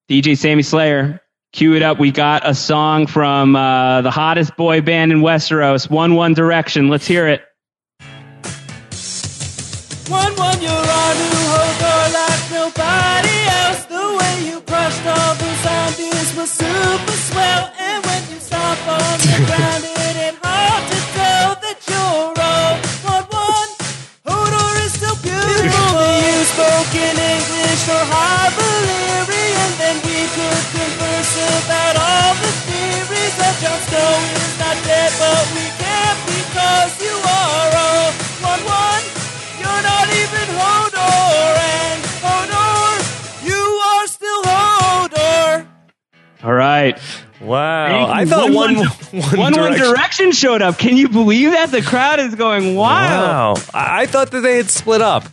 DJ 0.10 0.38
Sammy 0.38 0.64
Slayer, 0.64 1.22
cue 1.52 1.76
it 1.76 1.82
up. 1.82 2.00
We 2.00 2.12
got 2.12 2.48
a 2.48 2.54
song 2.54 3.08
from 3.08 3.56
uh, 3.56 4.02
the 4.02 4.12
hottest 4.12 4.56
boy 4.56 4.82
band 4.82 5.12
in 5.12 5.22
Westeros, 5.22 5.90
One 5.90 6.16
One 6.16 6.34
Direction. 6.34 6.90
Let's 6.90 7.08
hear 7.08 7.28
it. 7.28 7.42
One 10.10 10.36
one, 10.36 10.62
you're 10.62 10.72
our 10.72 11.14
new 11.14 11.40
Hodor 11.54 12.14
like 12.14 12.52
nobody 12.52 13.38
else. 13.62 13.86
The 13.86 14.18
way 14.20 14.50
you 14.50 14.62
crushed 14.62 15.06
all 15.06 15.36
the 15.36 15.56
zombies 15.62 16.36
was 16.36 16.52
super 16.52 17.12
swell. 17.12 17.72
And 17.80 18.06
when 18.06 18.24
you 18.32 18.40
stomp 18.40 18.88
on 18.88 19.20
the 19.20 19.46
ground, 19.48 19.89
not 34.70 34.84
dead, 34.86 35.12
but 35.18 35.46
we 35.56 35.66
can't 35.82 36.20
because 36.30 37.02
you 37.02 37.16
are 37.16 37.70
all 37.74 38.12
one 38.46 38.64
one. 38.70 39.04
You're 39.58 39.82
not 39.82 40.08
even 40.22 40.48
Hodor, 40.60 41.58
and 41.74 42.02
Hodor, 42.22 43.48
you 43.48 43.56
are 43.56 44.08
still 44.08 44.44
Hodor. 44.44 45.68
All 46.44 46.54
right. 46.54 47.00
Wow, 47.42 48.12
I 48.12 48.26
thought 48.26 48.52
one 48.52 48.76
One 48.76 48.86
one, 49.12 49.22
One 49.22 49.40
One 49.40 49.54
direction. 49.54 49.86
Direction 49.86 50.32
showed 50.34 50.62
up. 50.62 50.78
Can 50.78 50.98
you 50.98 51.08
believe 51.10 51.52
that? 51.52 51.72
The 51.72 51.82
crowd 51.82 52.20
is 52.20 52.36
going 52.36 52.76
wild. 52.76 53.58
Wow, 53.58 53.64
I, 53.74 54.02
I 54.02 54.06
thought 54.06 54.32
that 54.32 54.42
they 54.42 54.58
had 54.58 54.70
split 54.70 55.02
up. 55.02 55.24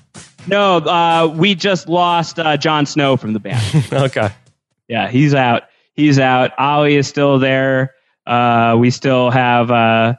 No, 0.46 0.76
uh, 0.76 1.26
we 1.26 1.56
just 1.56 1.88
lost 1.88 2.38
uh, 2.38 2.56
Jon 2.56 2.86
Snow 2.86 3.16
from 3.16 3.32
the 3.32 3.40
band. 3.40 3.62
Okay. 3.92 4.30
yeah, 4.88 5.08
he's 5.08 5.34
out. 5.34 5.64
He's 5.94 6.18
out. 6.20 6.52
Olly 6.58 6.94
is 6.94 7.08
still 7.08 7.38
there. 7.40 7.92
Uh, 8.27 8.77
we 8.78 8.90
still 8.90 9.31
have. 9.31 9.70
Uh, 9.70 10.15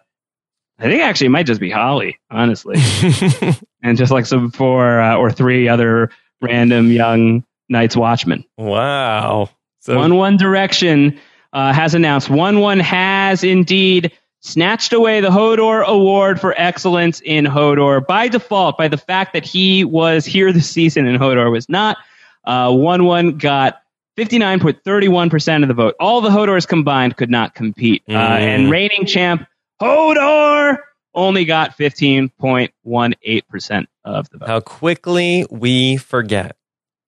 I 0.80 0.84
think 0.84 1.02
actually 1.02 1.28
it 1.28 1.32
might 1.32 1.48
just 1.48 1.60
be 1.60 1.72
Holly, 1.72 2.20
honestly, 2.30 2.76
and 3.84 3.98
just 3.98 4.12
like 4.12 4.26
some 4.26 4.52
four 4.52 5.02
uh, 5.02 5.16
or 5.16 5.32
three 5.32 5.68
other 5.68 6.12
random 6.42 6.92
young 6.92 7.44
Night's 7.70 7.98
Watchmen. 7.98 8.46
Wow. 8.58 9.50
So 9.80 9.98
One 9.98 10.16
One 10.16 10.38
Direction 10.38 11.20
uh, 11.54 11.74
has 11.74 11.94
announced 11.94 12.30
Wun 12.30 12.60
Wun 12.60 12.80
has 12.80 13.44
indeed 13.44 14.12
snatched 14.42 14.94
away 14.94 15.20
the 15.20 15.30
Hodor 15.30 15.84
Award 15.86 16.40
for 16.40 16.54
excellence 16.58 17.22
in 17.22 17.46
Hodor 17.46 18.06
by 18.06 18.28
default 18.28 18.78
by 18.78 18.88
the 18.88 18.98
fact 18.98 19.34
that 19.34 19.46
he 19.46 19.84
was 19.84 20.26
here 20.26 20.54
this 20.54 20.70
season 20.70 21.08
and 21.08 21.20
Hodor 21.20 21.52
was 21.52 21.68
not. 21.68 21.98
Uh, 22.46 22.72
Wun 22.74 23.06
Wun 23.06 23.38
got 23.38 23.82
59.31% 24.18 25.61
of 25.61 25.68
the 25.68 25.73
vote. 25.73 25.95
All 25.99 26.22
the 26.22 26.30
Hodors 26.30 26.65
combined 26.68 27.18
could 27.18 27.30
not 27.30 27.53
compete. 27.56 28.03
Uh, 28.10 28.14
Mm. 28.14 28.39
and 28.41 28.72
reigning 28.72 29.06
champ 29.06 29.45
Hodor 29.81 30.77
only 31.14 31.45
got 31.45 31.77
15.18% 31.77 33.85
of 34.03 34.30
the 34.30 34.38
vote. 34.39 34.48
how 34.48 34.60
quickly 34.60 35.45
we 35.52 35.98
forget. 35.98 36.56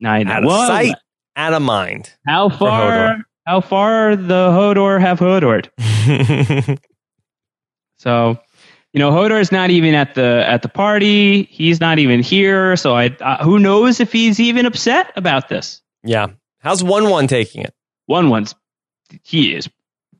I 0.05 0.23
know. 0.23 0.31
Out 0.31 0.43
of 0.45 0.51
sight, 0.51 0.95
out 1.35 1.53
of 1.53 1.61
mind. 1.61 2.11
How 2.25 2.47
far? 2.49 3.17
How 3.45 3.59
far 3.61 4.15
the 4.15 4.49
Hodor 4.51 4.99
have 5.01 5.19
Hodored? 5.19 5.69
So, 7.97 8.39
you 8.93 8.99
know, 8.99 9.11
Hodor's 9.11 9.51
not 9.51 9.71
even 9.71 9.93
at 9.93 10.15
the 10.15 10.45
at 10.47 10.61
the 10.61 10.69
party. 10.69 11.43
He's 11.43 11.81
not 11.81 11.99
even 11.99 12.23
here. 12.23 12.77
So, 12.77 12.95
I 12.95 13.07
uh, 13.19 13.43
who 13.43 13.59
knows 13.59 13.99
if 13.99 14.13
he's 14.13 14.39
even 14.39 14.65
upset 14.65 15.11
about 15.17 15.49
this. 15.49 15.81
yeah. 16.03 16.27
How's 16.59 16.83
Wun 16.83 17.09
Wun 17.09 17.27
taking 17.27 17.61
it? 17.61 17.73
Wun 18.07 18.29
Wun's 18.29 18.55
he 19.23 19.53
is 19.55 19.69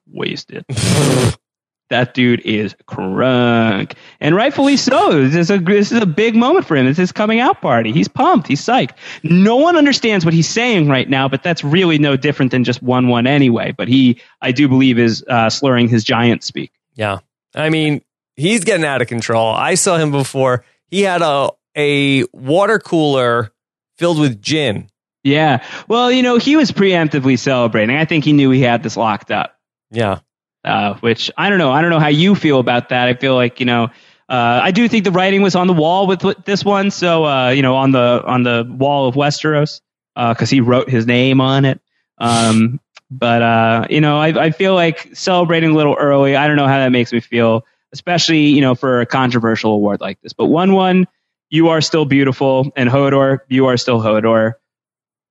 wasted. 0.07 0.66
that 1.90 2.14
dude 2.14 2.41
is 2.41 2.76
crunk, 2.88 3.94
and 4.20 4.36
rightfully 4.36 4.78
so. 4.78 5.24
This 5.24 5.36
is 5.36 5.52
a 5.52 5.57
this 5.57 5.91
is 5.91 6.02
a 6.02 6.06
big 6.06 6.36
moment 6.36 6.66
for 6.66 6.76
him. 6.76 6.88
It's 6.88 6.98
his 6.98 7.11
coming 7.11 7.40
out 7.40 7.61
party. 7.61 7.91
He's 7.91 8.07
pumped. 8.07 8.48
He's 8.48 8.61
psyched. 8.61 8.91
No 9.24 9.56
one 9.57 9.76
understands 9.76 10.26
what 10.26 10.34
he's 10.34 10.48
saying 10.48 10.88
right 10.88 11.10
now, 11.10 11.28
but 11.28 11.44
that's 11.44 11.64
really 11.64 11.98
no 11.98 12.16
different 12.16 12.52
than 12.52 12.64
just 12.64 12.82
Wun 12.82 13.07
Wun 13.07 13.28
anyway. 13.28 13.72
But 13.72 13.88
he, 13.88 14.22
I 14.41 14.52
do 14.52 14.68
believe, 14.68 14.99
is 14.99 15.24
uh, 15.28 15.49
slurring 15.49 15.90
his 15.90 16.03
giant 16.03 16.44
speak. 16.44 16.72
Yeah. 16.95 17.20
I 17.56 17.70
mean, 17.70 18.02
he's 18.36 18.64
getting 18.64 18.86
out 18.86 19.02
of 19.02 19.07
control. 19.07 19.53
I 19.53 19.76
saw 19.76 19.98
him 19.98 20.11
before. 20.11 20.64
He 20.88 21.02
had 21.02 21.22
a 21.22 21.52
a 21.76 22.24
water 22.34 22.80
cooler 22.80 23.52
filled 23.98 24.20
with 24.20 24.41
gin. 24.41 24.90
Yeah. 25.24 25.64
Well, 25.88 26.12
you 26.12 26.24
know, 26.24 26.38
he 26.38 26.56
was 26.56 26.72
preemptively 26.72 27.38
celebrating. 27.38 27.96
I 27.96 28.06
think 28.06 28.24
he 28.24 28.34
knew 28.34 28.52
he 28.52 28.62
had 28.62 28.84
this 28.84 28.96
locked 28.96 29.32
up. 29.32 29.58
Yeah. 29.91 30.20
Uh, 30.64 30.96
which 30.96 31.32
I 31.38 31.50
don't 31.50 31.60
know. 31.60 31.72
I 31.72 31.82
don't 31.82 31.90
know 31.90 32.00
how 32.00 32.08
you 32.08 32.36
feel 32.36 32.60
about 32.60 32.90
that. 32.90 33.08
I 33.08 33.14
feel 33.14 33.36
like 33.36 33.60
you 33.60 33.66
know. 33.66 33.90
Uh, 34.28 34.60
I 34.62 34.70
do 34.70 34.88
think 34.88 35.06
the 35.06 35.12
writing 35.12 35.41
was 35.41 35.56
on 35.56 35.66
the 35.66 35.74
wall 35.74 36.06
with 36.06 36.24
with 36.24 36.46
this 36.46 36.64
one. 36.64 36.91
So 36.91 37.26
uh, 37.26 37.50
you 37.50 37.62
know, 37.62 37.76
on 37.76 37.91
the 37.91 38.22
on 38.26 38.44
the 38.44 38.68
wall 38.70 39.08
of 39.08 39.16
Westeros, 39.16 39.82
because 40.16 40.50
he 40.50 40.62
wrote 40.62 40.90
his 40.90 41.08
name 41.08 41.41
on 41.41 41.66
it. 41.66 41.82
Um, 42.20 42.80
but 43.10 43.41
uh, 43.41 43.88
you 43.90 44.02
know, 44.02 44.20
I, 44.20 44.28
I 44.28 44.52
feel 44.52 44.76
like 44.76 45.16
celebrating 45.16 45.72
a 45.72 45.74
little 45.74 45.96
early. 45.96 46.36
I 46.36 46.48
don't 46.48 46.58
know 46.58 46.68
how 46.68 46.78
that 46.78 46.91
makes 46.91 47.12
me 47.12 47.22
feel, 47.22 47.66
especially 47.94 48.48
you 48.48 48.62
know 48.62 48.76
for 48.76 49.02
a 49.02 49.06
controversial 49.06 49.72
award 49.72 50.02
like 50.02 50.22
this. 50.22 50.34
But 50.34 50.46
Wun 50.48 50.74
Wun, 50.74 51.08
you 51.50 51.70
are 51.70 51.82
still 51.82 52.06
beautiful, 52.06 52.72
and 52.76 52.90
Hodor, 52.90 53.40
you 53.48 53.68
are 53.68 53.78
still 53.78 54.00
Hodor, 54.00 54.56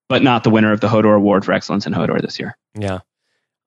but 0.08 0.22
not 0.22 0.44
the 0.44 0.50
winner 0.50 0.72
of 0.72 0.80
the 0.80 0.88
Hodor 0.88 1.16
Award 1.16 1.44
for 1.44 1.52
excellence 1.52 1.86
in 1.86 1.92
Hodor 1.92 2.20
this 2.20 2.38
year. 2.38 2.56
Yeah. 2.78 3.00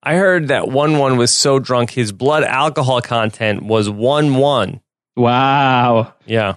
I 0.04 0.16
heard 0.16 0.48
that 0.48 0.68
Wun 0.68 0.98
Wun 0.98 1.18
was 1.18 1.32
so 1.32 1.60
drunk 1.60 1.92
his 1.92 2.12
blood 2.12 2.44
alcohol 2.44 3.02
content 3.02 3.62
was 3.64 3.90
one 3.90 4.36
one. 4.36 4.82
Wow, 5.16 6.14
Yeah. 6.26 6.56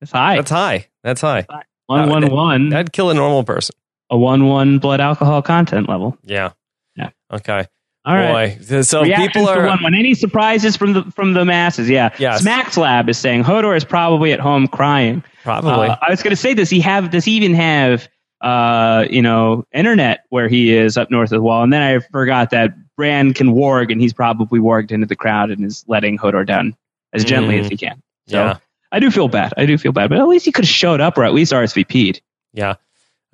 that's 0.00 0.12
high. 0.12 0.36
That's 0.36 0.50
high. 0.50 0.86
That's 1.02 1.20
high. 1.20 1.46
one 1.86 2.08
one 2.08 2.30
one. 2.30 2.68
That'd 2.68 2.92
kill 2.92 3.10
a 3.10 3.14
normal 3.14 3.44
person. 3.44 3.74
a 4.10 4.16
one 4.16 4.46
one 4.46 4.78
blood 4.78 5.00
alcohol 5.00 5.42
content 5.42 5.88
level. 5.88 6.16
Yeah. 6.22 6.50
Yeah. 6.96 7.10
Okay. 7.32 7.66
All 8.04 8.14
right. 8.14 8.58
Boy. 8.58 8.82
So 8.82 9.02
Reactions 9.02 9.26
people 9.28 9.48
are 9.48 9.66
one 9.66 9.82
one. 9.82 9.94
Any 9.94 10.14
surprises 10.14 10.76
from 10.76 10.92
the 10.92 11.02
from 11.16 11.32
the 11.32 11.44
masses? 11.44 11.88
Yeah. 11.90 12.10
Yes. 12.18 12.42
Smacks 12.42 12.76
Lab 12.76 13.08
is 13.08 13.18
saying 13.18 13.42
Hodor 13.44 13.76
is 13.76 13.84
probably 13.84 14.32
at 14.32 14.40
home 14.40 14.68
crying. 14.68 15.24
probably. 15.42 15.88
Uh, 15.88 15.96
I 16.00 16.10
was 16.10 16.22
going 16.22 16.30
to 16.30 16.36
say, 16.36 16.54
does 16.54 16.70
he 16.70 16.80
have? 16.80 17.10
Does 17.10 17.24
he 17.24 17.32
even 17.32 17.54
have? 17.54 18.08
Uh, 18.44 19.06
you 19.08 19.22
know, 19.22 19.64
internet 19.72 20.24
where 20.28 20.48
he 20.48 20.74
is 20.76 20.98
up 20.98 21.10
north 21.10 21.32
of 21.32 21.36
the 21.38 21.42
wall, 21.42 21.62
and 21.62 21.72
then 21.72 21.80
I 21.80 21.98
forgot 22.12 22.50
that 22.50 22.74
Bran 22.94 23.32
can 23.32 23.54
warg, 23.54 23.90
and 23.90 23.98
he's 24.00 24.12
probably 24.12 24.60
warged 24.60 24.92
into 24.92 25.06
the 25.06 25.16
crowd 25.16 25.50
and 25.50 25.64
is 25.64 25.82
letting 25.88 26.18
Hodor 26.18 26.46
down 26.46 26.76
as 27.14 27.24
gently 27.24 27.56
Mm. 27.56 27.60
as 27.60 27.68
he 27.68 27.76
can. 27.78 28.02
So 28.28 28.36
yeah. 28.44 28.56
I 28.92 29.00
do 29.00 29.10
feel 29.10 29.28
bad. 29.28 29.54
I 29.56 29.64
do 29.64 29.78
feel 29.78 29.92
bad, 29.92 30.10
but 30.10 30.18
at 30.18 30.28
least 30.28 30.44
he 30.44 30.52
could 30.52 30.64
have 30.66 30.70
showed 30.70 31.00
up 31.00 31.16
or 31.16 31.24
at 31.24 31.32
least 31.32 31.52
RSVP'd. 31.54 32.20
Yeah. 32.52 32.74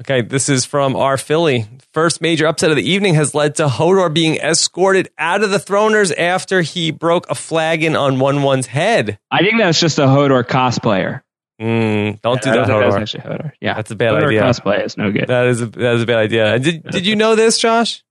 Okay, 0.00 0.22
this 0.22 0.48
is 0.48 0.64
from 0.64 0.94
our 0.96 1.18
Philly. 1.18 1.66
First 1.92 2.22
major 2.22 2.46
upset 2.46 2.70
of 2.70 2.76
the 2.76 2.88
evening 2.88 3.14
has 3.16 3.34
led 3.34 3.56
to 3.56 3.66
Hodor 3.66 4.14
being 4.14 4.36
escorted 4.36 5.10
out 5.18 5.42
of 5.42 5.50
the 5.50 5.58
Throners 5.58 6.16
after 6.16 6.62
he 6.62 6.90
broke 6.92 7.28
a 7.28 7.34
flagon 7.34 7.96
on 7.96 8.18
Wun 8.20 8.42
Wun's 8.42 8.66
head. 8.66 9.18
I 9.30 9.40
think 9.42 9.58
that 9.58 9.66
was 9.66 9.78
just 9.80 9.98
a 9.98 10.06
Hodor 10.06 10.44
cosplayer. 10.44 11.20
Mm, 11.60 12.20
don't 12.22 12.40
do 12.40 12.50
that. 12.52 12.66
That's 12.66 12.96
actually 12.96 13.20
Hodor. 13.20 13.52
Yeah, 13.60 13.74
That's 13.74 13.90
a 13.90 13.96
bad 13.96 14.12
Hodor 14.12 14.28
idea. 14.28 14.42
cosplay 14.42 14.84
is 14.84 14.96
no 14.96 15.12
good. 15.12 15.26
That 15.28 15.46
is 15.46 15.60
a 15.60 15.66
that 15.66 15.94
is 15.96 16.02
a 16.02 16.06
bad 16.06 16.18
idea. 16.18 16.58
Did 16.58 16.84
did 16.84 17.06
you 17.06 17.16
know 17.16 17.34
this, 17.36 17.58
Josh? 17.58 18.02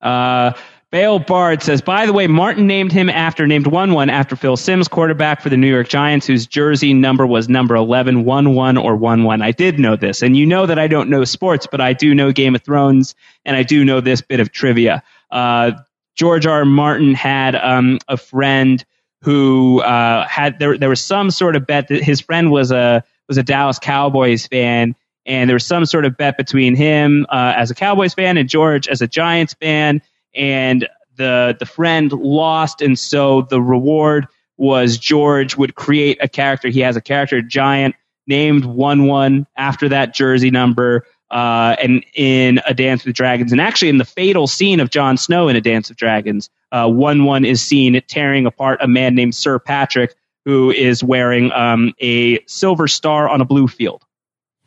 Uh, 0.00 0.52
Bale 0.92 1.18
Bard 1.18 1.62
says, 1.62 1.80
by 1.80 2.04
the 2.04 2.12
way, 2.12 2.26
Martin 2.26 2.66
named 2.66 2.92
him 2.92 3.08
after, 3.08 3.46
named 3.46 3.66
Wun 3.66 3.94
Wun 3.94 4.10
after 4.10 4.36
Phil 4.36 4.58
Simms, 4.58 4.88
quarterback 4.88 5.40
for 5.40 5.48
the 5.48 5.56
New 5.56 5.68
York 5.70 5.88
Giants, 5.88 6.26
whose 6.26 6.46
jersey 6.46 6.92
number 6.92 7.26
was 7.26 7.48
number 7.48 7.74
11, 7.74 8.24
1 8.24 8.54
1 8.54 8.76
or 8.76 8.94
1 8.94 9.24
1. 9.24 9.42
I 9.42 9.52
did 9.52 9.78
know 9.78 9.96
this. 9.96 10.22
And 10.22 10.36
you 10.36 10.44
know 10.44 10.66
that 10.66 10.78
I 10.78 10.88
don't 10.88 11.08
know 11.08 11.24
sports, 11.24 11.66
but 11.70 11.80
I 11.80 11.94
do 11.94 12.14
know 12.14 12.30
Game 12.30 12.54
of 12.54 12.62
Thrones, 12.62 13.14
and 13.46 13.56
I 13.56 13.62
do 13.62 13.86
know 13.86 14.00
this 14.02 14.20
bit 14.20 14.38
of 14.38 14.52
trivia. 14.52 15.02
Uh, 15.30 15.72
George 16.14 16.46
R. 16.46 16.58
R. 16.58 16.64
Martin 16.66 17.14
had 17.14 17.56
um, 17.56 17.98
a 18.06 18.18
friend 18.18 18.84
who 19.22 19.80
uh, 19.80 20.26
had 20.26 20.58
there. 20.58 20.76
There 20.76 20.88
was 20.88 21.00
some 21.00 21.30
sort 21.30 21.56
of 21.56 21.66
bet 21.66 21.88
that 21.88 22.02
his 22.02 22.20
friend 22.20 22.50
was 22.50 22.70
a 22.70 23.04
was 23.28 23.38
a 23.38 23.42
Dallas 23.42 23.78
Cowboys 23.78 24.46
fan, 24.46 24.94
and 25.24 25.48
there 25.48 25.54
was 25.54 25.64
some 25.64 25.86
sort 25.86 26.04
of 26.04 26.16
bet 26.16 26.36
between 26.36 26.74
him 26.74 27.26
uh, 27.28 27.54
as 27.56 27.70
a 27.70 27.74
Cowboys 27.74 28.14
fan 28.14 28.36
and 28.36 28.48
George 28.48 28.88
as 28.88 29.00
a 29.00 29.06
Giants 29.06 29.54
fan, 29.54 30.02
and 30.34 30.88
the 31.16 31.56
the 31.58 31.66
friend 31.66 32.12
lost, 32.12 32.82
and 32.82 32.98
so 32.98 33.42
the 33.42 33.60
reward 33.60 34.26
was 34.56 34.98
George 34.98 35.56
would 35.56 35.74
create 35.74 36.18
a 36.20 36.28
character. 36.28 36.68
He 36.68 36.80
has 36.80 36.96
a 36.96 37.00
character 37.00 37.40
giant 37.42 37.94
named 38.26 38.64
Wun 38.64 39.06
Wun 39.06 39.46
after 39.56 39.88
that 39.88 40.14
jersey 40.14 40.50
number. 40.50 41.06
Uh, 41.32 41.74
and 41.82 42.04
in 42.14 42.60
A 42.66 42.74
Dance 42.74 43.04
with 43.06 43.16
Dragons, 43.16 43.52
and 43.52 43.60
actually 43.60 43.88
in 43.88 43.96
the 43.98 44.04
fatal 44.04 44.46
scene 44.46 44.80
of 44.80 44.90
Jon 44.90 45.16
Snow 45.16 45.48
in 45.48 45.56
A 45.56 45.60
Dance 45.62 45.88
with 45.88 45.96
Dragons, 45.96 46.50
uh, 46.72 46.86
Wun 46.92 47.24
Wun 47.24 47.44
is 47.46 47.62
seen 47.62 48.00
tearing 48.06 48.44
apart 48.46 48.80
a 48.82 48.86
man 48.86 49.14
named 49.14 49.34
Sir 49.34 49.58
Patrick, 49.58 50.14
who 50.44 50.70
is 50.70 51.02
wearing 51.02 51.50
um, 51.52 51.94
a 52.00 52.38
silver 52.46 52.86
star 52.86 53.28
on 53.28 53.40
a 53.40 53.44
blue 53.46 53.66
field, 53.66 54.04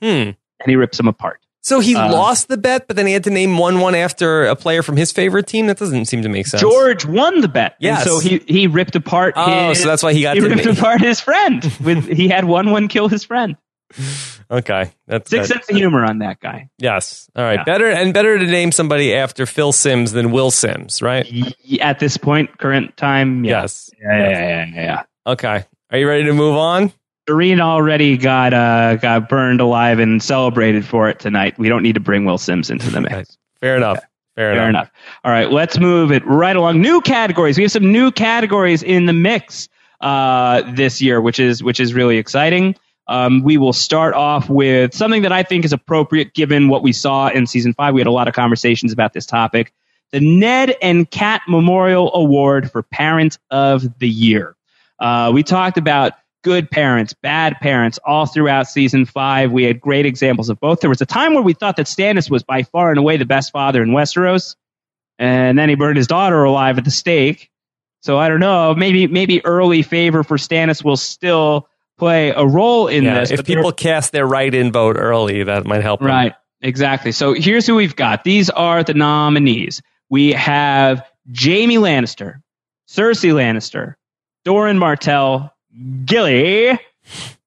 Hmm. 0.01 0.07
and 0.07 0.35
he 0.65 0.75
rips 0.75 0.99
him 0.99 1.07
apart. 1.07 1.39
So 1.61 1.79
he 1.79 1.95
Uh, 1.95 2.11
lost 2.11 2.47
the 2.47 2.57
bet, 2.57 2.87
but 2.87 2.95
then 2.95 3.07
he 3.07 3.13
had 3.13 3.23
to 3.25 3.31
name 3.31 3.57
Wun 3.57 3.79
Wun 3.79 3.93
after 3.95 4.45
a 4.45 4.55
player 4.55 4.81
from 4.83 4.97
his 4.97 5.11
favorite 5.11 5.47
team. 5.47 5.67
That 5.67 5.77
doesn't 5.77 6.05
seem 6.05 6.21
to 6.21 6.29
make 6.29 6.45
sense. 6.47 6.61
George 6.61 7.05
won 7.05 7.41
the 7.41 7.47
bet. 7.47 7.75
Yes. 7.79 8.01
And 8.01 8.09
so 8.09 8.19
he, 8.19 8.39
he 8.47 8.67
ripped 8.67 8.95
apart 8.95 9.33
Oh, 9.35 9.69
his, 9.69 9.81
so 9.81 9.87
that's 9.87 10.03
why 10.03 10.13
he 10.13 10.21
got 10.21 10.35
he 10.35 10.41
to 10.41 10.49
ripped 10.49 10.65
name- 10.65 10.75
apart 10.75 11.01
his 11.01 11.19
friend 11.19 11.63
with 11.83 12.07
he 12.07 12.27
had 12.27 12.45
Wun 12.45 12.71
Wun 12.71 12.87
kill 12.87 13.07
his 13.07 13.23
friend. 13.23 13.55
Okay, 14.49 14.91
that's 15.07 15.29
Six 15.29 15.47
that- 15.47 15.53
sense 15.55 15.69
of 15.69 15.75
humor 15.75 16.03
on 16.05 16.19
that 16.19 16.39
guy. 16.39 16.69
Yes. 16.77 17.29
All 17.35 17.43
right. 17.43 17.55
Yeah. 17.59 17.63
Better 17.63 17.89
and 17.89 18.13
better 18.13 18.37
to 18.37 18.45
name 18.45 18.71
somebody 18.71 19.13
after 19.15 19.45
Phil 19.45 19.71
Simms 19.71 20.11
than 20.11 20.31
Will 20.31 20.51
Sims, 20.51 21.01
right? 21.01 21.25
At 21.81 21.99
this 21.99 22.17
point, 22.17 22.57
current 22.57 22.95
time, 22.97 23.43
yeah. 23.43 23.61
Yes. 23.61 23.89
Yeah, 24.01 24.17
yeah, 24.19 24.29
yeah, 24.29 24.65
yeah, 24.75 24.81
yeah. 24.81 25.03
Okay. 25.31 25.65
Are 25.91 25.97
you 25.97 26.07
ready 26.07 26.23
to 26.25 26.33
move 26.33 26.55
on? 26.55 26.91
Doreen 27.27 27.59
already 27.59 28.17
got 28.17 28.53
uh 28.53 28.97
got 28.97 29.27
burned 29.29 29.59
alive 29.61 29.97
and 29.99 30.21
celebrated 30.21 30.85
for 30.85 31.09
it 31.09 31.19
tonight. 31.19 31.57
We 31.57 31.69
don't 31.69 31.81
need 31.81 31.95
to 31.95 31.99
bring 31.99 32.25
Will 32.25 32.37
Sims 32.37 32.69
into 32.69 32.91
the 32.91 33.01
mix. 33.09 33.37
Fair 33.61 33.77
enough. 33.77 33.99
Fair, 34.35 34.53
Fair 34.53 34.69
enough. 34.69 34.89
enough. 34.89 34.91
All 35.23 35.31
right, 35.31 35.49
let's 35.49 35.79
move 35.79 36.11
it 36.11 36.23
right 36.25 36.55
along. 36.55 36.81
New 36.81 37.01
categories. 37.01 37.57
We 37.57 37.63
have 37.63 37.71
some 37.71 37.91
new 37.91 38.11
categories 38.11 38.83
in 38.83 39.05
the 39.05 39.13
mix 39.13 39.69
uh, 40.01 40.61
this 40.73 41.01
year, 41.01 41.19
which 41.21 41.39
is 41.39 41.63
which 41.63 41.79
is 41.79 41.93
really 41.93 42.17
exciting. 42.17 42.75
Um, 43.07 43.43
we 43.43 43.57
will 43.57 43.73
start 43.73 44.15
off 44.15 44.49
with 44.49 44.93
something 44.93 45.23
that 45.23 45.31
I 45.31 45.43
think 45.43 45.63
is 45.65 45.73
appropriate 45.73 46.33
given 46.33 46.69
what 46.69 46.81
we 46.81 46.91
saw 46.91 47.27
in 47.27 47.45
season 47.45 47.73
five. 47.73 47.93
We 47.93 48.01
had 48.01 48.07
a 48.07 48.11
lot 48.11 48.27
of 48.27 48.33
conversations 48.33 48.91
about 48.91 49.13
this 49.13 49.25
topic. 49.25 49.73
The 50.11 50.19
Ned 50.19 50.75
and 50.81 51.09
Cat 51.09 51.41
Memorial 51.47 52.11
Award 52.13 52.71
for 52.71 52.83
Parent 52.83 53.37
of 53.51 53.99
the 53.99 54.09
Year. 54.09 54.55
Uh, 54.99 55.31
we 55.33 55.43
talked 55.43 55.77
about 55.77 56.13
good 56.43 56.69
parents, 56.69 57.13
bad 57.13 57.59
parents, 57.59 57.99
all 58.05 58.25
throughout 58.25 58.67
season 58.67 59.05
five. 59.05 59.51
We 59.51 59.63
had 59.63 59.81
great 59.81 60.05
examples 60.05 60.49
of 60.49 60.59
both. 60.59 60.79
There 60.79 60.89
was 60.89 61.01
a 61.01 61.05
time 61.05 61.33
where 61.33 61.43
we 61.43 61.53
thought 61.53 61.75
that 61.77 61.87
Stannis 61.87 62.29
was 62.29 62.43
by 62.43 62.63
far 62.63 62.91
and 62.91 62.99
away 62.99 63.17
the 63.17 63.25
best 63.25 63.51
father 63.51 63.81
in 63.81 63.89
Westeros, 63.89 64.55
and 65.19 65.57
then 65.57 65.69
he 65.69 65.75
burned 65.75 65.97
his 65.97 66.07
daughter 66.07 66.43
alive 66.43 66.77
at 66.77 66.85
the 66.85 66.91
stake. 66.91 67.49
So 68.01 68.17
I 68.19 68.29
don't 68.29 68.39
know. 68.39 68.75
Maybe 68.75 69.07
maybe 69.07 69.43
early 69.43 69.81
favor 69.81 70.23
for 70.23 70.37
Stannis 70.37 70.83
will 70.83 70.97
still 70.97 71.67
play 71.97 72.29
a 72.29 72.45
role 72.45 72.87
in 72.87 73.03
Yeah, 73.03 73.19
this. 73.21 73.31
if 73.31 73.45
people 73.45 73.71
cast 73.71 74.11
their 74.11 74.25
write-in 74.27 74.71
vote 74.71 74.95
early, 74.99 75.43
that 75.43 75.65
might 75.65 75.81
help. 75.81 75.99
them. 75.99 76.07
right, 76.09 76.33
Exactly. 76.61 77.11
So 77.11 77.33
here's 77.33 77.67
who 77.67 77.75
we've 77.75 77.95
got. 77.95 78.23
These 78.23 78.49
are 78.49 78.83
the 78.83 78.93
nominees. 78.93 79.81
We 80.09 80.31
have 80.33 81.05
Jaime 81.35 81.75
Lannister, 81.77 82.41
Cersei 82.89 83.31
Lannister, 83.33 83.95
Doran 84.45 84.77
Martell, 84.79 85.53
Gilly, 86.05 86.79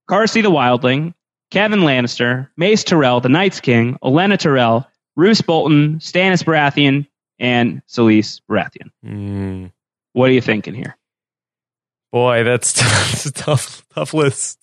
Karsi 0.08 0.42
the 0.42 0.50
Wildling, 0.50 1.14
Kevan 1.50 1.80
Lannister, 1.80 2.48
Mace 2.56 2.84
Tyrell, 2.84 3.20
the 3.20 3.28
Night's 3.28 3.60
King, 3.60 3.96
Olenna 4.02 4.38
Tyrell, 4.38 4.86
Roose 5.16 5.40
Bolton, 5.40 5.98
Stannis 5.98 6.44
Baratheon, 6.44 7.06
and 7.38 7.82
Selyse 7.88 8.40
Baratheon. 8.50 8.90
Mm. 9.04 9.72
What 10.12 10.28
are 10.30 10.32
you 10.32 10.40
thinking 10.42 10.74
here? 10.74 10.96
Boy, 12.12 12.44
that's, 12.44 12.72
that's 13.12 13.26
a 13.26 13.32
tough, 13.32 13.84
tough 13.94 14.14
list. 14.14 14.58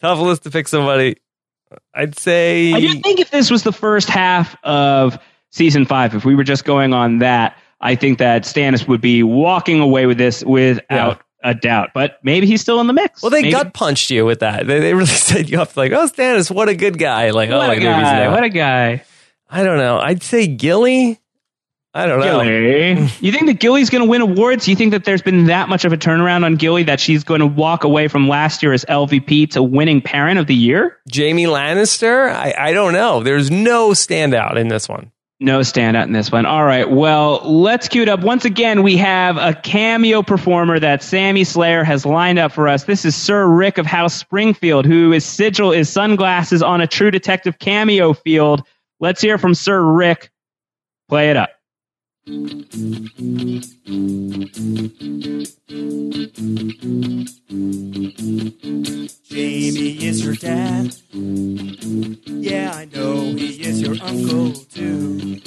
Tough 0.00 0.18
list 0.20 0.44
to 0.44 0.50
pick 0.50 0.68
somebody. 0.68 1.16
I'd 1.92 2.16
say. 2.18 2.72
I 2.72 2.80
do 2.80 3.00
think 3.00 3.20
if 3.20 3.30
this 3.30 3.50
was 3.50 3.62
the 3.64 3.72
first 3.72 4.08
half 4.08 4.56
of 4.62 5.18
season 5.50 5.86
five, 5.86 6.14
if 6.14 6.24
we 6.24 6.34
were 6.34 6.44
just 6.44 6.64
going 6.64 6.92
on 6.92 7.18
that, 7.18 7.56
I 7.80 7.96
think 7.96 8.18
that 8.18 8.42
Stannis 8.42 8.86
would 8.86 9.00
be 9.00 9.22
walking 9.22 9.80
away 9.80 10.06
with 10.06 10.16
this 10.18 10.44
without 10.44 11.20
a 11.42 11.54
doubt. 11.54 11.90
But 11.92 12.18
maybe 12.22 12.46
he's 12.46 12.60
still 12.60 12.80
in 12.80 12.86
the 12.86 12.92
mix. 12.92 13.22
Well, 13.22 13.30
they 13.30 13.42
Maybe- 13.42 13.52
gut 13.52 13.74
punched 13.74 14.10
you 14.10 14.24
with 14.24 14.40
that. 14.40 14.66
They, 14.66 14.80
they 14.80 14.94
really 14.94 15.06
set 15.06 15.48
you 15.48 15.60
up 15.60 15.76
like, 15.76 15.92
oh, 15.92 16.06
Stannis, 16.06 16.50
what 16.50 16.68
a 16.68 16.74
good 16.76 16.98
guy. 16.98 17.30
Like, 17.30 17.50
oh, 17.50 17.58
What 17.58 17.68
like 17.68 17.78
a 17.78 17.82
guy! 17.82 18.28
What 18.28 18.44
a 18.44 18.48
guy! 18.48 19.04
I 19.50 19.62
don't 19.62 19.78
know. 19.78 19.98
I'd 19.98 20.22
say 20.22 20.46
Gilly. 20.46 21.20
I 21.96 22.06
don't 22.06 22.18
know. 22.18 22.42
Gilly. 22.42 23.08
you 23.20 23.30
think 23.30 23.46
that 23.46 23.60
Gilly's 23.60 23.88
going 23.88 24.02
to 24.02 24.10
win 24.10 24.20
awards? 24.20 24.66
You 24.66 24.74
think 24.74 24.90
that 24.90 25.04
there's 25.04 25.22
been 25.22 25.46
that 25.46 25.68
much 25.68 25.84
of 25.84 25.92
a 25.92 25.96
turnaround 25.96 26.44
on 26.44 26.56
Gilly 26.56 26.82
that 26.84 26.98
she's 26.98 27.22
going 27.22 27.38
to 27.38 27.46
walk 27.46 27.84
away 27.84 28.08
from 28.08 28.28
last 28.28 28.64
year 28.64 28.72
as 28.72 28.84
LVP 28.86 29.50
to 29.52 29.62
winning 29.62 30.02
Parent 30.02 30.40
of 30.40 30.48
the 30.48 30.56
Year? 30.56 30.98
Jaime 31.14 31.44
Lannister? 31.44 32.30
I, 32.30 32.52
I 32.58 32.72
don't 32.72 32.94
know. 32.94 33.22
There's 33.22 33.48
no 33.48 33.90
standout 33.90 34.56
in 34.56 34.66
this 34.66 34.88
one. 34.88 35.12
No 35.38 35.60
standout 35.60 36.06
in 36.06 36.12
this 36.12 36.32
one. 36.32 36.46
All 36.46 36.64
right. 36.64 36.90
Well, 36.90 37.40
let's 37.44 37.86
cue 37.86 38.02
it 38.02 38.08
up. 38.08 38.20
Once 38.20 38.44
again, 38.44 38.82
we 38.82 38.96
have 38.96 39.36
a 39.36 39.54
cameo 39.54 40.22
performer 40.22 40.80
that 40.80 41.02
Sammy 41.02 41.44
Slayer 41.44 41.84
has 41.84 42.04
lined 42.04 42.40
up 42.40 42.50
for 42.50 42.66
us. 42.66 42.84
This 42.84 43.04
is 43.04 43.14
Sir 43.14 43.46
Rick 43.46 43.78
of 43.78 43.86
House 43.86 44.14
Springfield, 44.14 44.84
who 44.84 45.12
is 45.12 45.24
sigil 45.24 45.70
is 45.70 45.88
sunglasses 45.88 46.62
on 46.62 46.80
a 46.80 46.86
True 46.86 47.10
Detective 47.12 47.58
cameo 47.60 48.14
field. 48.14 48.62
Let's 48.98 49.20
hear 49.20 49.38
from 49.38 49.54
Sir 49.54 49.80
Rick. 49.82 50.30
Play 51.08 51.30
it 51.30 51.36
up. 51.36 51.50
Jaime 52.26 52.40
is 60.00 60.24
your 60.24 60.34
dad. 60.34 60.96
Yeah, 61.12 62.72
I 62.74 62.86
know 62.86 63.34
he 63.34 63.60
is 63.60 63.82
your 63.82 63.96
uncle 64.00 64.54
too. 64.54 65.38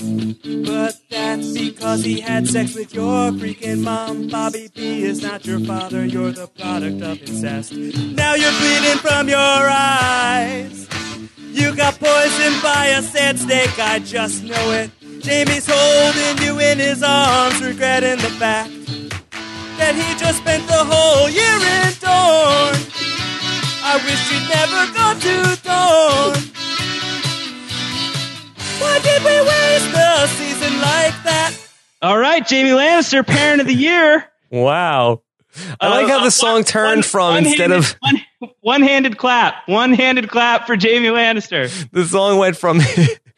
But 0.68 1.02
that's 1.10 1.52
because 1.52 2.04
he 2.04 2.20
had 2.20 2.48
sex 2.48 2.76
with 2.76 2.94
your 2.94 3.32
freaking 3.32 3.82
mom. 3.82 4.28
Bobby 4.28 4.70
B 4.76 5.04
is 5.04 5.24
not 5.24 5.48
your 5.48 5.60
father, 5.62 6.06
you're 6.06 6.32
the 6.32 6.46
product 6.46 7.02
of 7.02 7.20
incest. 7.24 7.74
Now 7.74 8.36
you're 8.36 8.52
bleeding 8.52 9.00
from 9.00 9.30
your 9.30 9.40
eyes. 9.40 10.88
You 11.40 11.76
got 11.76 12.00
poisoned 12.00 12.62
by 12.62 12.86
a 12.98 13.02
sand 13.02 13.40
snake, 13.40 13.80
I 13.80 13.98
just 13.98 14.44
know 14.44 14.72
it. 14.74 14.92
Jaime's 15.28 15.68
holding 15.70 16.44
you 16.46 16.60
in 16.60 16.80
his 16.80 17.04
arms, 17.04 17.62
regretting 17.62 18.18
the 18.18 18.32
fact 18.40 18.72
that 19.78 19.94
he 19.94 20.18
just 20.20 20.40
spent 20.40 20.66
the 20.68 20.84
whole 20.84 21.30
year 21.30 21.44
in 21.44 21.94
Dorne. 22.00 22.82
I 23.84 23.96
wish 24.04 24.32
you'd 24.32 24.48
never 24.50 24.82
gone 24.94 25.20
to 25.20 25.36
Dorne. 25.64 26.54
Why 28.80 29.00
did 29.00 29.22
we 29.24 29.38
waste 29.42 29.92
the 29.92 30.28
season 30.38 30.74
like 30.82 31.24
that? 31.24 31.54
All 32.02 32.18
right, 32.18 32.48
Jaime 32.48 32.70
Lannister, 32.70 33.26
Parent 33.26 33.60
of 33.62 33.68
the 33.68 33.74
Year. 33.74 34.26
Wow. 34.52 35.22
I 35.82 35.88
like 35.90 36.08
how 36.08 36.20
Uh, 36.20 36.24
the 36.26 36.32
song 36.32 36.54
one- 36.56 36.64
turned 36.64 36.96
one- 36.98 37.04
from 37.04 37.38
instead 37.38 37.72
of 37.72 37.96
one, 38.02 38.22
one-handed 38.62 39.18
clap, 39.18 39.68
one-handed 39.68 40.30
clap 40.30 40.68
for 40.68 40.76
Jaime 40.80 41.08
Lannister. 41.08 41.70
the 41.92 42.06
song 42.06 42.38
went 42.38 42.56
from 42.58 42.80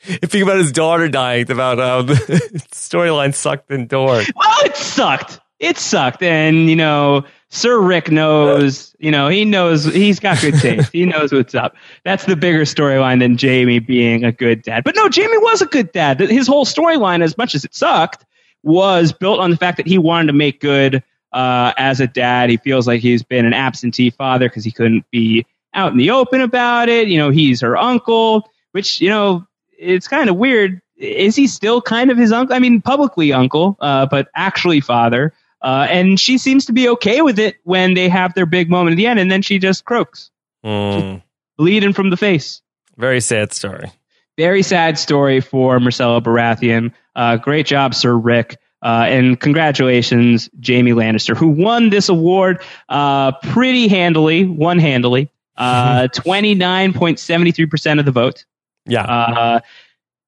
thinking 0.21 0.41
about 0.43 0.57
his 0.57 0.71
daughter 0.71 1.07
dying 1.07 1.49
about 1.51 2.07
the 2.07 2.13
storyline 2.71 3.33
sucked 3.33 3.69
in 3.71 3.87
Dorne. 3.87 4.25
Well, 4.35 4.57
it 4.65 4.75
sucked. 4.75 5.39
It 5.59 5.77
sucked, 5.77 6.23
and 6.23 6.69
you 6.69 6.75
know, 6.75 7.25
Sir 7.49 7.79
Rick 7.79 8.09
knows. 8.09 8.95
You 8.97 9.11
know, 9.11 9.27
he 9.27 9.45
knows. 9.45 9.85
He's 9.85 10.19
got 10.19 10.39
good 10.41 10.55
taste. 10.55 10.91
he 10.91 11.05
knows 11.05 11.31
what's 11.31 11.53
up. 11.53 11.75
That's 12.03 12.25
the 12.25 12.35
bigger 12.35 12.61
storyline 12.61 13.19
than 13.19 13.37
Jaime 13.37 13.79
being 13.79 14.23
a 14.23 14.31
good 14.31 14.63
dad. 14.63 14.83
But 14.83 14.95
no, 14.95 15.09
Jaime 15.13 15.37
was 15.37 15.61
a 15.61 15.65
good 15.65 15.91
dad. 15.91 16.19
His 16.19 16.47
whole 16.47 16.65
storyline, 16.65 17.21
as 17.21 17.37
much 17.37 17.55
as 17.55 17.65
it 17.65 17.75
sucked, 17.75 18.25
was 18.63 19.13
built 19.13 19.39
on 19.39 19.51
the 19.51 19.57
fact 19.57 19.77
that 19.77 19.87
he 19.87 19.97
wanted 19.97 20.27
to 20.27 20.33
make 20.33 20.59
good 20.59 21.03
uh, 21.33 21.73
as 21.77 21.99
a 21.99 22.07
dad. 22.07 22.49
He 22.49 22.57
feels 22.57 22.87
like 22.87 23.01
he's 23.01 23.23
been 23.23 23.45
an 23.45 23.53
absentee 23.53 24.09
father 24.09 24.47
because 24.49 24.63
he 24.63 24.71
couldn't 24.71 25.09
be 25.11 25.45
out 25.73 25.91
in 25.91 25.97
the 25.97 26.11
open 26.11 26.41
about 26.41 26.89
it. 26.89 27.07
You 27.07 27.17
know, 27.17 27.29
he's 27.29 27.61
her 27.61 27.77
uncle, 27.77 28.49
which 28.71 29.01
you 29.01 29.09
know, 29.09 29.45
it's 29.79 30.07
kind 30.07 30.29
of 30.29 30.35
weird. 30.35 30.81
Is 30.97 31.35
he 31.35 31.47
still 31.47 31.81
kind 31.81 32.11
of 32.11 32.17
his 32.17 32.31
uncle? 32.31 32.55
I 32.55 32.59
mean, 32.59 32.81
publicly 32.81 33.31
uncle, 33.33 33.77
uh, 33.79 34.05
but 34.05 34.27
actually 34.35 34.81
father. 34.81 35.33
Uh, 35.61 35.87
and 35.89 36.19
she 36.19 36.37
seems 36.37 36.65
to 36.65 36.73
be 36.73 36.87
okay 36.89 37.21
with 37.21 37.39
it 37.39 37.57
when 37.63 37.93
they 37.93 38.09
have 38.09 38.33
their 38.33 38.45
big 38.45 38.69
moment 38.69 38.93
at 38.93 38.97
the 38.97 39.07
end, 39.07 39.19
and 39.19 39.31
then 39.31 39.41
she 39.41 39.59
just 39.59 39.83
croaks, 39.85 40.29
Hmm. 40.63 41.15
bleeding 41.57 41.93
from 41.93 42.09
the 42.09 42.17
face. 42.17 42.61
Very 42.97 43.21
sad 43.21 43.53
story. 43.53 43.91
Very 44.37 44.61
sad 44.61 44.97
story 44.99 45.41
for 45.41 45.79
Myrcella 45.79 46.21
Baratheon. 46.21 46.93
Uh, 47.15 47.37
great 47.37 47.65
job, 47.65 47.93
Sir 47.95 48.15
Rick. 48.15 48.57
Uh, 48.81 49.05
and 49.09 49.37
congratulations, 49.39 50.49
Jaime 50.65 50.91
Lannister, 50.91 51.35
who 51.35 51.47
won 51.49 51.89
this 51.89 52.07
award 52.07 52.61
uh, 52.87 53.33
pretty 53.33 53.89
handily, 53.89 54.45
one 54.45 54.79
handily, 54.79 55.29
uh, 55.57 56.07
29.73% 56.13 57.99
of 57.99 58.05
the 58.05 58.11
vote. 58.11 58.45
Yeah. 58.89 59.03
Uh, 59.03 59.59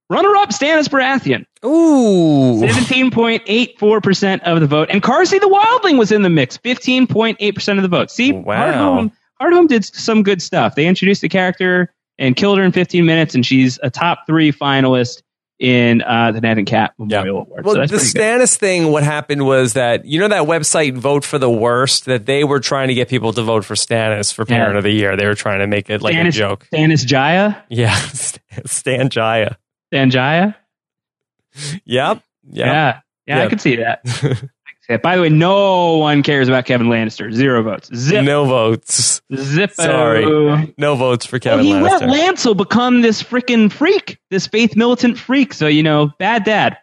runner 0.10 0.36
up, 0.38 0.50
Stannis 0.50 0.88
Baratheon, 0.88 1.46
Ooh. 1.66 2.62
17.84% 2.66 4.42
of 4.44 4.60
the 4.60 4.68
vote. 4.68 4.90
And 4.92 5.02
Karsi 5.02 5.40
the 5.40 5.48
Wildling 5.48 5.98
was 5.98 6.12
in 6.12 6.22
the 6.22 6.30
mix, 6.30 6.58
15.8% 6.58 7.78
of 7.78 7.82
the 7.82 7.88
vote. 7.88 8.12
See, 8.12 8.32
Wow. 8.32 8.56
Hardhome, 9.00 9.12
Hardhome 9.42 9.68
did 9.68 9.86
some 9.86 10.24
good 10.24 10.42
stuff. 10.42 10.76
They 10.76 10.86
introduced 10.88 11.22
the 11.22 11.30
character 11.30 11.94
and 12.20 12.36
killed 12.36 12.58
her 12.58 12.64
in 12.64 12.72
15 12.72 13.06
minutes, 13.06 13.34
and 13.36 13.46
she's 13.46 13.80
a 13.84 13.90
top 13.90 14.28
three 14.28 14.52
finalist 14.52 15.22
in 15.62 16.02
uh, 16.02 16.32
the 16.32 16.42
Ned 16.42 16.58
and 16.58 16.66
Cat 16.66 16.96
Memorial 16.98 17.44
Award. 17.44 17.64
Well, 17.66 17.76
so 17.76 17.82
the 17.82 17.88
pretty 18.00 18.14
good. 18.40 18.50
Thing, 18.50 18.92
what 18.92 19.04
happened 19.04 19.46
was 19.46 19.74
that, 19.74 20.06
you 20.06 20.20
know, 20.20 20.28
that 20.30 20.48
website 20.48 20.98
Vote 20.98 21.24
for 21.24 21.38
the 21.38 21.52
Worst, 21.52 22.06
that 22.06 22.26
they 22.26 22.44
were 22.44 22.60
trying 22.60 22.88
to 22.88 22.96
get 22.96 23.08
people 23.10 23.32
to 23.34 23.44
vote 23.44 23.64
for 23.64 23.76
Stannis 23.76 24.34
for 24.34 24.44
Parent 24.44 24.74
Yeah. 24.74 24.78
of 24.80 24.84
the 24.84 24.90
Year. 24.92 25.16
They 25.16 25.28
were 25.28 25.36
trying 25.36 25.60
to 25.60 25.68
make 25.68 25.88
it 25.92 26.02
like 26.02 26.16
a 26.16 26.32
joke. 26.32 26.68
Stannis 26.74 27.06
Jaya? 27.06 27.64
Yeah. 27.70 27.96
Stan 28.66 29.10
Jaya. 29.10 29.58
Stan 29.90 30.10
Jaya? 30.10 30.56
Yep. 31.54 31.78
Yep. 31.86 32.24
Yeah. 32.52 33.00
Yeah, 33.28 33.38
I 33.38 33.44
Yeah. 33.44 33.50
could 33.50 33.62
see 33.62 33.76
that. 33.76 34.02
I 34.04 34.08
could 34.10 34.18
see 34.18 34.28
that. 34.28 34.50
By 34.98 35.16
the 35.16 35.22
way, 35.22 35.30
no 35.30 35.98
one 35.98 36.24
cares 36.24 36.48
about 36.48 36.66
Kevan 36.66 36.88
Lannister. 36.88 37.32
Zero 37.34 37.64
votes. 37.64 37.90
Zip. 37.96 38.24
No 38.24 38.46
votes. 38.46 39.22
Zip. 39.36 39.72
Sorry. 39.72 40.74
No 40.78 40.96
votes 40.96 41.26
for 41.26 41.40
Kevin 41.40 41.66
Well, 41.66 41.78
he 41.78 41.82
let 41.82 42.02
Lannister. 42.02 42.12
Lancel 42.12 42.58
become 42.58 43.02
this 43.02 43.22
freaking 43.22 43.72
freak, 43.72 44.20
this 44.30 44.48
faith 44.48 44.76
militant 44.76 45.18
freak. 45.18 45.54
So, 45.54 45.68
you 45.68 45.84
know, 45.84 46.12
bad 46.20 46.44
dad. 46.44 46.78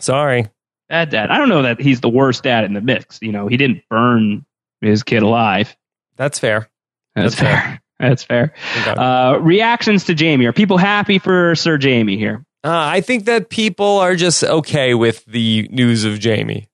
Sorry. 0.00 0.48
Bad 0.88 1.10
dad. 1.10 1.30
I 1.30 1.38
don't 1.38 1.48
know 1.48 1.62
that 1.62 1.80
he's 1.80 2.00
the 2.00 2.08
worst 2.08 2.42
dad 2.42 2.64
in 2.64 2.74
the 2.74 2.80
mix. 2.80 3.18
You 3.22 3.32
know, 3.32 3.46
he 3.48 3.56
didn't 3.56 3.82
burn 3.88 4.44
his 4.80 5.02
kid 5.02 5.22
alive. 5.22 5.76
That's 6.16 6.38
fair. 6.38 6.68
That's, 7.14 7.36
That's 7.36 7.40
fair. 7.40 7.82
That's 7.98 8.22
fair. 8.24 8.52
Okay. 8.80 8.90
Uh, 8.90 9.38
reactions 9.38 10.04
to 10.04 10.14
Jaime. 10.14 10.44
Are 10.46 10.52
people 10.52 10.76
happy 10.76 11.18
for 11.18 11.54
Sir 11.54 11.78
Jaime 11.80 12.16
here? 12.16 12.44
Uh, 12.64 12.70
I 12.70 13.00
think 13.00 13.24
that 13.24 13.48
people 13.48 13.98
are 13.98 14.16
just 14.16 14.42
okay 14.44 14.94
with 14.94 15.24
the 15.26 15.68
news 15.70 16.04
of 16.04 16.18
Jamie. 16.20 16.68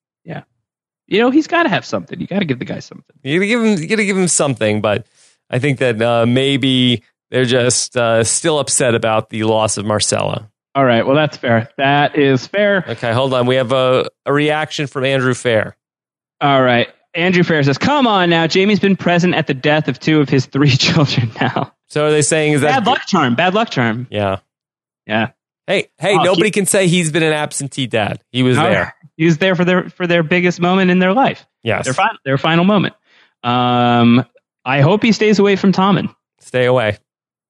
You 1.09 1.18
know, 1.20 1.30
he's 1.30 1.47
got 1.47 1.64
to 1.64 1.68
have 1.70 1.85
something. 1.85 2.20
You 2.20 2.26
got 2.26 2.39
to 2.40 2.44
give 2.44 2.59
the 2.59 2.64
guy 2.64 2.78
something. 2.80 3.16
You 3.22 3.39
gotta 3.39 3.47
give 3.47 3.60
him, 3.64 3.78
you 3.82 3.89
gotta 3.89 4.05
give 4.05 4.16
him 4.16 4.28
something, 4.28 4.80
but 4.80 5.06
I 5.51 5.59
think 5.59 5.78
that 5.78 6.01
uh, 6.01 6.26
maybe 6.26 7.02
they're 7.30 7.44
just 7.47 7.97
uh, 7.97 8.22
still 8.24 8.59
upset 8.59 8.94
about 8.94 9.30
the 9.30 9.44
loss 9.44 9.76
of 9.78 9.85
Myrcella. 9.86 10.48
All 10.74 10.85
right. 10.85 11.05
Well, 11.06 11.16
that's 11.16 11.36
fair. 11.36 11.70
That 11.78 12.16
is 12.16 12.47
fair. 12.47 12.85
Okay, 12.86 13.12
hold 13.12 13.32
on. 13.35 13.47
We 13.47 13.56
have 13.56 13.72
a, 13.72 14.09
a 14.26 14.32
reaction 14.32 14.86
from 14.86 15.05
Andrew 15.05 15.35
Fair. 15.35 15.76
All 16.40 16.62
right. 16.62 16.89
Andrew 17.14 17.43
Fair 17.43 17.62
says, 17.62 17.78
"Come 17.78 18.06
on 18.06 18.30
now, 18.30 18.47
Jaime's 18.47 18.78
been 18.78 18.94
present 18.97 19.35
at 19.35 19.47
the 19.47 19.55
death 19.55 19.89
of 19.89 19.98
two 19.98 20.20
of 20.20 20.28
his 20.28 20.47
three 20.47 20.70
children 20.76 21.32
now. 21.40 21.72
So 21.86 22.06
are 22.06 22.10
they 22.10 22.22
saying 22.22 22.52
is 22.52 22.60
that 22.60 22.85
Bad 22.85 22.86
luck 22.86 23.06
charm. 23.06 23.35
Bad 23.35 23.55
luck 23.55 23.70
charm. 23.70 24.06
Yeah. 24.10 24.39
Yeah. 25.06 25.30
Hey, 25.66 25.89
hey, 25.98 26.14
Oh, 26.14 26.22
nobody 26.22 26.44
keep- 26.44 26.55
can 26.55 26.66
say 26.66 26.86
he's 26.86 27.10
been 27.10 27.22
an 27.22 27.32
absentee 27.32 27.86
dad. 27.86 28.22
He 28.30 28.43
was 28.43 28.56
Oh, 28.59 28.62
there. 28.62 28.94
He 29.19 29.24
was 29.24 29.39
there 29.39 29.57
for 29.57 29.65
their 29.65 29.90
for 29.90 30.07
their 30.07 30.23
biggest 30.23 30.61
moment 30.61 30.93
in 30.93 31.01
their 31.01 31.12
life. 31.12 31.45
Yes. 31.65 31.85
Their 31.85 31.93
final 31.93 32.19
their 32.24 32.39
final 32.39 32.65
moment. 32.65 32.95
Um, 33.43 34.24
I 34.65 34.81
hope 34.81 35.03
he 35.03 35.11
stays 35.12 35.40
away 35.40 35.57
from 35.57 35.73
Tommen. 35.73 36.15
Stay 36.40 36.65
away. 36.65 36.97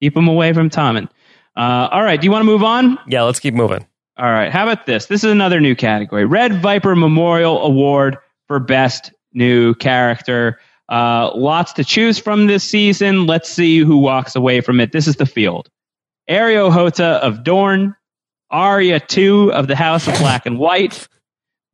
Keep 0.00 0.16
him 0.16 0.28
away 0.28 0.54
from 0.54 0.70
Tommen. 0.70 1.08
Uh, 1.54 1.88
all 1.92 2.02
right. 2.02 2.18
Do 2.18 2.24
you 2.24 2.30
want 2.30 2.40
to 2.40 2.46
move 2.46 2.64
on? 2.64 2.98
Yeah, 3.06 3.22
let's 3.22 3.38
keep 3.38 3.52
moving. 3.52 3.86
All 4.16 4.30
right. 4.30 4.50
How 4.50 4.62
about 4.62 4.86
this? 4.86 5.06
This 5.06 5.22
is 5.22 5.30
another 5.30 5.60
new 5.60 5.76
category 5.76 6.24
Red 6.24 6.62
Viper 6.62 6.96
Memorial 6.96 7.62
Award 7.62 8.16
for 8.46 8.58
Best 8.58 9.12
New 9.34 9.74
Character. 9.74 10.58
Uh, 10.88 11.30
lots 11.34 11.74
to 11.74 11.84
choose 11.84 12.18
from 12.18 12.46
this 12.46 12.64
season. 12.64 13.26
Let's 13.26 13.50
see 13.50 13.78
who 13.80 13.98
walks 13.98 14.34
away 14.34 14.62
from 14.62 14.80
it. 14.80 14.92
This 14.92 15.06
is 15.06 15.16
the 15.16 15.26
field. 15.26 15.68
Areo 16.30 16.70
Hotah 16.70 17.20
of 17.20 17.44
Dorne, 17.44 17.94
Arya 18.50 19.00
2 19.00 19.52
of 19.52 19.66
the 19.66 19.76
House 19.76 20.08
of 20.08 20.14
Black 20.18 20.46
and 20.46 20.58
White, 20.58 21.06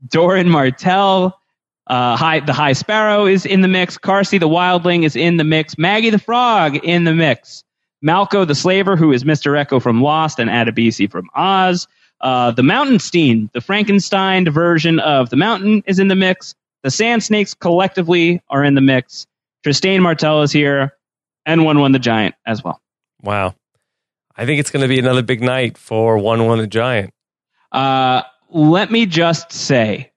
Doran 0.09 0.49
Martell, 0.49 1.39
uh, 1.87 2.17
High, 2.17 2.41
the 2.41 2.53
High 2.53 2.73
Sparrow 2.73 3.27
is 3.27 3.45
in 3.47 3.61
the 3.61 3.69
mix, 3.69 3.99
Karsi 3.99 4.39
the 4.39 4.49
Wildling 4.49 5.05
is 5.05 5.17
in 5.17 5.37
the 5.37 5.45
mix, 5.45 5.77
Maggie 5.77 6.11
the 6.11 6.19
Frog 6.19 6.77
in 6.77 7.05
the 7.05 7.15
mix, 7.15 7.65
Malko 8.05 8.47
the 8.47 8.55
Slaver, 8.55 8.97
who 8.97 9.13
is 9.13 9.25
Mr. 9.25 9.53
Eko 9.63 9.81
from 9.83 10.03
Lost, 10.03 10.39
and 10.39 10.51
Adebisi 10.51 11.11
from 11.11 11.29
Oz. 11.35 11.87
Uh, 12.21 12.51
the 12.51 12.63
Mountainstein, 12.63 13.51
the 13.53 13.61
Frankenstein 13.61 14.49
version 14.51 14.99
of 15.01 15.31
the 15.31 15.37
Mountain, 15.37 15.83
is 15.87 15.99
in 15.99 16.09
the 16.09 16.15
mix. 16.15 16.55
The 16.83 16.91
Sand 16.91 17.23
Snakes 17.23 17.55
collectively 17.55 18.43
are 18.49 18.65
in 18.65 18.75
the 18.75 18.81
mix. 18.81 19.27
Trystane 19.65 20.01
Martell 20.01 20.43
is 20.43 20.53
here, 20.53 20.97
and 21.47 21.65
Wun 21.65 21.81
Wun 21.81 21.93
the 21.93 21.99
Giant 21.99 22.35
as 22.47 22.63
well. 22.63 22.81
Wow. 23.23 23.55
I 24.37 24.47
think 24.47 24.61
it's 24.61 24.71
going 24.71 24.83
to 24.83 24.89
be 24.89 24.99
another 24.99 25.23
big 25.23 25.43
night 25.43 25.79
for 25.79 26.19
Wun 26.19 26.47
Wun 26.47 26.59
the 26.59 26.67
Giant. 26.67 27.13
Uh, 27.73 28.23
let 28.55 28.91
me 28.91 29.05
just 29.05 29.53
say, 29.53 30.13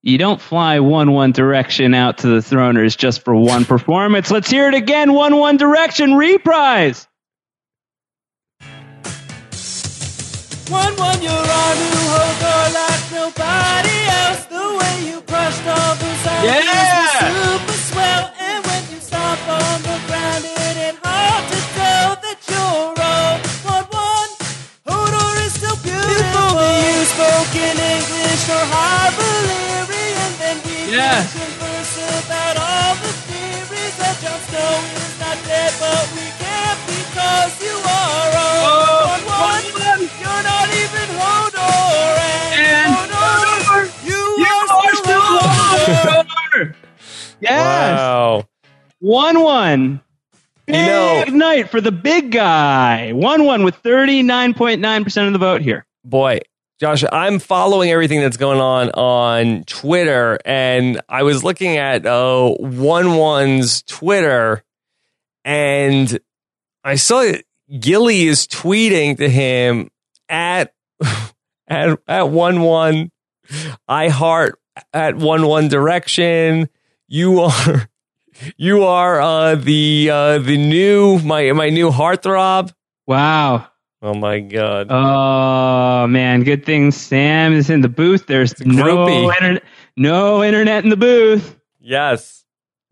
you 0.00 0.16
don't 0.16 0.40
fly 0.40 0.78
one 0.80 1.12
one 1.12 1.32
direction 1.32 1.92
out 1.92 2.18
to 2.18 2.28
the 2.28 2.38
throners 2.38 2.96
just 2.96 3.22
for 3.24 3.34
one 3.34 3.64
performance. 3.66 4.30
Let's 4.30 4.48
hear 4.48 4.68
it 4.68 4.74
again. 4.74 5.12
One 5.12 5.36
one 5.36 5.56
direction 5.58 6.14
reprise. 6.14 7.06
One 10.70 10.94
one, 10.96 11.20
you're 11.20 11.32
on 11.32 11.76
New 11.76 12.06
Hodor 12.14 12.74
like 12.74 13.12
nobody 13.12 13.98
else. 14.06 14.46
The 14.46 14.78
way 14.78 15.10
you 15.10 15.20
crushed 15.22 15.66
all 15.66 15.94
the 15.96 16.14
zombies 16.22 16.44
Yeah! 16.44 17.32
was 17.34 17.66
super 17.66 17.78
swell. 17.90 18.32
And 18.38 18.64
when 18.64 18.82
you 18.94 19.00
stomp 19.00 19.48
on 19.48 19.82
the 19.82 19.98
ground, 20.06 20.44
English 28.50 28.62
or 28.62 28.66
high 28.74 29.10
Valyrian, 29.18 30.30
then 30.38 30.56
we 30.66 30.96
Yeah. 30.96 31.22
can 31.22 31.30
converse 31.38 31.96
about 32.26 32.56
all 32.58 32.94
the 32.96 33.12
theories 33.30 33.94
that 33.98 34.16
Jon 34.22 34.40
Snow 34.48 34.74
is 34.98 35.14
not 35.20 35.38
dead, 35.46 35.72
but 35.78 36.02
we 36.14 36.26
can't 36.42 36.80
because 36.90 37.52
you 37.62 37.76
are 37.78 38.30
all 38.42 38.58
Oh, 38.66 39.06
one 39.06 39.24
one. 39.26 39.64
one. 39.78 40.00
You're 40.20 40.42
not 40.42 40.68
even 40.82 41.08
Hodor, 41.20 42.18
and, 42.58 42.66
And 42.66 42.94
Hodor, 42.94 43.80
you, 44.04 44.20
are, 44.46 44.94
still, 44.96 45.20
Hodor. 45.20 46.74
Yes. 47.40 47.98
Wow. 47.98 48.44
One 48.98 49.40
one. 49.42 50.00
Big 50.66 50.76
You 50.76 50.82
know- 50.86 51.24
night 51.46 51.70
for 51.70 51.80
the 51.80 51.90
big 51.92 52.30
guy. 52.32 53.12
Wun 53.14 53.44
Wun 53.44 53.64
with 53.64 53.76
thirty 53.76 54.22
nine 54.22 54.54
point 54.54 54.80
nine 54.80 55.04
percent 55.04 55.26
of 55.26 55.32
the 55.32 55.38
vote 55.38 55.62
here. 55.62 55.84
Boy, 56.04 56.40
Josh, 56.80 57.04
I'm 57.12 57.40
following 57.40 57.90
everything 57.90 58.22
that's 58.22 58.38
going 58.38 58.58
on 58.58 58.88
on 58.92 59.64
Twitter, 59.64 60.38
and 60.46 60.98
I 61.10 61.24
was 61.24 61.44
looking 61.44 61.76
at 61.76 62.06
uh, 62.06 62.54
Wun 62.58 63.16
Wun's 63.16 63.82
Twitter, 63.82 64.64
and 65.44 66.18
I 66.82 66.94
saw 66.94 67.34
Gilly 67.78 68.22
is 68.22 68.46
tweeting 68.46 69.18
to 69.18 69.28
him 69.28 69.90
at 70.30 70.72
at 71.68 71.98
at 72.08 72.30
One 72.30 72.62
One. 72.62 73.10
I 73.86 74.08
heart 74.08 74.58
at 74.94 75.16
One 75.16 75.46
One 75.46 75.68
Direction. 75.68 76.70
You 77.08 77.40
are 77.40 77.90
you 78.56 78.84
are 78.84 79.20
uh, 79.20 79.54
the 79.56 80.08
uh, 80.10 80.38
the 80.38 80.56
new 80.56 81.18
my 81.18 81.52
my 81.52 81.68
new 81.68 81.90
heartthrob. 81.90 82.72
Wow. 83.06 83.66
Oh 84.02 84.14
my 84.14 84.40
god. 84.40 84.86
Oh 84.90 86.06
man, 86.06 86.42
good 86.42 86.64
thing 86.64 86.90
Sam 86.90 87.52
is 87.52 87.68
in 87.68 87.82
the 87.82 87.88
booth. 87.88 88.26
There's 88.26 88.58
no 88.64 89.30
internet, 89.30 89.62
no 89.96 90.42
internet 90.42 90.84
in 90.84 90.90
the 90.90 90.96
booth. 90.96 91.56
yes. 91.80 92.38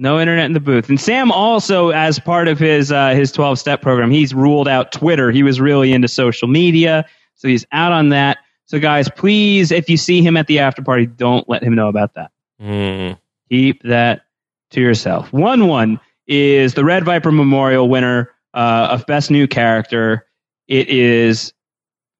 No 0.00 0.20
internet 0.20 0.44
in 0.46 0.52
the 0.52 0.60
booth. 0.60 0.88
And 0.90 1.00
Sam 1.00 1.32
also, 1.32 1.88
as 1.90 2.20
part 2.20 2.46
of 2.46 2.56
his 2.60 2.92
uh, 2.92 3.14
his 3.14 3.32
twelve 3.32 3.58
step 3.58 3.82
program, 3.82 4.12
he's 4.12 4.32
ruled 4.32 4.68
out 4.68 4.92
Twitter. 4.92 5.32
He 5.32 5.42
was 5.42 5.60
really 5.60 5.92
into 5.92 6.06
social 6.06 6.46
media, 6.46 7.04
so 7.34 7.48
he's 7.48 7.66
out 7.72 7.90
on 7.90 8.10
that. 8.10 8.38
So 8.66 8.78
guys, 8.78 9.08
please, 9.08 9.72
if 9.72 9.90
you 9.90 9.96
see 9.96 10.22
him 10.22 10.36
at 10.36 10.46
the 10.46 10.60
after 10.60 10.82
party, 10.82 11.06
don't 11.06 11.48
let 11.48 11.64
him 11.64 11.74
know 11.74 11.88
about 11.88 12.14
that. 12.14 12.30
Hmm. 12.60 13.14
Keep 13.50 13.82
that 13.84 14.20
to 14.70 14.80
yourself. 14.80 15.32
Wun 15.32 15.66
Wun 15.66 15.98
is 16.28 16.74
the 16.74 16.84
Red 16.84 17.04
Viper 17.04 17.32
Memorial 17.32 17.88
winner 17.88 18.30
uh, 18.54 18.88
of 18.92 19.04
Best 19.06 19.32
New 19.32 19.48
Character. 19.48 20.26
It 20.68 20.88
is. 20.88 21.52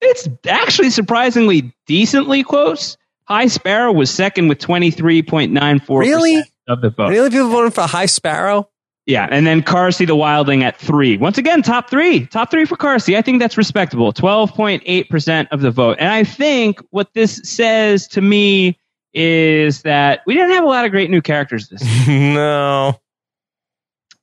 It's 0.00 0.28
actually 0.48 0.90
surprisingly 0.90 1.72
decently 1.86 2.42
close. 2.42 2.96
High 3.24 3.46
Sparrow 3.48 3.92
was 3.92 4.10
second 4.10 4.48
with 4.48 4.58
twenty 4.58 4.90
three 4.90 5.22
point 5.22 5.52
nine 5.52 5.80
four 5.80 6.00
Really? 6.00 6.42
of 6.66 6.80
the 6.80 6.90
vote. 6.90 7.10
Really, 7.10 7.30
people 7.30 7.48
voting 7.48 7.70
for 7.70 7.82
High 7.82 8.06
Sparrow? 8.06 8.68
Yeah, 9.06 9.26
and 9.30 9.46
then 9.46 9.62
Karsi 9.62 10.06
the 10.06 10.14
Wildling 10.14 10.62
at 10.62 10.76
three. 10.76 11.16
Once 11.16 11.38
again, 11.38 11.62
top 11.62 11.88
three. 11.88 12.26
Top 12.26 12.50
three 12.50 12.66
for 12.66 12.76
Karsi. 12.76 13.16
I 13.16 13.22
think 13.22 13.40
that's 13.40 13.56
respectable. 13.56 14.12
12.8% 14.12 15.48
of 15.50 15.62
the 15.62 15.70
vote. 15.70 15.96
And 15.98 16.10
I 16.10 16.24
think 16.24 16.80
what 16.90 17.14
this 17.14 17.40
says 17.42 18.06
to 18.08 18.20
me 18.20 18.78
is 19.14 19.80
that 19.82 20.20
we 20.26 20.34
didn't 20.34 20.50
have 20.50 20.64
a 20.64 20.66
lot 20.66 20.84
of 20.84 20.90
great 20.90 21.08
new 21.08 21.22
characters 21.22 21.70
this 21.70 21.80
season. 21.80 22.34
no. 22.34 23.00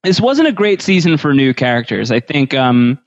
this 0.03 0.21
wasn't 0.21 0.47
a 0.47 0.51
great 0.51 0.83
season 0.83 1.17
for 1.17 1.33
new 1.33 1.51
characters. 1.55 2.11
I 2.11 2.19
think, 2.19 2.53
um, 2.53 2.99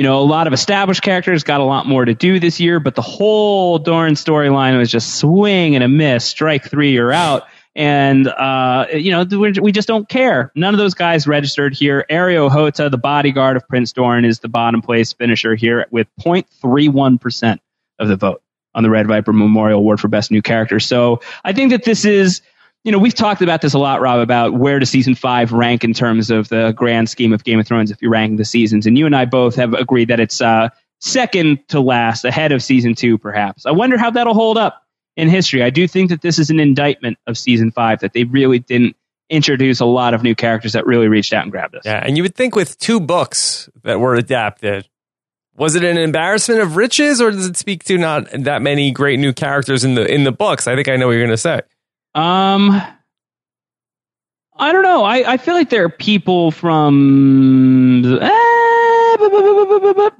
you 0.00 0.04
know, 0.04 0.18
a 0.18 0.24
lot 0.24 0.46
of 0.46 0.54
established 0.54 1.02
characters 1.02 1.44
got 1.44 1.60
a 1.60 1.64
lot 1.64 1.86
more 1.86 2.06
to 2.06 2.14
do 2.14 2.40
this 2.40 2.58
year, 2.58 2.80
but 2.80 2.94
the 2.94 3.02
whole 3.02 3.78
Dorne 3.78 4.14
storyline 4.14 4.78
was 4.78 4.90
just 4.90 5.18
swing 5.18 5.74
and 5.74 5.84
a 5.84 5.88
miss, 5.88 6.24
strike 6.24 6.64
three, 6.64 6.92
you're 6.92 7.12
out. 7.12 7.42
And, 7.76 8.26
uh, 8.26 8.86
you 8.94 9.10
know, 9.10 9.24
we 9.38 9.72
just 9.72 9.86
don't 9.86 10.08
care. 10.08 10.52
None 10.54 10.72
of 10.72 10.78
those 10.78 10.94
guys 10.94 11.26
registered 11.26 11.74
here. 11.74 12.06
Areo 12.08 12.48
Hotah, 12.48 12.90
the 12.90 12.96
bodyguard 12.96 13.58
of 13.58 13.68
Prince 13.68 13.92
Dorn, 13.92 14.24
is 14.24 14.38
the 14.38 14.48
bottom 14.48 14.80
place 14.80 15.12
finisher 15.12 15.54
here 15.54 15.84
with 15.90 16.08
0.31% 16.18 17.58
of 17.98 18.08
the 18.08 18.16
vote 18.16 18.42
on 18.74 18.82
the 18.82 18.88
Red 18.88 19.06
Viper 19.06 19.34
Memorial 19.34 19.80
Award 19.80 20.00
for 20.00 20.08
Best 20.08 20.30
New 20.30 20.40
Character. 20.40 20.80
So 20.80 21.20
I 21.44 21.52
think 21.52 21.72
that 21.72 21.84
this 21.84 22.06
is, 22.06 22.40
you 22.84 22.92
know, 22.92 22.98
we've 22.98 23.14
talked 23.14 23.42
about 23.42 23.60
this 23.60 23.74
a 23.74 23.78
lot, 23.78 24.00
Rob, 24.00 24.20
about 24.20 24.54
where 24.54 24.78
does 24.78 24.90
season 24.90 25.14
five 25.14 25.52
rank 25.52 25.84
in 25.84 25.92
terms 25.92 26.30
of 26.30 26.48
the 26.48 26.72
grand 26.72 27.10
scheme 27.10 27.32
of 27.32 27.44
Game 27.44 27.60
of 27.60 27.66
Thrones 27.66 27.90
if 27.90 28.00
you're 28.00 28.10
ranking 28.10 28.36
the 28.36 28.44
seasons. 28.44 28.86
And 28.86 28.96
you 28.96 29.06
and 29.06 29.14
I 29.14 29.26
both 29.26 29.56
have 29.56 29.74
agreed 29.74 30.08
that 30.08 30.20
it's 30.20 30.40
uh, 30.40 30.70
second 31.00 31.66
to 31.68 31.80
last, 31.80 32.24
ahead 32.24 32.52
of 32.52 32.62
season 32.62 32.94
two, 32.94 33.18
perhaps. 33.18 33.66
I 33.66 33.72
wonder 33.72 33.98
how 33.98 34.10
that'll 34.10 34.34
hold 34.34 34.56
up 34.56 34.82
in 35.16 35.28
history. 35.28 35.62
I 35.62 35.70
do 35.70 35.86
think 35.86 36.10
that 36.10 36.22
this 36.22 36.38
is 36.38 36.48
an 36.50 36.58
indictment 36.58 37.18
of 37.26 37.36
season 37.36 37.70
five, 37.70 38.00
that 38.00 38.14
they 38.14 38.24
really 38.24 38.60
didn't 38.60 38.96
introduce 39.28 39.80
a 39.80 39.84
lot 39.84 40.14
of 40.14 40.22
new 40.22 40.34
characters 40.34 40.72
that 40.72 40.86
really 40.86 41.08
reached 41.08 41.32
out 41.32 41.42
and 41.42 41.52
grabbed 41.52 41.76
us. 41.76 41.82
Yeah, 41.84 42.02
and 42.04 42.16
you 42.16 42.22
would 42.22 42.34
think 42.34 42.56
with 42.56 42.78
two 42.78 42.98
books 42.98 43.68
that 43.82 44.00
were 44.00 44.14
adapted, 44.14 44.88
was 45.54 45.74
it 45.74 45.84
an 45.84 45.98
embarrassment 45.98 46.60
of 46.60 46.76
riches, 46.76 47.20
or 47.20 47.30
does 47.30 47.46
it 47.46 47.56
speak 47.56 47.84
to 47.84 47.98
not 47.98 48.28
that 48.32 48.62
many 48.62 48.90
great 48.90 49.18
new 49.18 49.32
characters 49.32 49.84
in 49.84 49.94
the 49.94 50.10
in 50.10 50.24
the 50.24 50.32
books? 50.32 50.66
I 50.66 50.74
think 50.74 50.88
I 50.88 50.96
know 50.96 51.06
what 51.06 51.12
you're 51.12 51.20
going 51.20 51.30
to 51.30 51.36
say. 51.36 51.60
Um, 52.14 52.82
I 54.56 54.72
don't 54.72 54.82
know. 54.82 55.04
I, 55.04 55.32
I 55.32 55.36
feel 55.38 55.54
like 55.54 55.70
there 55.70 55.84
are 55.84 55.88
people 55.90 56.50
from. 56.50 58.04
eh, 58.20 58.28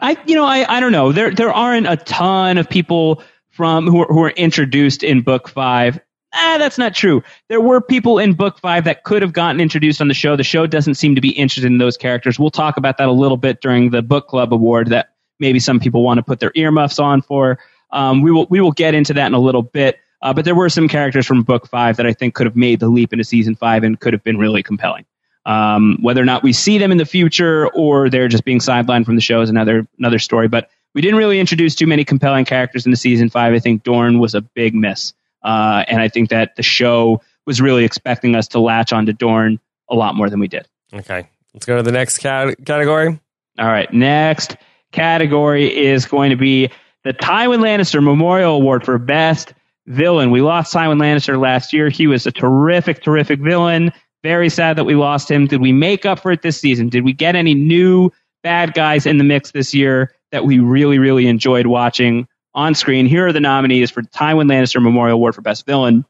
I 0.02 0.16
you 0.26 0.34
know 0.34 0.44
I, 0.44 0.64
I 0.76 0.80
don't 0.80 0.92
know. 0.92 1.12
There 1.12 1.30
there 1.30 1.52
aren't 1.52 1.86
a 1.88 1.96
ton 1.96 2.58
of 2.58 2.68
people 2.68 3.22
from 3.50 3.86
who 3.86 4.02
are, 4.02 4.06
who 4.06 4.22
are 4.24 4.30
introduced 4.30 5.02
in 5.02 5.22
book 5.22 5.48
five. 5.48 5.98
Ah, 6.32 6.56
that's 6.58 6.78
not 6.78 6.94
true. 6.94 7.22
There 7.48 7.60
were 7.60 7.80
people 7.80 8.18
in 8.18 8.34
book 8.34 8.58
five 8.60 8.84
that 8.84 9.04
could 9.04 9.20
have 9.22 9.32
gotten 9.32 9.60
introduced 9.60 10.00
on 10.00 10.08
the 10.08 10.14
show. 10.14 10.36
The 10.36 10.44
show 10.44 10.66
doesn't 10.66 10.94
seem 10.94 11.16
to 11.16 11.20
be 11.20 11.30
interested 11.30 11.66
in 11.66 11.78
those 11.78 11.96
characters. 11.96 12.38
We'll 12.38 12.50
talk 12.50 12.76
about 12.76 12.98
that 12.98 13.08
a 13.08 13.12
little 13.12 13.36
bit 13.36 13.60
during 13.60 13.90
the 13.90 14.00
book 14.02 14.28
club 14.28 14.54
award 14.54 14.88
that 14.90 15.10
maybe 15.40 15.58
some 15.58 15.80
people 15.80 16.02
want 16.04 16.18
to 16.18 16.22
put 16.22 16.38
their 16.40 16.52
earmuffs 16.54 16.98
on 17.00 17.20
for. 17.22 17.58
Um, 17.90 18.22
we 18.22 18.30
will 18.30 18.46
we 18.48 18.60
will 18.60 18.72
get 18.72 18.94
into 18.94 19.12
that 19.14 19.26
in 19.26 19.34
a 19.34 19.40
little 19.40 19.62
bit. 19.62 19.98
Uh, 20.22 20.34
but 20.34 20.44
there 20.44 20.54
were 20.54 20.68
some 20.68 20.88
characters 20.88 21.26
from 21.26 21.42
book 21.42 21.66
five 21.66 21.96
that 21.96 22.06
I 22.06 22.12
think 22.12 22.34
could 22.34 22.46
have 22.46 22.56
made 22.56 22.80
the 22.80 22.88
leap 22.88 23.12
into 23.12 23.24
season 23.24 23.54
five 23.54 23.82
and 23.82 23.98
could 23.98 24.12
have 24.12 24.22
been 24.22 24.38
really 24.38 24.62
compelling. 24.62 25.06
Um, 25.46 25.98
whether 26.02 26.20
or 26.20 26.26
not 26.26 26.42
we 26.42 26.52
see 26.52 26.76
them 26.78 26.92
in 26.92 26.98
the 26.98 27.06
future 27.06 27.68
or 27.68 28.10
they're 28.10 28.28
just 28.28 28.44
being 28.44 28.58
sidelined 28.58 29.06
from 29.06 29.14
the 29.14 29.22
show 29.22 29.40
is 29.40 29.48
another 29.48 29.86
another 29.98 30.18
story. 30.18 30.48
But 30.48 30.68
we 30.94 31.00
didn't 31.00 31.16
really 31.16 31.40
introduce 31.40 31.74
too 31.74 31.86
many 31.86 32.04
compelling 32.04 32.44
characters 32.44 32.84
in 32.84 32.90
the 32.90 32.96
season 32.96 33.30
five. 33.30 33.54
I 33.54 33.58
think 33.58 33.82
Dorne 33.82 34.18
was 34.18 34.34
a 34.34 34.42
big 34.42 34.74
miss, 34.74 35.14
uh, 35.42 35.84
and 35.88 36.00
I 36.00 36.08
think 36.08 36.28
that 36.30 36.56
the 36.56 36.62
show 36.62 37.22
was 37.46 37.60
really 37.60 37.84
expecting 37.84 38.36
us 38.36 38.48
to 38.48 38.60
latch 38.60 38.92
onto 38.92 39.12
Dorne 39.14 39.58
a 39.88 39.94
lot 39.94 40.14
more 40.14 40.28
than 40.28 40.40
we 40.40 40.48
did. 40.48 40.68
Okay, 40.92 41.26
let's 41.54 41.64
go 41.64 41.76
to 41.78 41.82
the 41.82 41.92
next 41.92 42.18
cat- 42.18 42.56
category. 42.66 43.18
All 43.58 43.66
right, 43.66 43.90
next 43.92 44.56
category 44.92 45.74
is 45.74 46.04
going 46.04 46.30
to 46.30 46.36
be 46.36 46.70
the 47.02 47.14
Tywin 47.14 47.60
Lannister 47.60 48.02
Memorial 48.02 48.56
Award 48.56 48.84
for 48.84 48.98
Best 48.98 49.54
Villain. 49.86 50.30
We 50.30 50.42
lost 50.42 50.74
Tywin 50.74 51.00
Lannister 51.00 51.40
last 51.40 51.72
year. 51.72 51.88
He 51.88 52.06
was 52.06 52.26
a 52.26 52.32
terrific, 52.32 53.02
terrific 53.02 53.40
villain. 53.40 53.92
Very 54.22 54.48
sad 54.48 54.76
that 54.76 54.84
we 54.84 54.94
lost 54.94 55.30
him. 55.30 55.46
Did 55.46 55.60
we 55.60 55.72
make 55.72 56.04
up 56.04 56.20
for 56.20 56.30
it 56.30 56.42
this 56.42 56.60
season? 56.60 56.88
Did 56.88 57.04
we 57.04 57.12
get 57.12 57.34
any 57.34 57.54
new 57.54 58.10
bad 58.42 58.74
guys 58.74 59.06
in 59.06 59.18
the 59.18 59.24
mix 59.24 59.50
this 59.50 59.74
year 59.74 60.14
that 60.30 60.44
we 60.44 60.58
really, 60.58 60.98
really 60.98 61.26
enjoyed 61.26 61.66
watching 61.66 62.28
on 62.54 62.74
screen? 62.74 63.06
Here 63.06 63.26
are 63.26 63.32
the 63.32 63.40
nominees 63.40 63.90
for 63.90 64.02
Tywin 64.02 64.50
Lannister 64.50 64.82
Memorial 64.82 65.16
Award 65.16 65.34
for 65.34 65.40
Best 65.42 65.66
Villain. 65.66 66.04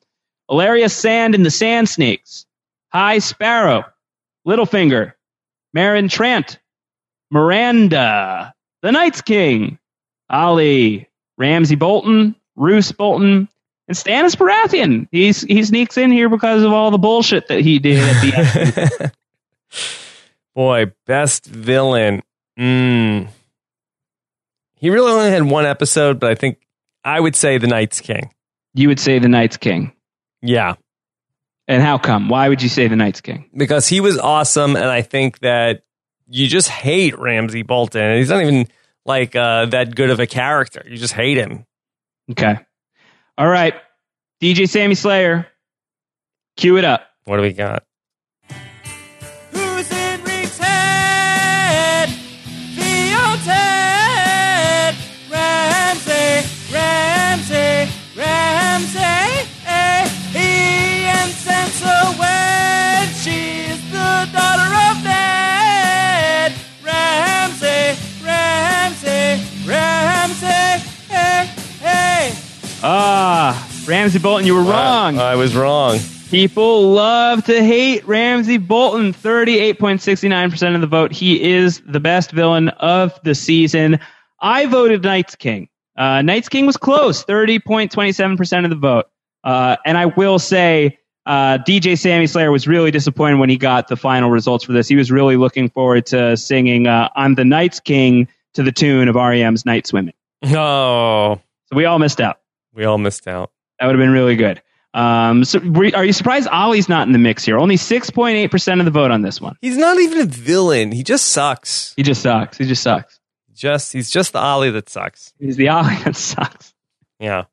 Ellaria 0.51 0.91
Sand 0.91 1.37
and 1.37 1.47
the 1.47 1.51
Sand 1.51 1.89
Snakes, 1.89 2.45
High 2.93 3.21
Sparrow, 3.21 3.85
Littlefinger, 4.47 5.13
Meryn 5.77 6.11
Trant, 6.11 6.59
Myranda, 7.33 8.53
The 8.83 8.91
Night's 8.91 9.21
King, 9.21 9.79
Olly, 10.29 11.09
Ramsay 11.39 11.77
Bolton, 11.77 12.35
Roose 12.57 12.91
Bolton, 12.91 13.49
and 13.91 13.97
Stannis 13.97 14.37
Baratheon. 14.37 15.09
He's 15.11 15.43
he 15.43 15.65
sneaks 15.65 15.99
in 15.99 16.13
here 16.13 16.29
because 16.29 16.63
of 16.63 16.73
all 16.73 16.93
the 16.93 16.99
bullshit 16.99 17.49
that 17.49 17.61
he 17.61 17.81
did 17.81 17.99
at 17.99 18.21
the 18.23 19.03
end. 19.03 19.13
Boy, 20.55 20.93
best 21.07 21.47
villain. 21.47 22.23
Mm. 22.59 23.29
He 24.75 24.91
really 24.91 25.11
only 25.11 25.31
had 25.31 25.43
one 25.43 25.67
episode, 25.67 26.21
but 26.21 26.31
I 26.31 26.35
think 26.37 26.59
I 27.05 27.19
would 27.19 27.35
say 27.35 27.59
the 27.59 27.67
Night's 27.67 28.01
King. 28.01 28.31
you 28.75 28.89
would 28.89 29.01
say 29.01 29.19
The 29.19 29.29
Night's 29.29 29.57
King. 29.57 29.93
Yeah, 30.43 30.77
And 31.69 31.83
how 31.83 31.99
come? 31.99 32.29
Why 32.29 32.49
would 32.49 32.63
you 32.63 32.69
say 32.69 32.87
The 32.89 32.97
Night's 32.97 33.21
King? 33.21 33.51
because 33.57 33.87
he 33.89 34.01
was 34.01 34.19
awesome, 34.19 34.77
and 34.77 34.87
I 34.87 35.03
think 35.03 35.41
that 35.41 35.83
you 36.29 36.47
just 36.47 36.69
hate 36.69 37.19
Ramsay 37.19 37.63
Bolton. 37.63 38.17
He's 38.19 38.31
not 38.31 38.43
even 38.43 38.69
like 39.05 39.35
uh, 39.35 39.67
that 39.67 39.95
good 39.95 40.11
of 40.11 40.21
a 40.21 40.27
character. 40.27 40.85
You 40.89 40.97
just 40.97 41.13
hate 41.15 41.37
him. 41.37 41.67
Okay. 42.31 42.59
All 43.41 43.49
right. 43.49 43.73
DJ 44.43 44.69
Sammy 44.69 44.95
Slayer. 44.95 45.47
Cue 46.59 46.77
it 46.77 46.85
up. 46.85 47.07
What 47.25 47.39
do 47.39 47.43
we 47.43 47.55
got? 47.55 47.85
Ramsay 73.91 74.21
Bolton, 74.21 74.47
you 74.47 74.55
were 74.55 74.63
wrong. 74.63 75.19
I 75.19 75.35
was 75.35 75.57
wrong. 75.57 75.99
People 76.31 76.93
love 76.93 77.45
to 77.47 77.65
hate 77.65 78.07
Ramsay 78.07 78.59
Bolton. 78.59 79.13
38.69% 79.13 80.77
of 80.77 80.81
the 80.81 80.87
vote. 80.87 81.11
He 81.11 81.43
is 81.43 81.83
the 81.85 81.99
best 81.99 82.31
villain 82.31 82.69
of 82.69 83.19
the 83.25 83.35
season. 83.35 83.99
I 84.41 84.67
voted 84.67 85.03
Night's 85.03 85.35
King. 85.35 85.69
Uh, 85.99 86.23
Night's 86.23 86.49
King 86.49 86.67
was 86.67 86.77
close, 86.77 87.25
30.27% 87.25 88.63
of 88.65 88.71
the 88.71 88.77
vote. 88.77 89.07
Uh, 89.43 89.77
and 89.85 89.99
I 89.99 90.07
will 90.07 90.39
say, 90.39 90.99
uh, 91.27 91.59
DJ 91.59 91.99
Sammy 91.99 92.29
Slayer 92.29 92.53
was 92.53 92.69
really 92.69 92.93
disappointed 92.93 93.41
when 93.41 93.51
he 93.51 93.57
got 93.57 93.89
the 93.89 93.97
final 93.97 94.31
results 94.31 94.63
for 94.65 94.73
this. 94.73 94.87
He 94.87 94.95
was 94.95 95.11
really 95.11 95.37
looking 95.37 95.69
forward 95.69 96.07
to 96.07 96.37
singing 96.37 96.87
uh, 96.87 97.09
I'm 97.17 97.35
the 97.35 97.45
Night's 97.45 97.81
King 97.81 98.29
to 98.55 98.63
the 98.63 98.71
tune 98.73 99.09
of 99.09 99.17
REM's 99.17 99.67
Night 99.67 99.89
Swimming. 99.89 100.15
Oh, 100.45 101.41
So 101.71 101.77
we 101.77 101.87
all 101.87 101.99
missed 101.99 102.21
out. 102.21 102.39
we 102.73 102.85
all 102.85 102.97
missed 102.99 103.27
out. 103.27 103.51
That 103.81 103.87
would 103.87 103.97
have 103.97 104.01
been 104.01 104.13
really 104.13 104.37
good. 104.37 104.63
Um, 104.93 105.45
so 105.45 105.59
were, 105.61 105.91
are 105.95 106.05
you 106.05 106.13
surprised 106.13 106.49
Olly's 106.53 106.89
not 106.89 107.07
in 107.07 107.13
the 107.13 107.19
mix 107.19 107.45
here? 107.45 107.59
Only 107.59 107.77
6.8% 107.77 108.79
of 108.81 108.85
the 108.85 108.91
vote 108.91 109.11
on 109.11 109.23
this 109.23 109.41
one. 109.41 109.57
He's 109.61 109.77
not 109.77 109.99
even 109.99 110.21
a 110.21 110.25
villain. 110.27 110.93
He 110.93 111.03
just 111.03 111.29
sucks. 111.31 111.95
He 111.97 112.03
just 112.03 112.23
sucks. 112.23 112.59
He 112.59 112.65
just 112.67 112.83
sucks. 112.83 113.19
Just 113.55 113.93
he's 113.93 114.11
just 114.11 114.33
the 114.33 114.43
Olly 114.43 114.71
that 114.71 114.89
sucks. 114.89 115.33
He's 115.39 115.57
the 115.57 115.69
Olly 115.69 115.95
that 116.05 116.17
sucks. 116.17 116.73
Yeah. 117.19 117.45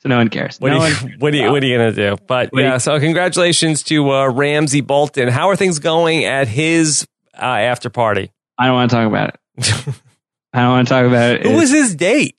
So 0.00 0.08
no 0.08 0.16
one 0.16 0.28
cares. 0.28 0.58
What 0.58 0.70
no 0.70 0.76
are 0.76 0.78
one 0.80 0.90
you, 0.90 0.96
cares 0.96 1.20
what 1.20 1.32
are 1.34 1.36
you 1.36 1.50
what 1.52 1.62
are 1.62 1.66
you 1.66 1.76
gonna 1.78 1.92
do? 1.92 2.16
But 2.26 2.52
What 2.52 2.60
yeah, 2.62 2.74
you- 2.74 2.78
so 2.80 2.98
congratulations 2.98 3.82
to 3.84 4.10
uh, 4.10 4.28
Ramsay 4.28 4.80
Bolton. 4.80 5.28
How 5.28 5.48
are 5.50 5.56
things 5.56 5.78
going 5.78 6.24
at 6.24 6.48
his 6.48 7.06
uh, 7.36 7.44
after 7.44 7.88
party? 7.88 8.32
I 8.58 8.66
don't 8.66 8.74
want 8.74 8.90
to 8.90 8.96
talk 8.96 9.06
about 9.06 9.28
it. 9.28 9.38
I 10.52 10.62
don't 10.62 10.70
want 10.70 10.88
to 10.88 10.94
talk 10.94 11.06
about 11.06 11.32
it. 11.36 11.46
Who 11.46 11.56
was 11.56 11.70
his 11.70 11.94
date? 11.94 12.36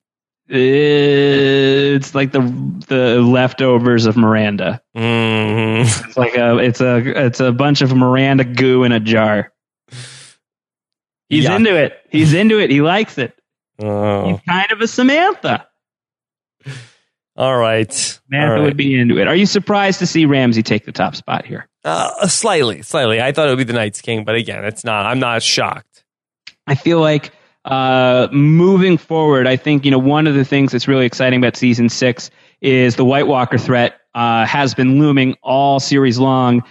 It's 0.51 2.15
like 2.15 2.31
the 2.31 2.41
the 2.87 3.21
leftovers 3.21 4.05
of 4.07 4.15
Myranda. 4.15 4.79
Mm, 4.97 5.81
It's 6.07 6.17
like 6.17 6.35
a 6.35 6.57
it's 6.57 6.81
a 6.81 6.97
it's 7.27 7.39
a 7.39 7.51
bunch 7.51 7.81
of 7.81 7.91
Myranda 7.91 8.55
goo 8.55 8.83
in 8.83 8.91
a 8.91 8.99
jar. 8.99 9.51
He's 11.29 11.45
Yuck. 11.45 11.57
into 11.57 11.75
it. 11.75 11.93
He's 12.09 12.33
into 12.33 12.59
it. 12.59 12.71
He 12.71 12.81
likes 12.81 13.17
it. 13.19 13.37
oh, 13.79 14.29
He's 14.31 14.39
kind 14.47 14.71
of 14.71 14.81
a 14.81 14.87
Samantha. 14.87 15.67
all 17.37 17.55
right. 17.55 17.91
Samantha 17.93 18.47
All 18.47 18.59
right. 18.59 18.63
would 18.63 18.77
be 18.77 18.99
into 18.99 19.19
it. 19.19 19.27
Are 19.27 19.35
you 19.35 19.45
surprised 19.45 19.99
to 19.99 20.07
see 20.07 20.25
Ramsay 20.25 20.63
take 20.63 20.85
the 20.85 20.91
top 20.91 21.15
spot 21.15 21.45
here? 21.45 21.67
Uh, 21.85 22.27
slightly, 22.27 22.81
slightly. 22.81 23.21
I 23.21 23.31
thought 23.31 23.47
it 23.47 23.51
would 23.51 23.59
be 23.59 23.63
the 23.63 23.73
Night's 23.73 24.01
King, 24.01 24.25
but 24.25 24.33
again, 24.35 24.65
it's 24.65 24.83
not. 24.83 25.05
I'm 25.05 25.19
not 25.19 25.43
shocked. 25.43 26.03
I 26.65 26.73
feel 26.75 26.99
like 26.99 27.31
uh, 27.65 28.27
moving 28.31 28.97
forward, 28.97 29.47
I 29.47 29.57
think 29.57 29.85
you 29.85 29.91
know 29.91 29.99
one 29.99 30.27
of 30.27 30.35
the 30.35 30.45
things 30.45 30.71
that's 30.71 30.87
really 30.87 31.05
exciting 31.05 31.39
about 31.39 31.55
season 31.55 31.89
six 31.89 32.31
is 32.61 32.95
the 32.95 33.05
White 33.05 33.27
Walker 33.27 33.57
threat 33.57 33.99
uh, 34.15 34.45
has 34.45 34.73
been 34.73 34.99
looming 34.99 35.35
all 35.41 35.79
series 35.79 36.17
long, 36.17 36.63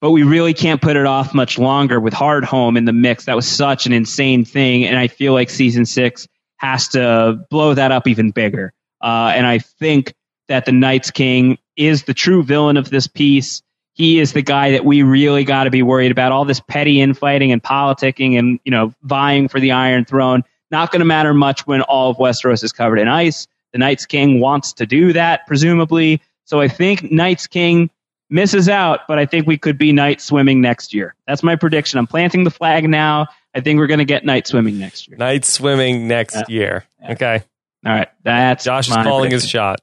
but 0.00 0.10
we 0.10 0.22
really 0.22 0.54
can't 0.54 0.80
put 0.82 0.96
it 0.96 1.06
off 1.06 1.34
much 1.34 1.58
longer 1.58 2.00
with 2.00 2.14
Hardhome 2.14 2.76
in 2.76 2.84
the 2.84 2.92
mix. 2.92 3.24
That 3.26 3.36
was 3.36 3.46
such 3.46 3.86
an 3.86 3.92
insane 3.92 4.44
thing, 4.44 4.84
and 4.84 4.98
I 4.98 5.08
feel 5.08 5.32
like 5.32 5.50
season 5.50 5.86
six 5.86 6.26
has 6.56 6.88
to 6.88 7.44
blow 7.50 7.74
that 7.74 7.92
up 7.92 8.06
even 8.06 8.30
bigger. 8.30 8.72
Uh, 9.00 9.32
and 9.34 9.46
I 9.46 9.58
think 9.58 10.14
that 10.48 10.64
the 10.64 10.72
Night's 10.72 11.10
King 11.10 11.58
is 11.76 12.04
the 12.04 12.14
true 12.14 12.42
villain 12.42 12.76
of 12.76 12.90
this 12.90 13.06
piece. 13.06 13.62
He 13.94 14.18
is 14.18 14.32
the 14.32 14.42
guy 14.42 14.72
that 14.72 14.84
we 14.84 15.02
really 15.02 15.44
got 15.44 15.64
to 15.64 15.70
be 15.70 15.82
worried 15.82 16.10
about. 16.10 16.32
All 16.32 16.44
this 16.44 16.60
petty 16.60 17.00
infighting 17.00 17.52
and 17.52 17.62
politicking 17.62 18.38
and, 18.38 18.58
you 18.64 18.70
know, 18.70 18.92
vying 19.02 19.48
for 19.48 19.60
the 19.60 19.72
Iron 19.72 20.04
Throne. 20.04 20.42
Not 20.70 20.90
going 20.90 21.00
to 21.00 21.06
matter 21.06 21.32
much 21.32 21.66
when 21.66 21.80
all 21.82 22.10
of 22.10 22.16
Westeros 22.16 22.64
is 22.64 22.72
covered 22.72 22.98
in 22.98 23.06
ice. 23.08 23.46
The 23.72 23.78
Night's 23.78 24.04
King 24.06 24.40
wants 24.40 24.72
to 24.74 24.86
do 24.86 25.12
that, 25.12 25.46
presumably. 25.46 26.20
So 26.44 26.60
I 26.60 26.68
think 26.68 27.10
Night's 27.10 27.46
King 27.46 27.88
misses 28.30 28.68
out, 28.68 29.00
but 29.06 29.18
I 29.18 29.26
think 29.26 29.46
we 29.46 29.56
could 29.56 29.78
be 29.78 29.92
night 29.92 30.20
swimming 30.20 30.60
next 30.60 30.92
year. 30.92 31.14
That's 31.28 31.44
my 31.44 31.54
prediction. 31.54 31.98
I'm 31.98 32.06
planting 32.08 32.42
the 32.42 32.50
flag 32.50 32.88
now. 32.88 33.28
I 33.54 33.60
think 33.60 33.78
we're 33.78 33.86
going 33.86 33.98
to 33.98 34.04
get 34.04 34.24
night 34.24 34.48
swimming 34.48 34.78
next 34.78 35.06
year. 35.06 35.16
Night 35.16 35.44
swimming 35.44 36.08
next 36.08 36.34
Yeah. 36.34 36.42
year. 36.48 36.84
Yeah. 37.00 37.12
Okay. 37.12 37.42
All 37.86 37.92
right. 37.92 38.08
That's 38.24 38.64
Josh 38.64 38.88
is 38.88 38.94
calling 38.96 39.30
his 39.30 39.48
shot. 39.48 39.80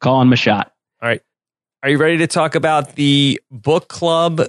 Calling 0.00 0.28
my 0.28 0.36
shot. 0.36 0.72
Are 1.84 1.90
you 1.90 1.98
ready 1.98 2.18
to 2.18 2.28
talk 2.28 2.54
about 2.54 2.94
the 2.94 3.40
book 3.50 3.88
club 3.88 4.40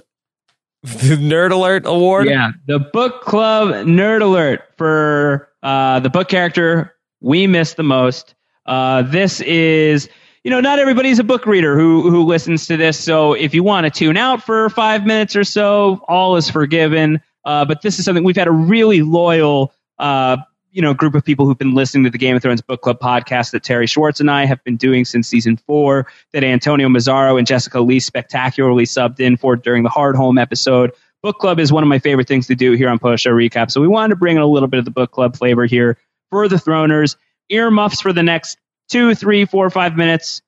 Nerd 0.86 1.50
Alert 1.50 1.82
Award? 1.84 2.28
Yeah, 2.28 2.52
the 2.66 2.78
book 2.78 3.22
club 3.22 3.70
nerd 3.86 4.22
alert 4.22 4.62
for 4.76 5.48
uh, 5.60 5.98
the 5.98 6.10
book 6.10 6.28
character 6.28 6.94
we 7.20 7.48
miss 7.48 7.74
the 7.74 7.82
most. 7.82 8.36
Uh, 8.66 9.02
this 9.02 9.40
is, 9.40 10.08
you 10.44 10.50
know, 10.52 10.60
not 10.60 10.78
everybody's 10.78 11.18
a 11.18 11.24
book 11.24 11.44
reader 11.44 11.76
who 11.76 12.08
who 12.08 12.22
listens 12.22 12.68
to 12.68 12.76
this. 12.76 13.00
So 13.00 13.32
if 13.32 13.52
you 13.52 13.64
want 13.64 13.84
to 13.84 13.90
tune 13.90 14.16
out 14.16 14.40
for 14.40 14.70
five 14.70 15.04
minutes 15.04 15.34
or 15.34 15.42
so, 15.42 16.04
all 16.06 16.36
is 16.36 16.48
forgiven. 16.48 17.20
Uh, 17.44 17.64
but 17.64 17.82
this 17.82 17.98
is 17.98 18.04
something 18.04 18.22
we've 18.22 18.36
had 18.36 18.46
a 18.46 18.52
really 18.52 19.02
loyal, 19.02 19.74
uh, 19.98 20.36
you 20.74 20.82
know, 20.82 20.92
group 20.92 21.14
of 21.14 21.24
people 21.24 21.46
who've 21.46 21.56
been 21.56 21.72
listening 21.72 22.02
to 22.02 22.10
the 22.10 22.18
Game 22.18 22.34
of 22.34 22.42
Thrones 22.42 22.60
book 22.60 22.82
club 22.82 22.98
podcast 22.98 23.52
that 23.52 23.62
Terry 23.62 23.86
Schwartz 23.86 24.18
and 24.18 24.28
I 24.28 24.44
have 24.44 24.62
been 24.64 24.76
doing 24.76 25.04
since 25.04 25.28
season 25.28 25.56
four. 25.56 26.08
That 26.32 26.42
Antonio 26.42 26.88
Mazzaro 26.88 27.38
and 27.38 27.46
Jessica 27.46 27.80
Lee 27.80 28.00
spectacularly 28.00 28.84
subbed 28.84 29.20
in 29.20 29.36
for 29.36 29.54
during 29.54 29.84
the 29.84 29.88
Hardhome 29.88 30.40
episode. 30.40 30.90
Book 31.22 31.38
club 31.38 31.60
is 31.60 31.72
one 31.72 31.84
of 31.84 31.88
my 31.88 32.00
favorite 32.00 32.26
things 32.26 32.48
to 32.48 32.56
do 32.56 32.72
here 32.72 32.88
on 32.88 32.98
Post 32.98 33.22
Show 33.22 33.30
Recap. 33.30 33.70
So 33.70 33.80
we 33.80 33.86
wanted 33.86 34.10
to 34.10 34.16
bring 34.16 34.34
in 34.34 34.42
a 34.42 34.46
little 34.48 34.66
bit 34.66 34.78
of 34.78 34.84
the 34.84 34.90
book 34.90 35.12
club 35.12 35.36
flavor 35.36 35.64
here 35.64 35.96
for 36.30 36.48
the 36.48 36.56
Throners. 36.56 37.14
Earmuffs 37.48 38.00
for 38.00 38.12
the 38.12 38.24
next 38.24 38.58
two, 38.90 39.14
three, 39.14 39.44
four, 39.44 39.70
five 39.70 39.96
minutes. 39.96 40.42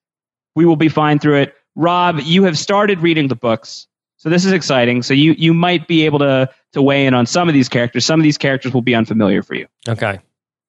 We 0.56 0.66
will 0.66 0.76
be 0.76 0.88
fine 0.88 1.20
through 1.20 1.42
it. 1.42 1.54
Rob, 1.76 2.18
you 2.24 2.42
have 2.44 2.58
started 2.58 2.98
reading 2.98 3.28
the 3.28 3.36
books. 3.36 3.86
So 4.26 4.30
this 4.30 4.44
is 4.44 4.50
exciting. 4.50 5.04
So 5.04 5.14
you, 5.14 5.36
you 5.38 5.54
might 5.54 5.86
be 5.86 6.04
able 6.04 6.18
to, 6.18 6.50
to 6.72 6.82
weigh 6.82 7.06
in 7.06 7.14
on 7.14 7.26
some 7.26 7.46
of 7.46 7.54
these 7.54 7.68
characters. 7.68 8.04
Some 8.04 8.18
of 8.18 8.24
these 8.24 8.38
characters 8.38 8.74
will 8.74 8.82
be 8.82 8.92
unfamiliar 8.92 9.40
for 9.44 9.54
you. 9.54 9.68
Okay. 9.88 10.18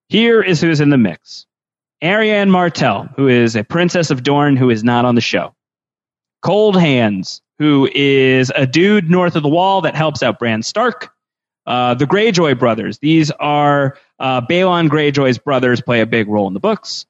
Here 0.10 0.44
is 0.44 0.62
who's 0.62 0.80
in 0.80 0.92
the 0.92 0.98
mix. 1.00 1.48
Arianne 2.04 2.50
Martell, 2.50 3.10
who 3.16 3.28
is 3.28 3.56
a 3.56 3.64
princess 3.64 4.12
of 4.12 4.22
Dorne 4.22 4.58
who 4.58 4.70
is 4.70 4.84
not 4.84 5.06
on 5.06 5.16
the 5.16 5.22
show. 5.22 5.56
Coldhands, 6.46 7.42
who 7.58 7.90
is 7.96 8.52
a 8.56 8.68
dude 8.68 9.10
north 9.10 9.36
of 9.36 9.42
the 9.42 9.50
wall 9.50 9.82
that 9.82 9.96
helps 9.96 10.22
out 10.22 10.38
Bran 10.38 10.62
Stark. 10.62 11.12
Uh, 11.66 11.96
the 11.96 12.06
Greyjoy 12.06 12.60
brothers. 12.60 13.00
These 13.00 13.32
are 13.32 13.98
uh, 14.20 14.42
Balon 14.42 14.88
Greyjoy's 14.88 15.40
brothers. 15.40 15.82
Play 15.82 16.02
a 16.02 16.06
big 16.06 16.28
role 16.28 16.48
in 16.48 16.54
the 16.54 16.60
books. 16.60 17.08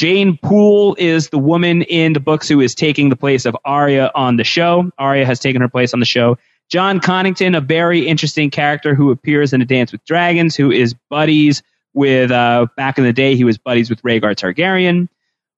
Jeyne 0.00 0.38
Poole 0.38 0.96
is 0.98 1.28
the 1.28 1.36
woman 1.36 1.82
in 1.82 2.14
the 2.14 2.20
books 2.20 2.48
who 2.48 2.62
is 2.62 2.74
taking 2.74 3.10
the 3.10 3.16
place 3.16 3.44
of 3.44 3.54
Arya 3.66 4.10
on 4.14 4.36
the 4.36 4.44
show. 4.44 4.90
Arya 4.96 5.26
has 5.26 5.38
taken 5.38 5.60
her 5.60 5.68
place 5.68 5.92
on 5.92 6.00
the 6.00 6.06
show. 6.06 6.38
Jon 6.70 7.00
Connington, 7.00 7.54
a 7.54 7.60
very 7.60 8.06
interesting 8.06 8.48
character 8.48 8.94
who 8.94 9.10
appears 9.10 9.52
in 9.52 9.60
A 9.60 9.66
Dance 9.66 9.92
with 9.92 10.02
Dragons, 10.06 10.56
who 10.56 10.70
is 10.70 10.94
buddies 11.10 11.62
with, 11.92 12.30
uh, 12.30 12.68
back 12.78 12.96
in 12.96 13.04
the 13.04 13.12
day, 13.12 13.36
he 13.36 13.44
was 13.44 13.58
buddies 13.58 13.90
with 13.90 14.00
Rhaegar 14.00 14.34
Targaryen. 14.34 15.10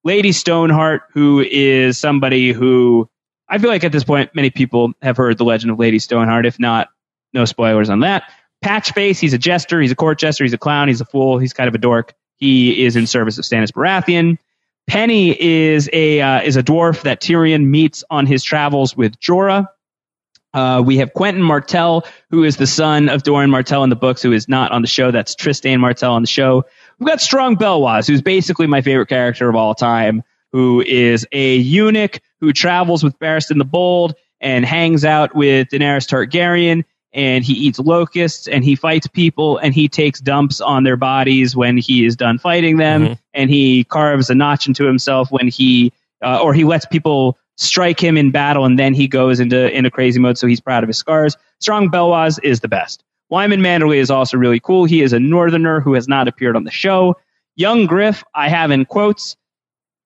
Lady 0.02 0.32
Stoneheart, 0.32 1.02
who 1.12 1.38
is 1.48 1.96
somebody 1.96 2.50
who 2.50 3.08
I 3.48 3.58
feel 3.58 3.70
like 3.70 3.84
at 3.84 3.92
this 3.92 4.02
point, 4.02 4.34
many 4.34 4.50
people 4.50 4.92
have 5.02 5.16
heard 5.16 5.38
the 5.38 5.44
legend 5.44 5.70
of 5.70 5.78
Lady 5.78 6.00
Stoneheart. 6.00 6.46
If 6.46 6.58
not, 6.58 6.88
no 7.32 7.44
spoilers 7.44 7.90
on 7.90 8.00
that. 8.00 8.24
Patchface, 8.64 9.20
he's 9.20 9.34
a 9.34 9.38
jester, 9.38 9.80
he's 9.80 9.92
a 9.92 9.96
court 9.96 10.18
jester, 10.18 10.42
he's 10.42 10.52
a 10.52 10.58
clown, 10.58 10.88
he's 10.88 11.00
a 11.00 11.04
fool, 11.04 11.38
he's 11.38 11.52
kind 11.52 11.68
of 11.68 11.76
a 11.76 11.78
dork. 11.78 12.14
He 12.42 12.84
is 12.84 12.96
in 12.96 13.06
service 13.06 13.38
of 13.38 13.44
Stannis 13.44 13.70
Baratheon. 13.70 14.36
Penny 14.88 15.30
is 15.40 15.88
a 15.92 16.20
uh, 16.20 16.42
is 16.42 16.56
a 16.56 16.62
dwarf 16.64 17.02
that 17.02 17.20
Tyrion 17.20 17.66
meets 17.66 18.02
on 18.10 18.26
his 18.26 18.42
travels 18.42 18.96
with 18.96 19.16
Jorah. 19.20 19.68
Uh, 20.52 20.82
we 20.84 20.96
have 20.96 21.12
Quentyn 21.12 21.40
Martell, 21.40 22.04
who 22.30 22.42
is 22.42 22.56
the 22.56 22.66
son 22.66 23.08
of 23.08 23.22
Doran 23.22 23.48
Martell 23.48 23.84
in 23.84 23.90
the 23.90 23.96
books, 23.96 24.22
who 24.22 24.32
is 24.32 24.48
not 24.48 24.72
on 24.72 24.82
the 24.82 24.88
show. 24.88 25.12
That's 25.12 25.36
Trystane 25.36 25.78
Martell 25.78 26.14
on 26.14 26.22
the 26.22 26.26
show. 26.26 26.64
We've 26.98 27.06
got 27.06 27.20
Strong 27.20 27.58
Belwas, 27.58 28.08
who's 28.08 28.22
basically 28.22 28.66
my 28.66 28.80
favorite 28.80 29.08
character 29.08 29.48
of 29.48 29.54
all 29.54 29.76
time, 29.76 30.24
who 30.50 30.80
is 30.80 31.24
a 31.30 31.54
eunuch 31.54 32.20
who 32.40 32.52
travels 32.52 33.04
with 33.04 33.16
Barristan 33.20 33.58
the 33.58 33.64
Bold 33.64 34.16
and 34.40 34.64
hangs 34.64 35.04
out 35.04 35.32
with 35.32 35.68
Daenerys 35.68 36.08
Targaryen. 36.08 36.82
And 37.14 37.44
he 37.44 37.52
eats 37.52 37.78
locusts 37.78 38.48
and 38.48 38.64
he 38.64 38.74
fights 38.74 39.06
people 39.06 39.58
and 39.58 39.74
he 39.74 39.86
takes 39.88 40.20
dumps 40.20 40.60
on 40.60 40.84
their 40.84 40.96
bodies 40.96 41.54
when 41.54 41.76
he 41.76 42.06
is 42.06 42.16
done 42.16 42.38
fighting 42.38 42.78
them. 42.78 43.08
Mhm. 43.08 43.18
And 43.34 43.50
he 43.50 43.84
carves 43.84 44.30
a 44.30 44.34
notch 44.34 44.66
into 44.66 44.84
himself 44.86 45.30
when 45.30 45.48
he, 45.48 45.92
uh, 46.24 46.40
or 46.42 46.54
he 46.54 46.64
lets 46.64 46.86
people 46.86 47.36
strike 47.58 48.00
him 48.00 48.16
in 48.16 48.30
battle 48.30 48.64
and 48.64 48.78
then 48.78 48.94
he 48.94 49.06
goes 49.06 49.40
into, 49.40 49.70
into 49.76 49.90
crazy 49.90 50.18
mode. 50.18 50.38
So 50.38 50.46
he's 50.46 50.60
proud 50.60 50.82
of 50.82 50.88
his 50.88 50.96
scars. 50.96 51.36
Strong 51.60 51.90
Belwas 51.90 52.38
is 52.42 52.60
the 52.60 52.68
best. 52.68 53.04
Wyman 53.28 53.60
Manderley 53.60 53.96
is 53.98 54.10
also 54.10 54.36
really 54.38 54.60
cool. 54.60 54.84
He 54.84 55.02
is 55.02 55.12
a 55.12 55.20
northerner 55.20 55.80
who 55.80 55.94
has 55.94 56.08
not 56.08 56.28
appeared 56.28 56.56
on 56.56 56.64
the 56.64 56.70
show. 56.70 57.16
Young 57.56 57.86
Griff, 57.86 58.24
I 58.34 58.48
have 58.48 58.70
in 58.70 58.84
quotes. 58.86 59.36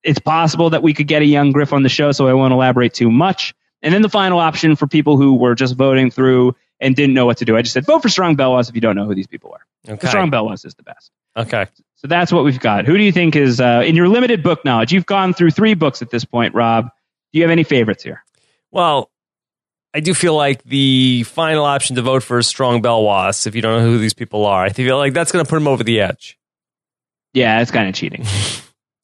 It's 0.02 0.18
possible 0.18 0.70
that 0.70 0.82
we 0.82 0.92
could 0.92 1.06
get 1.06 1.22
a 1.22 1.26
young 1.26 1.52
Griff 1.52 1.72
on 1.72 1.82
the 1.82 1.88
show, 1.88 2.12
so 2.12 2.28
I 2.28 2.34
won't 2.34 2.52
elaborate 2.52 2.94
too 2.94 3.10
much. 3.10 3.54
And 3.82 3.92
then 3.94 4.02
the 4.02 4.08
final 4.08 4.38
option 4.38 4.76
for 4.76 4.86
people 4.86 5.16
who 5.16 5.34
were 5.34 5.54
just 5.54 5.76
voting 5.76 6.10
through 6.10 6.54
and 6.80 6.94
didn't 6.94 7.14
know 7.14 7.26
what 7.26 7.38
to 7.38 7.44
do. 7.44 7.56
I 7.56 7.62
just 7.62 7.74
said 7.74 7.86
vote 7.86 8.02
for 8.02 8.08
Strong 8.08 8.36
Belwas 8.36 8.68
if 8.68 8.74
you 8.74 8.80
don't 8.80 8.96
know 8.96 9.06
who 9.06 9.14
these 9.14 9.26
people 9.26 9.52
are. 9.52 9.92
Okay. 9.92 10.08
Strong 10.08 10.30
Belwas 10.30 10.64
is 10.66 10.74
the 10.74 10.82
best. 10.82 11.10
Okay. 11.36 11.66
So 11.96 12.08
that's 12.08 12.32
what 12.32 12.44
we've 12.44 12.60
got. 12.60 12.86
Who 12.86 12.96
do 12.96 13.02
you 13.02 13.12
think 13.12 13.36
is 13.36 13.60
uh, 13.60 13.82
in 13.84 13.96
your 13.96 14.08
limited 14.08 14.42
book 14.42 14.64
knowledge? 14.64 14.92
You've 14.92 15.06
gone 15.06 15.32
through 15.32 15.50
three 15.50 15.74
books 15.74 16.02
at 16.02 16.10
this 16.10 16.24
point, 16.24 16.54
Rob. 16.54 16.86
Do 17.32 17.38
you 17.38 17.42
have 17.42 17.50
any 17.50 17.64
favorites 17.64 18.02
here? 18.02 18.22
Well, 18.70 19.10
I 19.94 20.00
do 20.00 20.12
feel 20.12 20.34
like 20.34 20.62
the 20.64 21.22
final 21.22 21.64
option 21.64 21.96
to 21.96 22.02
vote 22.02 22.22
for 22.22 22.38
is 22.38 22.46
Strong 22.46 22.82
Belwas. 22.82 23.46
If 23.46 23.54
you 23.54 23.62
don't 23.62 23.82
know 23.82 23.90
who 23.90 23.98
these 23.98 24.14
people 24.14 24.44
are, 24.44 24.62
I 24.62 24.68
feel 24.68 24.98
like 24.98 25.14
that's 25.14 25.32
going 25.32 25.44
to 25.44 25.48
put 25.48 25.56
him 25.56 25.68
over 25.68 25.82
the 25.82 26.00
edge. 26.00 26.38
Yeah, 27.32 27.60
it's 27.60 27.70
kind 27.70 27.88
of 27.88 27.94
cheating. 27.94 28.24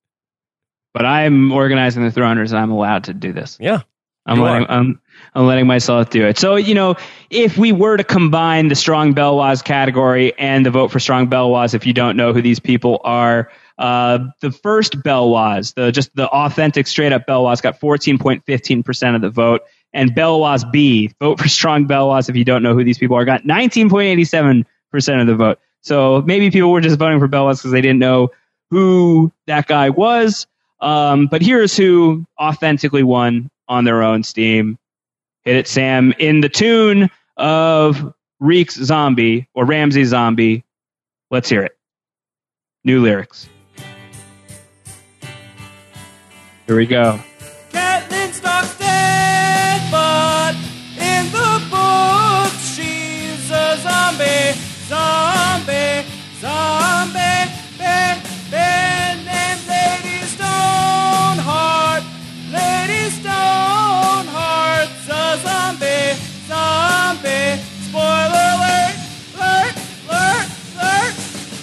but 0.94 1.06
I'm 1.06 1.52
organizing 1.52 2.04
the 2.04 2.10
Throners, 2.10 2.50
and 2.50 2.58
I'm 2.58 2.70
allowed 2.70 3.04
to 3.04 3.14
do 3.14 3.32
this. 3.32 3.56
Yeah. 3.60 3.82
I'm 4.26 4.38
You 4.38 4.44
letting. 4.44 4.66
I'm, 4.68 5.00
I'm 5.34 5.46
letting 5.46 5.66
myself 5.66 6.10
do 6.10 6.26
it. 6.26 6.38
So, 6.38 6.56
you 6.56 6.74
know, 6.74 6.96
if 7.30 7.56
we 7.56 7.72
were 7.72 7.96
to 7.96 8.04
combine 8.04 8.68
the 8.68 8.74
Strong 8.74 9.14
Belwas 9.14 9.64
category 9.64 10.36
and 10.38 10.64
the 10.64 10.70
vote 10.70 10.90
for 10.90 11.00
Strong 11.00 11.28
Belwas, 11.28 11.74
if 11.74 11.86
you 11.86 11.92
don't 11.92 12.16
know 12.16 12.32
who 12.32 12.42
these 12.42 12.60
people 12.60 13.00
are, 13.02 13.50
uh, 13.78 14.18
the 14.40 14.52
first 14.52 15.00
Belwas, 15.00 15.74
the 15.74 15.90
just 15.90 16.14
the 16.14 16.28
authentic, 16.28 16.86
straight 16.86 17.12
up 17.12 17.26
Belwas, 17.26 17.62
got 17.62 17.80
14.15% 17.80 19.14
of 19.14 19.20
the 19.22 19.30
vote. 19.30 19.62
And 19.94 20.14
Belwas 20.14 20.70
B, 20.70 21.12
vote 21.20 21.38
for 21.38 21.48
Strong 21.48 21.88
Belwas 21.88 22.28
if 22.28 22.36
you 22.36 22.44
don't 22.44 22.62
know 22.62 22.74
who 22.74 22.84
these 22.84 22.98
people 22.98 23.16
are, 23.16 23.24
got 23.24 23.42
19.87% 23.42 25.20
of 25.20 25.26
the 25.26 25.34
vote. 25.34 25.58
So 25.80 26.22
maybe 26.22 26.50
people 26.50 26.70
were 26.70 26.80
just 26.80 26.98
voting 26.98 27.18
for 27.18 27.28
Belwas 27.28 27.58
because 27.58 27.72
they 27.72 27.80
didn't 27.80 27.98
know 27.98 28.30
who 28.70 29.32
that 29.46 29.66
guy 29.66 29.90
was. 29.90 30.46
Um, 30.80 31.26
but 31.26 31.42
here's 31.42 31.76
who 31.76 32.24
authentically 32.40 33.02
won 33.02 33.50
on 33.72 33.84
their 33.84 34.02
own 34.02 34.22
steam. 34.22 34.78
Hit 35.44 35.56
it, 35.56 35.66
Sam, 35.66 36.12
in 36.18 36.42
the 36.42 36.48
tune 36.48 37.10
of 37.38 38.14
Reek's 38.38 38.74
Zombie 38.74 39.48
or 39.54 39.64
Ramsay 39.64 40.04
Zombie. 40.04 40.62
Let's 41.30 41.48
hear 41.48 41.62
it. 41.62 41.72
New 42.84 43.02
lyrics. 43.02 43.48
Here 46.66 46.76
we 46.76 46.86
go. 46.86 47.18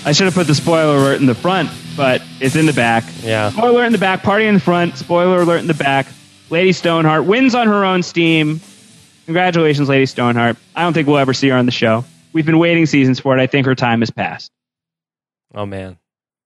I 0.09 0.11
should 0.11 0.25
have 0.25 0.33
put 0.33 0.47
the 0.47 0.55
spoiler 0.55 0.97
alert 0.97 1.19
in 1.19 1.27
the 1.27 1.35
front, 1.35 1.69
but 1.95 2.23
it's 2.39 2.55
in 2.55 2.65
the 2.65 2.73
back. 2.73 3.03
Yeah. 3.21 3.51
Spoiler 3.51 3.69
alert 3.69 3.85
in 3.85 3.91
the 3.91 3.99
back, 3.99 4.23
party 4.23 4.47
in 4.47 4.55
the 4.55 4.59
front, 4.59 4.97
spoiler 4.97 5.39
alert 5.39 5.59
in 5.59 5.67
the 5.67 5.75
back. 5.75 6.07
Lady 6.49 6.71
Stoneheart 6.71 7.25
wins 7.25 7.53
on 7.53 7.67
her 7.67 7.85
own 7.85 8.01
steam. 8.01 8.59
Congratulations, 9.25 9.87
Lady 9.87 10.07
Stoneheart. 10.07 10.57
I 10.75 10.81
don't 10.81 10.93
think 10.93 11.07
we'll 11.07 11.19
ever 11.19 11.31
see 11.31 11.49
her 11.49 11.55
on 11.55 11.67
the 11.67 11.71
show. 11.71 12.05
We've 12.33 12.43
been 12.43 12.57
waiting 12.57 12.87
seasons 12.87 13.19
for 13.19 13.37
it. 13.37 13.39
I 13.39 13.45
think 13.45 13.67
her 13.67 13.75
time 13.75 13.99
has 13.99 14.09
passed. 14.09 14.51
Oh 15.53 15.67
man. 15.67 15.99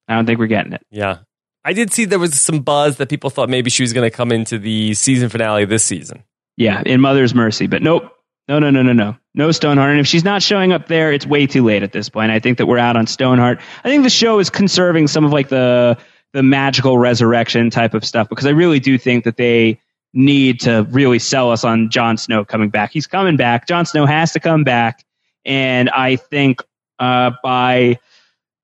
I 0.09 0.15
don't 0.15 0.25
think 0.25 0.39
we're 0.39 0.47
getting 0.47 0.73
it. 0.73 0.85
Yeah. 0.91 1.19
I 1.63 1.71
did 1.71 1.93
see 1.93 2.03
there 2.03 2.19
was 2.19 2.37
some 2.37 2.59
buzz 2.59 2.97
that 2.97 3.07
people 3.07 3.29
thought 3.29 3.47
maybe 3.47 3.69
she 3.69 3.83
was 3.83 3.93
going 3.93 4.05
to 4.05 4.13
come 4.13 4.33
into 4.33 4.59
the 4.59 4.93
season 4.93 5.29
finale 5.29 5.63
this 5.63 5.85
season. 5.85 6.25
Yeah, 6.57 6.83
in 6.85 6.99
Mother's 6.99 7.33
Mercy, 7.33 7.67
but 7.67 7.81
nope. 7.81 8.13
No, 8.47 8.59
no, 8.59 8.69
no, 8.71 8.81
no, 8.81 8.93
no. 8.93 9.15
No 9.33 9.51
Stoneheart. 9.51 9.91
And 9.91 9.99
if 9.99 10.07
she's 10.07 10.23
not 10.23 10.43
showing 10.43 10.73
up 10.73 10.87
there, 10.87 11.11
it's 11.11 11.25
way 11.25 11.47
too 11.47 11.63
late 11.63 11.81
at 11.81 11.91
this 11.91 12.09
point. 12.09 12.31
I 12.31 12.39
think 12.39 12.57
that 12.57 12.65
we're 12.65 12.77
out 12.77 12.95
on 12.97 13.07
Stoneheart. 13.07 13.59
I 13.83 13.89
think 13.89 14.03
the 14.03 14.09
show 14.09 14.39
is 14.39 14.49
conserving 14.49 15.07
some 15.07 15.25
of 15.25 15.31
like 15.31 15.49
the 15.49 15.97
the 16.33 16.43
magical 16.43 16.97
resurrection 16.97 17.69
type 17.69 17.93
of 17.93 18.03
stuff 18.03 18.27
because 18.27 18.45
I 18.47 18.51
really 18.51 18.79
do 18.79 18.97
think 18.97 19.23
that 19.25 19.37
they 19.37 19.79
need 20.13 20.61
to 20.61 20.85
really 20.89 21.19
sell 21.19 21.51
us 21.51 21.63
on 21.63 21.89
Jon 21.89 22.17
Snow 22.17 22.43
coming 22.43 22.69
back. 22.69 22.91
He's 22.91 23.07
coming 23.07 23.37
back. 23.37 23.67
Jon 23.67 23.85
Snow 23.85 24.05
has 24.05 24.33
to 24.33 24.39
come 24.39 24.63
back, 24.63 25.05
and 25.45 25.89
I 25.89 26.17
think 26.17 26.61
uh, 26.99 27.31
by 27.43 27.99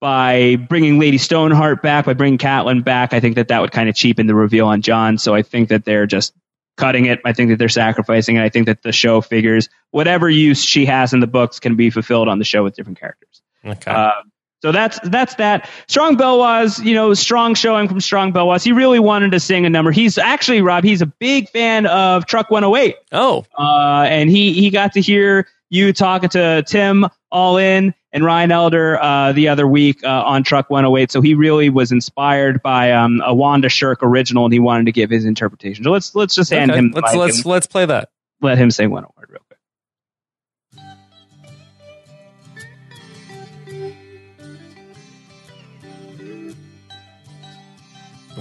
by 0.02 0.56
bringing 0.56 1.00
Lady 1.00 1.18
Stoneheart 1.18 1.82
back, 1.82 2.06
by 2.06 2.14
bringing 2.14 2.38
Catelyn 2.38 2.84
back, 2.84 3.14
I 3.14 3.20
think 3.20 3.36
that 3.36 3.50
that 3.50 3.62
would 3.62 3.72
kind 3.72 3.90
of 3.90 3.96
cheapen 3.96 4.28
the 4.28 4.36
reveal 4.36 4.68
on 4.68 4.82
Jon. 4.82 5.18
So 5.18 5.36
I 5.36 5.42
think 5.42 5.70
that 5.70 5.86
they're 5.86 6.06
just 6.06 6.34
cutting 6.80 7.06
it. 7.06 7.20
I 7.26 7.34
think 7.34 7.50
that 7.50 7.58
they're 7.58 7.70
sacrificing 7.70 8.38
it. 8.38 8.44
I 8.44 8.50
think 8.50 8.66
that 8.66 8.82
the 8.82 8.92
show 8.92 9.22
figures 9.22 9.70
whatever 9.92 10.30
use 10.30 10.64
she 10.64 10.86
has 10.86 11.14
in 11.14 11.20
the 11.20 11.28
books 11.28 11.60
can 11.60 11.76
be 11.76 11.90
fulfilled 11.90 12.28
on 12.30 12.40
the 12.40 12.46
show 12.46 12.64
with 12.64 12.76
different 12.76 13.00
characters. 13.00 13.42
Okay. 13.66 13.92
Uh, 13.92 14.12
so 14.62 14.72
that's 14.72 15.00
that's 15.04 15.36
that. 15.36 15.70
Strong 15.88 16.18
Belwas, 16.18 16.84
you 16.84 16.94
know, 16.94 17.14
strong 17.14 17.56
showing 17.56 17.88
from 17.88 18.02
Strong 18.02 18.34
Belwas. 18.34 18.64
He 18.64 18.72
really 18.72 19.00
wanted 19.00 19.32
to 19.32 19.40
sing 19.40 19.66
a 19.66 19.70
number. 19.70 19.92
He's 19.92 20.18
actually 20.18 20.62
Rob. 20.62 20.84
He's 20.84 21.02
a 21.02 21.06
big 21.06 21.50
fan 21.50 21.86
of 21.86 22.26
Truck 22.26 22.50
108 22.50 22.96
oh, 23.12 23.46
uh, 23.58 24.06
and 24.10 24.30
he 24.30 24.54
he 24.54 24.70
got 24.70 24.94
to 24.94 25.02
hear 25.02 25.48
you 25.70 25.94
talking 25.94 26.30
to 26.30 26.64
Tim 26.68 27.06
All 27.32 27.58
In 27.58 27.94
and 28.12 28.24
Ryan 28.24 28.52
Elder 28.52 29.02
uh, 29.02 29.32
the 29.34 29.50
other 29.50 29.68
week 29.68 30.04
uh, 30.04 30.24
on 30.26 30.44
Truck 30.44 30.70
108. 30.70 31.12
So 31.12 31.22
he 31.22 31.36
really 31.36 31.70
was 31.70 31.92
inspired 31.92 32.62
by 32.62 32.92
um, 32.92 33.22
a 33.24 33.34
Wanda 33.34 33.70
Shirk 33.70 34.00
original, 34.02 34.46
and 34.46 34.54
he 34.54 34.60
wanted 34.60 34.86
to 34.86 34.92
give 34.92 35.10
his 35.10 35.26
interpretation. 35.26 35.84
So 35.84 35.92
let's 35.92 36.16
let's 36.16 36.36
just 36.36 36.52
hand 36.52 36.72
okay. 36.72 36.80
him 36.80 36.92
let's 36.96 37.16
let's 37.16 37.38
and 37.38 37.46
let's 37.46 37.68
play 37.68 37.86
that. 37.86 38.10
let 38.42 38.58
him 38.58 38.72
say 38.72 38.88
one 38.88 39.06
word 39.18 39.30
real 39.30 39.42
quick. 39.48 39.60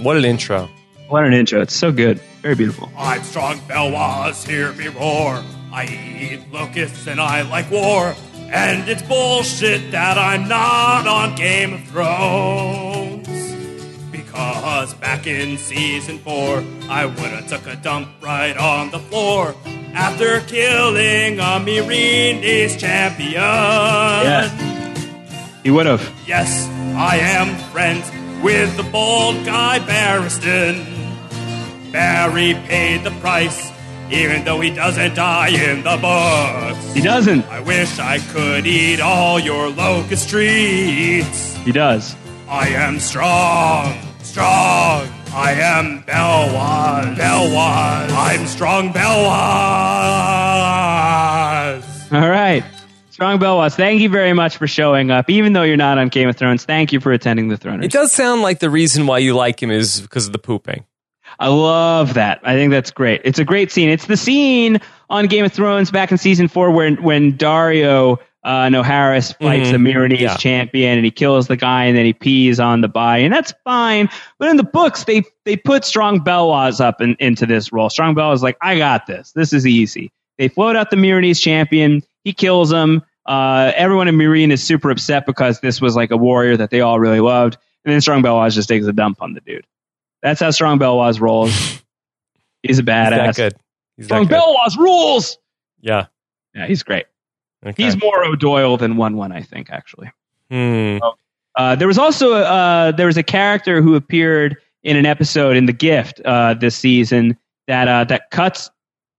What 0.03 0.17
an 0.17 0.25
intro. 0.25 0.69
What 1.09 1.25
an 1.25 1.33
intro! 1.33 1.61
It's 1.61 1.73
so 1.73 1.91
good, 1.91 2.19
very 2.43 2.53
beautiful. 2.53 2.91
I'm 2.95 3.23
strong, 3.23 3.57
Belwas, 3.61 4.47
hear 4.47 4.71
me 4.73 4.89
roar. 4.89 5.43
I 5.71 5.85
eat 5.85 6.51
locusts 6.51 7.07
and 7.07 7.19
I 7.19 7.41
like 7.41 7.71
war. 7.71 8.15
And 8.51 8.89
it's 8.89 9.01
bullshit 9.03 9.91
that 9.91 10.17
I'm 10.17 10.47
not 10.47 11.05
on 11.07 11.35
Game 11.35 11.73
of 11.73 11.83
Thrones. 11.87 13.27
Because 14.11 14.93
back 14.95 15.27
in 15.27 15.57
season 15.57 16.17
four, 16.19 16.63
I 16.89 17.05
would've 17.05 17.47
took 17.47 17.67
a 17.67 17.75
dump 17.75 18.09
right 18.21 18.57
on 18.57 18.89
the 18.91 18.99
floor. 18.99 19.55
after 19.93 20.39
killing 20.41 21.39
a 21.39 21.59
Meereenese 21.59 22.77
champion. 22.79 23.33
Yeah. 23.33 24.49
He 25.63 25.71
would 25.71 25.85
have. 25.85 26.01
Yes, 26.27 26.67
I 26.95 27.17
am 27.17 27.55
friends 27.71 28.09
with 28.43 28.75
the 28.77 28.83
bald 28.83 29.45
guy 29.45 29.79
Barristan. 29.79 30.85
Barry 31.91 32.53
paid 32.67 33.03
the 33.03 33.11
price, 33.19 33.71
even 34.11 34.43
though 34.43 34.59
he 34.59 34.69
doesn't 34.69 35.15
die 35.15 35.49
in 35.49 35.83
the 35.83 35.97
books. 35.97 36.93
He 36.93 37.01
doesn't. 37.01 37.45
I 37.45 37.59
wish 37.59 37.99
I 37.99 38.19
could 38.19 38.65
eat 38.65 38.99
all 38.99 39.39
your 39.39 39.69
locust 39.69 40.29
treats. 40.29 41.55
He 41.57 41.71
does. 41.71 42.15
I 42.47 42.69
am 42.69 42.99
strong, 42.99 43.99
strong. 44.23 45.07
I 45.31 45.51
am 45.51 46.01
Belwas, 46.03 47.15
Belwas. 47.15 48.09
I'm 48.11 48.47
strong 48.47 48.91
Belwas. 48.91 49.29
All 52.11 52.29
right. 52.29 52.63
Strong 53.11 53.39
Belwas, 53.39 53.75
thank 53.75 54.01
you 54.01 54.09
very 54.09 54.33
much 54.33 54.57
for 54.57 54.65
showing 54.65 55.11
up. 55.11 55.29
Even 55.29 55.53
though 55.53 55.63
you're 55.63 55.77
not 55.77 55.97
on 55.97 56.07
Game 56.07 56.29
of 56.29 56.37
Thrones, 56.37 56.63
thank 56.63 56.93
you 56.93 56.99
for 56.99 57.11
attending 57.11 57.49
the 57.49 57.57
Throners. 57.57 57.83
It 57.83 57.91
does 57.91 58.11
sound 58.13 58.41
like 58.41 58.59
the 58.59 58.69
reason 58.69 59.05
why 59.07 59.17
you 59.19 59.35
like 59.35 59.61
him 59.61 59.69
is 59.69 60.01
because 60.01 60.25
of 60.25 60.31
the 60.31 60.39
pooping. 60.39 60.85
I 61.39 61.47
love 61.47 62.15
that. 62.15 62.39
I 62.43 62.55
think 62.55 62.71
that's 62.71 62.91
great. 62.91 63.21
It's 63.23 63.39
a 63.39 63.45
great 63.45 63.71
scene. 63.71 63.89
It's 63.89 64.07
the 64.07 64.17
scene 64.17 64.79
on 65.09 65.27
Game 65.27 65.45
of 65.45 65.53
Thrones 65.53 65.89
back 65.89 66.11
in 66.11 66.17
season 66.17 66.47
four 66.49 66.69
when 66.71 67.01
when 67.01 67.33
Daario 67.37 68.17
uh, 68.43 68.67
Naharis 68.67 69.35
fights 69.37 69.69
Mhm. 69.69 69.71
the 69.71 69.77
Meereenese 69.77 70.19
Yeah. 70.19 70.35
champion 70.37 70.97
and 70.97 71.03
he 71.05 71.11
kills 71.11 71.47
the 71.47 71.57
guy 71.57 71.85
and 71.85 71.97
then 71.97 72.05
he 72.05 72.13
pees 72.13 72.59
on 72.59 72.81
the 72.81 72.87
body 72.87 73.23
and 73.25 73.33
that's 73.33 73.53
fine. 73.65 74.09
But 74.37 74.49
in 74.49 74.57
the 74.57 74.63
books 74.63 75.03
they 75.05 75.23
they 75.45 75.55
put 75.57 75.83
Strong 75.85 76.21
Belwas 76.25 76.79
up 76.81 77.01
in, 77.01 77.15
into 77.19 77.45
this 77.45 77.71
role. 77.73 77.89
Strong 77.89 78.15
Belwas 78.15 78.35
is 78.35 78.43
like 78.43 78.57
I 78.61 78.77
got 78.77 79.07
this. 79.07 79.31
This 79.33 79.51
is 79.53 79.65
easy. 79.65 80.11
They 80.37 80.47
float 80.49 80.75
out 80.75 80.89
the 80.89 80.95
Meereenese 80.97 81.41
champion. 81.41 82.01
He 82.23 82.33
kills 82.33 82.71
him. 82.71 83.01
Uh, 83.25 83.71
everyone 83.75 84.07
in 84.07 84.15
Meereen 84.15 84.51
is 84.51 84.63
super 84.63 84.89
upset 84.89 85.25
because 85.25 85.59
this 85.59 85.79
was 85.81 85.95
like 85.95 86.11
a 86.11 86.17
warrior 86.17 86.57
that 86.57 86.69
they 86.69 86.81
all 86.81 86.99
really 86.99 87.19
loved. 87.19 87.57
And 87.85 87.93
then 87.93 88.01
Strong 88.01 88.23
Belwas 88.23 88.55
just 88.55 88.67
takes 88.69 88.85
a 88.87 88.93
dump 88.93 89.21
on 89.21 89.33
the 89.33 89.41
dude. 89.41 89.65
That's 90.21 90.39
how 90.39 90.51
Strong 90.51 90.79
Belwas 90.79 91.19
rolls. 91.19 91.51
He's 92.63 92.77
a 92.79 92.81
He's 92.81 92.81
badass. 92.81 93.09
that 93.09 93.35
good. 93.35 93.55
He's 93.97 94.05
Strong 94.07 94.25
good. 94.25 94.37
Belwas 94.39 94.77
rules. 94.77 95.37
Yeah. 95.81 96.07
Yeah, 96.53 96.67
he's 96.67 96.83
great. 96.83 97.05
Okay. 97.65 97.83
He's 97.83 97.95
more 98.01 98.23
O'Doyle 98.25 98.77
than 98.77 98.97
Wun 98.97 99.15
Wun, 99.15 99.31
I 99.31 99.41
think, 99.41 99.69
actually. 99.69 100.11
Hmm. 100.49 100.97
Uh, 101.55 101.75
there 101.75 101.87
was 101.87 101.97
also 101.97 102.33
uh, 102.33 102.91
there 102.91 103.05
was 103.05 103.17
a 103.17 103.23
character 103.23 103.81
who 103.81 103.95
appeared 103.95 104.57
in 104.83 104.97
an 104.97 105.05
episode 105.05 105.57
in 105.57 105.65
The 105.67 105.73
Gift 105.73 106.21
uh, 106.25 106.53
this 106.53 106.75
season 106.75 107.37
that 107.67 107.87
uh, 107.87 108.03
that 108.05 108.31
cuts 108.31 108.69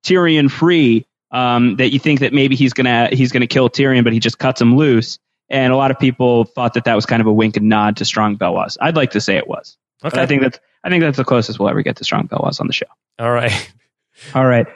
Tyrion 0.05 0.51
free. 0.51 1.07
Um, 1.33 1.77
that 1.77 1.91
you 1.93 2.01
think 2.01 2.19
that 2.21 2.33
maybe 2.33 2.57
he's 2.57 2.73
gonna 2.73 3.09
he's 3.13 3.31
gonna 3.31 3.47
kill 3.47 3.71
Tyrion, 3.71 4.03
but 4.03 4.13
he 4.13 4.19
just 4.19 4.39
cuts 4.39 4.61
him 4.61 4.77
loose. 4.77 5.19
And 5.49 5.73
a 5.73 5.77
lot 5.77 5.91
of 5.93 5.99
people 5.99 6.45
thought 6.45 6.75
that 6.75 6.85
that 6.85 6.95
was 6.95 7.07
kind 7.07 7.21
of 7.21 7.27
a 7.27 7.33
wink 7.33 7.57
and 7.57 7.69
nod 7.69 7.97
to 7.99 8.05
Strong 8.05 8.39
Belwas. 8.39 8.77
I'd 8.81 8.97
like 8.97 9.13
to 9.13 9.21
say 9.21 9.37
it 9.37 9.47
was. 9.47 9.77
Okay. 10.05 10.21
I 10.21 10.27
think 10.27 10.43
that's 10.43 10.59
I 10.83 10.89
think 10.91 11.03
that's 11.03 11.17
the 11.17 11.25
closest 11.25 11.59
we'll 11.59 11.69
ever 11.69 11.83
get 11.83 11.97
to 11.97 12.05
Strong 12.05 12.29
Belwas 12.29 12.61
on 12.61 12.67
the 12.67 12.73
show. 12.73 12.87
All 13.19 13.31
right. 13.31 13.73
All 14.35 14.45
right. 14.47 14.67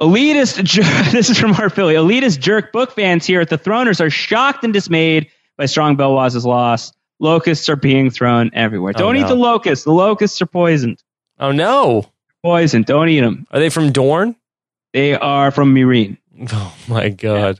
Elitist, 0.00 0.62
jer- 0.64 0.82
this 1.12 1.30
is 1.30 1.38
from 1.38 1.52
our 1.54 1.70
Philly. 1.70 1.94
Elitist 1.94 2.38
jerk 2.40 2.72
book 2.72 2.92
fans 2.92 3.24
here 3.26 3.40
at 3.40 3.48
the 3.48 3.58
Throners 3.58 4.00
are 4.00 4.10
shocked 4.10 4.62
and 4.64 4.72
dismayed 4.72 5.30
by 5.56 5.66
Strong 5.66 5.96
Belwas's 5.96 6.44
loss. 6.44 6.92
Locusts 7.18 7.68
are 7.70 7.76
being 7.76 8.10
thrown 8.10 8.50
everywhere. 8.52 8.92
Oh, 8.94 8.98
Don't 8.98 9.14
no. 9.14 9.20
eat 9.22 9.28
the 9.28 9.34
locusts. 9.34 9.84
The 9.86 9.92
locusts 9.92 10.42
are 10.42 10.46
poisoned. 10.46 11.02
Oh 11.38 11.50
no. 11.50 12.04
Poison. 12.42 12.82
Don't 12.82 13.08
eat 13.08 13.20
them. 13.20 13.46
Are 13.50 13.58
they 13.58 13.70
from 13.70 13.90
Dorne? 13.92 14.36
They 14.92 15.14
are 15.14 15.50
from 15.50 15.74
Meereen. 15.74 16.18
Oh 16.52 16.74
my 16.86 17.08
god. 17.08 17.58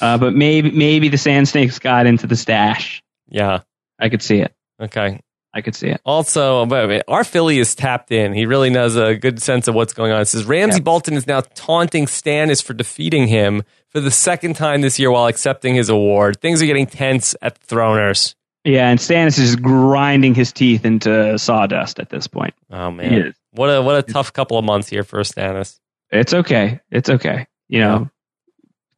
Uh, 0.00 0.16
but 0.16 0.32
maybe 0.32 0.70
maybe 0.70 1.08
the 1.10 1.18
sand 1.18 1.46
snakes 1.46 1.78
got 1.78 2.06
into 2.06 2.26
the 2.26 2.36
stash. 2.36 3.02
Yeah. 3.28 3.60
I 3.98 4.08
could 4.08 4.22
see 4.22 4.38
it. 4.38 4.54
Okay. 4.80 5.20
I 5.56 5.60
could 5.60 5.76
see 5.76 5.86
it. 5.88 6.00
Also, 6.04 6.66
our 7.06 7.22
Philly 7.22 7.60
is 7.60 7.76
tapped 7.76 8.10
in. 8.10 8.32
He 8.34 8.44
really 8.44 8.70
knows 8.70 8.96
a 8.96 9.14
good 9.14 9.40
sense 9.40 9.68
of 9.68 9.74
what's 9.76 9.92
going 9.92 10.10
on. 10.10 10.20
It 10.20 10.24
says 10.26 10.44
Ramsay 10.44 10.78
Yeah. 10.78 10.82
Bolton 10.82 11.14
is 11.14 11.28
now 11.28 11.42
taunting 11.54 12.06
Stannis 12.06 12.60
for 12.60 12.74
defeating 12.74 13.28
him 13.28 13.62
for 13.88 14.00
the 14.00 14.10
second 14.10 14.56
time 14.56 14.80
this 14.80 14.98
year 14.98 15.12
while 15.12 15.26
accepting 15.28 15.76
his 15.76 15.88
award. 15.88 16.40
Things 16.40 16.60
are 16.60 16.66
getting 16.66 16.86
tense 16.86 17.36
at 17.40 17.54
the 17.60 17.72
Throners. 17.76 18.34
Yeah, 18.64 18.88
and 18.88 18.98
Stannis 18.98 19.38
is 19.38 19.54
grinding 19.54 20.34
his 20.34 20.50
teeth 20.50 20.84
into 20.84 21.38
sawdust 21.38 22.00
at 22.00 22.08
this 22.10 22.26
point. 22.26 22.54
Oh 22.70 22.90
man, 22.90 23.32
what 23.52 23.66
a 23.68 23.80
what 23.80 23.96
a 23.96 24.02
tough 24.02 24.32
couple 24.32 24.58
of 24.58 24.64
months 24.64 24.88
here 24.88 25.04
for 25.04 25.20
Stannis. 25.20 25.78
It's 26.10 26.34
okay. 26.34 26.80
It's 26.90 27.10
okay. 27.10 27.46
You 27.68 27.80
know, 27.80 28.10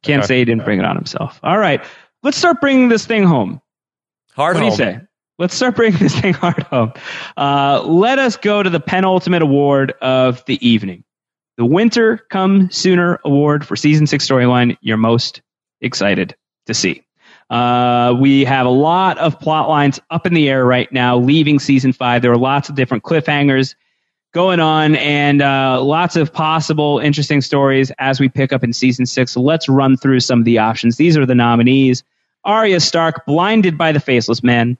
can't 0.03 0.21
Okay. 0.21 0.27
say 0.27 0.39
he 0.39 0.45
didn't 0.45 0.63
bring 0.63 0.79
it 0.79 0.85
on 0.85 0.95
himself. 0.95 1.39
All 1.43 1.57
right, 1.57 1.83
let's 2.23 2.37
start 2.37 2.61
bringing 2.61 2.87
this 2.89 3.05
thing 3.05 3.23
home. 3.25 3.61
Hard 4.35 4.55
what 4.55 4.61
do 4.61 4.65
home. 4.67 4.71
you 4.71 4.77
say? 4.77 4.99
Let's 5.39 5.53
start 5.53 5.75
bringing 5.75 5.99
this 5.99 6.19
thing 6.19 6.33
hard 6.33 6.63
home. 6.63 6.93
Uh, 7.35 7.83
let 7.83 8.19
us 8.19 8.37
go 8.37 8.61
to 8.61 8.69
the 8.69 8.79
penultimate 8.79 9.41
award 9.41 9.93
of 10.01 10.43
the 10.45 10.67
evening. 10.67 11.03
The 11.57 11.65
Winter 11.65 12.17
Come 12.29 12.69
Sooner 12.71 13.19
Award 13.25 13.65
for 13.65 13.75
Season 13.75 14.05
6 14.05 14.27
storyline 14.27 14.77
you're 14.81 14.97
most 14.97 15.41
excited 15.81 16.35
to 16.67 16.73
see. 16.73 17.03
Uh, 17.49 18.15
we 18.19 18.43
have 18.45 18.65
a 18.65 18.71
lot 18.71 19.17
of 19.17 19.39
plot 19.39 19.69
lines 19.69 19.99
up 20.09 20.25
in 20.25 20.33
the 20.33 20.49
air 20.49 20.65
right 20.65 20.91
now, 20.91 21.17
leaving 21.17 21.59
Season 21.59 21.93
5. 21.93 22.21
There 22.21 22.31
are 22.31 22.37
lots 22.37 22.69
of 22.69 22.75
different 22.75 23.03
cliffhangers 23.03 23.75
going 24.33 24.59
on 24.59 24.95
and 24.95 25.41
uh, 25.41 25.81
lots 25.81 26.15
of 26.15 26.33
possible 26.33 26.99
interesting 26.99 27.41
stories 27.41 27.91
as 27.97 28.19
we 28.19 28.27
pick 28.27 28.51
up 28.51 28.63
in 28.63 28.73
Season 28.73 29.05
6. 29.05 29.31
So 29.31 29.41
let's 29.41 29.69
run 29.69 29.97
through 29.97 30.19
some 30.19 30.39
of 30.39 30.45
the 30.45 30.59
options. 30.59 30.97
These 30.97 31.17
are 31.17 31.25
the 31.25 31.35
nominees. 31.35 32.03
Arya 32.43 32.79
Stark, 32.79 33.25
blinded 33.25 33.77
by 33.77 33.93
the 33.93 33.99
Faceless 33.99 34.43
Man. 34.43 34.77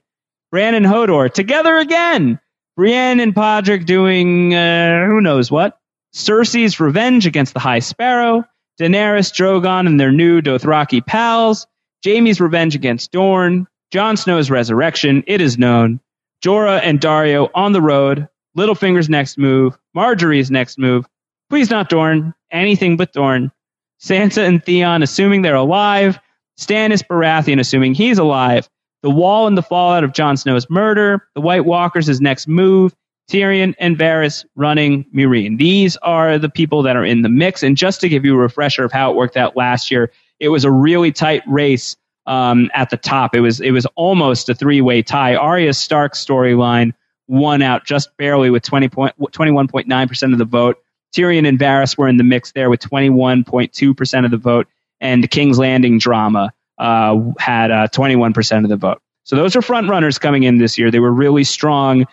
Bran 0.51 0.75
and 0.75 0.85
Hodor, 0.85 1.31
together 1.31 1.77
again. 1.77 2.39
Brienne 2.75 3.19
and 3.19 3.33
Podrick 3.33 3.85
doing 3.85 4.53
uh, 4.53 5.05
who 5.07 5.19
knows 5.19 5.49
what. 5.51 5.79
Cersei's 6.13 6.79
revenge 6.79 7.25
against 7.25 7.53
the 7.53 7.59
High 7.59 7.79
Sparrow. 7.79 8.45
Daenerys, 8.79 9.33
Drogon, 9.33 9.87
and 9.87 9.99
their 9.99 10.11
new 10.11 10.41
Dothraki 10.41 11.05
pals. 11.05 11.65
Jaime's 12.05 12.39
revenge 12.39 12.75
against 12.75 13.11
Dorne. 13.11 13.67
Jon 13.91 14.15
Snow's 14.15 14.51
resurrection. 14.51 15.23
It 15.27 15.41
is 15.41 15.57
known. 15.57 15.99
Jorah 16.43 16.79
and 16.83 16.99
Daario 16.99 17.49
on 17.55 17.71
the 17.71 17.81
road. 17.81 18.27
Littlefinger's 18.55 19.09
next 19.09 19.37
move. 19.37 19.77
Margaery's 19.95 20.51
next 20.51 20.77
move. 20.77 21.05
Please 21.49 21.69
not 21.69 21.89
Dorne. 21.89 22.33
Anything 22.51 22.97
but 22.97 23.13
Dorne. 23.13 23.51
Sansa 23.99 24.47
and 24.47 24.63
Theon 24.63 25.01
assuming 25.01 25.41
they're 25.41 25.55
alive. 25.55 26.19
Stannis 26.59 27.03
Baratheon 27.03 27.59
assuming 27.59 27.93
he's 27.93 28.19
alive. 28.19 28.69
The 29.03 29.09
Wall 29.09 29.47
and 29.47 29.57
the 29.57 29.63
fallout 29.63 30.03
of 30.03 30.13
Jon 30.13 30.37
Snow's 30.37 30.69
murder. 30.69 31.27
The 31.35 31.41
White 31.41 31.65
Walkers' 31.65 32.19
next 32.19 32.47
move. 32.47 32.95
Tyrion 33.29 33.75
and 33.77 33.97
Varys 33.97 34.45
running 34.55 35.05
Meereen. 35.13 35.57
These 35.57 35.97
are 35.97 36.39
the 36.39 36.49
people 36.49 36.81
that 36.83 36.95
are 36.95 37.03
in 37.03 37.23
the 37.23 37.29
mix. 37.29 37.61
And 37.61 37.75
just 37.75 37.99
to 38.01 38.09
give 38.09 38.23
you 38.23 38.33
a 38.35 38.37
refresher 38.37 38.85
of 38.85 38.91
how 38.91 39.11
it 39.11 39.17
worked 39.17 39.35
out 39.35 39.57
last 39.57 39.91
year, 39.91 40.11
it 40.39 40.49
was 40.49 40.63
a 40.63 40.71
really 40.71 41.11
tight 41.11 41.43
race 41.45 41.97
um, 42.25 42.71
at 42.73 42.89
the 42.89 42.97
top. 42.97 43.35
It 43.35 43.41
was 43.41 43.59
it 43.59 43.71
was 43.71 43.85
almost 43.95 44.49
a 44.49 44.55
three 44.55 44.81
way 44.81 45.01
tie. 45.01 45.35
Arya 45.35 45.73
Stark's 45.73 46.23
storyline 46.23 46.93
won 47.27 47.61
out 47.61 47.85
just 47.85 48.15
barely 48.17 48.49
with 48.49 48.63
20 48.63 48.89
point, 48.89 49.15
21.9% 49.19 50.31
of 50.31 50.37
the 50.37 50.45
vote. 50.45 50.77
Tyrion 51.13 51.47
and 51.47 51.59
Varys 51.59 51.97
were 51.97 52.07
in 52.07 52.17
the 52.17 52.23
mix 52.23 52.51
there 52.53 52.69
with 52.69 52.79
21.2% 52.79 54.25
of 54.25 54.31
the 54.31 54.37
vote. 54.37 54.67
And 54.99 55.23
the 55.23 55.27
King's 55.27 55.59
Landing 55.59 55.99
drama 55.99 56.53
uh, 56.77 57.19
had 57.39 57.71
uh, 57.71 57.87
21% 57.87 58.63
of 58.63 58.69
the 58.69 58.77
vote. 58.77 59.01
So 59.23 59.35
those 59.35 59.55
are 59.55 59.61
front 59.61 59.89
runners 59.89 60.19
coming 60.19 60.43
in 60.43 60.57
this 60.57 60.77
year. 60.77 60.89
They 60.91 60.99
were 60.99 61.11
really 61.11 61.43
strong 61.43 62.05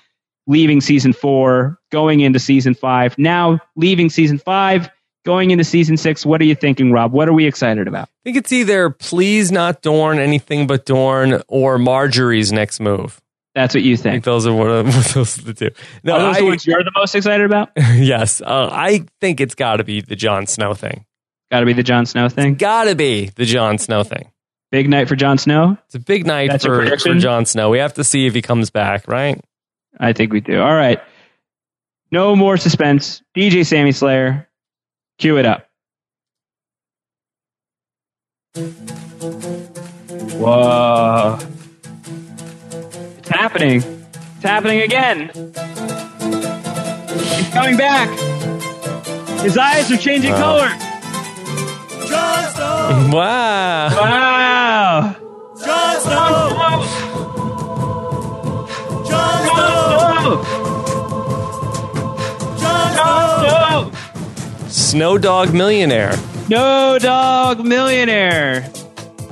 leaving 0.46 0.80
season 0.80 1.12
four, 1.12 1.78
going 1.90 2.20
into 2.20 2.38
season 2.38 2.74
five. 2.74 3.16
Now 3.18 3.60
leaving 3.76 4.10
season 4.10 4.38
five, 4.38 4.90
going 5.24 5.50
into 5.50 5.64
season 5.64 5.96
six. 5.96 6.26
What 6.26 6.40
are 6.40 6.44
you 6.44 6.54
thinking, 6.54 6.92
Rob? 6.92 7.12
What 7.12 7.28
are 7.28 7.32
we 7.32 7.46
excited 7.46 7.88
about? 7.88 8.08
I 8.08 8.22
think 8.24 8.36
it's 8.36 8.52
either 8.52 8.90
please 8.90 9.52
not 9.52 9.82
Dorne, 9.82 10.18
anything 10.18 10.66
but 10.66 10.86
Dorne, 10.86 11.42
or 11.48 11.78
Margaery's 11.78 12.52
next 12.52 12.80
move. 12.80 13.20
That's 13.54 13.74
what 13.74 13.84
you 13.84 13.92
I 13.92 13.96
think 13.96 14.02
think. 14.14 14.24
those 14.24 14.46
are 14.46 14.52
one 14.52 14.68
of 14.70 14.86
those 15.14 15.38
are 15.38 15.42
the 15.42 15.54
two. 15.54 15.70
No, 16.02 16.14
are 16.14 16.20
those 16.20 16.36
I, 16.36 16.40
the 16.40 16.46
ones 16.46 16.66
you're 16.66 16.82
the 16.82 16.92
most 16.96 17.14
excited 17.14 17.46
about? 17.46 17.70
yes, 17.76 18.40
uh, 18.40 18.68
I 18.72 19.06
think 19.20 19.40
it's 19.40 19.54
got 19.54 19.76
to 19.76 19.84
be 19.84 20.00
the 20.00 20.16
Jon 20.16 20.46
Snow 20.46 20.74
thing. 20.74 21.06
Got 21.52 21.60
to 21.60 21.66
be 21.66 21.72
the 21.72 21.84
Jon 21.84 22.04
Snow 22.04 22.28
thing. 22.28 22.56
Got 22.56 22.84
to 22.84 22.96
be 22.96 23.30
the 23.36 23.44
Jon 23.44 23.78
Snow 23.78 24.02
thing. 24.02 24.30
Big 24.74 24.88
night 24.88 25.06
for 25.06 25.14
Jon 25.14 25.38
Snow. 25.38 25.78
It's 25.86 25.94
a 25.94 26.00
big 26.00 26.26
night 26.26 26.50
That's 26.50 26.64
for, 26.64 26.84
for? 26.98 27.14
Jon 27.14 27.46
Snow. 27.46 27.70
We 27.70 27.78
have 27.78 27.94
to 27.94 28.02
see 28.02 28.26
if 28.26 28.34
he 28.34 28.42
comes 28.42 28.70
back, 28.70 29.06
right? 29.06 29.40
I 30.00 30.14
think 30.14 30.32
we 30.32 30.40
do. 30.40 30.60
All 30.60 30.74
right. 30.74 31.00
No 32.10 32.34
more 32.34 32.56
suspense. 32.56 33.22
DJ 33.36 33.64
Sammy 33.64 33.92
Slayer, 33.92 34.48
cue 35.20 35.38
it 35.38 35.46
up. 35.46 35.68
Whoa. 40.40 41.38
It's 43.18 43.28
happening. 43.28 43.76
It's 43.76 44.42
happening 44.42 44.82
again. 44.82 45.30
He's 47.36 47.48
coming 47.50 47.76
back. 47.76 48.08
His 49.38 49.56
eyes 49.56 49.88
are 49.92 49.96
changing 49.98 50.32
color. 50.32 50.68
Jon 52.64 53.10
Snow. 53.10 53.16
Wow. 53.16 53.88
Wow. 53.90 55.16
Jon 55.64 56.00
Snow. 56.00 56.48
Jon 59.08 59.38
Snow. 59.48 60.44
Jon 62.58 62.88
Snow. 63.40 64.68
Snow 64.68 65.18
Dog 65.18 65.52
Millionaire. 65.52 66.16
Snow 66.46 66.98
dog 67.00 67.64
millionaire. 67.64 68.70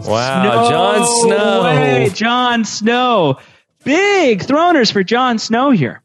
Wow. 0.06 0.42
No 0.44 0.70
Jon 0.70 1.06
Snow. 1.20 1.62
way, 1.64 2.08
Jon 2.14 2.64
Snow. 2.64 3.36
Big 3.84 4.40
throners 4.40 4.90
for 4.90 5.02
Jon 5.02 5.38
Snow 5.38 5.70
here. 5.70 6.00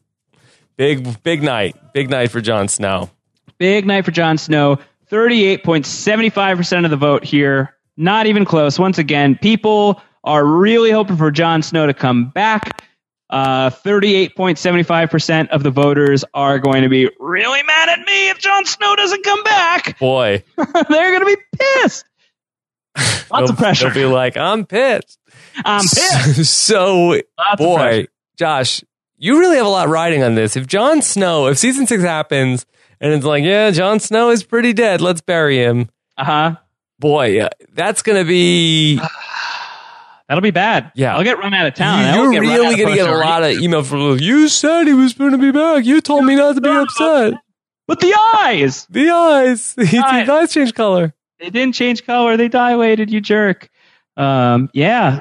Big, 0.76 1.22
big 1.22 1.42
night. 1.42 1.76
Big 1.94 2.10
night 2.10 2.30
for 2.30 2.42
Jon 2.42 2.68
Snow. 2.68 3.08
Big 3.56 3.86
night 3.86 4.04
for 4.04 4.10
Jon 4.10 4.36
Snow. 4.36 4.78
38.75% 5.10 6.84
of 6.84 6.90
the 6.90 6.96
vote 6.96 7.24
here. 7.24 7.74
Not 7.96 8.26
even 8.26 8.44
close. 8.44 8.78
Once 8.78 8.98
again, 8.98 9.36
people 9.36 10.00
are 10.24 10.44
really 10.44 10.90
hoping 10.90 11.16
for 11.16 11.30
Jon 11.30 11.62
Snow 11.62 11.86
to 11.86 11.94
come 11.94 12.30
back. 12.30 12.84
Uh, 13.30 13.70
38.75% 13.70 15.48
of 15.48 15.62
the 15.62 15.70
voters 15.70 16.24
are 16.32 16.58
going 16.58 16.82
to 16.82 16.88
be 16.88 17.10
really 17.20 17.62
mad 17.62 17.88
at 17.90 17.98
me 18.00 18.30
if 18.30 18.38
Jon 18.38 18.64
Snow 18.64 18.96
doesn't 18.96 19.22
come 19.24 19.42
back. 19.42 19.98
Boy. 20.00 20.44
They're 20.56 21.18
going 21.18 21.20
to 21.20 21.36
be 21.36 21.36
pissed. 21.58 22.04
Lots 22.96 23.28
They'll- 23.30 23.50
of 23.50 23.56
pressure. 23.56 23.90
They'll 23.90 24.08
be 24.08 24.14
like, 24.14 24.36
I'm 24.36 24.64
pissed. 24.64 25.18
I'm 25.64 25.82
pissed. 25.82 26.44
so, 26.66 27.20
Lots 27.38 27.58
boy. 27.58 28.06
Josh, 28.36 28.82
you 29.16 29.38
really 29.40 29.56
have 29.56 29.66
a 29.66 29.70
lot 29.70 29.88
riding 29.88 30.22
on 30.22 30.34
this. 30.36 30.56
If 30.56 30.66
Jon 30.66 31.02
Snow, 31.02 31.48
if 31.48 31.58
season 31.58 31.86
six 31.86 32.02
happens 32.02 32.64
and 33.00 33.12
it's 33.12 33.24
like, 33.24 33.44
yeah, 33.44 33.70
Jon 33.70 34.00
Snow 34.00 34.30
is 34.30 34.42
pretty 34.42 34.72
dead, 34.72 35.00
let's 35.00 35.20
bury 35.20 35.58
him. 35.58 35.88
Uh 36.16 36.24
huh. 36.24 36.56
Boy, 36.98 37.40
uh, 37.42 37.48
that's 37.72 38.02
going 38.02 38.18
to 38.18 38.28
be. 38.28 39.00
That'll 40.28 40.42
be 40.42 40.50
bad. 40.50 40.92
Yeah. 40.94 41.16
I'll 41.16 41.24
get 41.24 41.38
run 41.38 41.54
out 41.54 41.66
of 41.66 41.74
town. 41.74 42.14
You're 42.14 42.30
get 42.30 42.40
really 42.40 42.76
going 42.76 42.88
to 42.88 42.94
get 42.94 43.08
a 43.08 43.16
lot 43.16 43.42
of 43.42 43.52
email 43.52 43.82
from 43.82 44.18
you 44.18 44.48
said 44.48 44.86
he 44.86 44.92
was 44.92 45.14
going 45.14 45.32
to 45.32 45.38
be 45.38 45.52
back. 45.52 45.86
You 45.86 46.02
told 46.02 46.26
me 46.26 46.34
not 46.36 46.54
to 46.56 46.60
be 46.60 46.68
upset. 46.68 47.34
But 47.86 48.00
the 48.00 48.12
eyes. 48.34 48.86
The 48.90 49.08
eyes. 49.08 49.74
His 49.78 49.94
Eyes. 49.94 50.28
eyes 50.28 50.52
change 50.52 50.74
color. 50.74 51.14
They 51.40 51.48
didn't 51.48 51.74
change 51.76 52.04
color. 52.04 52.36
They 52.36 52.48
dilated, 52.48 53.10
you 53.10 53.22
jerk. 53.22 53.70
Um, 54.18 54.68
yeah. 54.74 55.18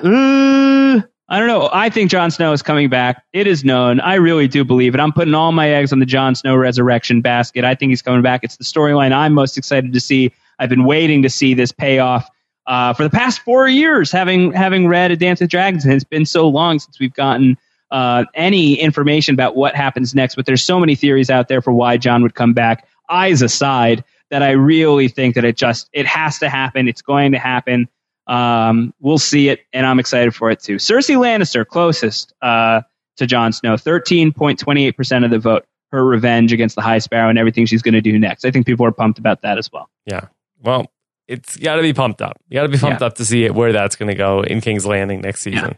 I 1.30 1.40
don't 1.40 1.48
know. 1.48 1.70
I 1.74 1.90
think 1.90 2.10
Jon 2.10 2.32
Snow 2.32 2.54
is 2.54 2.62
coming 2.62 2.90
back. 2.90 3.24
It 3.34 3.48
is 3.48 3.66
known. 3.66 4.00
I 4.00 4.16
really 4.16 4.48
do 4.48 4.64
believe 4.64 4.94
it. 4.94 5.02
I'm 5.02 5.12
putting 5.12 5.34
all 5.34 5.52
my 5.52 5.70
eggs 5.70 5.92
on 5.92 6.00
the 6.00 6.06
Jon 6.06 6.36
Snow 6.36 6.56
resurrection 6.56 7.22
basket. 7.22 7.66
I 7.66 7.76
think 7.76 7.90
he's 7.90 8.02
coming 8.02 8.22
back. 8.22 8.44
It's 8.44 8.56
the 8.56 8.64
storyline 8.64 9.12
I'm 9.12 9.34
most 9.34 9.58
excited 9.58 9.92
to 9.92 10.00
see. 10.00 10.32
I've 10.58 10.70
been 10.70 10.86
waiting 10.86 11.24
to 11.24 11.30
see 11.30 11.54
this 11.54 11.72
payoff 11.72 12.30
uh, 12.66 12.94
for 12.94 13.04
the 13.04 13.10
past 13.10 13.42
four 13.42 13.68
years, 13.68 14.12
having 14.12 14.54
having 14.54 14.88
read 14.88 15.12
A 15.12 15.18
Dance 15.18 15.42
with 15.42 15.50
Dragons, 15.50 15.84
and 15.84 15.94
it's 15.94 16.06
been 16.06 16.26
so 16.26 16.48
long 16.48 16.80
since 16.80 17.00
we've 17.00 17.14
gotten 17.14 17.58
uh, 17.92 18.24
any 18.34 18.76
information 18.76 19.34
about 19.34 19.56
what 19.56 19.76
happens 19.76 20.16
next. 20.16 20.36
But 20.36 20.46
there's 20.46 20.64
so 20.64 20.80
many 20.80 20.96
theories 20.96 21.30
out 21.30 21.50
there 21.50 21.62
for 21.62 21.74
why 21.74 21.98
Jon 21.98 22.24
would 22.24 22.36
come 22.36 22.54
back. 22.54 22.88
Eyes 23.10 23.42
aside, 23.42 24.04
that 24.30 24.44
I 24.44 24.52
really 24.52 25.08
think 25.08 25.36
that 25.36 25.46
it 25.46 25.56
just 25.56 25.90
it 25.94 26.06
has 26.06 26.40
to 26.40 26.50
happen. 26.50 26.88
It's 26.88 27.02
going 27.02 27.32
to 27.32 27.40
happen. 27.40 27.88
Um, 28.28 28.94
we'll 29.00 29.18
see 29.18 29.50
it, 29.50 29.62
and 29.74 29.86
I'm 29.86 30.00
excited 30.00 30.36
for 30.36 30.52
it 30.52 30.60
too. 30.60 30.76
Cersei 30.76 31.16
Lannister, 31.18 31.66
closest 31.66 32.34
uh, 32.42 32.82
to 33.18 33.26
Jon 33.26 33.54
Snow, 33.54 33.76
13.28 33.76 34.96
percent 34.96 35.26
of 35.26 35.32
the 35.32 35.40
vote. 35.40 35.66
Her 35.92 36.04
revenge 36.06 36.52
against 36.52 36.76
the 36.76 36.82
High 36.82 36.98
Sparrow 36.98 37.30
and 37.30 37.40
everything 37.40 37.66
she's 37.66 37.82
going 37.82 37.94
to 37.94 38.02
do 38.02 38.20
next. 38.20 38.44
I 38.44 38.52
think 38.52 38.66
people 38.66 38.86
are 38.86 38.92
pumped 38.92 39.20
about 39.20 39.42
that 39.44 39.58
as 39.58 39.72
well. 39.72 39.90
Yeah. 40.06 40.26
Well, 40.62 40.92
it's 41.30 41.56
got 41.56 41.78
to 41.78 41.82
be 41.82 41.94
pumped 41.94 42.22
up. 42.22 42.38
You 42.50 42.56
got 42.56 42.64
to 42.64 42.68
be 42.70 42.78
pumped 42.78 43.00
Yeah. 43.00 43.08
up 43.08 43.16
to 43.16 43.24
see 43.26 43.46
it 43.46 43.56
where 43.56 43.72
that's 43.72 43.96
going 43.96 44.10
to 44.10 44.16
go 44.16 44.42
in 44.42 44.60
King's 44.60 44.86
Landing 44.86 45.22
next 45.22 45.42
season. 45.44 45.78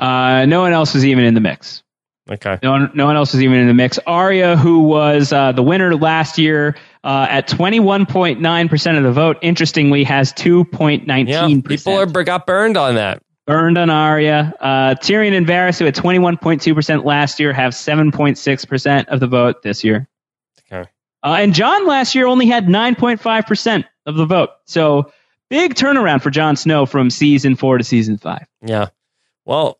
Uh, 0.00 0.46
no 0.46 0.60
one 0.62 0.72
else 0.72 0.94
was 0.94 1.04
even 1.06 1.22
in 1.24 1.34
the 1.34 1.40
mix. 1.40 1.84
Okay. 2.28 2.58
No 2.62 2.72
one, 2.72 2.90
no 2.94 3.06
one 3.06 3.16
else 3.16 3.32
was 3.32 3.42
even 3.42 3.58
in 3.58 3.68
the 3.68 3.74
mix. 3.74 3.98
Arya, 4.06 4.56
who 4.56 4.80
was 4.80 5.32
uh, 5.32 5.52
the 5.52 5.62
winner 5.62 5.94
last 5.94 6.38
year 6.38 6.76
uh, 7.04 7.26
at 7.30 7.48
21.9% 7.48 8.96
of 8.96 9.02
the 9.04 9.12
vote, 9.12 9.38
interestingly 9.42 10.02
has 10.02 10.32
2.19%. 10.32 11.28
Yeah. 11.28 11.60
People 11.64 11.92
are 11.94 12.06
got 12.24 12.46
burned 12.46 12.76
on 12.76 12.96
that. 12.96 13.22
burned 13.46 13.78
on 13.78 13.90
Arya. 13.90 14.52
Uh, 14.58 14.94
Tyrion 14.96 15.36
and 15.36 15.46
Varys, 15.46 15.78
who 15.78 15.84
had 15.84 15.94
21.2% 15.94 17.04
last 17.04 17.38
year, 17.38 17.52
have 17.52 17.72
7.6% 17.72 19.06
of 19.06 19.20
the 19.20 19.28
vote 19.28 19.62
this 19.62 19.84
year. 19.84 20.08
Okay. 20.72 20.90
Uh, 21.22 21.36
and 21.38 21.54
Jon 21.54 21.86
last 21.86 22.16
year 22.16 22.26
only 22.26 22.46
had 22.46 22.66
9.5% 22.66 23.84
of 24.06 24.16
the 24.16 24.26
vote. 24.26 24.50
So 24.64 25.12
big 25.48 25.74
turnaround 25.74 26.22
for 26.22 26.30
Jon 26.30 26.56
Snow 26.56 26.86
from 26.86 27.08
season 27.10 27.54
four 27.54 27.78
to 27.78 27.84
season 27.84 28.18
five. 28.18 28.46
Yeah. 28.62 28.88
Well, 29.44 29.78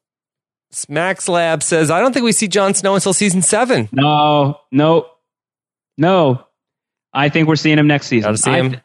Max 0.88 1.28
Lab 1.28 1.62
says 1.62 1.90
I 1.90 2.00
don't 2.00 2.12
think 2.12 2.24
we 2.24 2.32
see 2.32 2.48
Jon 2.48 2.74
Snow 2.74 2.94
until 2.94 3.12
season 3.12 3.42
seven. 3.42 3.88
No, 3.92 4.60
no, 4.70 5.06
no. 5.96 6.44
I 7.12 7.28
think 7.30 7.48
we're 7.48 7.56
seeing 7.56 7.78
him 7.78 7.86
next 7.86 8.08
season. 8.08 8.28
Gotta 8.28 8.38
see 8.38 8.50
I- 8.50 8.62
him. 8.62 8.80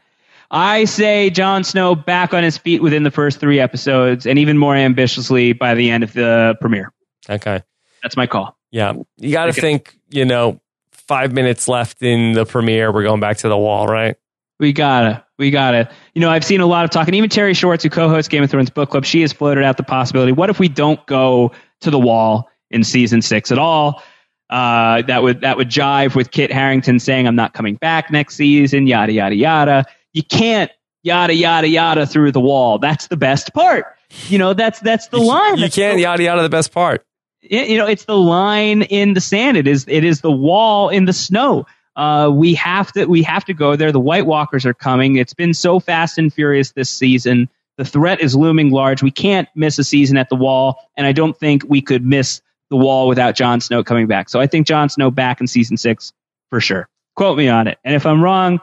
I 0.54 0.84
say 0.84 1.30
Jon 1.30 1.64
Snow 1.64 1.96
back 1.96 2.34
on 2.34 2.44
his 2.44 2.58
feet 2.58 2.82
within 2.82 3.04
the 3.04 3.12
first 3.12 3.40
three 3.40 3.60
episodes, 3.62 4.26
and 4.26 4.38
even 4.38 4.58
more 4.58 4.76
ambitiously 4.76 5.54
by 5.54 5.76
the 5.76 5.90
end 5.90 6.04
of 6.04 6.12
the 6.12 6.58
premiere. 6.60 6.92
Okay. 7.30 7.64
That's 8.04 8.18
my 8.18 8.28
call. 8.28 8.58
Yeah. 8.70 8.94
You 9.18 9.32
got 9.32 9.46
to 9.46 9.54
think, 9.54 9.96
you 10.10 10.26
know, 10.26 10.60
five 10.92 11.32
minutes 11.32 11.70
left 11.70 12.04
in 12.04 12.34
the 12.34 12.46
premiere. 12.46 12.92
We're 12.92 13.04
going 13.04 13.22
back 13.22 13.38
to 13.38 13.48
the 13.48 13.58
wall, 13.58 13.88
right? 13.88 14.18
We 14.60 14.74
gotta, 14.74 15.26
we 15.40 15.52
gotta. 15.52 15.90
You 16.14 16.20
know, 16.22 16.30
I've 16.30 16.44
seen 16.44 16.60
a 16.62 16.66
lot 16.66 16.84
of 16.84 16.92
talk, 16.92 17.08
and 17.08 17.16
even 17.16 17.30
Terri 17.30 17.56
Schwartz, 17.56 17.84
who 17.84 17.90
co-hosts 17.90 18.28
Game 18.28 18.44
of 18.44 18.52
Thrones 18.52 18.70
Book 18.70 18.90
Club, 18.92 19.06
she 19.06 19.22
has 19.22 19.32
floated 19.34 19.64
out 19.64 19.78
the 19.78 19.84
possibility: 19.84 20.34
what 20.34 20.50
if 20.52 20.60
we 20.60 20.68
don't 20.68 21.04
go 21.08 21.52
to 21.82 21.92
the 21.92 22.00
wall 22.00 22.50
in 22.70 22.84
season 22.84 23.22
six 23.22 23.52
at 23.52 23.60
all? 23.60 24.02
Uh, 24.50 25.02
that 25.04 25.24
would 25.24 25.42
that 25.42 25.56
would 25.58 25.70
jive 25.70 26.16
with 26.16 26.32
Kit 26.32 26.52
Harington 26.52 27.00
saying, 27.00 27.28
"I'm 27.28 27.36
not 27.36 27.54
coming 27.54 27.76
back 27.76 28.12
next 28.12 28.36
season." 28.36 28.86
Yada 28.88 29.12
yada 29.14 29.36
yada. 29.36 29.86
You 30.14 30.24
can't 30.24 30.70
yada 31.04 31.34
yada 31.34 31.68
yada 31.68 32.06
through 32.06 32.32
the 32.34 32.42
wall. 32.42 32.78
That's 32.80 33.08
the 33.08 33.16
best 33.18 33.54
part. 33.54 33.86
You 34.28 34.38
know, 34.40 34.54
that's 34.54 34.80
that's 34.82 35.08
the 35.08 35.20
line. 35.20 35.56
You 35.56 35.62
That's 35.62 35.76
can't 35.76 35.96
the- 35.96 36.02
yada 36.04 36.24
yada 36.24 36.42
the 36.42 36.50
best 36.50 36.74
part. 36.74 37.06
it- 37.42 37.70
you 37.70 37.78
know 37.78 37.88
it's 37.88 38.04
the 38.06 38.18
line 38.18 38.82
in 38.84 39.14
the 39.14 39.22
sand 39.22 39.56
it 39.58 39.68
is 39.68 39.86
it 39.88 40.04
is 40.04 40.20
the 40.22 40.32
wall 40.32 40.90
in 40.90 41.06
the 41.06 41.14
snow 41.14 41.66
uh, 41.96 42.30
we 42.32 42.54
have 42.56 42.92
to 42.92 43.06
we 43.06 43.24
have 43.24 43.44
to 43.46 43.54
go 43.54 43.76
there 43.76 43.92
the 43.92 44.00
white 44.00 44.26
walkers 44.28 44.64
are 44.66 44.74
coming 44.76 45.16
it's 45.16 45.34
been 45.34 45.54
so 45.54 45.80
fast 45.80 46.18
and 46.20 46.32
furious 46.34 46.72
this 46.74 46.90
season 46.90 47.50
the 47.82 47.90
threat 47.90 48.22
is 48.22 48.36
looming 48.36 48.70
large. 48.70 49.02
We 49.02 49.10
can't 49.10 49.50
miss 49.56 49.80
a 49.80 49.84
season 49.84 50.16
at 50.16 50.30
the 50.30 50.36
wall 50.36 50.88
and 50.96 51.08
i 51.08 51.12
don't 51.12 51.36
think 51.36 51.64
we 51.68 51.82
could 51.82 52.06
miss 52.06 52.40
the 52.70 52.78
wall 52.78 53.08
without 53.08 53.34
Jon 53.36 53.60
Snow 53.60 53.84
coming 53.84 54.06
back. 54.06 54.30
So 54.30 54.40
i 54.40 54.46
think 54.46 54.68
Jon 54.68 54.88
Snow 54.88 55.10
back 55.10 55.42
in 55.42 55.48
season 55.48 55.78
6 55.78 56.14
for 56.52 56.62
sure. 56.62 56.88
Quote 57.16 57.40
me 57.40 57.48
on 57.48 57.68
it. 57.68 57.80
And 57.84 57.96
if 57.96 58.06
i'm 58.06 58.22
wrong 58.24 58.60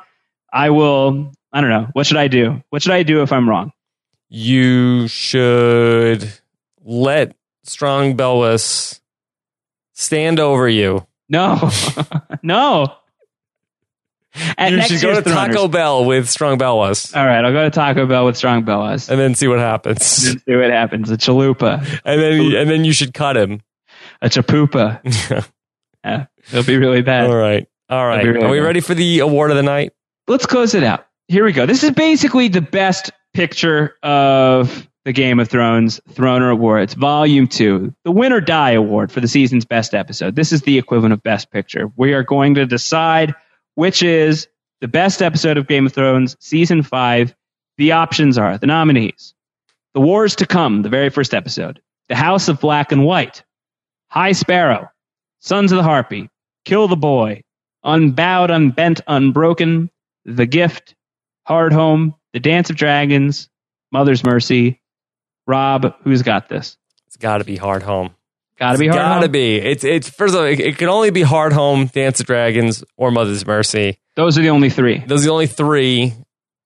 i 0.53 0.71
will 0.71 1.33
i 1.53 1.61
don't 1.61 1.71
know. 1.71 1.89
What 1.95 2.07
should 2.07 2.17
i 2.17 2.29
do? 2.29 2.63
What 2.71 2.81
should 2.81 2.93
i 2.93 3.03
do 3.03 3.23
if 3.23 3.33
i'm 3.33 3.49
wrong? 3.49 3.73
You 4.29 5.09
should 5.09 6.33
let 6.85 7.35
Strong 7.65 8.17
Belwas 8.17 9.01
stand 9.95 10.39
over 10.39 10.69
you. 10.69 11.09
no. 11.29 11.71
No 12.45 12.95
At 14.57 14.71
you 14.71 14.77
next 14.77 14.91
should 14.91 15.01
go 15.01 15.15
to 15.15 15.23
Taco 15.23 15.67
Throners. 15.69 15.73
Bell 15.73 16.05
with 16.05 16.29
Strong 16.29 16.59
Belwas 16.59 17.17
All 17.17 17.25
right, 17.27 17.45
I'll 17.45 17.53
go 17.53 17.65
to 17.65 17.71
Taco 17.71 18.07
Bell 18.07 18.25
with 18.27 18.37
strong 18.37 18.63
Belwas. 18.65 19.09
and 19.09 19.19
then 19.19 19.35
see 19.35 19.49
what 19.49 19.59
happens. 19.59 20.27
and 20.29 20.43
see 20.47 20.55
what 20.57 20.71
happens. 20.71 21.11
A 21.11 21.17
chalupa, 21.17 21.81
and 22.05 22.21
then 22.21 22.55
and 22.55 22.69
then 22.71 22.85
you 22.85 22.93
should 22.93 23.15
cut 23.15 23.37
him. 23.37 23.61
a 24.23 24.29
chapupa. 24.29 25.01
Yeah, 26.05 26.27
it'll 26.53 26.65
be 26.65 26.77
really 26.79 27.03
bad. 27.03 27.27
All 27.29 27.37
right. 27.37 27.67
All 27.91 28.07
right. 28.07 28.25
Really 28.25 28.45
Are 28.45 28.51
we 28.51 28.59
good. 28.59 28.65
ready 28.65 28.81
for 28.81 28.95
the 28.95 29.19
award 29.19 29.51
of 29.51 29.57
the 29.57 29.63
night? 29.65 29.93
Let's 30.29 30.47
close 30.47 30.75
it 30.75 30.85
out. 30.85 31.07
Here 31.27 31.45
we 31.45 31.53
go. 31.53 31.67
This 31.67 31.83
is 31.83 31.91
basically 31.91 32.49
the 32.49 32.61
best 32.61 33.11
picture 33.35 33.97
of 34.03 34.89
the 35.05 35.13
Game 35.13 35.41
of 35.41 35.49
Thrones 35.49 36.01
Throner 36.13 36.53
Awards, 36.53 36.95
Volume 36.95 37.49
2, 37.49 37.93
the 38.05 38.11
Win 38.13 38.33
or 38.33 38.41
Die 38.41 38.71
Award 38.71 39.11
for 39.11 39.21
the 39.21 39.29
season's 39.29 39.65
best 39.65 39.93
episode. 39.93 40.37
This 40.37 40.53
is 40.53 40.63
the 40.63 40.79
equivalent 40.79 41.13
of 41.15 41.23
Best 41.23 41.51
Picture. 41.51 41.91
We 41.97 42.13
are 42.15 42.23
going 42.23 42.55
to 42.55 42.65
decide 42.65 43.35
which 43.79 44.03
is 44.03 44.49
the 44.81 44.89
best 44.89 45.23
episode 45.23 45.57
of 45.57 45.69
Game 45.69 45.87
of 45.87 45.93
Thrones, 45.93 46.37
Season 46.41 46.83
5. 46.83 47.33
The 47.77 47.93
options 47.93 48.37
are 48.37 48.59
the 48.59 48.67
nominees 48.67 49.35
The 49.95 50.01
Wars 50.01 50.35
to 50.35 50.47
Come, 50.47 50.83
the 50.83 50.89
very 50.89 51.11
first 51.11 51.33
episode, 51.33 51.81
The 52.09 52.17
House 52.17 52.49
of 52.49 52.59
Black 52.59 52.91
and 52.91 53.05
White, 53.05 53.45
High 54.09 54.33
Sparrow, 54.33 54.91
Sons 55.39 55.71
of 55.71 55.77
the 55.77 55.85
Harpy, 55.85 56.29
Kill 56.65 56.89
the 56.89 56.97
Boy, 56.97 57.45
Unbowed, 57.85 58.51
Unbent, 58.51 59.01
Unbroken, 59.07 59.91
The 60.25 60.47
Gift, 60.47 60.97
Hardhome, 61.49 62.17
The 62.33 62.41
Dance 62.41 62.71
of 62.71 62.77
Dragons, 62.77 63.49
Mother's 63.93 64.25
Mercy. 64.25 64.83
Rob, 65.47 65.95
who's 66.03 66.23
got 66.23 66.49
this? 66.49 66.77
It's 67.07 67.17
got 67.17 67.39
to 67.39 67.45
be 67.45 67.57
Hardhome. 67.57 68.11
Gotta 68.59 68.79
be 68.79 68.89
hard. 68.89 68.99
Gotta 68.99 69.21
home. 69.27 69.33
be. 69.33 69.57
It's 69.57 69.85
it's 69.85 70.09
first 70.09 70.35
of 70.35 70.41
all, 70.41 70.47
it, 70.47 70.59
it 70.59 70.79
can 70.79 70.89
only 70.89 71.11
be 71.11 71.23
Hardhome, 71.23 71.91
Dance 71.93 72.21
of 72.21 72.27
Dragons, 72.27 72.83
or 72.97 73.11
Mother's 73.11 73.47
Mercy. 73.47 73.99
Those 74.17 74.37
are 74.37 74.43
the 74.43 74.51
only 74.51 74.71
three. 74.71 74.99
Those 75.07 75.23
are 75.23 75.27
the 75.27 75.33
only 75.33 75.47
three, 75.47 76.13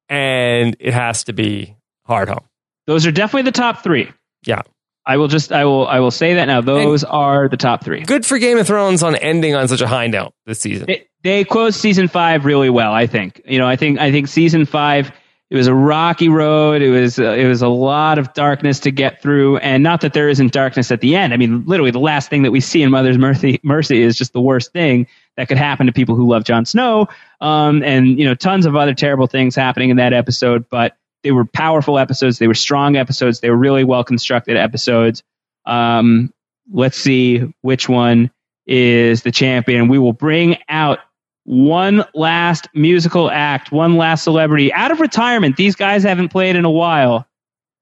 and 0.09 0.77
it 0.81 0.94
has 0.94 1.24
to 1.24 1.32
be 1.32 1.77
Hardhome. 2.09 2.44
Those 2.86 3.06
are 3.06 3.12
definitely 3.12 3.43
the 3.43 3.52
top 3.52 3.82
three. 3.82 4.10
Yeah. 4.47 4.62
I 5.05 5.16
will 5.16 5.28
just 5.28 5.52
I 5.52 5.64
will 5.64 5.86
I 5.86 5.98
will 5.98 6.10
say 6.10 6.35
that 6.35 6.47
now. 6.47 6.60
Those 6.60 7.02
are 7.05 7.48
the 7.48 7.56
top 7.56 7.85
three. 7.85 8.02
Good 8.02 8.24
for 8.24 8.39
Game 8.39 8.59
of 8.59 8.66
Thrones 8.66 9.02
on 9.02 9.16
ending 9.16 9.55
on 9.55 9.66
such 9.69 9.81
a 9.81 9.86
high 9.86 10.06
note 10.06 10.32
this 10.47 10.60
season. 10.60 10.86
They, 10.86 11.09
they 11.23 11.44
closed 11.44 11.78
season 11.78 12.09
five 12.09 12.44
really 12.44 12.70
well. 12.70 12.93
I 12.93 13.06
think. 13.06 13.40
You 13.44 13.59
know, 13.59 13.66
I 13.66 13.77
think 13.77 13.98
I 13.98 14.12
think 14.12 14.28
season 14.28 14.64
five. 14.64 15.12
It 15.53 15.57
was 15.57 15.66
a 15.66 15.74
rocky 15.74 16.31
road. 16.31 16.81
It 16.81 16.89
was 16.89 17.19
uh, 17.19 17.33
it 17.33 17.47
was 17.47 17.61
a 17.61 17.69
lot 17.69 18.19
of 18.19 18.33
darkness 18.33 18.81
to 18.81 18.91
get 18.91 19.20
through, 19.20 19.59
and 19.59 19.83
not 19.83 20.01
that 20.01 20.15
there 20.15 20.31
isn't 20.31 20.51
darkness 20.51 20.91
at 20.91 21.03
the 21.03 21.15
end. 21.15 21.35
I 21.35 21.37
mean, 21.37 21.66
literally, 21.66 21.91
the 21.91 21.99
last 21.99 22.31
thing 22.31 22.45
that 22.45 22.53
we 22.53 22.61
see 22.61 22.83
in 22.83 22.91
Mother's 22.91 23.19
Mercy, 23.19 23.61
Mercy 23.62 24.01
is 24.01 24.16
just 24.16 24.33
the 24.33 24.41
worst 24.41 24.73
thing 24.73 25.07
that 25.37 25.49
could 25.49 25.59
happen 25.59 25.85
to 25.85 25.93
people 25.93 26.15
who 26.15 26.27
love 26.27 26.45
Jon 26.45 26.65
Snow, 26.65 27.09
um, 27.43 27.83
and 27.83 28.19
you 28.19 28.24
know, 28.24 28.35
tons 28.35 28.65
of 28.65 28.77
other 28.77 28.95
terrible 28.95 29.27
things 29.27 29.55
happening 29.55 29.91
in 29.91 29.99
that 29.99 30.15
episode. 30.15 30.70
But 30.70 30.97
they 31.23 31.33
were 31.33 31.45
powerful 31.45 31.99
episodes. 31.99 32.39
They 32.39 32.49
were 32.49 32.55
strong 32.55 32.97
episodes. 32.97 33.41
They 33.41 33.51
were 33.51 33.57
really 33.59 33.85
well 33.85 34.05
constructed 34.05 34.57
episodes. 34.57 35.23
Um, 35.66 36.33
let's 36.73 36.97
see 36.97 37.53
which 37.61 37.91
one 37.91 38.31
is 38.66 39.23
the 39.23 39.31
champion. 39.31 39.89
We 39.89 39.99
will 39.99 40.15
bring 40.15 40.57
out 40.66 41.01
one 41.44 42.05
last 42.14 42.69
musical 42.74 43.31
act, 43.31 43.73
one 43.73 43.97
last 43.97 44.24
celebrity 44.24 44.73
out 44.73 44.90
of 44.90 45.01
retirement. 45.01 45.56
These 45.56 45.77
guys 45.77 46.02
haven't 46.02 46.28
played 46.28 46.56
in 46.56 46.64
a 46.64 46.70
while. 46.70 47.27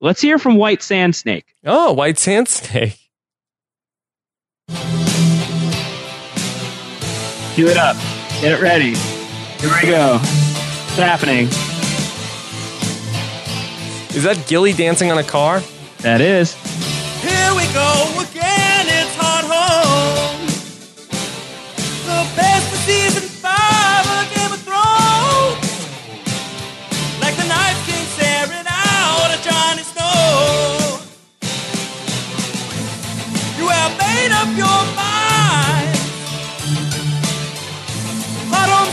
Let's 0.00 0.20
hear 0.20 0.38
from 0.38 0.56
White 0.56 0.82
Sand 0.82 1.14
Snake. 1.14 1.44
Oh, 1.64 1.92
White 1.92 2.18
Sand 2.18 2.48
Snake. 2.48 2.98
Cue 7.54 7.68
it 7.68 7.76
up. 7.76 7.96
Get 8.40 8.52
it 8.52 8.62
ready. 8.62 8.94
Here 8.94 9.70
we 9.82 9.88
go. 9.88 10.18
What's 10.18 10.96
happening? 10.96 11.48
Is 14.16 14.22
that 14.24 14.42
Gilly 14.48 14.72
dancing 14.72 15.10
on 15.10 15.18
a 15.18 15.22
car? 15.22 15.62
That 15.98 16.20
is. 16.20 16.54
Here 17.22 17.54
we 17.54 17.70
go 17.74 18.24
again, 18.26 18.69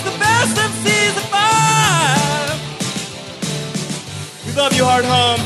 the 0.03 0.19
best 0.19 0.57
five. 1.30 2.57
We 4.45 4.52
love 4.53 4.73
you, 4.73 4.84
Hardhome. 4.84 5.41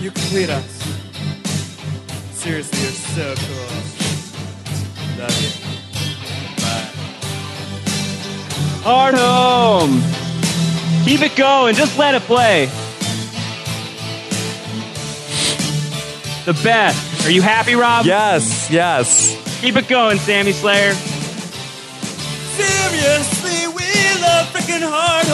You 0.00 0.10
complete 0.10 0.50
us. 0.50 0.82
Seriously, 2.32 2.80
you're 2.82 2.92
so 2.92 3.34
cool. 3.36 3.70
Love 5.18 5.36
you. 5.42 5.50
Bye. 6.62 6.88
Hardhome. 8.82 10.00
Keep 11.04 11.22
it 11.22 11.36
going. 11.36 11.74
Just 11.74 11.98
let 11.98 12.14
it 12.14 12.22
play. 12.22 12.66
The 16.44 16.54
best. 16.64 17.11
Are 17.24 17.30
you 17.30 17.42
happy, 17.42 17.74
Rob? 17.76 18.04
Yes, 18.04 18.68
yes. 18.68 19.38
Keep 19.60 19.76
it 19.76 19.86
going, 19.88 20.18
Sammy 20.18 20.50
Slayer. 20.50 20.92
Seriously, 22.54 23.68
we 23.68 24.20
love 24.20 24.48
freaking 24.48 24.82
hard 24.82 25.26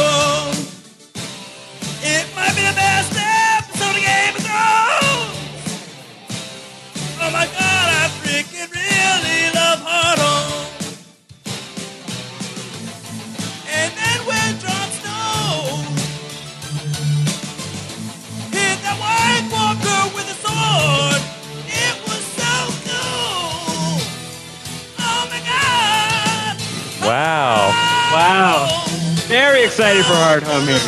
Very 29.59 29.67
excited 29.67 30.05
for 30.05 30.13
Hardhome 30.13 30.69
here. 30.69 30.79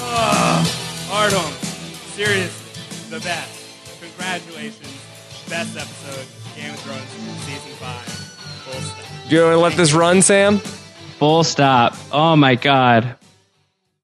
Ah, 0.00 0.66
Hardhome. 1.08 1.52
Seriously, 2.16 3.10
the 3.16 3.20
best. 3.22 4.00
Congratulations. 4.00 4.88
Best 5.48 5.76
episode, 5.76 6.26
Game 6.56 6.74
of 6.74 6.80
Thrones, 6.80 7.08
season 7.44 7.70
five. 7.78 8.02
Full 8.06 8.80
stop. 8.80 9.28
Do 9.28 9.36
you 9.36 9.42
want 9.42 9.52
to 9.52 9.58
let 9.58 9.72
this 9.74 9.92
run, 9.92 10.20
Sam? 10.20 10.58
Full 10.58 11.44
stop. 11.44 11.94
Oh 12.10 12.34
my 12.34 12.56
God. 12.56 13.14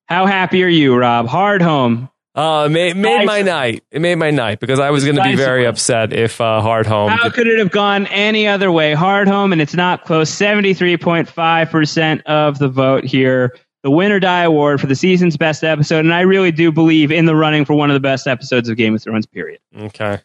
How 0.06 0.26
happy 0.26 0.62
are 0.62 0.68
you, 0.68 0.94
Rob? 0.94 1.26
Hardhome. 1.26 2.08
Uh, 2.34 2.64
it 2.66 2.70
made, 2.70 2.96
made 2.96 3.26
my 3.26 3.42
night. 3.42 3.82
It 3.90 4.00
made 4.00 4.14
my 4.14 4.30
night 4.30 4.60
because 4.60 4.78
I 4.78 4.90
was 4.90 5.04
going 5.04 5.16
to 5.16 5.22
be 5.24 5.34
very 5.34 5.66
upset 5.66 6.12
if 6.12 6.40
uh, 6.40 6.60
Hardhome. 6.62 7.08
How 7.08 7.24
did- 7.24 7.34
could 7.34 7.48
it 7.48 7.58
have 7.58 7.72
gone 7.72 8.06
any 8.06 8.46
other 8.46 8.70
way? 8.70 8.94
Hardhome, 8.94 9.52
and 9.52 9.60
it's 9.60 9.74
not 9.74 10.04
close. 10.04 10.30
73.5% 10.30 12.22
of 12.22 12.58
the 12.58 12.68
vote 12.68 13.04
here. 13.04 13.56
The 13.82 13.90
Win 13.90 14.12
or 14.12 14.20
Die 14.20 14.42
Award 14.42 14.78
for 14.80 14.86
the 14.86 14.94
season's 14.94 15.36
best 15.38 15.64
episode. 15.64 16.04
And 16.04 16.12
I 16.12 16.20
really 16.20 16.52
do 16.52 16.70
believe 16.70 17.10
in 17.10 17.24
the 17.24 17.34
running 17.34 17.64
for 17.64 17.74
one 17.74 17.90
of 17.90 17.94
the 17.94 18.00
best 18.00 18.26
episodes 18.26 18.68
of 18.68 18.76
Game 18.76 18.94
of 18.94 19.02
Thrones, 19.02 19.24
period. 19.26 19.58
Okay. 19.76 20.20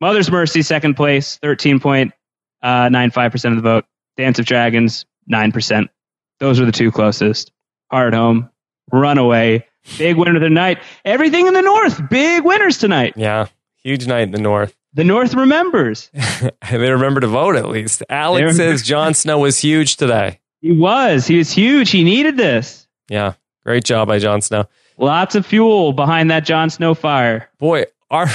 Mother's 0.00 0.30
Mercy, 0.30 0.62
second 0.62 0.94
place, 0.94 1.38
13.95% 1.42 2.12
of 3.50 3.56
the 3.56 3.62
vote. 3.62 3.84
Dance 4.16 4.38
of 4.38 4.46
Dragons, 4.46 5.04
9%. 5.30 5.88
Those 6.38 6.60
are 6.60 6.64
the 6.64 6.72
two 6.72 6.92
closest. 6.92 7.50
Hardhome, 7.92 8.48
runaway, 8.92 9.66
big 9.98 10.16
winner 10.16 10.38
tonight. 10.38 10.78
Everything 11.04 11.46
in 11.46 11.54
the 11.54 11.62
North, 11.62 12.00
big 12.08 12.44
winners 12.44 12.78
tonight. 12.78 13.14
Yeah. 13.16 13.46
Huge 13.82 14.06
night 14.06 14.22
in 14.22 14.30
the 14.30 14.40
North. 14.40 14.76
The 14.94 15.04
North 15.04 15.34
remembers. 15.34 16.10
they 16.70 16.90
remember 16.90 17.20
to 17.20 17.26
vote 17.26 17.56
at 17.56 17.68
least. 17.68 18.02
Alex 18.08 18.56
says 18.56 18.82
Jon 18.82 19.14
Snow 19.14 19.38
was 19.38 19.58
huge 19.58 19.96
today. 19.96 20.40
He 20.60 20.72
was. 20.72 21.26
He 21.26 21.38
was 21.38 21.50
huge. 21.50 21.90
He 21.90 22.04
needed 22.04 22.36
this. 22.36 22.86
Yeah. 23.08 23.34
Great 23.64 23.84
job 23.84 24.08
by 24.08 24.18
Jon 24.18 24.40
Snow. 24.40 24.66
Lots 24.98 25.34
of 25.34 25.46
fuel 25.46 25.92
behind 25.92 26.30
that 26.30 26.44
Jon 26.44 26.68
Snow 26.70 26.94
fire. 26.94 27.48
Boy, 27.58 27.86
our 28.10 28.28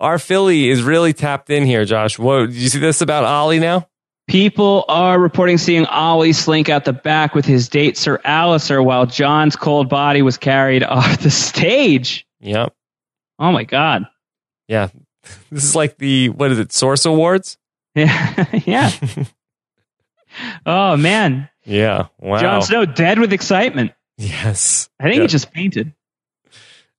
our 0.00 0.18
Philly 0.18 0.68
is 0.68 0.82
really 0.82 1.12
tapped 1.12 1.48
in 1.50 1.64
here, 1.64 1.84
Josh. 1.84 2.18
Whoa, 2.18 2.46
did 2.46 2.56
you 2.56 2.68
see 2.68 2.78
this 2.78 3.00
about 3.00 3.24
Olly 3.24 3.60
now? 3.60 3.88
People 4.26 4.84
are 4.88 5.18
reporting 5.18 5.58
seeing 5.58 5.86
Olly 5.86 6.32
slink 6.32 6.68
out 6.70 6.84
the 6.86 6.92
back 6.94 7.34
with 7.34 7.44
his 7.44 7.68
date 7.68 7.96
Sir 7.98 8.18
Alliser 8.24 8.82
while 8.84 9.04
Jon's 9.06 9.54
cold 9.56 9.88
body 9.88 10.22
was 10.22 10.38
carried 10.38 10.82
off 10.84 11.18
the 11.20 11.30
stage. 11.30 12.26
Yep. 12.40 12.74
Oh 13.38 13.52
my 13.52 13.64
god. 13.64 14.06
Yeah. 14.68 14.88
This 15.50 15.64
is 15.64 15.74
like 15.74 15.96
the 15.98 16.28
what 16.30 16.50
is 16.52 16.58
it, 16.58 16.72
Source 16.72 17.04
Awards? 17.06 17.56
Yeah. 17.94 18.44
yeah. 18.66 18.90
oh 20.66 20.96
man. 20.96 21.48
Yeah. 21.64 22.08
Wow. 22.18 22.38
Jon 22.40 22.62
Snow 22.62 22.84
dead 22.86 23.18
with 23.18 23.32
excitement. 23.32 23.92
Yes. 24.18 24.88
I 25.00 25.04
think 25.04 25.16
Yeah. 25.16 25.22
he 25.22 25.28
just 25.28 25.50
fainted. 25.52 25.92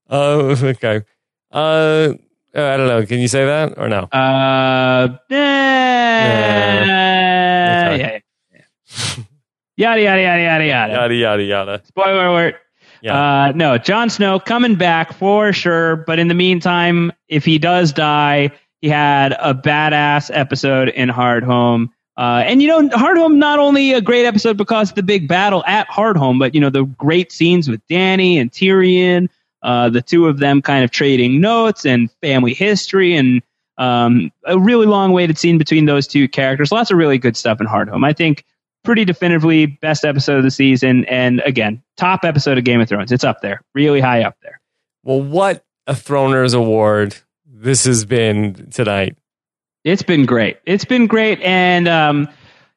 Oh, 0.10 0.52
okay. 0.52 1.02
Uh, 1.52 2.14
I 2.56 2.78
don't 2.78 2.88
know. 2.88 3.06
Can 3.06 3.20
you 3.20 3.28
say 3.28 3.46
that 3.46 3.78
or 3.78 3.90
no? 3.90 4.04
Uh, 4.12 5.10
eh, 5.30 5.36
Okay. 7.94 7.98
yeah, 8.00 8.20
yeah. 8.54 9.24
Yada 9.78 10.02
yada 10.02 10.22
yada 10.22 10.42
yada 10.44 10.66
yada. 10.66 10.94
Yada 10.94 11.14
yada 11.16 11.44
yada. 11.44 11.82
Spoiler 11.86 12.28
alert. 12.28 12.56
Yeah. 13.02 13.18
Uh, 13.48 13.52
no, 13.54 13.78
Jon 13.78 14.10
Snow 14.10 14.40
coming 14.40 14.76
back 14.76 15.14
for 15.14 15.52
sure. 15.54 15.98
But 15.98 16.18
in 16.18 16.28
the 16.30 16.34
meantime, 16.34 17.12
if 17.28 17.44
he 17.46 17.58
does 17.60 17.92
die, 17.92 18.52
he 18.82 18.88
had 18.90 19.34
a 19.40 19.54
badass 19.54 20.32
episode 20.34 20.90
in 20.90 21.10
Hardhome. 21.10 21.90
Uh, 22.18 22.44
and 22.46 22.62
you 22.62 22.68
know, 22.70 22.88
Hardhome 22.90 23.36
not 23.36 23.60
only 23.60 23.92
a 23.92 24.00
great 24.00 24.26
episode 24.26 24.56
because 24.56 24.90
of 24.92 24.96
the 24.96 25.04
big 25.04 25.28
battle 25.28 25.64
at 25.68 25.88
Hardhome, 25.90 26.40
but 26.40 26.56
you 26.56 26.62
know 26.62 26.70
the 26.70 26.86
great 26.86 27.32
scenes 27.34 27.70
with 27.70 27.86
Dany 27.88 28.40
and 28.40 28.50
Tyrion, 28.52 29.28
uh, 29.66 29.90
the 29.90 30.02
two 30.02 30.28
of 30.28 30.38
them 30.38 30.62
kind 30.62 30.84
of 30.86 30.92
trading 30.92 31.42
notes 31.42 31.86
and 31.86 32.12
family 32.22 32.54
history, 32.54 33.16
and 33.16 33.42
um, 33.80 34.32
a 34.46 34.60
really 34.60 34.86
long 34.86 35.12
waited 35.12 35.38
scene 35.40 35.58
between 35.58 35.86
those 35.86 36.06
two 36.06 36.28
characters. 36.30 36.72
Lots 36.72 36.92
of 36.92 36.98
really 36.98 37.18
good 37.18 37.36
stuff 37.36 37.60
in 37.60 37.66
Hardhome. 37.68 38.06
I 38.06 38.14
think 38.14 38.46
pretty 38.84 39.04
definitively 39.04 39.66
best 39.66 40.06
episode 40.06 40.38
of 40.38 40.44
the 40.44 40.52
season, 40.52 41.04
and 41.06 41.42
again, 41.42 41.82
top 41.98 42.24
episode 42.24 42.60
of 42.60 42.64
Game 42.64 42.80
of 42.80 42.88
Thrones. 42.88 43.12
It's 43.12 43.24
up 43.24 43.42
there, 43.42 43.60
really 43.74 44.00
high 44.00 44.24
up 44.24 44.38
there. 44.44 44.62
Well, 45.04 45.22
what 45.22 45.66
a 45.88 45.94
Throners 45.94 46.56
Award 46.56 47.18
this 47.48 47.86
has 47.86 48.06
been 48.06 48.70
tonight. 48.70 49.18
It's 49.84 50.04
been 50.04 50.28
great. 50.28 50.58
It's 50.68 50.86
been 50.86 51.08
great, 51.08 51.42
and 51.42 51.88
um, 51.88 52.30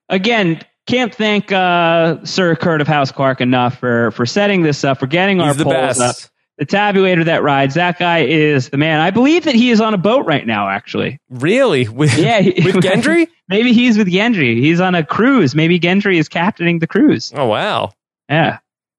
again, 0.09 0.63
can't 0.87 1.15
thank 1.15 1.53
uh, 1.53 2.25
Sir 2.25 2.57
Kurt 2.57 2.81
of 2.81 2.87
House 2.87 3.13
Clark 3.13 3.43
enough 3.43 3.79
for 3.79 4.11
for 4.13 4.25
setting 4.25 4.63
this 4.63 4.85
up, 4.85 4.99
for 4.99 5.07
getting 5.07 5.43
our 5.43 5.49
He's 5.49 5.59
the 5.59 5.65
polls 5.65 5.99
best. 5.99 6.01
up. 6.01 6.31
The 6.59 6.67
tabulator 6.67 7.25
that 7.27 7.43
rides, 7.45 7.75
that 7.77 7.99
guy 8.01 8.19
is 8.25 8.69
the 8.71 8.77
man. 8.79 9.01
I 9.01 9.11
believe 9.11 9.45
that 9.45 9.55
he 9.55 9.71
is 9.71 9.81
on 9.81 9.95
a 9.95 9.99
boat 9.99 10.27
right 10.27 10.45
now. 10.47 10.69
Actually, 10.69 11.21
Really? 11.31 11.89
With, 11.89 12.19
yeah, 12.19 12.41
he- 12.41 12.61
with 12.65 12.75
Gendry? 12.85 13.29
Maybe 13.49 13.73
he's 13.73 13.97
with 13.97 14.09
Gendry. 14.09 14.57
He's 14.57 14.81
on 14.81 14.95
a 14.97 15.05
cruise. 15.05 15.55
Maybe 15.55 15.79
Gendry 15.79 16.19
is 16.19 16.29
captaining 16.29 16.81
the 16.81 16.87
cruise. 16.89 17.33
Oh, 17.35 17.47
wow. 17.47 17.93
Yeah. 18.29 18.59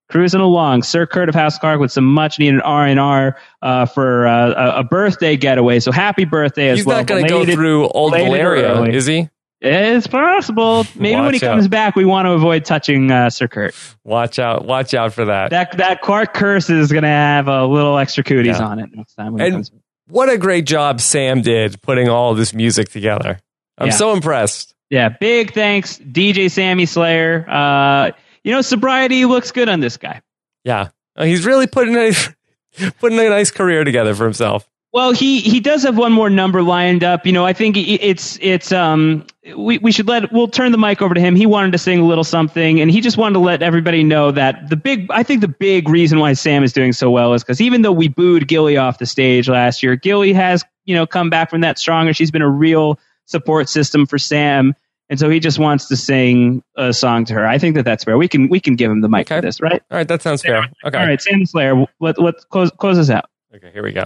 Cruising 0.09 0.39
along, 0.41 0.81
Sir 0.83 1.05
Kurt 1.05 1.29
of 1.29 1.35
House 1.35 1.59
Clark 1.59 1.79
with 1.79 1.91
some 1.91 2.05
much 2.05 2.39
needed 2.39 2.61
R 2.63 2.87
and 2.87 2.99
R 2.99 3.37
uh, 3.61 3.85
for 3.85 4.25
uh, 4.25 4.53
a, 4.53 4.79
a 4.79 4.83
birthday 4.83 5.37
getaway. 5.37 5.79
So 5.81 5.91
happy 5.91 6.25
birthday 6.25 6.69
as 6.69 6.79
He's 6.79 6.85
well! 6.87 6.97
not 6.97 7.05
going 7.05 7.25
to 7.25 7.29
go 7.29 7.45
through 7.45 7.89
Old 7.89 8.13
Valyria, 8.13 8.77
early. 8.77 8.95
is 8.95 9.05
he? 9.05 9.29
It's 9.61 10.07
possible. 10.07 10.85
Maybe 10.95 11.19
when 11.19 11.33
he 11.33 11.37
out. 11.45 11.55
comes 11.55 11.67
back, 11.67 11.95
we 11.95 12.05
want 12.05 12.25
to 12.27 12.31
avoid 12.31 12.63
touching 12.63 13.11
uh, 13.11 13.29
Sir 13.29 13.47
Kurt. 13.49 13.75
Watch 14.05 14.39
out. 14.39 14.65
Watch 14.65 14.93
out 14.93 15.13
for 15.13 15.25
that. 15.25 15.49
That 15.49 15.77
that 15.77 16.01
Clark 16.01 16.33
curse 16.33 16.69
is 16.69 16.91
going 16.91 17.03
to 17.03 17.09
have 17.09 17.47
a 17.49 17.65
little 17.65 17.97
extra 17.97 18.23
cooties 18.23 18.57
Yeah. 18.59 18.65
on 18.67 18.79
it 18.79 18.89
next 18.93 19.15
time. 19.15 19.39
And 19.39 19.69
what 20.07 20.29
a 20.29 20.37
great 20.37 20.65
job 20.65 21.01
Sam 21.01 21.41
did 21.41 21.81
putting 21.81 22.07
all 22.07 22.33
this 22.35 22.53
music 22.53 22.89
together. 22.89 23.39
I'm 23.77 23.87
Yeah. 23.87 23.93
so 23.93 24.13
impressed. 24.13 24.73
Yeah, 24.89 25.09
big 25.09 25.53
thanks, 25.53 25.97
DJ 25.99 26.49
Sammy 26.49 26.85
Slayer. 26.85 27.45
Uh, 27.47 28.11
you 28.43 28.53
know, 28.53 28.61
sobriety 28.61 29.25
looks 29.25 29.51
good 29.51 29.67
on 29.69 29.81
this 29.81 29.97
guy. 29.97 30.21
Yeah. 30.63 30.87
Uh, 31.15 31.25
He's 31.25 31.45
really 31.45 31.67
putting 31.67 31.95
a, 31.95 32.11
putting 32.99 33.19
a 33.19 33.29
nice 33.29 33.51
career 33.51 33.83
together 33.83 34.15
for 34.15 34.23
himself. 34.23 34.67
Well, 34.91 35.11
he 35.11 35.39
he 35.39 35.59
does 35.59 35.83
have 35.83 35.97
one 35.97 36.11
more 36.11 36.31
number 36.31 36.63
lined 36.63 37.03
up. 37.03 37.23
You 37.25 37.31
know, 37.31 37.45
I 37.45 37.53
think 37.53 37.77
it's 37.77 38.39
it's 38.41 38.71
um 38.71 39.23
we 39.55 39.77
we 39.77 39.91
should 39.91 40.07
let 40.07 40.31
we'll 40.31 40.47
turn 40.47 40.71
the 40.71 40.79
mic 40.79 40.99
over 41.03 41.13
to 41.13 41.21
him. 41.21 41.35
He 41.35 41.45
wanted 41.45 41.71
to 41.73 41.77
sing 41.77 41.99
a 41.99 42.05
little 42.05 42.23
something, 42.23 42.81
and 42.81 42.89
he 42.89 42.99
just 42.99 43.15
wanted 43.15 43.33
to 43.33 43.39
let 43.39 43.61
everybody 43.61 44.03
know 44.03 44.31
that 44.31 44.67
the 44.69 44.75
big 44.75 45.05
I 45.11 45.21
think 45.21 45.41
the 45.41 45.47
big 45.47 45.87
reason 45.89 46.17
why 46.17 46.33
Sam 46.33 46.63
is 46.63 46.73
doing 46.73 46.91
so 46.93 47.11
well 47.11 47.35
is 47.35 47.43
because 47.43 47.61
even 47.61 47.83
though 47.83 47.91
we 47.91 48.07
booed 48.07 48.47
Gilly 48.47 48.77
off 48.77 48.97
the 48.97 49.05
stage 49.05 49.47
last 49.47 49.83
year, 49.83 49.95
Gilly 49.95 50.33
has 50.33 50.65
you 50.85 50.95
know 50.95 51.05
come 51.05 51.29
back 51.29 51.51
from 51.51 51.61
that 51.61 51.77
stronger. 51.77 52.11
She's 52.11 52.31
been 52.31 52.41
a 52.41 52.49
real 52.49 52.99
support 53.25 53.69
system 53.69 54.07
for 54.07 54.17
Sam, 54.17 54.73
and 55.07 55.19
so 55.19 55.29
he 55.29 55.39
just 55.39 55.59
wants 55.59 55.87
to 55.89 55.95
sing 55.97 56.63
a 56.77 56.93
song 56.93 57.25
to 57.25 57.35
her. 57.35 57.45
I 57.45 57.59
think 57.59 57.75
that 57.75 57.85
that's 57.85 58.03
fair. 58.03 58.17
We 58.17 58.27
can 58.27 58.49
we 58.49 58.59
can 58.59 58.75
give 58.75 58.89
him 58.89 59.01
the 59.01 59.09
mic 59.09 59.27
Okay. 59.27 59.37
for 59.37 59.41
this, 59.43 59.61
right? 59.61 59.83
All 59.91 59.97
right. 59.97 60.07
That 60.07 60.23
sounds 60.23 60.41
fair. 60.41 60.65
Okay. 60.83 60.97
All 60.97 61.05
right, 61.05 61.21
Sam 61.21 61.45
Slayer, 61.45 61.85
let 61.99 62.17
let's 62.17 62.43
close 62.45 62.71
close 62.71 62.97
us 62.97 63.11
out. 63.11 63.25
Okay. 63.55 63.69
Here 63.71 63.83
we 63.83 63.91
go. 63.91 64.05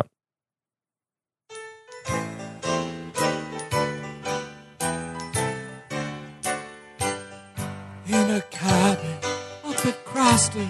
Cabin 8.64 9.18
up 9.66 9.86
at 9.86 10.06
Craster's, 10.06 10.66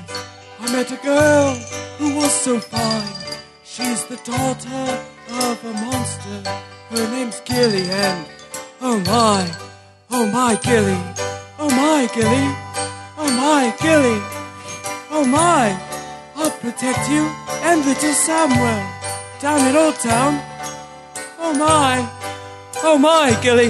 I 0.60 0.72
met 0.72 0.92
a 0.92 0.96
girl 1.04 1.54
who 2.00 2.16
was 2.16 2.32
so 2.32 2.60
fine. 2.60 3.14
She's 3.64 4.04
the 4.06 4.16
daughter 4.26 4.84
of 5.30 5.64
a 5.64 5.74
monster. 5.74 6.42
Her 6.90 7.08
name's 7.12 7.40
Gilly, 7.42 7.86
and 7.92 8.26
oh 8.82 8.98
my, 9.06 9.42
oh 10.10 10.26
my 10.26 10.56
Gilly, 10.64 10.98
oh 11.60 11.70
my 11.70 12.10
Gilly, 12.16 12.48
oh 13.22 13.32
my 13.44 13.64
Gilly, 13.80 14.20
oh 15.12 15.26
my. 15.28 15.80
I'll 16.36 16.50
protect 16.66 17.08
you 17.12 17.24
and 17.62 17.86
little 17.86 18.14
Samuel 18.14 18.82
down 19.40 19.68
in 19.70 19.76
Oldtown. 19.76 20.42
Oh 21.38 21.54
my, 21.54 22.10
oh 22.82 22.98
my 22.98 23.40
Gilly, 23.44 23.70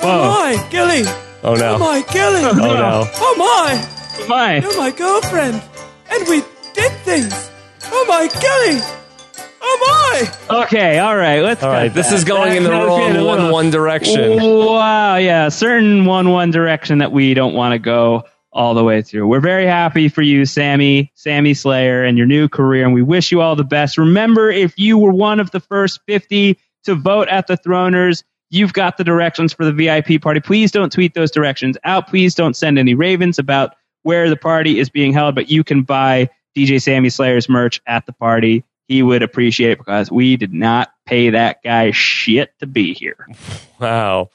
oh 0.00 0.06
Whoa. 0.06 0.30
my 0.32 0.68
Gilly. 0.70 1.04
Oh, 1.42 1.54
no. 1.54 1.74
Oh 1.74 1.78
my, 1.78 2.02
Gilly! 2.12 2.42
Oh, 2.44 2.52
no. 2.52 3.10
Oh 3.14 3.34
my! 3.38 4.26
My. 4.28 4.58
You're 4.58 4.76
my 4.76 4.90
girlfriend! 4.90 5.62
And 6.10 6.28
we 6.28 6.42
did 6.74 6.92
things! 6.98 7.50
Oh 7.84 8.04
my, 8.08 8.28
Gilly! 8.28 8.80
Oh 9.62 10.28
my! 10.50 10.64
Okay, 10.64 10.98
all 10.98 11.16
right. 11.16 11.40
Let's. 11.40 11.62
All 11.62 11.70
cut 11.70 11.76
right. 11.76 11.94
This 11.94 12.08
that. 12.10 12.16
is 12.16 12.24
going 12.24 12.56
in 12.56 12.64
the 12.64 12.70
wrong 12.70 13.12
that's 13.12 13.24
one 13.24 13.40
a- 13.40 13.52
one 13.52 13.70
direction. 13.70 14.36
Wow, 14.36 15.16
yeah, 15.16 15.48
certain 15.48 16.04
one 16.04 16.30
one 16.30 16.50
direction 16.50 16.98
that 16.98 17.12
we 17.12 17.32
don't 17.34 17.54
want 17.54 17.72
to 17.72 17.78
go 17.78 18.24
all 18.52 18.74
the 18.74 18.84
way 18.84 19.00
through. 19.00 19.26
We're 19.28 19.40
very 19.40 19.66
happy 19.66 20.08
for 20.08 20.22
you, 20.22 20.44
Sammy, 20.44 21.12
Sammy 21.14 21.54
Slayer, 21.54 22.04
and 22.04 22.18
your 22.18 22.26
new 22.26 22.48
career, 22.48 22.84
and 22.84 22.92
we 22.92 23.02
wish 23.02 23.30
you 23.32 23.40
all 23.40 23.54
the 23.56 23.64
best. 23.64 23.96
Remember, 23.96 24.50
if 24.50 24.78
you 24.78 24.98
were 24.98 25.12
one 25.12 25.40
of 25.40 25.50
the 25.52 25.60
first 25.60 26.00
fifty 26.06 26.58
to 26.84 26.94
vote 26.94 27.28
at 27.28 27.46
the 27.46 27.56
Throners. 27.56 28.24
You've 28.50 28.72
got 28.72 28.96
the 28.96 29.04
directions 29.04 29.52
for 29.52 29.64
the 29.64 29.72
VIP 29.72 30.20
party. 30.20 30.40
Please 30.40 30.70
don't 30.72 30.90
tweet 30.92 31.14
those 31.14 31.30
directions 31.30 31.76
out. 31.84 32.08
Please 32.08 32.34
don't 32.34 32.54
send 32.54 32.78
any 32.78 32.94
ravens 32.94 33.38
about 33.38 33.76
where 34.02 34.28
the 34.28 34.36
party 34.36 34.78
is 34.78 34.90
being 34.90 35.12
held, 35.12 35.34
but 35.34 35.50
you 35.50 35.62
can 35.62 35.82
buy 35.82 36.28
DJ 36.56 36.82
Sammy 36.82 37.10
Slayer's 37.10 37.48
merch 37.48 37.80
at 37.86 38.06
the 38.06 38.12
party. 38.12 38.64
He 38.88 39.02
would 39.04 39.22
appreciate 39.22 39.70
it 39.70 39.78
because 39.78 40.10
we 40.10 40.36
did 40.36 40.52
not 40.52 40.92
pay 41.06 41.30
that 41.30 41.62
guy 41.62 41.92
shit 41.92 42.52
to 42.58 42.66
be 42.66 42.92
here. 42.94 43.26
Wow. 43.80 44.28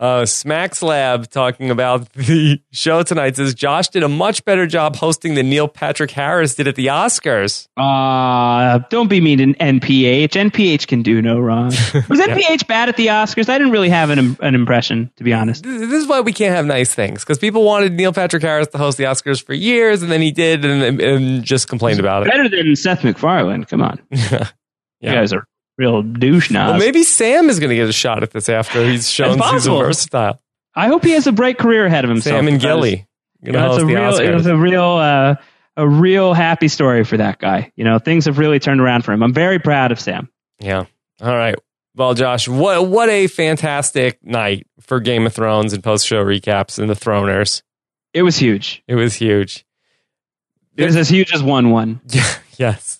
Uh, 0.00 0.24
Smacks 0.24 0.82
Lab 0.82 1.28
talking 1.28 1.70
about 1.70 2.10
the 2.14 2.58
show 2.72 3.02
tonight 3.02 3.36
says 3.36 3.54
Josh 3.54 3.88
did 3.88 4.02
a 4.02 4.08
much 4.08 4.44
better 4.46 4.66
job 4.66 4.96
hosting 4.96 5.34
than 5.34 5.50
Neil 5.50 5.68
Patrick 5.68 6.10
Harris 6.10 6.54
did 6.54 6.66
at 6.66 6.74
the 6.74 6.86
Oscars. 6.86 7.68
Uh, 7.76 8.78
don't 8.88 9.08
be 9.08 9.20
mean 9.20 9.38
to 9.38 9.46
NPH. 9.62 10.30
NPH 10.30 10.86
can 10.86 11.02
do 11.02 11.20
no 11.20 11.38
wrong. 11.38 11.66
Was 12.08 12.18
NPH 12.18 12.66
bad 12.66 12.88
at 12.88 12.96
the 12.96 13.08
Oscars? 13.08 13.50
I 13.50 13.58
didn't 13.58 13.72
really 13.72 13.90
have 13.90 14.08
an, 14.08 14.38
an 14.40 14.54
impression, 14.54 15.10
to 15.16 15.24
be 15.24 15.34
honest. 15.34 15.64
This 15.64 15.80
this 15.82 16.02
is 16.02 16.06
why 16.06 16.20
we 16.20 16.32
can't 16.32 16.54
have 16.54 16.64
nice 16.64 16.94
things 16.94 17.20
because 17.22 17.38
people 17.38 17.62
wanted 17.62 17.92
Neil 17.92 18.14
Patrick 18.14 18.42
Harris 18.42 18.68
to 18.68 18.78
host 18.78 18.96
the 18.96 19.04
Oscars 19.04 19.44
for 19.44 19.52
years, 19.52 20.02
and 20.02 20.10
then 20.10 20.22
he 20.22 20.32
did, 20.32 20.64
and, 20.64 20.98
and 21.00 21.44
just 21.44 21.68
complained 21.68 22.00
about 22.00 22.26
it. 22.26 22.30
Better 22.30 22.48
than 22.48 22.74
Seth 22.74 23.04
MacFarlane. 23.04 23.64
Come 23.64 23.82
on. 23.82 24.00
Yeah. 25.02 25.12
You 25.12 25.18
guys 25.20 25.32
are 25.32 25.46
real 25.80 26.02
douche 26.02 26.50
now. 26.50 26.70
Well, 26.70 26.78
maybe 26.78 27.02
Sam 27.02 27.48
is 27.48 27.58
going 27.58 27.70
to 27.70 27.76
get 27.76 27.88
a 27.88 27.92
shot 27.92 28.22
at 28.22 28.30
this 28.30 28.48
after 28.48 28.84
he's 28.84 29.10
shown 29.10 29.40
he's 29.40 29.66
versatile. 29.66 30.40
I 30.74 30.88
hope 30.88 31.04
he 31.04 31.12
has 31.12 31.26
a 31.26 31.32
bright 31.32 31.58
career 31.58 31.86
ahead 31.86 32.04
of 32.04 32.10
himself. 32.10 32.36
Sam 32.36 32.46
and 32.46 32.58
because, 32.58 32.76
Gilly. 32.76 33.06
You 33.42 33.52
know, 33.52 33.72
it's 33.72 33.82
a 33.82 33.86
real, 33.86 33.98
Oscars. 33.98 34.38
it's 34.38 34.46
a 34.46 34.56
real, 34.56 34.84
uh, 34.84 35.36
a 35.76 35.88
real 35.88 36.34
happy 36.34 36.68
story 36.68 37.04
for 37.04 37.16
that 37.16 37.38
guy. 37.38 37.72
You 37.74 37.84
know, 37.84 37.98
things 37.98 38.26
have 38.26 38.38
really 38.38 38.60
turned 38.60 38.80
around 38.80 39.04
for 39.04 39.12
him. 39.12 39.22
I'm 39.22 39.32
very 39.32 39.58
proud 39.58 39.90
of 39.90 39.98
Sam. 39.98 40.28
Yeah. 40.60 40.84
All 41.22 41.36
right. 41.36 41.54
Well, 41.96 42.14
Josh, 42.14 42.46
what 42.46 42.86
what 42.86 43.08
a 43.08 43.26
fantastic 43.26 44.22
night 44.22 44.66
for 44.80 45.00
Game 45.00 45.26
of 45.26 45.32
Thrones 45.32 45.72
and 45.72 45.82
post 45.82 46.06
show 46.06 46.22
recaps 46.22 46.78
and 46.78 46.88
the 46.88 46.94
Throners. 46.94 47.62
It 48.14 48.22
was 48.22 48.36
huge. 48.36 48.82
It 48.86 48.94
was 48.94 49.14
huge. 49.14 49.64
It 50.76 50.84
was 50.84 50.96
as 50.96 51.08
huge 51.08 51.34
as 51.34 51.42
Wun 51.42 51.70
Wun. 51.70 52.00
yes. 52.56 52.99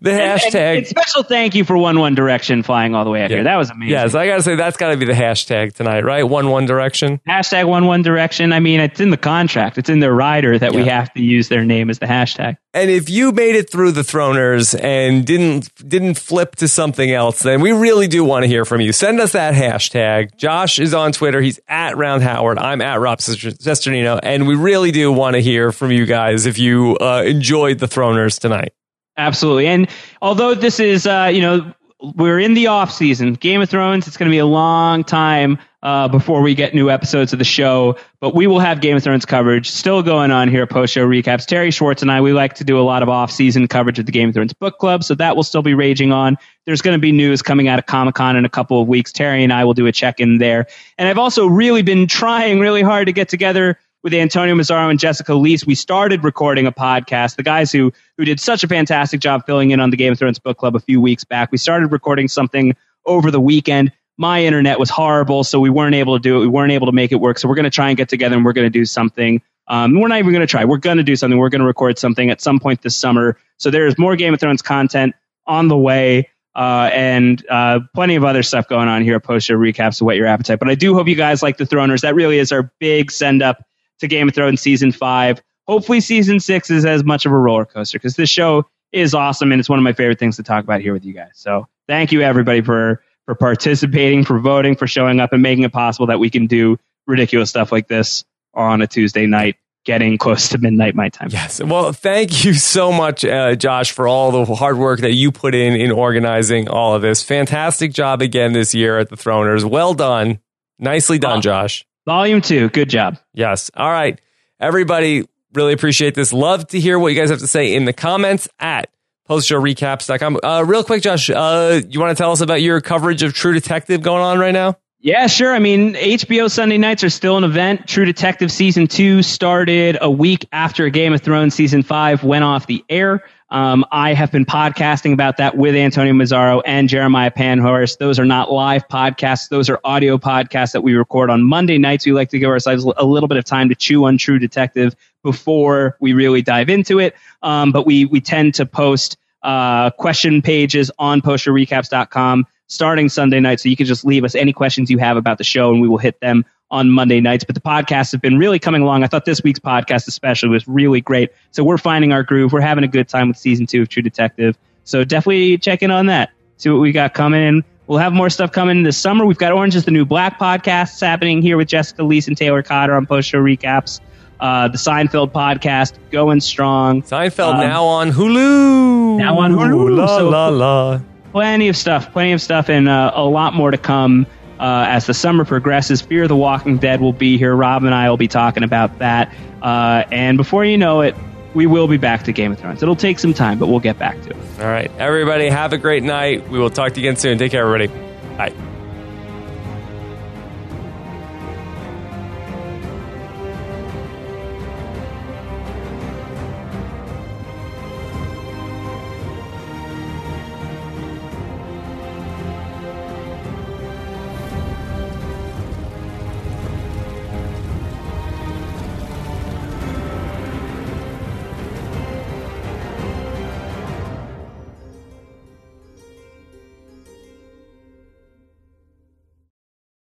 The 0.00 0.10
And- 0.12 0.20
and- 0.20 0.40
hashtag. 0.40 0.76
and 0.78 0.86
special 0.86 1.22
thank 1.22 1.54
you 1.54 1.64
for 1.64 1.76
one 1.76 1.98
one 1.98 2.14
direction 2.14 2.62
flying 2.62 2.94
all 2.94 3.04
the 3.04 3.10
way 3.10 3.22
out 3.22 3.30
Yeah. 3.30 3.36
here. 3.38 3.44
That 3.44 3.56
was 3.56 3.70
amazing. 3.70 3.90
yes, 3.90 4.14
I 4.14 4.26
got 4.26 4.36
to 4.36 4.42
say 4.42 4.54
that's 4.54 4.76
got 4.76 4.90
to 4.90 4.96
be 4.96 5.06
the 5.06 5.12
hashtag 5.12 5.74
tonight, 5.74 6.04
right? 6.04 6.22
One 6.28 6.48
One 6.50 6.66
Direction. 6.66 7.20
hashtag 7.28 7.64
one 7.66 7.86
one 7.86 8.02
direction. 8.02 8.52
I 8.52 8.60
mean, 8.60 8.80
it's 8.80 9.00
in 9.00 9.10
the 9.10 9.16
contract. 9.16 9.78
It's 9.78 9.88
in 9.88 10.00
their 10.00 10.12
rider 10.14 10.58
that 10.58 10.74
we 10.74 10.84
have 10.86 11.12
to 11.14 11.22
use 11.22 11.48
their 11.48 11.64
name 11.64 11.88
as 11.90 11.98
the 11.98 12.06
hashtag. 12.06 12.56
And 12.74 12.90
if 12.90 13.10
you 13.10 13.32
made 13.32 13.54
it 13.54 13.70
through 13.70 13.92
the 13.92 14.00
Throners 14.00 14.78
and 14.82 15.26
didn't 15.26 15.68
didn't 15.86 16.14
flip 16.18 16.56
to 16.56 16.68
something 16.68 17.10
else, 17.10 17.40
then 17.40 17.60
we 17.60 17.72
really 17.72 18.08
do 18.08 18.24
want 18.24 18.44
to 18.44 18.48
hear 18.48 18.64
from 18.64 18.80
you. 18.80 18.92
Send 18.92 19.20
us 19.20 19.32
that 19.32 19.54
hashtag. 19.54 20.36
Josh 20.36 20.78
is 20.78 20.94
on 20.94 21.12
Twitter. 21.12 21.40
He's 21.42 21.60
at 21.68 21.96
Round 21.98 22.22
Howard. 22.22 22.58
I'm 22.58 22.80
at 22.80 22.98
Rob 23.00 23.18
Cesternino, 23.18 24.18
and 24.22 24.46
we 24.46 24.54
really 24.54 24.90
do 24.90 25.12
want 25.12 25.34
to 25.34 25.42
hear 25.42 25.72
from 25.72 25.90
you 25.92 26.06
guys 26.06 26.46
if 26.46 26.58
you 26.58 26.96
uh, 27.00 27.22
enjoyed 27.26 27.78
the 27.78 27.86
Throners 27.86 28.38
tonight. 28.38 28.72
Absolutely. 29.16 29.66
And 29.66 29.88
although 30.20 30.54
this 30.54 30.80
is, 30.80 31.06
uh, 31.06 31.30
you 31.32 31.40
know, 31.40 31.72
we're 32.16 32.40
in 32.40 32.54
the 32.54 32.66
off 32.66 32.90
season, 32.90 33.34
Game 33.34 33.60
of 33.62 33.70
Thrones, 33.70 34.08
it's 34.08 34.16
going 34.16 34.28
to 34.28 34.34
be 34.34 34.38
a 34.38 34.46
long 34.46 35.04
time 35.04 35.58
uh, 35.82 36.08
before 36.08 36.42
we 36.42 36.54
get 36.54 36.74
new 36.74 36.90
episodes 36.90 37.32
of 37.32 37.38
the 37.38 37.44
show, 37.44 37.96
but 38.20 38.34
we 38.34 38.46
will 38.46 38.60
have 38.60 38.80
Game 38.80 38.96
of 38.96 39.02
Thrones 39.02 39.24
coverage 39.24 39.70
still 39.70 40.02
going 40.02 40.30
on 40.30 40.48
here, 40.48 40.66
post 40.66 40.94
show 40.94 41.06
recaps. 41.06 41.44
Terri 41.44 41.72
Schwartz 41.72 42.02
and 42.02 42.10
I, 42.10 42.20
we 42.20 42.32
like 42.32 42.54
to 42.54 42.64
do 42.64 42.78
a 42.78 42.82
lot 42.82 43.02
of 43.02 43.08
off 43.08 43.30
season 43.30 43.68
coverage 43.68 43.98
of 43.98 44.06
the 44.06 44.12
Game 44.12 44.28
of 44.28 44.34
Thrones 44.34 44.52
book 44.52 44.78
club, 44.78 45.04
so 45.04 45.14
that 45.16 45.36
will 45.36 45.42
still 45.42 45.62
be 45.62 45.74
raging 45.74 46.12
on. 46.12 46.38
There's 46.66 46.82
going 46.82 46.94
to 46.94 47.00
be 47.00 47.12
news 47.12 47.42
coming 47.42 47.68
out 47.68 47.78
of 47.78 47.86
Comic 47.86 48.14
Con 48.14 48.36
in 48.36 48.44
a 48.44 48.48
couple 48.48 48.80
of 48.80 48.88
weeks. 48.88 49.12
Terri 49.12 49.42
and 49.42 49.52
I 49.52 49.64
will 49.64 49.74
do 49.74 49.86
a 49.86 49.92
check 49.92 50.20
in 50.20 50.38
there. 50.38 50.66
And 50.98 51.08
I've 51.08 51.18
also 51.18 51.46
really 51.46 51.82
been 51.82 52.06
trying 52.08 52.60
really 52.60 52.82
hard 52.82 53.06
to 53.06 53.12
get 53.12 53.28
together 53.28 53.78
with 54.02 54.14
Antonio 54.14 54.54
Mazzaro 54.54 54.90
and 54.90 54.98
Jessica 54.98 55.32
Liese. 55.32 55.66
We 55.66 55.74
started 55.74 56.24
recording 56.24 56.66
a 56.66 56.72
podcast. 56.72 57.36
The 57.36 57.42
guys 57.42 57.72
who 57.72 57.92
who 58.18 58.24
did 58.24 58.40
such 58.40 58.64
a 58.64 58.68
fantastic 58.68 59.20
job 59.20 59.46
filling 59.46 59.70
in 59.70 59.80
on 59.80 59.90
the 59.90 59.96
Game 59.96 60.12
of 60.12 60.18
Thrones 60.18 60.38
book 60.38 60.58
club 60.58 60.76
a 60.76 60.80
few 60.80 61.00
weeks 61.00 61.24
back. 61.24 61.52
We 61.52 61.58
started 61.58 61.92
recording 61.92 62.28
something 62.28 62.74
over 63.06 63.30
the 63.30 63.40
weekend. 63.40 63.92
My 64.18 64.44
internet 64.44 64.78
was 64.78 64.90
horrible, 64.90 65.44
so 65.44 65.60
we 65.60 65.70
weren't 65.70 65.94
able 65.94 66.16
to 66.16 66.22
do 66.22 66.36
it. 66.36 66.40
We 66.40 66.48
weren't 66.48 66.72
able 66.72 66.86
to 66.86 66.92
make 66.92 67.12
it 67.12 67.16
work. 67.16 67.38
So 67.38 67.48
we're 67.48 67.54
going 67.54 67.64
to 67.64 67.70
try 67.70 67.88
and 67.88 67.96
get 67.96 68.08
together 68.08 68.36
and 68.36 68.44
we're 68.44 68.52
going 68.52 68.66
to 68.66 68.70
do 68.78 68.84
something. 68.84 69.42
Um, 69.68 69.98
we're 69.98 70.08
not 70.08 70.18
even 70.18 70.32
going 70.32 70.40
to 70.42 70.46
try. 70.46 70.64
We're 70.64 70.76
going 70.78 70.98
to 70.98 71.02
do 71.04 71.16
something. 71.16 71.38
We're 71.38 71.48
going 71.48 71.60
to 71.60 71.66
record 71.66 71.98
something 71.98 72.30
at 72.30 72.40
some 72.40 72.60
point 72.60 72.82
this 72.82 72.96
summer. 72.96 73.38
So 73.58 73.70
there's 73.70 73.98
more 73.98 74.16
Game 74.16 74.34
of 74.34 74.40
Thrones 74.40 74.62
content 74.62 75.14
on 75.46 75.68
the 75.68 75.76
way. 75.78 76.28
uh, 76.54 76.90
and 76.92 77.44
uh, 77.48 77.80
plenty 77.94 78.16
of 78.16 78.24
other 78.24 78.42
stuff 78.42 78.68
going 78.68 78.88
on 78.88 79.02
here 79.02 79.18
post 79.20 79.46
show 79.46 79.54
recaps 79.54 80.00
of 80.00 80.06
Whet 80.06 80.16
Your 80.16 80.26
Appetite. 80.26 80.58
But 80.58 80.68
I 80.68 80.74
do 80.74 80.94
hope 80.94 81.08
you 81.08 81.14
guys 81.14 81.42
like 81.42 81.56
the 81.56 81.64
Throners. 81.64 82.02
That 82.02 82.14
really 82.14 82.38
is 82.38 82.52
our 82.52 82.70
big 82.78 83.10
send 83.10 83.42
up 83.42 83.64
to 84.02 84.08
Game 84.08 84.28
of 84.28 84.34
Thrones 84.34 84.60
season 84.60 84.92
five. 84.92 85.42
Hopefully, 85.66 86.00
season 86.00 86.38
six 86.38 86.70
is 86.70 86.84
as 86.84 87.02
much 87.02 87.26
of 87.26 87.32
a 87.32 87.36
roller 87.36 87.64
coaster 87.64 87.98
because 87.98 88.16
this 88.16 88.30
show 88.30 88.66
is 88.92 89.14
awesome 89.14 89.52
and 89.52 89.58
it's 89.60 89.68
one 89.68 89.78
of 89.78 89.82
my 89.82 89.92
favorite 89.92 90.18
things 90.18 90.36
to 90.36 90.42
talk 90.42 90.64
about 90.64 90.80
here 90.80 90.92
with 90.92 91.04
you 91.04 91.14
guys. 91.14 91.30
So 91.34 91.66
thank 91.88 92.12
you 92.12 92.22
everybody 92.22 92.60
for 92.60 93.02
for 93.24 93.34
participating, 93.34 94.24
for 94.24 94.38
voting, 94.38 94.76
for 94.76 94.86
showing 94.86 95.20
up 95.20 95.32
and 95.32 95.42
making 95.42 95.64
it 95.64 95.72
possible 95.72 96.06
that 96.08 96.18
we 96.18 96.28
can 96.28 96.46
do 96.46 96.78
ridiculous 97.06 97.50
stuff 97.50 97.72
like 97.72 97.88
this 97.88 98.24
on 98.54 98.82
a 98.82 98.86
Tuesday 98.86 99.26
night 99.26 99.56
getting 99.84 100.16
close 100.16 100.50
to 100.50 100.58
midnight 100.58 100.94
my 100.94 101.08
time. 101.08 101.28
Yes. 101.30 101.60
Well, 101.60 101.92
thank 101.92 102.44
you 102.44 102.54
so 102.54 102.92
much, 102.92 103.24
uh, 103.24 103.56
Josh, 103.56 103.90
for 103.90 104.06
all 104.06 104.44
the 104.44 104.54
hard 104.54 104.78
work 104.78 105.00
that 105.00 105.12
you 105.12 105.32
put 105.32 105.54
in 105.54 105.74
in 105.74 105.90
organizing 105.90 106.68
all 106.68 106.94
of 106.94 107.02
this. 107.02 107.22
Fantastic 107.22 107.92
job 107.92 108.22
again 108.22 108.52
this 108.52 108.74
year 108.74 108.98
at 108.98 109.08
the 109.08 109.16
Throners. 109.16 109.64
Well 109.64 109.94
done. 109.94 110.38
Nicely 110.78 111.18
done, 111.18 111.42
Josh. 111.42 111.84
Volume 112.06 112.40
two. 112.40 112.68
Good 112.70 112.90
job. 112.90 113.18
Yes. 113.32 113.70
All 113.76 113.90
right. 113.90 114.20
Everybody, 114.60 115.26
really 115.52 115.72
appreciate 115.72 116.14
this. 116.14 116.32
Love 116.32 116.66
to 116.68 116.80
hear 116.80 116.98
what 116.98 117.08
you 117.08 117.18
guys 117.18 117.30
have 117.30 117.40
to 117.40 117.46
say 117.46 117.74
in 117.74 117.84
the 117.84 117.92
comments 117.92 118.48
at 118.58 118.88
postshowrecaps.com. 119.28 120.38
Uh, 120.42 120.64
real 120.66 120.84
quick, 120.84 121.02
Josh, 121.02 121.30
uh, 121.30 121.80
you 121.88 122.00
want 122.00 122.16
to 122.16 122.20
tell 122.20 122.32
us 122.32 122.40
about 122.40 122.60
your 122.62 122.80
coverage 122.80 123.22
of 123.22 123.34
True 123.34 123.52
Detective 123.52 124.02
going 124.02 124.22
on 124.22 124.38
right 124.38 124.52
now? 124.52 124.76
Yeah, 125.00 125.26
sure. 125.26 125.52
I 125.52 125.58
mean, 125.58 125.94
HBO 125.94 126.48
Sunday 126.48 126.78
nights 126.78 127.02
are 127.02 127.10
still 127.10 127.36
an 127.36 127.42
event. 127.42 127.88
True 127.88 128.04
Detective 128.04 128.52
season 128.52 128.86
two 128.86 129.22
started 129.22 129.98
a 130.00 130.08
week 130.08 130.46
after 130.52 130.88
Game 130.90 131.12
of 131.12 131.20
Thrones 131.22 131.54
season 131.54 131.82
five 131.82 132.22
went 132.22 132.44
off 132.44 132.68
the 132.68 132.84
air. 132.88 133.24
Um, 133.52 133.84
I 133.92 134.14
have 134.14 134.32
been 134.32 134.46
podcasting 134.46 135.12
about 135.12 135.36
that 135.36 135.58
with 135.58 135.74
Antonio 135.74 136.14
Mazzaro 136.14 136.62
and 136.64 136.88
Jeremiah 136.88 137.30
Panhorst. 137.30 137.98
Those 137.98 138.18
are 138.18 138.24
not 138.24 138.50
live 138.50 138.88
podcasts; 138.88 139.50
those 139.50 139.68
are 139.68 139.78
audio 139.84 140.16
podcasts 140.16 140.72
that 140.72 140.80
we 140.80 140.94
record 140.94 141.28
on 141.28 141.42
Monday 141.42 141.76
nights. 141.76 142.06
We 142.06 142.12
like 142.12 142.30
to 142.30 142.38
give 142.38 142.48
ourselves 142.48 142.82
a 142.96 143.04
little 143.04 143.28
bit 143.28 143.36
of 143.36 143.44
time 143.44 143.68
to 143.68 143.74
chew 143.74 144.06
on 144.06 144.16
True 144.16 144.38
Detective 144.38 144.96
before 145.22 145.98
we 146.00 146.14
really 146.14 146.40
dive 146.40 146.70
into 146.70 146.98
it. 146.98 147.14
Um, 147.42 147.72
but 147.72 147.84
we 147.84 148.06
we 148.06 148.22
tend 148.22 148.54
to 148.54 148.64
post 148.64 149.18
uh, 149.42 149.90
question 149.90 150.40
pages 150.40 150.90
on 150.98 151.20
postshowrecaps.com 151.20 152.46
starting 152.68 153.10
Sunday 153.10 153.40
night. 153.40 153.60
So 153.60 153.68
you 153.68 153.76
can 153.76 153.84
just 153.84 154.02
leave 154.02 154.24
us 154.24 154.34
any 154.34 154.54
questions 154.54 154.90
you 154.90 154.96
have 154.96 155.18
about 155.18 155.36
the 155.36 155.44
show 155.44 155.70
and 155.72 155.82
we 155.82 155.88
will 155.88 155.98
hit 155.98 156.18
them 156.20 156.46
on 156.72 156.90
Monday 156.90 157.20
nights. 157.20 157.44
But 157.44 157.54
the 157.54 157.60
podcasts 157.60 158.10
have 158.10 158.20
been 158.20 158.38
really 158.38 158.58
coming 158.58 158.82
along. 158.82 159.04
I 159.04 159.06
thought 159.06 159.24
this 159.24 159.42
week's 159.44 159.60
podcast 159.60 160.08
especially 160.08 160.48
was 160.48 160.66
really 160.66 161.00
great. 161.00 161.30
So 161.52 161.62
we're 161.62 161.78
finding 161.78 162.12
our 162.12 162.24
groove. 162.24 162.52
We're 162.52 162.60
having 162.60 162.82
a 162.82 162.88
good 162.88 163.08
time 163.08 163.28
with 163.28 163.36
season 163.36 163.66
two 163.66 163.82
of 163.82 163.88
True 163.88 164.02
Detective. 164.02 164.58
So 164.84 165.04
definitely 165.04 165.58
check 165.58 165.82
in 165.82 165.92
on 165.92 166.06
that. 166.06 166.30
See 166.56 166.70
what 166.70 166.80
we 166.80 166.90
got 166.90 167.14
coming. 167.14 167.62
We'll 167.86 167.98
have 167.98 168.12
more 168.12 168.30
stuff 168.30 168.50
coming 168.50 168.82
this 168.82 168.98
summer. 168.98 169.26
We've 169.26 169.38
got 169.38 169.52
Orange 169.52 169.76
is 169.76 169.84
the 169.84 169.90
New 169.90 170.04
Black 170.04 170.40
podcasts 170.40 171.00
happening 171.00 171.42
here 171.42 171.56
with 171.56 171.68
Jessica 171.68 172.02
Liese 172.02 172.26
and 172.26 172.36
Taylor 172.36 172.62
Cotter 172.62 172.94
on 172.94 173.06
post 173.06 173.28
show 173.28 173.38
recaps. 173.38 174.00
Uh, 174.40 174.66
the 174.66 174.78
Seinfeld 174.78 175.30
podcast 175.30 175.94
going 176.10 176.40
strong. 176.40 177.02
Seinfeld 177.02 177.54
um, 177.54 177.60
now 177.60 177.84
on 177.84 178.10
Hulu. 178.10 179.18
Now 179.18 179.38
on 179.38 179.52
Hulu. 179.52 179.96
La 179.96 180.18
so, 180.18 180.28
la 180.28 180.48
la 180.48 181.00
plenty 181.32 181.68
of 181.68 181.76
stuff, 181.76 182.12
plenty 182.12 182.32
of 182.32 182.40
stuff, 182.40 182.68
and 182.68 182.88
uh, 182.88 183.10
a 183.14 183.24
lot 183.24 183.54
more 183.54 183.70
to 183.70 183.78
come 183.78 184.26
uh, 184.62 184.86
as 184.88 185.06
the 185.06 185.14
summer 185.14 185.44
progresses. 185.44 186.00
Fear 186.00 186.28
the 186.28 186.36
Walking 186.36 186.78
Dead 186.78 187.00
will 187.00 187.12
be 187.12 187.36
here. 187.36 187.54
Rob 187.54 187.82
and 187.82 187.94
I 187.94 188.08
will 188.08 188.16
be 188.16 188.28
talking 188.28 188.62
about 188.62 189.00
that. 189.00 189.34
Uh, 189.60 190.04
and 190.12 190.38
before 190.38 190.64
you 190.64 190.78
know 190.78 191.00
it, 191.00 191.16
we 191.52 191.66
will 191.66 191.88
be 191.88 191.98
back 191.98 192.22
to 192.24 192.32
Game 192.32 192.52
of 192.52 192.58
Thrones. 192.58 192.82
It'll 192.82 192.96
take 192.96 193.18
some 193.18 193.34
time, 193.34 193.58
but 193.58 193.66
we'll 193.66 193.80
get 193.80 193.98
back 193.98 194.20
to 194.22 194.30
it. 194.30 194.36
All 194.60 194.66
right. 194.66 194.90
Everybody, 194.98 195.48
have 195.48 195.72
a 195.72 195.78
great 195.78 196.04
night. 196.04 196.48
We 196.48 196.58
will 196.58 196.70
talk 196.70 196.92
to 196.94 197.00
you 197.00 197.08
again 197.08 197.18
soon. 197.18 197.38
Take 197.38 197.50
care, 197.50 197.66
everybody. 197.66 197.88
Bye. 198.36 198.71